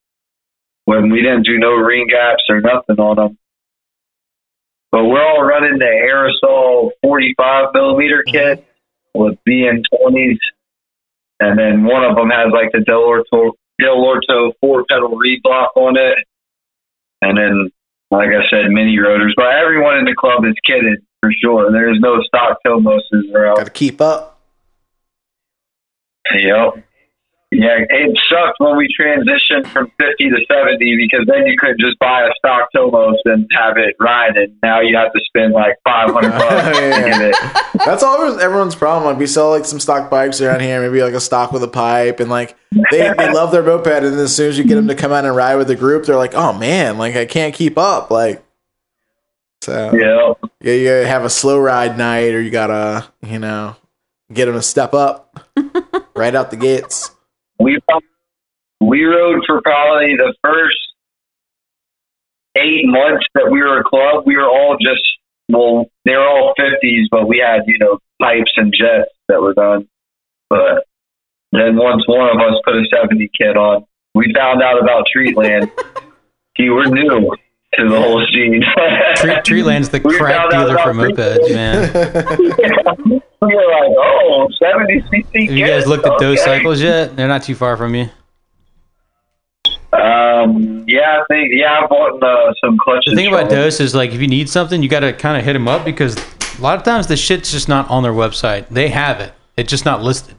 when 0.92 1.10
we 1.10 1.22
didn't 1.22 1.44
do 1.44 1.58
no 1.58 1.72
ring 1.72 2.06
gaps 2.10 2.44
or 2.50 2.60
nothing 2.60 3.00
on 3.00 3.16
them. 3.16 3.38
But 4.92 5.06
we're 5.06 5.24
all 5.24 5.42
running 5.42 5.80
the 5.80 5.86
Airsal 5.86 6.92
45 7.02 7.70
millimeter 7.74 8.26
mm-hmm. 8.28 8.60
kit 8.60 8.68
with 9.16 9.38
BN20s, 9.48 10.40
and 11.40 11.58
then 11.58 11.86
one 11.86 12.04
of 12.04 12.18
them 12.18 12.30
has 12.30 12.52
like 12.52 12.74
the 12.74 12.80
Dell'Orto, 12.80 13.54
Del 13.80 14.04
Orto 14.04 14.52
four 14.60 14.84
petal 14.90 15.18
reedblock 15.18 15.70
on 15.78 15.96
it, 15.98 16.18
and 17.22 17.38
then 17.38 17.72
like 18.12 18.28
I 18.28 18.44
said, 18.50 18.70
mini 18.70 19.00
rotors. 19.00 19.34
But 19.38 19.56
everyone 19.56 19.98
in 19.98 20.04
the 20.04 20.16
club 20.18 20.44
is 20.44 20.56
kitted 20.70 20.98
for 21.22 21.32
sure. 21.42 21.72
There's 21.72 22.00
no 22.02 22.22
stock 22.24 22.58
Tomoses 22.66 23.34
around. 23.34 23.56
Got 23.56 23.64
to 23.68 23.72
keep 23.72 24.02
up. 24.02 24.42
Yep. 26.36 26.84
Yeah, 27.54 27.80
it 27.90 28.18
sucked 28.30 28.60
when 28.60 28.78
we 28.78 28.88
transitioned 28.98 29.70
from 29.74 29.92
50 30.00 30.30
to 30.30 30.38
70 30.50 30.96
because 30.96 31.28
then 31.28 31.46
you 31.46 31.58
could 31.60 31.76
just 31.80 32.00
buy 32.00 32.22
a 32.24 32.32
stock 32.38 32.70
Tomos 32.74 33.18
and 33.26 33.46
have 33.52 33.76
it 33.78 33.94
ride, 34.00 34.38
and 34.38 34.54
now 34.64 34.80
you 34.80 34.96
have 34.96 35.12
to 35.12 35.20
spend 35.26 35.52
like 35.52 35.76
500 35.84 36.30
bucks 36.40 36.78
to 36.78 36.84
Yeah. 36.84 37.10
get 37.10 37.22
it. 37.22 37.36
That's 37.86 38.04
always 38.04 38.38
everyone's 38.42 38.76
problem. 38.76 39.12
Like 39.12 39.20
we 39.20 39.28
sell 39.28 39.50
like 39.50 39.66
some 39.66 39.82
stock 39.82 40.10
bikes 40.10 40.40
around 40.40 40.62
here, 40.62 40.82
maybe 40.82 41.04
like 41.04 41.14
a 41.14 41.20
stock 41.20 41.52
with 41.52 41.62
a 41.64 41.68
pipe, 41.68 42.22
and 42.22 42.30
like 42.30 42.56
they, 42.90 43.12
they 43.18 43.34
love 43.34 43.52
their 43.52 43.64
moped, 43.64 43.88
and 43.88 44.06
then 44.14 44.20
as 44.20 44.34
soon 44.34 44.48
as 44.48 44.58
you 44.58 44.64
get 44.64 44.76
them 44.76 44.88
to 44.88 44.96
come 44.96 45.12
out 45.12 45.26
and 45.26 45.36
ride 45.36 45.56
with 45.58 45.68
the 45.68 45.76
group, 45.76 46.06
they're 46.06 46.16
like, 46.16 46.34
oh 46.34 46.54
man, 46.54 46.98
like 46.98 47.18
I 47.18 47.26
can't 47.26 47.54
keep 47.54 47.78
up. 47.78 48.10
Like 48.12 48.42
so, 49.62 49.92
Yeah. 49.94 50.48
yeah, 50.62 50.74
you 50.74 50.88
have 51.06 51.26
a 51.26 51.30
slow 51.30 51.60
ride 51.60 51.98
night, 51.98 52.34
or 52.34 52.42
you 52.42 52.50
gotta 52.50 53.08
you 53.22 53.40
know 53.40 53.76
get 54.32 54.46
them 54.46 54.56
to 54.56 54.62
step 54.62 54.94
up 54.94 55.38
right 56.16 56.34
out 56.34 56.50
the 56.50 56.56
gates. 56.58 57.12
We 57.62 57.80
we 58.80 59.04
rode 59.04 59.44
for 59.46 59.62
probably 59.62 60.16
the 60.18 60.34
first 60.44 60.78
eight 62.56 62.86
months 62.86 63.26
that 63.36 63.50
we 63.52 63.60
were 63.62 63.80
a 63.80 63.84
club. 63.84 64.24
We 64.26 64.36
were 64.36 64.50
all 64.50 64.78
just 64.82 65.04
well, 65.50 65.86
they 66.06 66.14
were 66.14 66.28
all 66.28 66.54
fifties, 66.58 67.08
but 67.12 67.28
we 67.28 67.44
had 67.46 67.64
you 67.68 67.78
know 67.80 68.00
pipes 68.22 68.52
and 68.58 68.74
jets 68.74 69.12
that 69.28 69.42
were 69.42 69.54
done. 69.54 69.88
But 70.50 70.86
then 71.52 71.76
once 71.76 72.08
one 72.08 72.30
of 72.30 72.38
us 72.38 72.60
put 72.66 72.76
a 72.76 72.84
seventy 72.92 73.30
kit 73.38 73.56
on, 73.56 73.86
we 74.16 74.34
found 74.36 74.62
out 74.62 74.82
about 74.82 75.06
Treatland. 75.16 75.72
we 76.60 76.70
were 76.70 76.86
new 76.86 77.32
to 77.78 77.88
the 77.90 78.02
whole 78.02 78.26
scene. 78.32 78.62
Treat, 79.16 79.64
Treatland's 79.64 79.90
the 79.90 80.00
crack 80.00 80.50
dealer 80.50 80.78
for 80.80 80.94
mopeds, 80.94 81.54
man. 81.54 81.92
we 83.06 83.56
were 83.56 83.72
like, 83.72 83.92
oh, 83.98 84.48
70 84.62 85.02
cc. 85.10 85.48
Have 85.48 85.58
you 85.58 85.66
guys 85.66 85.88
looked 85.88 86.06
at 86.06 86.20
those 86.20 86.40
Okay. 86.40 86.58
cycles 86.58 86.82
yet? 86.82 87.16
They're 87.16 87.28
not 87.28 87.44
too 87.44 87.56
far 87.56 87.78
from 87.78 87.96
you. 87.96 88.10
Um, 89.94 90.86
yeah, 90.88 91.20
I 91.20 91.24
think 91.30 91.52
yeah, 91.54 91.80
I 91.82 91.88
bought 91.88 92.24
uh, 92.24 92.54
some 92.64 92.78
clutches. 92.78 93.12
The 93.12 93.16
thing 93.16 93.28
about. 93.28 93.50
Dose 93.50 93.82
is 93.82 93.94
like 93.94 94.12
if 94.12 94.22
you 94.22 94.28
need 94.28 94.50
something, 94.50 94.82
you 94.82 94.88
got 94.88 95.02
to 95.02 95.12
kind 95.12 95.38
of 95.38 95.44
hit 95.44 95.54
them 95.54 95.68
up 95.68 95.84
because 95.84 96.16
a 96.58 96.62
lot 96.62 96.78
of 96.78 96.84
times 96.84 97.08
the 97.08 97.18
shit's 97.18 97.52
just 97.52 97.68
not 97.68 97.90
on 97.90 98.02
their 98.02 98.14
website. 98.14 98.68
They 98.70 98.88
have 98.88 99.20
it, 99.20 99.34
it's 99.58 99.70
just 99.70 99.84
not 99.84 100.02
listed. 100.02 100.36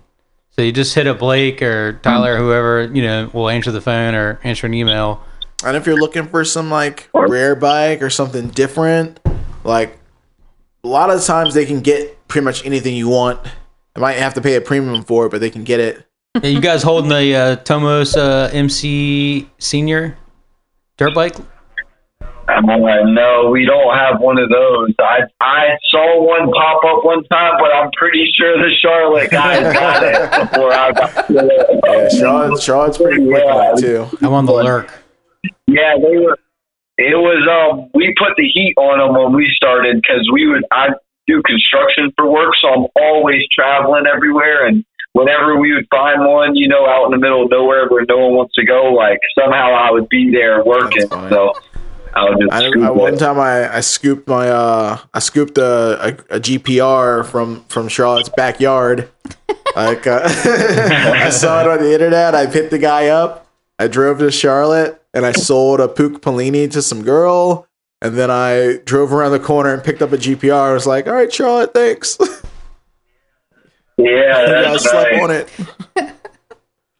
So 0.52 0.62
you 0.62 0.72
just 0.72 0.94
hit 0.94 1.06
up 1.06 1.18
Blake 1.18 1.60
or 1.60 1.94
Tyler, 2.02 2.38
whoever 2.38 2.90
you 2.94 3.02
know 3.02 3.30
will 3.34 3.50
answer 3.50 3.70
the 3.70 3.82
phone 3.82 4.14
or 4.14 4.40
answer 4.42 4.66
an 4.66 4.72
email. 4.74 5.22
And 5.64 5.76
if 5.76 5.86
you're 5.86 5.96
looking 5.96 6.26
for 6.26 6.44
some 6.44 6.70
like 6.70 7.08
rare 7.14 7.54
bike 7.54 8.02
or 8.02 8.10
something 8.10 8.48
different, 8.48 9.20
like 9.64 9.98
a 10.84 10.88
lot 10.88 11.10
of 11.10 11.22
times 11.24 11.54
they 11.54 11.66
can 11.66 11.80
get 11.80 12.26
pretty 12.28 12.44
much 12.44 12.64
anything 12.66 12.96
you 12.96 13.08
want. 13.08 13.40
You 13.96 14.02
might 14.02 14.16
have 14.16 14.34
to 14.34 14.40
pay 14.40 14.56
a 14.56 14.60
premium 14.60 15.02
for 15.04 15.26
it, 15.26 15.30
but 15.30 15.40
they 15.40 15.50
can 15.50 15.64
get 15.64 15.80
it. 15.80 16.06
Yeah, 16.42 16.48
you 16.48 16.60
guys 16.60 16.82
holding 16.82 17.10
the 17.10 17.34
uh, 17.36 17.56
Tomos 17.56 18.16
uh, 18.16 18.50
MC 18.52 19.48
Senior 19.58 20.16
dirt 20.96 21.14
bike? 21.14 21.36
I'm 22.48 22.66
like, 22.66 23.04
no, 23.04 23.50
we 23.50 23.64
don't 23.64 23.94
have 23.96 24.20
one 24.20 24.38
of 24.38 24.48
those. 24.48 24.90
I 24.98 25.20
I 25.40 25.76
saw 25.90 26.22
one 26.22 26.50
pop 26.50 26.82
up 26.84 27.04
one 27.04 27.22
time, 27.24 27.52
but 27.58 27.72
I'm 27.72 27.90
pretty 27.96 28.30
sure 28.34 28.58
the 28.58 28.74
Charlotte 28.80 29.30
guys 29.30 29.72
got 29.72 30.02
it 30.02 30.50
before 30.50 30.72
I 30.72 30.92
got 30.92 31.30
it. 31.30 31.80
Yeah, 31.84 32.20
Charlotte's, 32.20 32.62
Charlotte's 32.62 32.98
pretty 32.98 33.24
quick 33.24 33.44
on 33.44 33.78
it 33.78 33.80
too. 33.80 34.08
I'm 34.20 34.32
on 34.32 34.46
the 34.46 34.52
lurk. 34.52 35.01
Yeah, 35.72 35.96
they 35.96 36.16
were. 36.18 36.38
It 36.98 37.16
was 37.16 37.42
um. 37.48 37.90
We 37.94 38.14
put 38.18 38.36
the 38.36 38.46
heat 38.46 38.74
on 38.76 38.98
them 38.98 39.16
when 39.16 39.34
we 39.34 39.50
started 39.56 39.96
because 39.96 40.28
we 40.32 40.46
would. 40.46 40.64
I 40.70 40.88
do 41.26 41.42
construction 41.42 42.12
for 42.16 42.30
work, 42.30 42.54
so 42.60 42.68
I'm 42.68 42.86
always 42.96 43.42
traveling 43.54 44.04
everywhere. 44.12 44.66
And 44.66 44.84
whenever 45.12 45.56
we 45.56 45.74
would 45.74 45.86
find 45.90 46.24
one, 46.24 46.56
you 46.56 46.68
know, 46.68 46.86
out 46.86 47.06
in 47.06 47.12
the 47.12 47.18
middle 47.18 47.44
of 47.44 47.50
nowhere 47.50 47.88
where 47.88 48.04
no 48.08 48.18
one 48.18 48.36
wants 48.36 48.54
to 48.56 48.64
go, 48.64 48.92
like 48.92 49.20
somehow 49.38 49.72
I 49.72 49.90
would 49.90 50.08
be 50.08 50.30
there 50.30 50.64
working. 50.64 51.08
So 51.08 51.52
I 52.14 52.24
would 52.28 52.40
just 52.40 52.52
I, 52.52 52.86
I 52.86 52.90
one 52.90 53.16
time 53.16 53.38
I, 53.38 53.76
I 53.76 53.80
scooped 53.80 54.28
my 54.28 54.48
uh 54.48 54.98
I 55.14 55.18
scooped 55.18 55.58
a, 55.58 56.08
a, 56.30 56.36
a 56.36 56.40
GPR 56.40 57.24
from 57.24 57.64
from 57.64 57.88
Charlotte's 57.88 58.30
backyard. 58.36 59.08
like 59.74 60.06
uh, 60.06 60.20
I 60.24 61.30
saw 61.30 61.62
it 61.62 61.68
on 61.68 61.78
the 61.78 61.92
internet. 61.92 62.34
I 62.34 62.46
picked 62.46 62.70
the 62.70 62.78
guy 62.78 63.08
up. 63.08 63.46
I 63.78 63.88
drove 63.88 64.18
to 64.18 64.30
Charlotte. 64.30 65.01
And 65.14 65.26
I 65.26 65.32
sold 65.32 65.80
a 65.80 65.88
Puch 65.88 66.20
Polini 66.20 66.70
to 66.70 66.80
some 66.80 67.02
girl, 67.02 67.66
and 68.00 68.16
then 68.16 68.30
I 68.30 68.78
drove 68.84 69.12
around 69.12 69.32
the 69.32 69.40
corner 69.40 69.74
and 69.74 69.84
picked 69.84 70.02
up 70.02 70.12
a 70.12 70.16
GPR. 70.16 70.70
I 70.70 70.72
was 70.72 70.86
like, 70.86 71.06
"All 71.06 71.12
right, 71.12 71.32
Charlotte, 71.32 71.74
thanks." 71.74 72.18
Yeah, 73.98 74.72
I 74.72 74.76
slept 74.78 75.12
right. 75.12 75.22
on 75.22 75.30
it. 75.30 76.12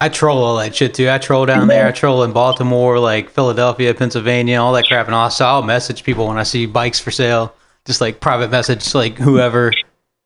I 0.01 0.09
troll 0.09 0.43
all 0.43 0.57
that 0.57 0.75
shit 0.75 0.95
too. 0.95 1.09
I 1.09 1.19
troll 1.19 1.47
down 1.47 1.69
there. 1.69 1.87
I 1.87 1.93
troll 1.93 2.25
in 2.25 2.33
Baltimore, 2.33 2.99
like 2.99 3.31
Philadelphia, 3.31 3.95
Pennsylvania, 3.95 4.61
all 4.61 4.73
that 4.73 4.87
crap. 4.87 5.07
And 5.07 5.15
also, 5.15 5.45
I'll 5.45 5.63
message 5.63 6.05
people 6.05 6.27
when 6.27 6.39
I 6.39 6.43
see 6.43 6.67
bikes 6.67 6.99
for 6.99 7.11
sale. 7.11 7.55
Just 7.85 8.01
like 8.01 8.21
private 8.21 8.51
message, 8.51 8.95
like 8.95 9.17
whoever, 9.17 9.73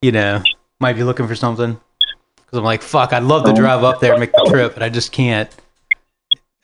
you 0.03 0.13
know, 0.13 0.43
might 0.81 0.95
be 0.95 1.05
looking 1.05 1.29
for 1.29 1.35
something. 1.35 1.79
Because 2.37 2.59
I'm 2.59 2.65
like, 2.65 2.83
fuck, 2.83 3.13
I'd 3.13 3.23
love 3.23 3.45
to 3.45 3.51
oh. 3.51 3.55
drive 3.55 3.85
up 3.85 4.01
there 4.01 4.13
and 4.13 4.21
make 4.21 4.33
the 4.33 4.47
trip, 4.49 4.75
but 4.75 4.83
I 4.83 4.89
just 4.89 5.13
can't. 5.13 5.55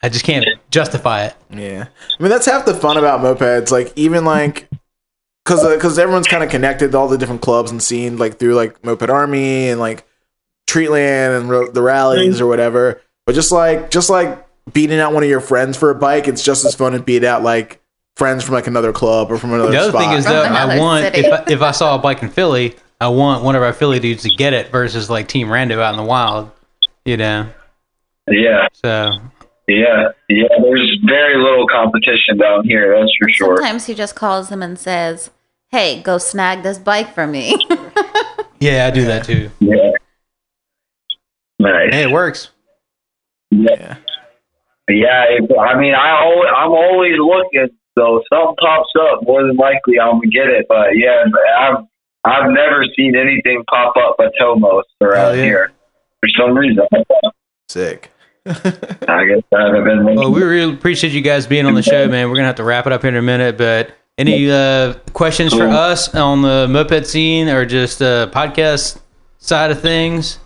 I 0.02 0.08
just 0.08 0.24
can't 0.24 0.46
justify 0.70 1.24
it. 1.26 1.34
Yeah, 1.50 1.86
I 2.18 2.22
mean 2.22 2.30
that's 2.30 2.46
half 2.46 2.64
the 2.64 2.74
fun 2.74 2.96
about 2.96 3.20
mopeds. 3.20 3.70
Like 3.70 3.92
even 3.96 4.24
like 4.24 4.68
because 5.44 5.66
because 5.74 5.98
uh, 5.98 6.02
everyone's 6.02 6.26
kind 6.26 6.42
of 6.42 6.50
connected 6.50 6.92
to 6.92 6.98
all 6.98 7.08
the 7.08 7.18
different 7.18 7.40
clubs 7.42 7.70
and 7.70 7.82
scene 7.82 8.16
like 8.18 8.38
through 8.38 8.54
like 8.54 8.82
Moped 8.84 9.08
Army 9.10 9.68
and 9.68 9.78
like 9.80 10.04
Treatland 10.68 11.38
and 11.40 11.48
ro- 11.50 11.70
the 11.70 11.82
rallies 11.82 12.40
or 12.40 12.46
whatever. 12.46 13.00
But 13.26 13.34
just 13.34 13.52
like 13.52 13.90
just 13.90 14.10
like 14.10 14.44
beating 14.72 14.98
out 14.98 15.12
one 15.12 15.22
of 15.22 15.28
your 15.28 15.40
friends 15.40 15.76
for 15.76 15.90
a 15.90 15.94
bike, 15.94 16.28
it's 16.28 16.42
just 16.44 16.64
as 16.64 16.74
fun 16.74 16.92
to 16.92 17.00
beat 17.00 17.24
out 17.24 17.42
like 17.42 17.80
friends 18.16 18.44
from 18.44 18.54
like 18.54 18.66
another 18.66 18.92
club 18.92 19.30
or 19.30 19.38
from 19.38 19.52
another 19.52 19.70
The 19.72 19.78
other 19.78 19.90
spot. 19.90 20.02
thing 20.02 20.12
is 20.18 20.24
From 20.24 20.34
though, 20.34 20.42
I 20.44 20.78
want 20.78 21.04
city. 21.14 21.26
if 21.26 21.32
I, 21.32 21.44
if 21.52 21.62
I 21.62 21.70
saw 21.70 21.94
a 21.94 21.98
bike 21.98 22.22
in 22.22 22.28
Philly, 22.28 22.74
I 23.00 23.08
want 23.08 23.42
one 23.42 23.56
of 23.56 23.62
our 23.62 23.72
Philly 23.72 23.98
dudes 24.00 24.22
to 24.24 24.30
get 24.30 24.52
it 24.52 24.70
versus 24.70 25.08
like 25.10 25.28
Team 25.28 25.48
Rando 25.48 25.80
out 25.80 25.92
in 25.92 25.96
the 25.96 26.04
wild, 26.04 26.50
you 27.04 27.16
know. 27.16 27.48
Yeah, 28.28 28.68
So 28.72 29.12
yeah, 29.68 30.08
yeah. 30.28 30.48
There's 30.62 30.98
very 31.04 31.36
little 31.36 31.66
competition 31.68 32.38
down 32.38 32.64
here. 32.64 32.98
That's 32.98 33.12
for 33.20 33.28
sure. 33.30 33.56
Sometimes 33.56 33.86
he 33.86 33.94
just 33.94 34.14
calls 34.14 34.48
them 34.48 34.62
and 34.62 34.78
says, 34.78 35.30
"Hey, 35.70 36.00
go 36.02 36.18
snag 36.18 36.62
this 36.62 36.78
bike 36.78 37.14
for 37.14 37.26
me." 37.26 37.56
yeah, 38.60 38.86
I 38.86 38.90
do 38.90 39.04
that 39.04 39.24
too. 39.24 39.50
Yeah. 39.60 39.92
Nice. 41.58 41.92
Hey, 41.94 42.02
it 42.02 42.10
works. 42.10 42.50
yeah. 43.50 43.96
Yeah, 44.88 45.24
it, 45.28 45.50
I 45.58 45.78
mean, 45.78 45.94
I 45.94 46.20
always, 46.20 46.50
I'm 46.56 46.70
always 46.70 47.14
looking. 47.18 47.68
So 47.96 48.16
if 48.16 48.24
something 48.32 48.56
pops 48.60 48.90
up, 49.00 49.22
more 49.22 49.46
than 49.46 49.56
likely 49.56 50.00
I'm 50.00 50.16
gonna 50.16 50.26
get 50.28 50.48
it. 50.48 50.66
But 50.68 50.96
yeah, 50.96 51.24
I've 51.58 51.84
I've 52.24 52.50
never 52.50 52.84
seen 52.96 53.14
anything 53.16 53.64
pop 53.68 53.94
up 53.96 54.16
at 54.20 54.32
Tomos 54.38 54.84
around 55.00 55.34
Hell 55.34 55.36
yeah. 55.36 55.42
here 55.42 55.72
for 56.20 56.28
some 56.36 56.56
reason. 56.56 56.84
Sick. 57.68 58.11
I 58.46 59.24
guess 59.24 59.42
I 59.54 59.66
haven't 59.66 59.84
been. 59.84 60.16
Well, 60.16 60.32
we 60.32 60.42
really 60.42 60.74
appreciate 60.74 61.12
you 61.12 61.20
guys 61.20 61.46
being 61.46 61.66
on 61.66 61.74
the 61.74 61.82
show, 61.82 62.08
man. 62.08 62.28
We're 62.28 62.34
gonna 62.36 62.46
have 62.48 62.56
to 62.56 62.64
wrap 62.64 62.86
it 62.86 62.92
up 62.92 63.02
here 63.02 63.10
in 63.10 63.16
a 63.16 63.22
minute, 63.22 63.56
but 63.56 63.94
any 64.18 64.50
uh, 64.50 64.94
questions 65.12 65.54
for 65.54 65.66
us 65.66 66.14
on 66.14 66.42
the 66.42 66.66
moped 66.68 67.06
scene 67.06 67.48
or 67.48 67.64
just 67.64 68.02
uh, 68.02 68.28
podcast 68.30 69.00
side 69.38 69.70
of 69.70 69.80
things? 69.80 70.38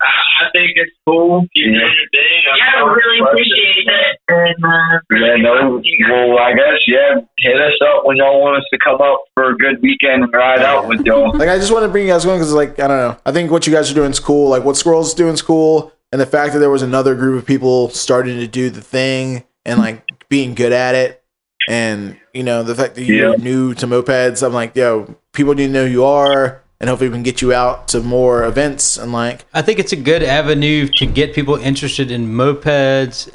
I 0.00 0.46
think 0.52 0.72
it's 0.74 0.90
cool. 1.06 1.42
Keep 1.54 1.64
doing 1.64 1.74
your 1.74 1.80
thing. 1.82 2.42
Yeah, 2.58 2.82
I 2.82 2.92
really 2.92 3.18
appreciate 3.20 3.86
it. 3.86 4.18
And, 4.28 4.64
uh, 4.64 5.00
Yeah, 5.16 5.36
no. 5.36 5.80
Well, 6.10 6.38
I 6.40 6.52
guess 6.54 6.80
yeah. 6.88 7.20
Hit 7.38 7.60
us 7.60 7.74
up 7.86 8.04
when 8.04 8.16
y'all 8.16 8.40
want 8.40 8.56
us 8.58 8.64
to 8.72 8.78
come 8.82 9.00
up 9.00 9.22
for 9.34 9.50
a 9.50 9.56
good 9.56 9.80
weekend 9.82 10.24
and 10.24 10.32
ride 10.32 10.60
out 10.60 10.88
with 10.88 11.04
y'all. 11.06 11.32
like 11.36 11.48
I 11.48 11.58
just 11.58 11.72
want 11.72 11.84
to 11.84 11.88
bring 11.88 12.06
you 12.06 12.12
guys 12.12 12.24
going 12.24 12.38
because 12.40 12.52
like 12.52 12.80
I 12.80 12.88
don't 12.88 12.98
know. 12.98 13.16
I 13.24 13.30
think 13.32 13.50
what 13.52 13.66
you 13.66 13.72
guys 13.72 13.90
are 13.90 13.94
doing 13.94 14.10
is 14.10 14.18
cool. 14.18 14.48
Like 14.50 14.64
what 14.64 14.76
Squirrels 14.76 15.14
doing 15.14 15.34
is 15.34 15.42
cool, 15.42 15.92
and 16.12 16.20
the 16.20 16.26
fact 16.26 16.52
that 16.52 16.58
there 16.60 16.70
was 16.70 16.82
another 16.82 17.14
group 17.14 17.38
of 17.40 17.46
people 17.46 17.88
starting 17.90 18.38
to 18.38 18.46
do 18.46 18.70
the 18.70 18.82
thing 18.82 19.44
and 19.64 19.80
like 19.80 20.04
being 20.28 20.54
good 20.54 20.72
at 20.72 20.94
it, 20.94 21.22
and 21.68 22.16
you 22.34 22.42
know 22.42 22.62
the 22.62 22.74
fact 22.74 22.94
that 22.96 23.04
you're 23.04 23.30
Yeah. 23.30 23.36
new 23.42 23.74
to 23.74 23.86
mopeds. 23.86 24.44
I'm 24.46 24.52
like, 24.52 24.76
yo, 24.76 25.14
people 25.32 25.54
need 25.54 25.68
to 25.68 25.72
know 25.72 25.86
who 25.86 25.92
you 25.92 26.04
are, 26.04 26.60
and 26.80 26.88
hopefully 26.90 27.08
we 27.10 27.14
can 27.14 27.22
get 27.22 27.40
you 27.42 27.52
out 27.52 27.88
to 27.88 28.00
more 28.00 28.44
events 28.44 28.96
and 28.98 29.12
like 29.12 29.44
I 29.54 29.62
think 29.62 29.78
it's 29.78 29.92
a 29.92 29.96
good 29.96 30.22
avenue 30.22 30.88
to 30.98 31.06
get 31.06 31.32
people 31.34 31.54
interested 31.56 32.10
in 32.10 32.28
mopeds 32.34 33.32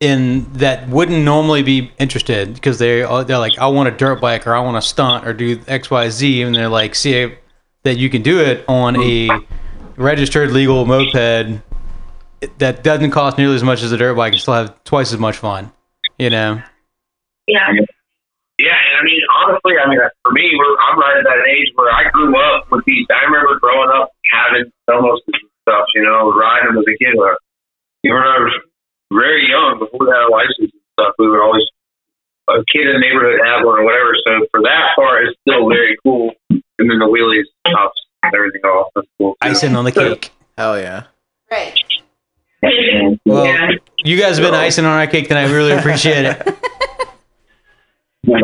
in 0.00 0.46
that 0.54 0.88
wouldn't 0.88 1.24
normally 1.24 1.62
be 1.62 1.90
interested 1.98 2.52
because 2.54 2.78
they 2.78 3.00
they're 3.00 3.38
like 3.38 3.58
I 3.58 3.66
want 3.68 3.88
a 3.88 3.92
dirt 3.92 4.20
bike 4.20 4.46
or 4.46 4.54
I 4.54 4.60
want 4.60 4.82
to 4.82 4.86
stunt 4.86 5.26
or 5.26 5.32
do 5.32 5.58
X 5.68 5.90
Y 5.90 6.08
Z 6.10 6.42
and 6.42 6.54
they're 6.54 6.68
like 6.68 6.94
see 6.94 7.32
that 7.82 7.96
you 7.98 8.08
can 8.10 8.22
do 8.22 8.40
it 8.40 8.64
on 8.68 8.96
a 9.02 9.28
registered 9.96 10.50
legal 10.52 10.84
moped 10.86 11.60
that 12.58 12.82
doesn't 12.82 13.10
cost 13.10 13.38
nearly 13.38 13.56
as 13.56 13.62
much 13.62 13.82
as 13.82 13.92
a 13.92 13.96
dirt 13.96 14.14
bike 14.14 14.32
and 14.32 14.40
still 14.40 14.54
have 14.54 14.84
twice 14.84 15.12
as 15.12 15.18
much 15.18 15.36
fun. 15.36 15.72
You 16.18 16.30
know, 16.30 16.62
yeah. 17.46 17.72
Yeah, 18.58 18.72
and 18.72 18.94
I 18.96 19.02
mean, 19.04 19.20
honestly, 19.44 19.76
I 19.76 19.84
mean, 19.84 20.00
for 20.24 20.32
me, 20.32 20.48
we're, 20.56 20.76
I'm 20.80 20.96
right 20.96 21.20
at 21.20 21.28
that 21.28 21.44
age 21.44 21.68
where 21.76 21.92
I 21.92 22.08
grew 22.08 22.32
up 22.40 22.64
with 22.72 22.84
these. 22.86 23.04
I 23.12 23.28
remember 23.28 23.60
growing 23.60 23.92
up 23.92 24.16
having 24.32 24.72
almost 24.88 25.28
stuff, 25.28 25.84
you 25.94 26.02
know, 26.02 26.32
riding 26.32 26.72
as 26.72 26.84
a 26.88 26.96
kid. 26.96 27.20
Or, 27.20 27.36
even 28.00 28.16
when 28.16 28.24
I 28.24 28.40
was 28.40 28.56
very 29.12 29.44
young, 29.44 29.76
before 29.78 30.00
we 30.00 30.08
had 30.08 30.24
a 30.24 30.32
license 30.32 30.72
and 30.72 30.88
stuff, 30.96 31.12
we 31.18 31.28
would 31.28 31.42
always, 31.42 31.68
a 32.48 32.64
kid 32.72 32.88
in 32.88 32.96
the 32.96 33.02
neighborhood 33.04 33.44
have 33.44 33.60
one 33.60 33.76
or 33.76 33.84
whatever. 33.84 34.16
So 34.24 34.48
for 34.48 34.64
that 34.64 34.96
part, 34.96 35.28
it's 35.28 35.36
still 35.44 35.68
very 35.68 35.98
cool. 36.00 36.32
And 36.48 36.88
then 36.88 36.96
the 36.96 37.12
wheelies, 37.12 37.44
tops, 37.68 38.00
and 38.22 38.32
everything 38.32 38.62
else. 38.64 38.88
That's 38.94 39.08
cool. 39.18 39.36
icing 39.42 39.76
on 39.76 39.84
the 39.84 39.92
cake. 39.92 40.32
hell 40.56 40.80
yeah. 40.80 41.12
right. 41.50 41.76
Well, 43.24 43.44
yeah. 43.44 43.70
you 44.04 44.16
guys 44.20 44.38
have 44.38 44.46
been 44.46 44.54
icing 44.54 44.84
on 44.84 44.92
our 44.98 45.06
cake 45.06 45.28
tonight. 45.28 45.46
We 45.48 45.54
really 45.54 45.72
appreciate 45.72 46.24
it. 46.26 46.56
Yeah. 48.22 48.38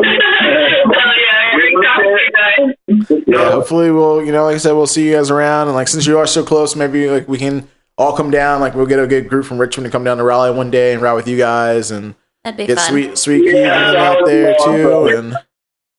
Great 1.53 1.75
talking 1.83 2.03
to 2.03 2.19
you 2.19 2.31
guys. 2.35 3.23
Yeah, 3.27 3.51
hopefully 3.51 3.89
we'll 3.91 4.23
you 4.23 4.31
know 4.31 4.43
like 4.45 4.55
I 4.55 4.57
said 4.57 4.73
we'll 4.73 4.85
see 4.87 5.07
you 5.07 5.13
guys 5.15 5.31
around 5.31 5.67
and 5.67 5.75
like 5.75 5.87
since 5.87 6.05
you 6.05 6.17
are 6.19 6.27
so 6.27 6.43
close 6.43 6.75
maybe 6.75 7.09
like 7.09 7.27
we 7.27 7.37
can 7.39 7.67
all 7.97 8.15
come 8.15 8.29
down 8.29 8.61
like 8.61 8.75
we'll 8.75 8.85
get 8.85 8.99
a 8.99 9.07
good 9.07 9.27
group 9.27 9.45
from 9.45 9.57
Richmond 9.59 9.85
to 9.85 9.91
come 9.91 10.03
down 10.03 10.17
to 10.17 10.23
Raleigh 10.23 10.55
one 10.55 10.69
day 10.69 10.93
and 10.93 11.01
ride 11.01 11.13
with 11.13 11.27
you 11.27 11.37
guys 11.37 11.89
and 11.91 12.13
That'd 12.43 12.57
be 12.57 12.67
get 12.67 12.77
fun. 12.77 12.89
sweet 12.89 13.17
sweet 13.17 13.43
Keith 13.43 13.55
Yeah, 13.55 13.91
that 13.91 13.95
out 13.95 14.25
there 14.25 14.55
too 14.63 14.91
awesome. 14.91 15.25
and 15.31 15.37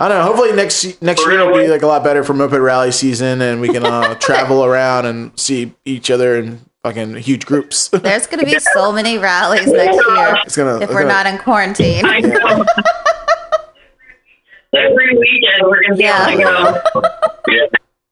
I 0.01 0.09
don't 0.09 0.19
know 0.19 0.25
hopefully 0.25 0.53
next 0.53 1.03
next 1.03 1.27
year 1.27 1.45
will 1.45 1.57
be 1.61 1.67
like 1.69 1.83
a 1.83 1.87
lot 1.87 2.05
better 2.05 2.23
for 2.23 2.35
moped 2.35 2.53
rally 2.61 2.93
season 2.93 3.41
and 3.43 3.61
we 3.61 3.69
can 3.69 3.85
uh, 3.85 4.15
travel 4.21 4.65
around 4.65 5.07
and 5.07 5.39
see 5.39 5.75
each 5.85 6.11
other 6.11 6.37
in 6.39 6.61
fucking 6.85 7.17
huge 7.17 7.45
groups 7.47 7.89
There's 7.93 8.27
gonna 8.29 8.45
be 8.45 8.59
so 8.61 8.93
many 8.93 9.19
rallies 9.19 9.67
next 9.67 9.95
year 9.97 10.05
gonna 10.05 10.37
if 10.77 10.83
it's 10.83 10.93
we're 10.93 11.03
gonna- 11.03 11.07
not 11.09 11.27
in 11.27 11.39
quarantine. 11.39 12.05
I 12.05 12.21
know. 12.21 12.65
Every 14.77 15.17
weekend 15.19 15.63
we're 15.63 15.83
gonna 15.83 15.97
be 15.97 16.03
Yeah. 16.05 16.29
able 16.29 16.43
to 17.03 17.13
go. 17.45 17.63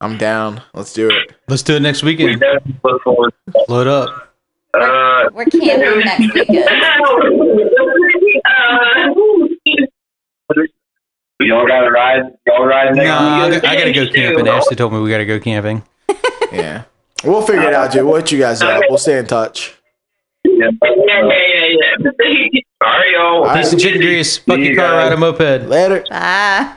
I'm 0.01 0.16
down 0.19 0.62
let's 0.74 0.93
do 0.93 1.09
it 1.11 1.32
Let's 1.49 1.62
do 1.62 1.77
it 1.77 1.81
next 1.82 2.03
weekend. 2.03 2.40
definitely. 2.40 3.31
Load 3.69 3.86
up. 3.86 4.32
Uh, 4.74 5.28
We're 5.35 5.44
camping 5.44 5.99
next 6.05 6.35
weekend. 6.35 6.69
y'all 11.40 11.66
got 11.66 11.81
to 11.82 11.90
ride. 11.90 12.23
Y'all 12.47 12.65
ride 12.66 12.94
next 12.94 13.07
No, 13.09 13.47
weekend? 13.47 13.66
I 13.66 13.77
gotta 13.77 13.93
go 13.93 14.07
camping. 14.12 14.49
Ashley 14.49 14.77
told 14.77 14.93
me 14.93 15.01
we 15.01 15.11
gotta 15.11 15.27
go 15.27 15.39
camping. 15.40 15.82
yeah 16.53 16.85
we'll 17.24 17.43
figure 17.43 17.62
it 17.69 17.74
out 17.74 17.90
dude 17.93 18.05
we'll 18.05 18.16
hit 18.16 18.31
you 18.32 18.39
guys 18.39 18.62
up 18.62 18.82
we'll 18.89 18.99
stay 18.99 19.19
in 19.19 19.27
touch 19.27 19.74
Yeah. 20.44 20.69
yeah, 20.82 20.90
yeah, 21.07 21.66
yeah, 21.66 21.66
yeah. 21.69 22.61
All 22.85 22.89
right, 22.89 23.11
y'all. 23.12 23.23
All 23.23 23.44
right. 23.44 23.57
Piece 23.62 23.73
of 23.73 23.78
chicken 23.78 24.01
grease. 24.01 24.39
Fuck 24.39 24.57
See 24.57 24.62
your 24.62 24.70
you 24.73 24.77
car, 24.77 24.89
guys. 24.90 25.05
ride 25.05 25.12
a 25.12 25.16
moped. 25.16 25.69
later 25.69 26.05
Bye. 26.11 26.74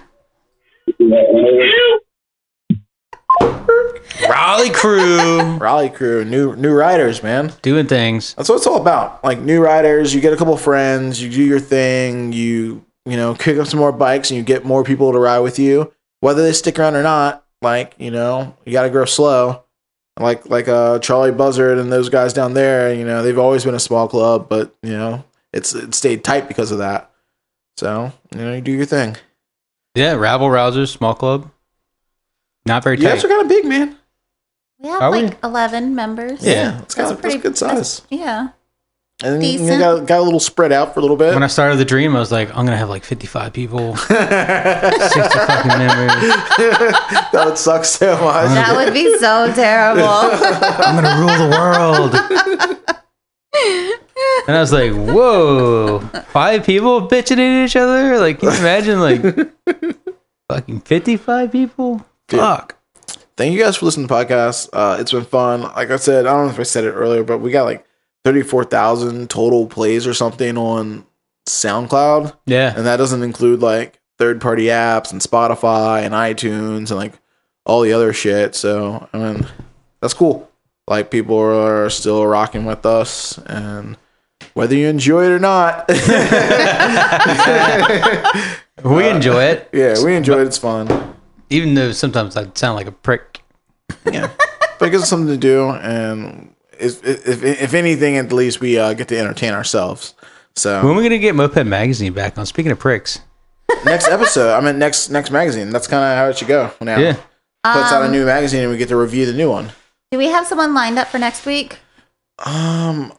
Raleigh 4.29 4.69
crew 4.69 5.41
Raleigh 5.57 5.89
crew 5.89 6.23
new 6.23 6.55
new 6.55 6.73
riders 6.73 7.21
man 7.23 7.51
doing 7.61 7.87
things. 7.87 8.33
That's 8.35 8.47
what 8.49 8.55
it's 8.57 8.67
all 8.67 8.79
about. 8.79 9.23
Like 9.23 9.39
new 9.39 9.61
riders, 9.61 10.13
you 10.13 10.21
get 10.21 10.31
a 10.33 10.37
couple 10.37 10.55
friends, 10.57 11.21
you 11.21 11.29
do 11.29 11.43
your 11.43 11.59
thing, 11.59 12.31
you 12.33 12.85
you 13.05 13.17
know, 13.17 13.35
kick 13.35 13.57
up 13.57 13.67
some 13.67 13.79
more 13.79 13.91
bikes 13.91 14.31
and 14.31 14.37
you 14.37 14.43
get 14.43 14.63
more 14.65 14.83
people 14.83 15.11
to 15.11 15.19
ride 15.19 15.39
with 15.39 15.59
you. 15.59 15.91
Whether 16.21 16.41
they 16.43 16.53
stick 16.53 16.79
around 16.79 16.95
or 16.95 17.03
not, 17.03 17.45
like, 17.61 17.93
you 17.99 18.09
know, 18.09 18.55
you 18.65 18.71
gotta 18.71 18.89
grow 18.89 19.05
slow. 19.05 19.63
Like 20.19 20.49
like 20.49 20.67
uh 20.69 20.99
Charlie 20.99 21.31
Buzzard 21.31 21.77
and 21.77 21.91
those 21.91 22.07
guys 22.09 22.31
down 22.33 22.53
there, 22.53 22.93
you 22.93 23.03
know, 23.05 23.21
they've 23.21 23.37
always 23.37 23.65
been 23.65 23.75
a 23.75 23.79
small 23.79 24.07
club, 24.07 24.47
but 24.47 24.73
you 24.81 24.93
know, 24.93 25.23
it's 25.51 25.75
it 25.75 25.93
stayed 25.93 26.23
tight 26.23 26.47
because 26.47 26.71
of 26.71 26.77
that. 26.77 27.11
So, 27.77 28.13
you 28.33 28.41
know, 28.41 28.53
you 28.53 28.61
do 28.61 28.71
your 28.71 28.85
thing. 28.85 29.17
Yeah, 29.93 30.13
Rabble 30.13 30.47
Rousers, 30.47 30.87
small 30.89 31.15
club. 31.15 31.51
Not 32.65 32.83
very 32.83 32.97
You 32.97 33.03
guys 33.03 33.21
tight. 33.21 33.25
are 33.25 33.35
kinda 33.37 33.45
big, 33.49 33.65
man. 33.65 33.97
We 34.79 34.87
have 34.89 35.01
Are 35.01 35.11
we? 35.11 35.23
like 35.23 35.37
11 35.43 35.95
members. 35.95 36.41
Yeah, 36.45 36.79
it's 36.81 36.95
kinda 36.95 37.09
That's 37.09 37.11
that's 37.11 37.21
pretty- 37.21 37.37
good 37.39 37.57
size. 37.57 38.01
Yeah. 38.09 38.49
And 39.23 39.41
you 39.41 39.57
decent. 39.59 39.79
got, 39.79 40.05
got 40.05 40.19
a 40.19 40.23
little 40.23 40.41
spread 40.41 40.73
out 40.73 40.93
for 40.93 40.99
a 40.99 41.01
little 41.01 41.15
bit. 41.15 41.33
When 41.33 41.41
I 41.43 41.47
started 41.47 41.77
the 41.77 41.85
dream, 41.85 42.17
I 42.17 42.19
was 42.19 42.33
like, 42.33 42.49
I'm 42.49 42.65
gonna 42.65 42.75
have 42.75 42.89
like 42.89 43.05
55 43.05 43.53
people, 43.53 43.95
60 43.95 44.13
fucking 44.13 45.69
members. 45.69 46.09
that 47.31 47.43
would 47.45 47.57
suck 47.57 47.85
so 47.85 48.13
much. 48.21 48.49
That 48.49 48.75
would 48.75 48.93
be 48.93 49.17
so 49.19 49.53
terrible. 49.53 50.03
I'm 50.05 51.01
gonna 51.01 51.19
rule 51.21 51.49
the 51.49 51.55
world. 51.57 52.13
And 54.47 54.55
I 54.55 54.59
was 54.59 54.73
like, 54.73 54.91
whoa, 54.91 55.99
five 56.27 56.65
people 56.65 57.07
bitching 57.07 57.37
at 57.37 57.65
each 57.65 57.75
other? 57.77 58.17
Like, 58.19 58.39
can 58.39 58.51
you 58.51 58.57
imagine, 58.59 58.99
like, 58.99 59.21
fucking 60.49 60.81
55 60.81 61.51
people? 61.51 62.05
Dude. 62.27 62.41
Fuck. 62.41 62.77
Thank 63.37 63.53
you 63.53 63.59
guys 63.63 63.77
for 63.77 63.85
listening 63.85 64.07
to 64.07 64.13
the 64.13 64.25
podcast. 64.25 64.69
Uh, 64.73 64.97
it's 64.99 65.11
been 65.11 65.25
fun. 65.25 65.61
Like 65.61 65.89
I 65.89 65.95
said, 65.95 66.25
I 66.25 66.33
don't 66.33 66.47
know 66.47 66.51
if 66.53 66.59
I 66.59 66.63
said 66.63 66.83
it 66.83 66.91
earlier, 66.91 67.23
but 67.23 67.39
we 67.39 67.51
got 67.51 67.63
like 67.63 67.84
34,000 68.25 69.29
total 69.29 69.67
plays 69.67 70.05
or 70.05 70.13
something 70.13 70.57
on 70.57 71.05
SoundCloud. 71.47 72.35
Yeah. 72.45 72.73
And 72.75 72.85
that 72.85 72.97
doesn't 72.97 73.23
include 73.23 73.61
like 73.61 74.01
third 74.17 74.41
party 74.41 74.65
apps 74.65 75.11
and 75.11 75.21
Spotify 75.21 76.01
and 76.01 76.13
iTunes 76.13 76.89
and 76.89 76.97
like 76.97 77.13
all 77.65 77.81
the 77.81 77.93
other 77.93 78.11
shit. 78.11 78.55
So, 78.55 79.07
I 79.13 79.17
mean, 79.17 79.45
that's 80.01 80.13
cool. 80.13 80.51
Like 80.87 81.11
people 81.11 81.37
are 81.37 81.89
still 81.89 82.25
rocking 82.27 82.65
with 82.65 82.85
us 82.85 83.37
and 83.45 83.97
whether 84.53 84.75
you 84.75 84.87
enjoy 84.87 85.25
it 85.25 85.31
or 85.31 85.39
not. 85.39 85.89
We 88.83 89.05
uh, 89.05 89.15
enjoy 89.15 89.41
it, 89.43 89.69
yeah, 89.71 89.95
we 90.03 90.15
enjoy 90.15 90.41
it. 90.41 90.47
It's 90.47 90.57
fun. 90.57 91.15
even 91.49 91.75
though 91.75 91.93
sometimes 91.93 92.35
I 92.35 92.49
sound 92.53 92.75
like 92.75 92.87
a 92.87 92.91
prick. 92.91 93.41
Yeah. 94.05 94.29
but 94.77 94.87
it 94.87 94.91
gives 94.91 95.03
us 95.03 95.09
something 95.09 95.29
to 95.29 95.37
do. 95.37 95.69
And 95.69 96.53
if, 96.79 97.05
if, 97.05 97.43
if 97.43 97.73
anything, 97.73 98.17
at 98.17 98.31
least 98.31 98.59
we 98.59 98.77
uh, 98.77 98.93
get 98.93 99.07
to 99.09 99.17
entertain 99.17 99.53
ourselves. 99.53 100.15
So 100.55 100.81
When 100.81 100.93
are 100.93 100.95
we 100.95 101.01
going 101.01 101.09
to 101.11 101.19
get 101.19 101.35
Moped 101.35 101.65
Magazine 101.65 102.13
back 102.13 102.37
on? 102.37 102.45
Speaking 102.45 102.71
of 102.71 102.79
pricks. 102.79 103.19
next 103.85 104.07
episode, 104.07 104.53
I 104.55 104.61
mean, 104.61 104.79
next, 104.79 105.09
next 105.09 105.31
magazine. 105.31 105.71
That's 105.71 105.87
kind 105.87 106.03
of 106.03 106.17
how 106.17 106.29
it 106.29 106.37
should 106.37 106.47
go 106.47 106.71
now. 106.81 106.97
Yeah. 106.97 107.13
Puts 107.63 107.91
out 107.91 108.05
a 108.05 108.09
new 108.11 108.25
magazine 108.25 108.61
and 108.61 108.71
we 108.71 108.77
get 108.77 108.89
to 108.89 108.95
review 108.95 109.25
the 109.25 109.33
new 109.33 109.49
one. 109.49 109.71
Do 110.11 110.17
we 110.19 110.27
have 110.27 110.45
someone 110.45 110.73
lined 110.73 110.99
up 110.99 111.07
for 111.07 111.17
next 111.17 111.45
week? 111.45 111.79
Um, 112.45 113.11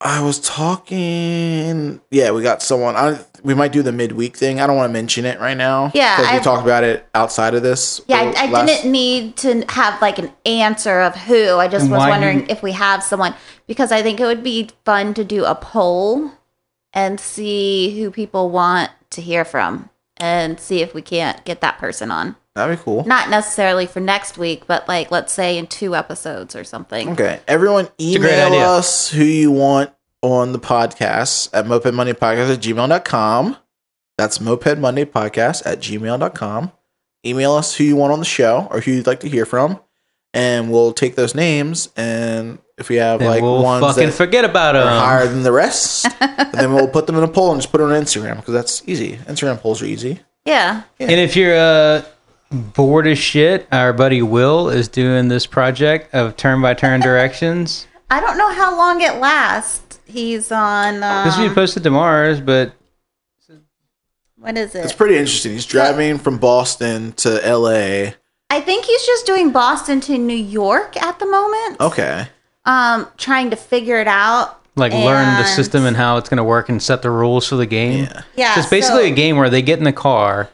I 0.00 0.22
was 0.22 0.38
talking. 0.40 2.00
Yeah, 2.10 2.30
we 2.30 2.42
got 2.42 2.62
someone. 2.62 2.94
I 2.94 3.18
we 3.42 3.54
might 3.54 3.72
do 3.72 3.82
the 3.82 3.92
midweek 3.92 4.36
thing. 4.36 4.60
I 4.60 4.66
don't 4.66 4.76
want 4.76 4.88
to 4.88 4.92
mention 4.92 5.24
it 5.24 5.38
right 5.40 5.56
now. 5.56 5.90
Yeah, 5.94 6.16
because 6.16 6.32
we 6.32 6.38
talked 6.40 6.62
about 6.62 6.84
it 6.84 7.06
outside 7.14 7.54
of 7.54 7.62
this. 7.62 8.00
Yeah, 8.08 8.32
I, 8.36 8.46
I 8.46 8.50
last- 8.50 8.66
didn't 8.66 8.92
need 8.92 9.36
to 9.38 9.64
have 9.68 10.00
like 10.02 10.18
an 10.18 10.32
answer 10.46 11.00
of 11.00 11.14
who. 11.16 11.56
I 11.58 11.68
just 11.68 11.84
And 11.84 11.92
was 11.92 12.00
wondering 12.00 12.40
you- 12.40 12.46
if 12.48 12.62
we 12.62 12.72
have 12.72 13.02
someone 13.02 13.34
because 13.66 13.92
I 13.92 14.02
think 14.02 14.20
it 14.20 14.24
would 14.26 14.42
be 14.42 14.70
fun 14.84 15.14
to 15.14 15.24
do 15.24 15.44
a 15.44 15.54
poll 15.54 16.32
and 16.92 17.20
see 17.20 18.00
who 18.00 18.10
people 18.10 18.50
want 18.50 18.90
to 19.10 19.20
hear 19.20 19.44
from 19.44 19.90
and 20.16 20.58
see 20.58 20.80
if 20.80 20.94
we 20.94 21.02
can't 21.02 21.44
get 21.44 21.60
that 21.60 21.78
person 21.78 22.10
on. 22.10 22.34
That'd 22.54 22.76
be 22.78 22.82
cool. 22.82 23.04
Not 23.04 23.30
necessarily 23.30 23.86
for 23.86 24.00
next 24.00 24.36
week, 24.36 24.66
but 24.66 24.88
like 24.88 25.10
let's 25.12 25.32
say 25.32 25.56
in 25.58 25.68
two 25.68 25.94
episodes 25.94 26.56
or 26.56 26.64
something. 26.64 27.10
Okay, 27.10 27.38
everyone, 27.46 27.88
email 28.00 28.52
us 28.54 29.08
who 29.10 29.22
you 29.22 29.52
want 29.52 29.90
on 30.22 30.52
the 30.52 30.58
podcast 30.58 31.48
at 31.52 31.66
Moped 31.66 31.92
Monday 31.94 32.12
Podcast 32.12 32.52
at 32.52 32.60
gmail.com. 32.60 33.56
That's 34.16 34.40
Moped 34.40 34.78
Monday 34.78 35.04
Podcast 35.04 35.62
at 35.64 35.78
gmail.com. 35.80 36.72
Email 37.26 37.52
us 37.52 37.76
who 37.76 37.84
you 37.84 37.96
want 37.96 38.12
on 38.12 38.18
the 38.18 38.24
show 38.24 38.68
or 38.70 38.80
who 38.80 38.92
you'd 38.92 39.06
like 39.06 39.20
to 39.20 39.28
hear 39.28 39.44
from, 39.46 39.80
and 40.34 40.70
we'll 40.72 40.92
take 40.92 41.14
those 41.16 41.34
names. 41.34 41.88
And 41.96 42.58
if 42.76 42.88
we 42.88 42.96
have 42.96 43.18
Then 43.20 43.28
like 43.28 43.42
we'll 43.42 43.62
ones 43.62 43.84
fucking 43.84 44.06
that 44.06 44.12
forget 44.12 44.44
about 44.44 44.76
are 44.76 44.84
them. 44.84 44.98
higher 45.00 45.26
than 45.26 45.42
the 45.42 45.52
rest, 45.52 46.06
then 46.52 46.72
we'll 46.74 46.88
put 46.88 47.06
them 47.06 47.16
in 47.16 47.24
a 47.24 47.28
poll 47.28 47.52
and 47.52 47.60
just 47.60 47.70
put 47.72 47.80
it 47.80 47.84
on 47.84 47.90
Instagram 47.90 48.36
because 48.36 48.54
that's 48.54 48.82
easy. 48.88 49.16
Instagram 49.26 49.58
polls 49.60 49.82
are 49.82 49.86
easy. 49.86 50.20
Yeah. 50.44 50.82
And 51.00 51.10
if 51.10 51.34
you're 51.36 51.56
uh, 51.56 52.02
bored 52.50 53.06
as 53.06 53.18
shit, 53.18 53.66
our 53.72 53.92
buddy 53.92 54.22
Will 54.22 54.68
is 54.68 54.88
doing 54.88 55.28
this 55.28 55.44
project 55.46 56.14
of 56.14 56.36
turn 56.36 56.62
by 56.62 56.74
turn 56.74 57.00
directions. 57.02 57.86
I 58.10 58.20
don't 58.20 58.38
know 58.38 58.52
how 58.52 58.76
long 58.76 59.00
it 59.02 59.16
lasts. 59.16 59.87
He's 60.08 60.50
on 60.50 61.00
This 61.00 61.36
will 61.36 61.44
be 61.44 61.48
um, 61.50 61.54
posted 61.54 61.82
to 61.84 61.90
Mars, 61.90 62.40
but 62.40 62.72
what 64.36 64.56
is 64.56 64.74
it? 64.74 64.84
It's 64.84 64.92
pretty 64.92 65.16
interesting. 65.16 65.52
He's 65.52 65.66
driving 65.66 66.18
from 66.18 66.38
Boston 66.38 67.12
to 67.14 67.28
LA. 67.30 68.12
I 68.50 68.60
think 68.60 68.84
he's 68.84 69.04
just 69.04 69.26
doing 69.26 69.50
Boston 69.50 70.00
to 70.02 70.16
New 70.16 70.34
York 70.36 70.96
at 71.02 71.18
the 71.18 71.26
moment. 71.26 71.80
Okay. 71.80 72.28
Um, 72.64 73.08
trying 73.16 73.50
to 73.50 73.56
figure 73.56 74.00
it 74.00 74.06
out. 74.08 74.60
like 74.76 74.92
learn 74.92 75.26
the 75.38 75.44
system 75.44 75.84
and 75.84 75.96
how 75.96 76.16
it's 76.18 76.28
going 76.28 76.38
to 76.38 76.44
work 76.44 76.68
and 76.68 76.82
set 76.82 77.02
the 77.02 77.10
rules 77.10 77.46
for 77.48 77.56
the 77.56 77.66
game. 77.66 78.04
Yeah. 78.04 78.22
Yeah, 78.36 78.54
So 78.54 78.60
it's 78.60 78.70
basically 78.70 79.08
so 79.08 79.12
a 79.12 79.16
game 79.16 79.36
where 79.36 79.50
they 79.50 79.60
get 79.62 79.78
in 79.78 79.84
the 79.84 79.92
car 79.92 80.48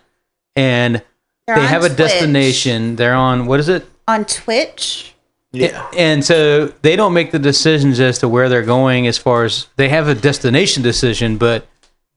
and 0.57 1.03
they're 1.47 1.57
they 1.57 1.63
on 1.63 1.69
have 1.69 1.85
a 1.85 1.89
Twitch, 1.89 1.99
destination. 1.99 2.97
They're 2.97 3.15
on 3.15 3.47
what 3.47 3.61
is 3.61 3.69
it? 3.69 3.87
on 4.09 4.25
Twitch. 4.25 5.14
Yeah. 5.55 5.89
And 5.97 6.25
so 6.25 6.67
they 6.83 6.97
don't 6.97 7.13
make 7.13 7.31
the 7.31 7.39
decisions 7.39 8.01
as 8.01 8.19
to 8.19 8.29
where 8.29 8.49
they're 8.49 8.63
going 8.63 9.07
as 9.07 9.19
far 9.19 9.45
as 9.45 9.67
they 9.77 9.89
have 9.89 10.09
a 10.09 10.15
destination 10.15 10.83
decision, 10.83 11.39
but 11.39 11.67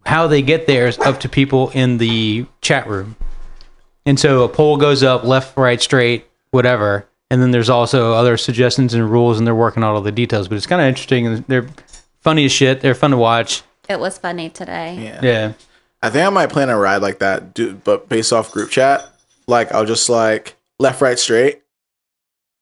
how 0.06 0.28
they 0.28 0.42
get 0.42 0.68
there 0.68 0.88
is 0.88 0.98
up 1.00 1.20
to 1.22 1.30
people 1.30 1.70
in 1.70 1.98
the 1.98 2.46
chat 2.62 2.88
room. 2.88 3.16
And 4.06 4.20
so 4.20 4.44
a 4.44 4.50
poll 4.50 4.78
goes 4.78 5.04
up 5.04 5.24
left, 5.24 5.58
right, 5.58 5.82
straight, 5.82 6.26
whatever. 6.52 7.06
And 7.30 7.42
then 7.42 7.52
there's 7.52 7.70
also 7.70 8.14
other 8.14 8.38
suggestions 8.38 8.94
and 8.94 9.12
rules, 9.12 9.38
and 9.38 9.46
they're 9.46 9.54
working 9.54 9.84
out 9.84 9.96
all 9.96 10.02
the 10.02 10.14
details. 10.14 10.48
But 10.48 10.56
it's 10.56 10.66
kind 10.66 10.82
of 10.82 10.88
interesting. 10.88 11.28
and 11.28 11.46
They're 11.48 11.68
funny 12.22 12.46
as 12.46 12.54
shit. 12.54 12.80
They're 12.80 12.96
fun 12.96 13.12
to 13.12 13.18
watch. 13.18 13.64
It 13.90 14.00
was 14.00 14.18
funny 14.18 14.50
today. 14.50 14.98
Yeah. 14.98 15.20
Yeah. 15.22 15.54
I 16.02 16.10
think 16.10 16.26
I 16.26 16.30
might 16.30 16.50
plan 16.50 16.70
a 16.70 16.78
ride 16.78 17.02
like 17.02 17.20
that, 17.20 17.54
dude, 17.54 17.84
but 17.84 18.08
based 18.08 18.32
off 18.32 18.52
group 18.52 18.70
chat. 18.70 19.08
Like 19.46 19.72
I'll 19.72 19.86
just 19.86 20.08
like 20.10 20.56
left, 20.80 21.02
right, 21.02 21.18
straight, 21.20 21.62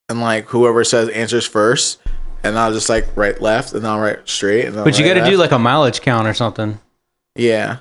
and 0.10 0.22
like 0.22 0.46
whoever 0.46 0.84
says 0.84 1.10
answers 1.10 1.46
first, 1.46 2.00
and 2.44 2.58
I'll 2.58 2.74
just 2.74 2.90
like 2.90 3.08
right, 3.16 3.40
left, 3.42 3.74
and 3.74 3.86
I'll 3.86 4.00
right, 4.00 4.20
straight, 4.26 4.66
and 4.66 4.76
then 4.76 4.84
But 4.84 4.98
you 5.00 5.06
right, 5.06 5.16
got 5.16 5.24
to 5.26 5.30
do 5.32 5.38
left. 5.38 5.52
like 5.52 5.60
a 5.60 5.60
mileage 5.62 6.02
count 6.02 6.28
or 6.28 6.34
something. 6.34 6.80
yeah, 7.36 7.78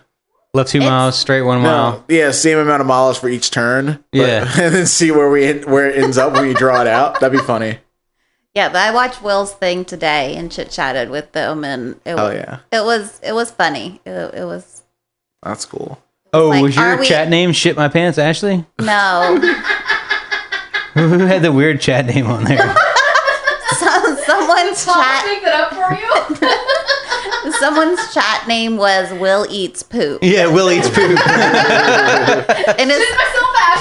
Left 0.55 0.71
two 0.71 0.79
It's- 0.79 0.89
miles, 0.91 1.19
straight 1.19 1.43
one 1.43 1.63
mile. 1.63 2.05
yeah, 2.09 2.31
same 2.31 2.59
amount 2.59 2.81
of 2.81 2.87
miles 2.87 3.19
for 3.19 3.29
each 3.29 3.51
turn. 3.51 4.05
but- 4.13 4.19
Yeah. 4.21 4.49
and 4.61 4.73
then 4.75 4.87
see 4.87 5.11
where 5.11 5.29
we 5.29 5.53
where 5.65 5.89
it 5.91 6.03
ends 6.03 6.17
up 6.17 6.33
when 6.33 6.47
you 6.47 6.55
draw 6.55 6.81
it 6.81 6.87
out. 6.87 7.19
That'd 7.21 7.37
be 7.39 7.45
funny. 7.45 7.79
Yeah, 8.55 8.69
but 8.69 8.77
I 8.77 8.93
watched 8.93 9.21
Will's 9.21 9.53
thing 9.53 9.85
today 9.85 10.37
and 10.37 10.53
chit 10.53 10.71
chatted 10.71 11.11
with 11.11 11.33
them, 11.33 11.65
and 11.65 11.97
it 12.05 12.13
Oh 12.13 12.27
was 12.29 12.35
yeah, 12.35 12.59
it 12.71 12.85
was 12.85 13.21
it 13.25 13.33
was 13.33 13.51
funny. 13.51 14.01
It, 14.07 14.11
it 14.13 14.45
was 14.45 14.85
that's 15.43 15.65
cool. 15.67 16.01
Oh, 16.33 16.49
like, 16.51 16.63
was 16.63 16.79
are 16.79 16.91
your 16.91 16.99
we- 17.01 17.07
chat 17.07 17.29
name 17.29 17.51
Shit 17.53 17.77
My 17.77 17.89
Pants, 17.89 18.17
Ashley? 18.17 18.65
no. 18.81 19.41
Who 20.95 21.19
had 21.19 21.43
the 21.43 21.53
weird 21.53 21.81
chat 21.81 22.07
name 22.07 22.27
on 22.27 22.45
there? 22.45 22.59
Some- 23.79 24.17
someone's 24.25 24.85
chat 24.85 25.25
Make 25.27 25.43
that 25.45 25.55
up 25.55 25.75
for 25.75 25.93
you. 25.95 27.53
someone's 27.59 28.13
chat 28.15 28.47
name 28.47 28.77
was 28.77 29.11
Will 29.15 29.47
eats 29.51 29.83
poop, 29.83 30.21
yeah, 30.23 30.47
Will 30.47 30.71
Eats 30.71 30.89
Poop. 30.89 31.19
and 32.79 32.91
his 32.91 33.03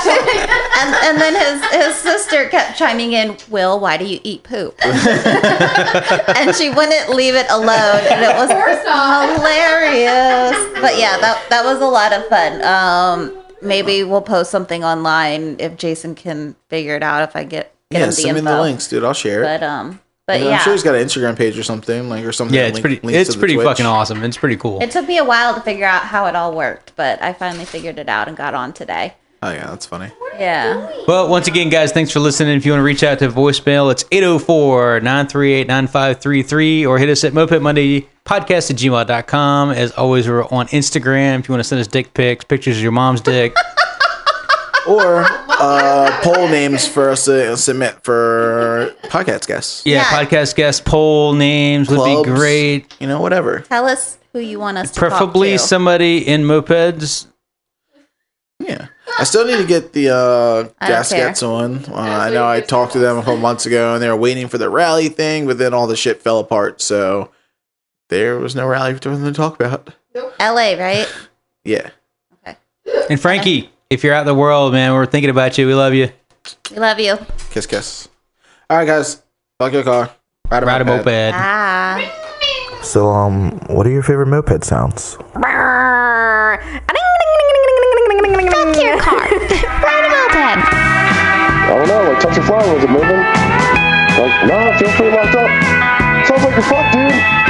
and, 0.06 0.96
and 1.06 1.22
then 1.22 1.34
his 1.36 1.64
his 1.72 1.96
sister 1.96 2.50
kept 2.50 2.78
chiming 2.78 3.14
in, 3.14 3.38
Will, 3.50 3.80
why 3.80 3.98
do 3.98 4.06
you 4.06 4.20
eat 4.24 4.44
poop? 4.44 4.76
and 4.84 6.56
she 6.56 6.70
wouldn't 6.70 7.10
leave 7.10 7.36
it 7.36 7.46
alone, 7.50 8.02
and 8.10 8.22
it 8.22 8.36
was 8.36 8.50
hilarious. 8.50 10.56
But 10.82 10.98
yeah, 10.98 11.18
that 11.20 11.46
that 11.50 11.64
was 11.64 11.80
a 11.80 11.86
lot 11.86 12.12
of 12.14 12.26
fun. 12.28 12.62
Um, 12.64 13.43
maybe 13.64 14.04
we'll 14.04 14.22
post 14.22 14.52
something 14.52 14.84
online 14.84 15.58
if 15.60 15.78
Jason 15.78 16.16
can 16.16 16.56
figure 16.70 16.96
it 16.96 17.04
out. 17.04 17.24
If 17.28 17.36
I 17.36 17.44
get 17.44 17.74
get 17.92 18.00
Yeah, 18.00 18.00
him 18.06 18.06
the 18.08 18.12
send 18.14 18.36
me 18.36 18.42
the 18.42 18.62
links, 18.62 18.88
dude. 18.88 19.04
I'll 19.04 19.14
share 19.14 19.42
it. 19.44 19.46
But 19.46 19.64
um, 19.64 20.00
but 20.26 20.40
yeah, 20.42 20.52
I'm 20.58 20.60
sure 20.62 20.74
he's 20.74 20.84
got 20.84 20.96
an 20.96 21.06
Instagram 21.06 21.36
page 21.38 21.58
or 21.58 21.64
something, 21.64 22.08
like 22.10 22.24
or 22.26 22.32
something. 22.32 22.56
yeah, 22.56 22.64
it's 22.68 22.76
link- 22.76 22.84
pretty. 22.84 23.00
links 23.08 23.30
It's 23.30 23.36
pretty 23.36 23.56
Twitch. 23.56 23.66
fucking 23.68 23.86
awesome. 23.86 24.24
It's 24.24 24.38
pretty 24.38 24.58
cool. 24.58 24.82
it 24.82 24.92
took 24.92 25.08
me 25.08 25.18
a 25.18 25.24
while 25.26 25.54
to 25.54 25.62
figure 25.62 25.86
out 25.86 26.04
how 26.04 26.26
it 26.28 26.36
all 26.36 26.56
worked, 26.56 26.94
but 26.96 27.22
I 27.22 27.34
finally 27.34 27.66
figured 27.66 28.00
it 28.00 28.08
out 28.10 28.28
and 28.28 28.38
got 28.38 28.54
on 28.54 28.74
today. 28.74 29.16
Oh 29.46 29.52
yeah, 29.52 29.68
that's 29.68 29.86
funny. 29.86 30.10
Yeah. 30.40 30.90
Well, 31.06 31.28
once 31.28 31.48
again, 31.50 31.68
guys, 31.70 31.92
thanks 31.92 32.12
for 32.12 32.20
listening. 32.22 32.56
If 32.56 32.66
you 32.66 32.72
want 32.72 32.80
to 32.80 32.86
reach 32.86 33.04
out 33.04 33.20
to 33.20 33.28
voicemail, 33.28 33.92
it's 33.92 34.06
804 34.10 35.02
938 35.02 35.68
9533 35.68 36.86
or 36.86 36.98
hit 36.98 37.10
us 37.10 37.26
at 37.26 37.34
Moped 37.34 37.62
Monday 37.62 38.08
podcast 38.26 38.72
at 38.72 38.78
gmail.com. 38.78 39.72
As 39.72 39.92
always, 39.92 40.30
we're 40.30 40.46
on 40.46 40.68
Instagram. 40.68 41.40
If 41.40 41.50
you 41.50 41.54
want 41.54 41.60
to 41.60 41.66
send 41.68 41.82
us 41.82 41.88
dick 41.88 42.14
pics, 42.14 42.46
pictures 42.46 42.78
of 42.78 42.84
your 42.84 42.94
mom's 42.94 43.22
dick. 43.22 43.54
Or 44.86 45.24
uh, 45.48 46.20
poll 46.24 46.50
names 46.50 46.86
for 46.86 47.10
us 47.10 47.24
to 47.24 47.56
submit 47.56 48.04
for 48.04 48.94
podcast 49.04 49.48
guests. 49.48 49.86
Yeah, 49.86 50.00
Yeah. 50.00 50.26
podcast 50.26 50.56
guest 50.56 50.84
poll 50.84 51.32
names 51.32 51.88
would 51.88 51.96
Clubs, 52.00 52.28
be 52.30 52.36
great. 52.36 52.94
You 53.00 53.08
know, 53.08 53.22
whatever. 53.22 53.62
Tell 53.62 53.88
us 53.88 54.18
who 54.34 54.40
you 54.40 54.60
want 54.60 54.78
us 54.78 54.92
to 54.92 55.00
Preferably 55.00 55.52
to. 55.52 55.60
somebody 55.60 56.18
in 56.28 56.44
mopeds. 56.44 57.28
Yeah. 58.60 58.88
I 59.20 59.24
still 59.26 59.46
need 59.46 59.58
to 59.58 59.66
get 59.68 59.94
the 59.94 60.10
uh, 60.10 60.64
Gaskets 60.86 61.44
on. 61.44 61.86
Uh, 61.86 61.94
I 61.96 62.30
know 62.32 62.48
I 62.48 62.62
talked 62.62 62.94
to 62.94 63.00
them 63.00 63.18
a 63.18 63.22
couple 63.22 63.38
months 63.38 63.66
ago, 63.66 63.94
and 63.94 64.02
they 64.04 64.08
were 64.10 64.16
waiting 64.16 64.48
for 64.48 64.58
the 64.58 64.70
rally 64.70 65.10
thing, 65.10 65.46
but 65.46 65.58
then 65.58 65.74
all 65.74 65.86
the 65.88 65.96
shit 65.96 66.22
fell 66.22 66.40
apart, 66.40 66.82
so 66.82 67.30
there 68.10 68.38
was 68.40 68.56
no 68.56 68.66
rally 68.68 68.94
for 68.96 69.00
them 69.16 69.24
to 69.24 69.32
talk 69.32 69.60
about. 69.60 69.94
LA, 70.40 70.74
right? 70.78 71.08
Yeah. 71.66 71.92
Okay. 72.46 72.58
And 73.10 73.18
Frankie, 73.20 73.70
if 73.90 74.04
you're 74.04 74.14
out 74.14 74.20
in 74.22 74.28
the 74.28 74.34
world, 74.36 74.74
man, 74.74 74.92
we're 74.92 75.06
thinking 75.06 75.30
about 75.30 75.58
you. 75.58 75.66
We 75.66 75.74
love 75.74 75.94
you. 75.94 76.10
We 76.70 76.78
love 76.78 77.00
you. 77.00 77.18
Kiss, 77.52 77.66
kiss. 77.66 78.10
All 78.70 78.76
right, 78.78 78.86
guys. 78.86 79.22
Fuck 79.60 79.72
your 79.72 79.84
car. 79.84 80.10
Ride 80.52 80.64
a 80.64 80.66
Ride 80.66 80.82
a 80.82 80.86
moped. 80.86 81.06
moped. 81.06 81.32
Bye. 81.32 82.12
So, 82.82 83.08
um, 83.08 83.52
what 83.68 83.88
are 83.88 83.92
your 83.92 84.04
favorite 84.04 84.28
moped 84.28 84.66
sounds? 84.66 85.18
Fuck 88.14 88.78
your 88.84 89.00
car. 89.00 89.26
Ride 89.26 90.06
a 90.06 90.10
moped. 90.10 90.36
I 90.36 91.76
don't 91.76 91.88
know, 91.88 92.12
like 92.12 92.20
touch 92.22 92.36
your 92.36 92.46
flower, 92.46 92.74
was 92.76 92.84
it 92.84 92.90
moving? 92.90 93.18
Like, 94.22 94.46
no, 94.48 94.70
it 94.70 94.78
feels 94.78 94.94
pretty 94.94 95.16
locked 95.16 95.36
up. 95.36 95.50
Sounds 96.28 96.44
like 96.44 96.54
you're 96.54 96.62
fucked, 96.62 96.94
dude. 96.94 97.43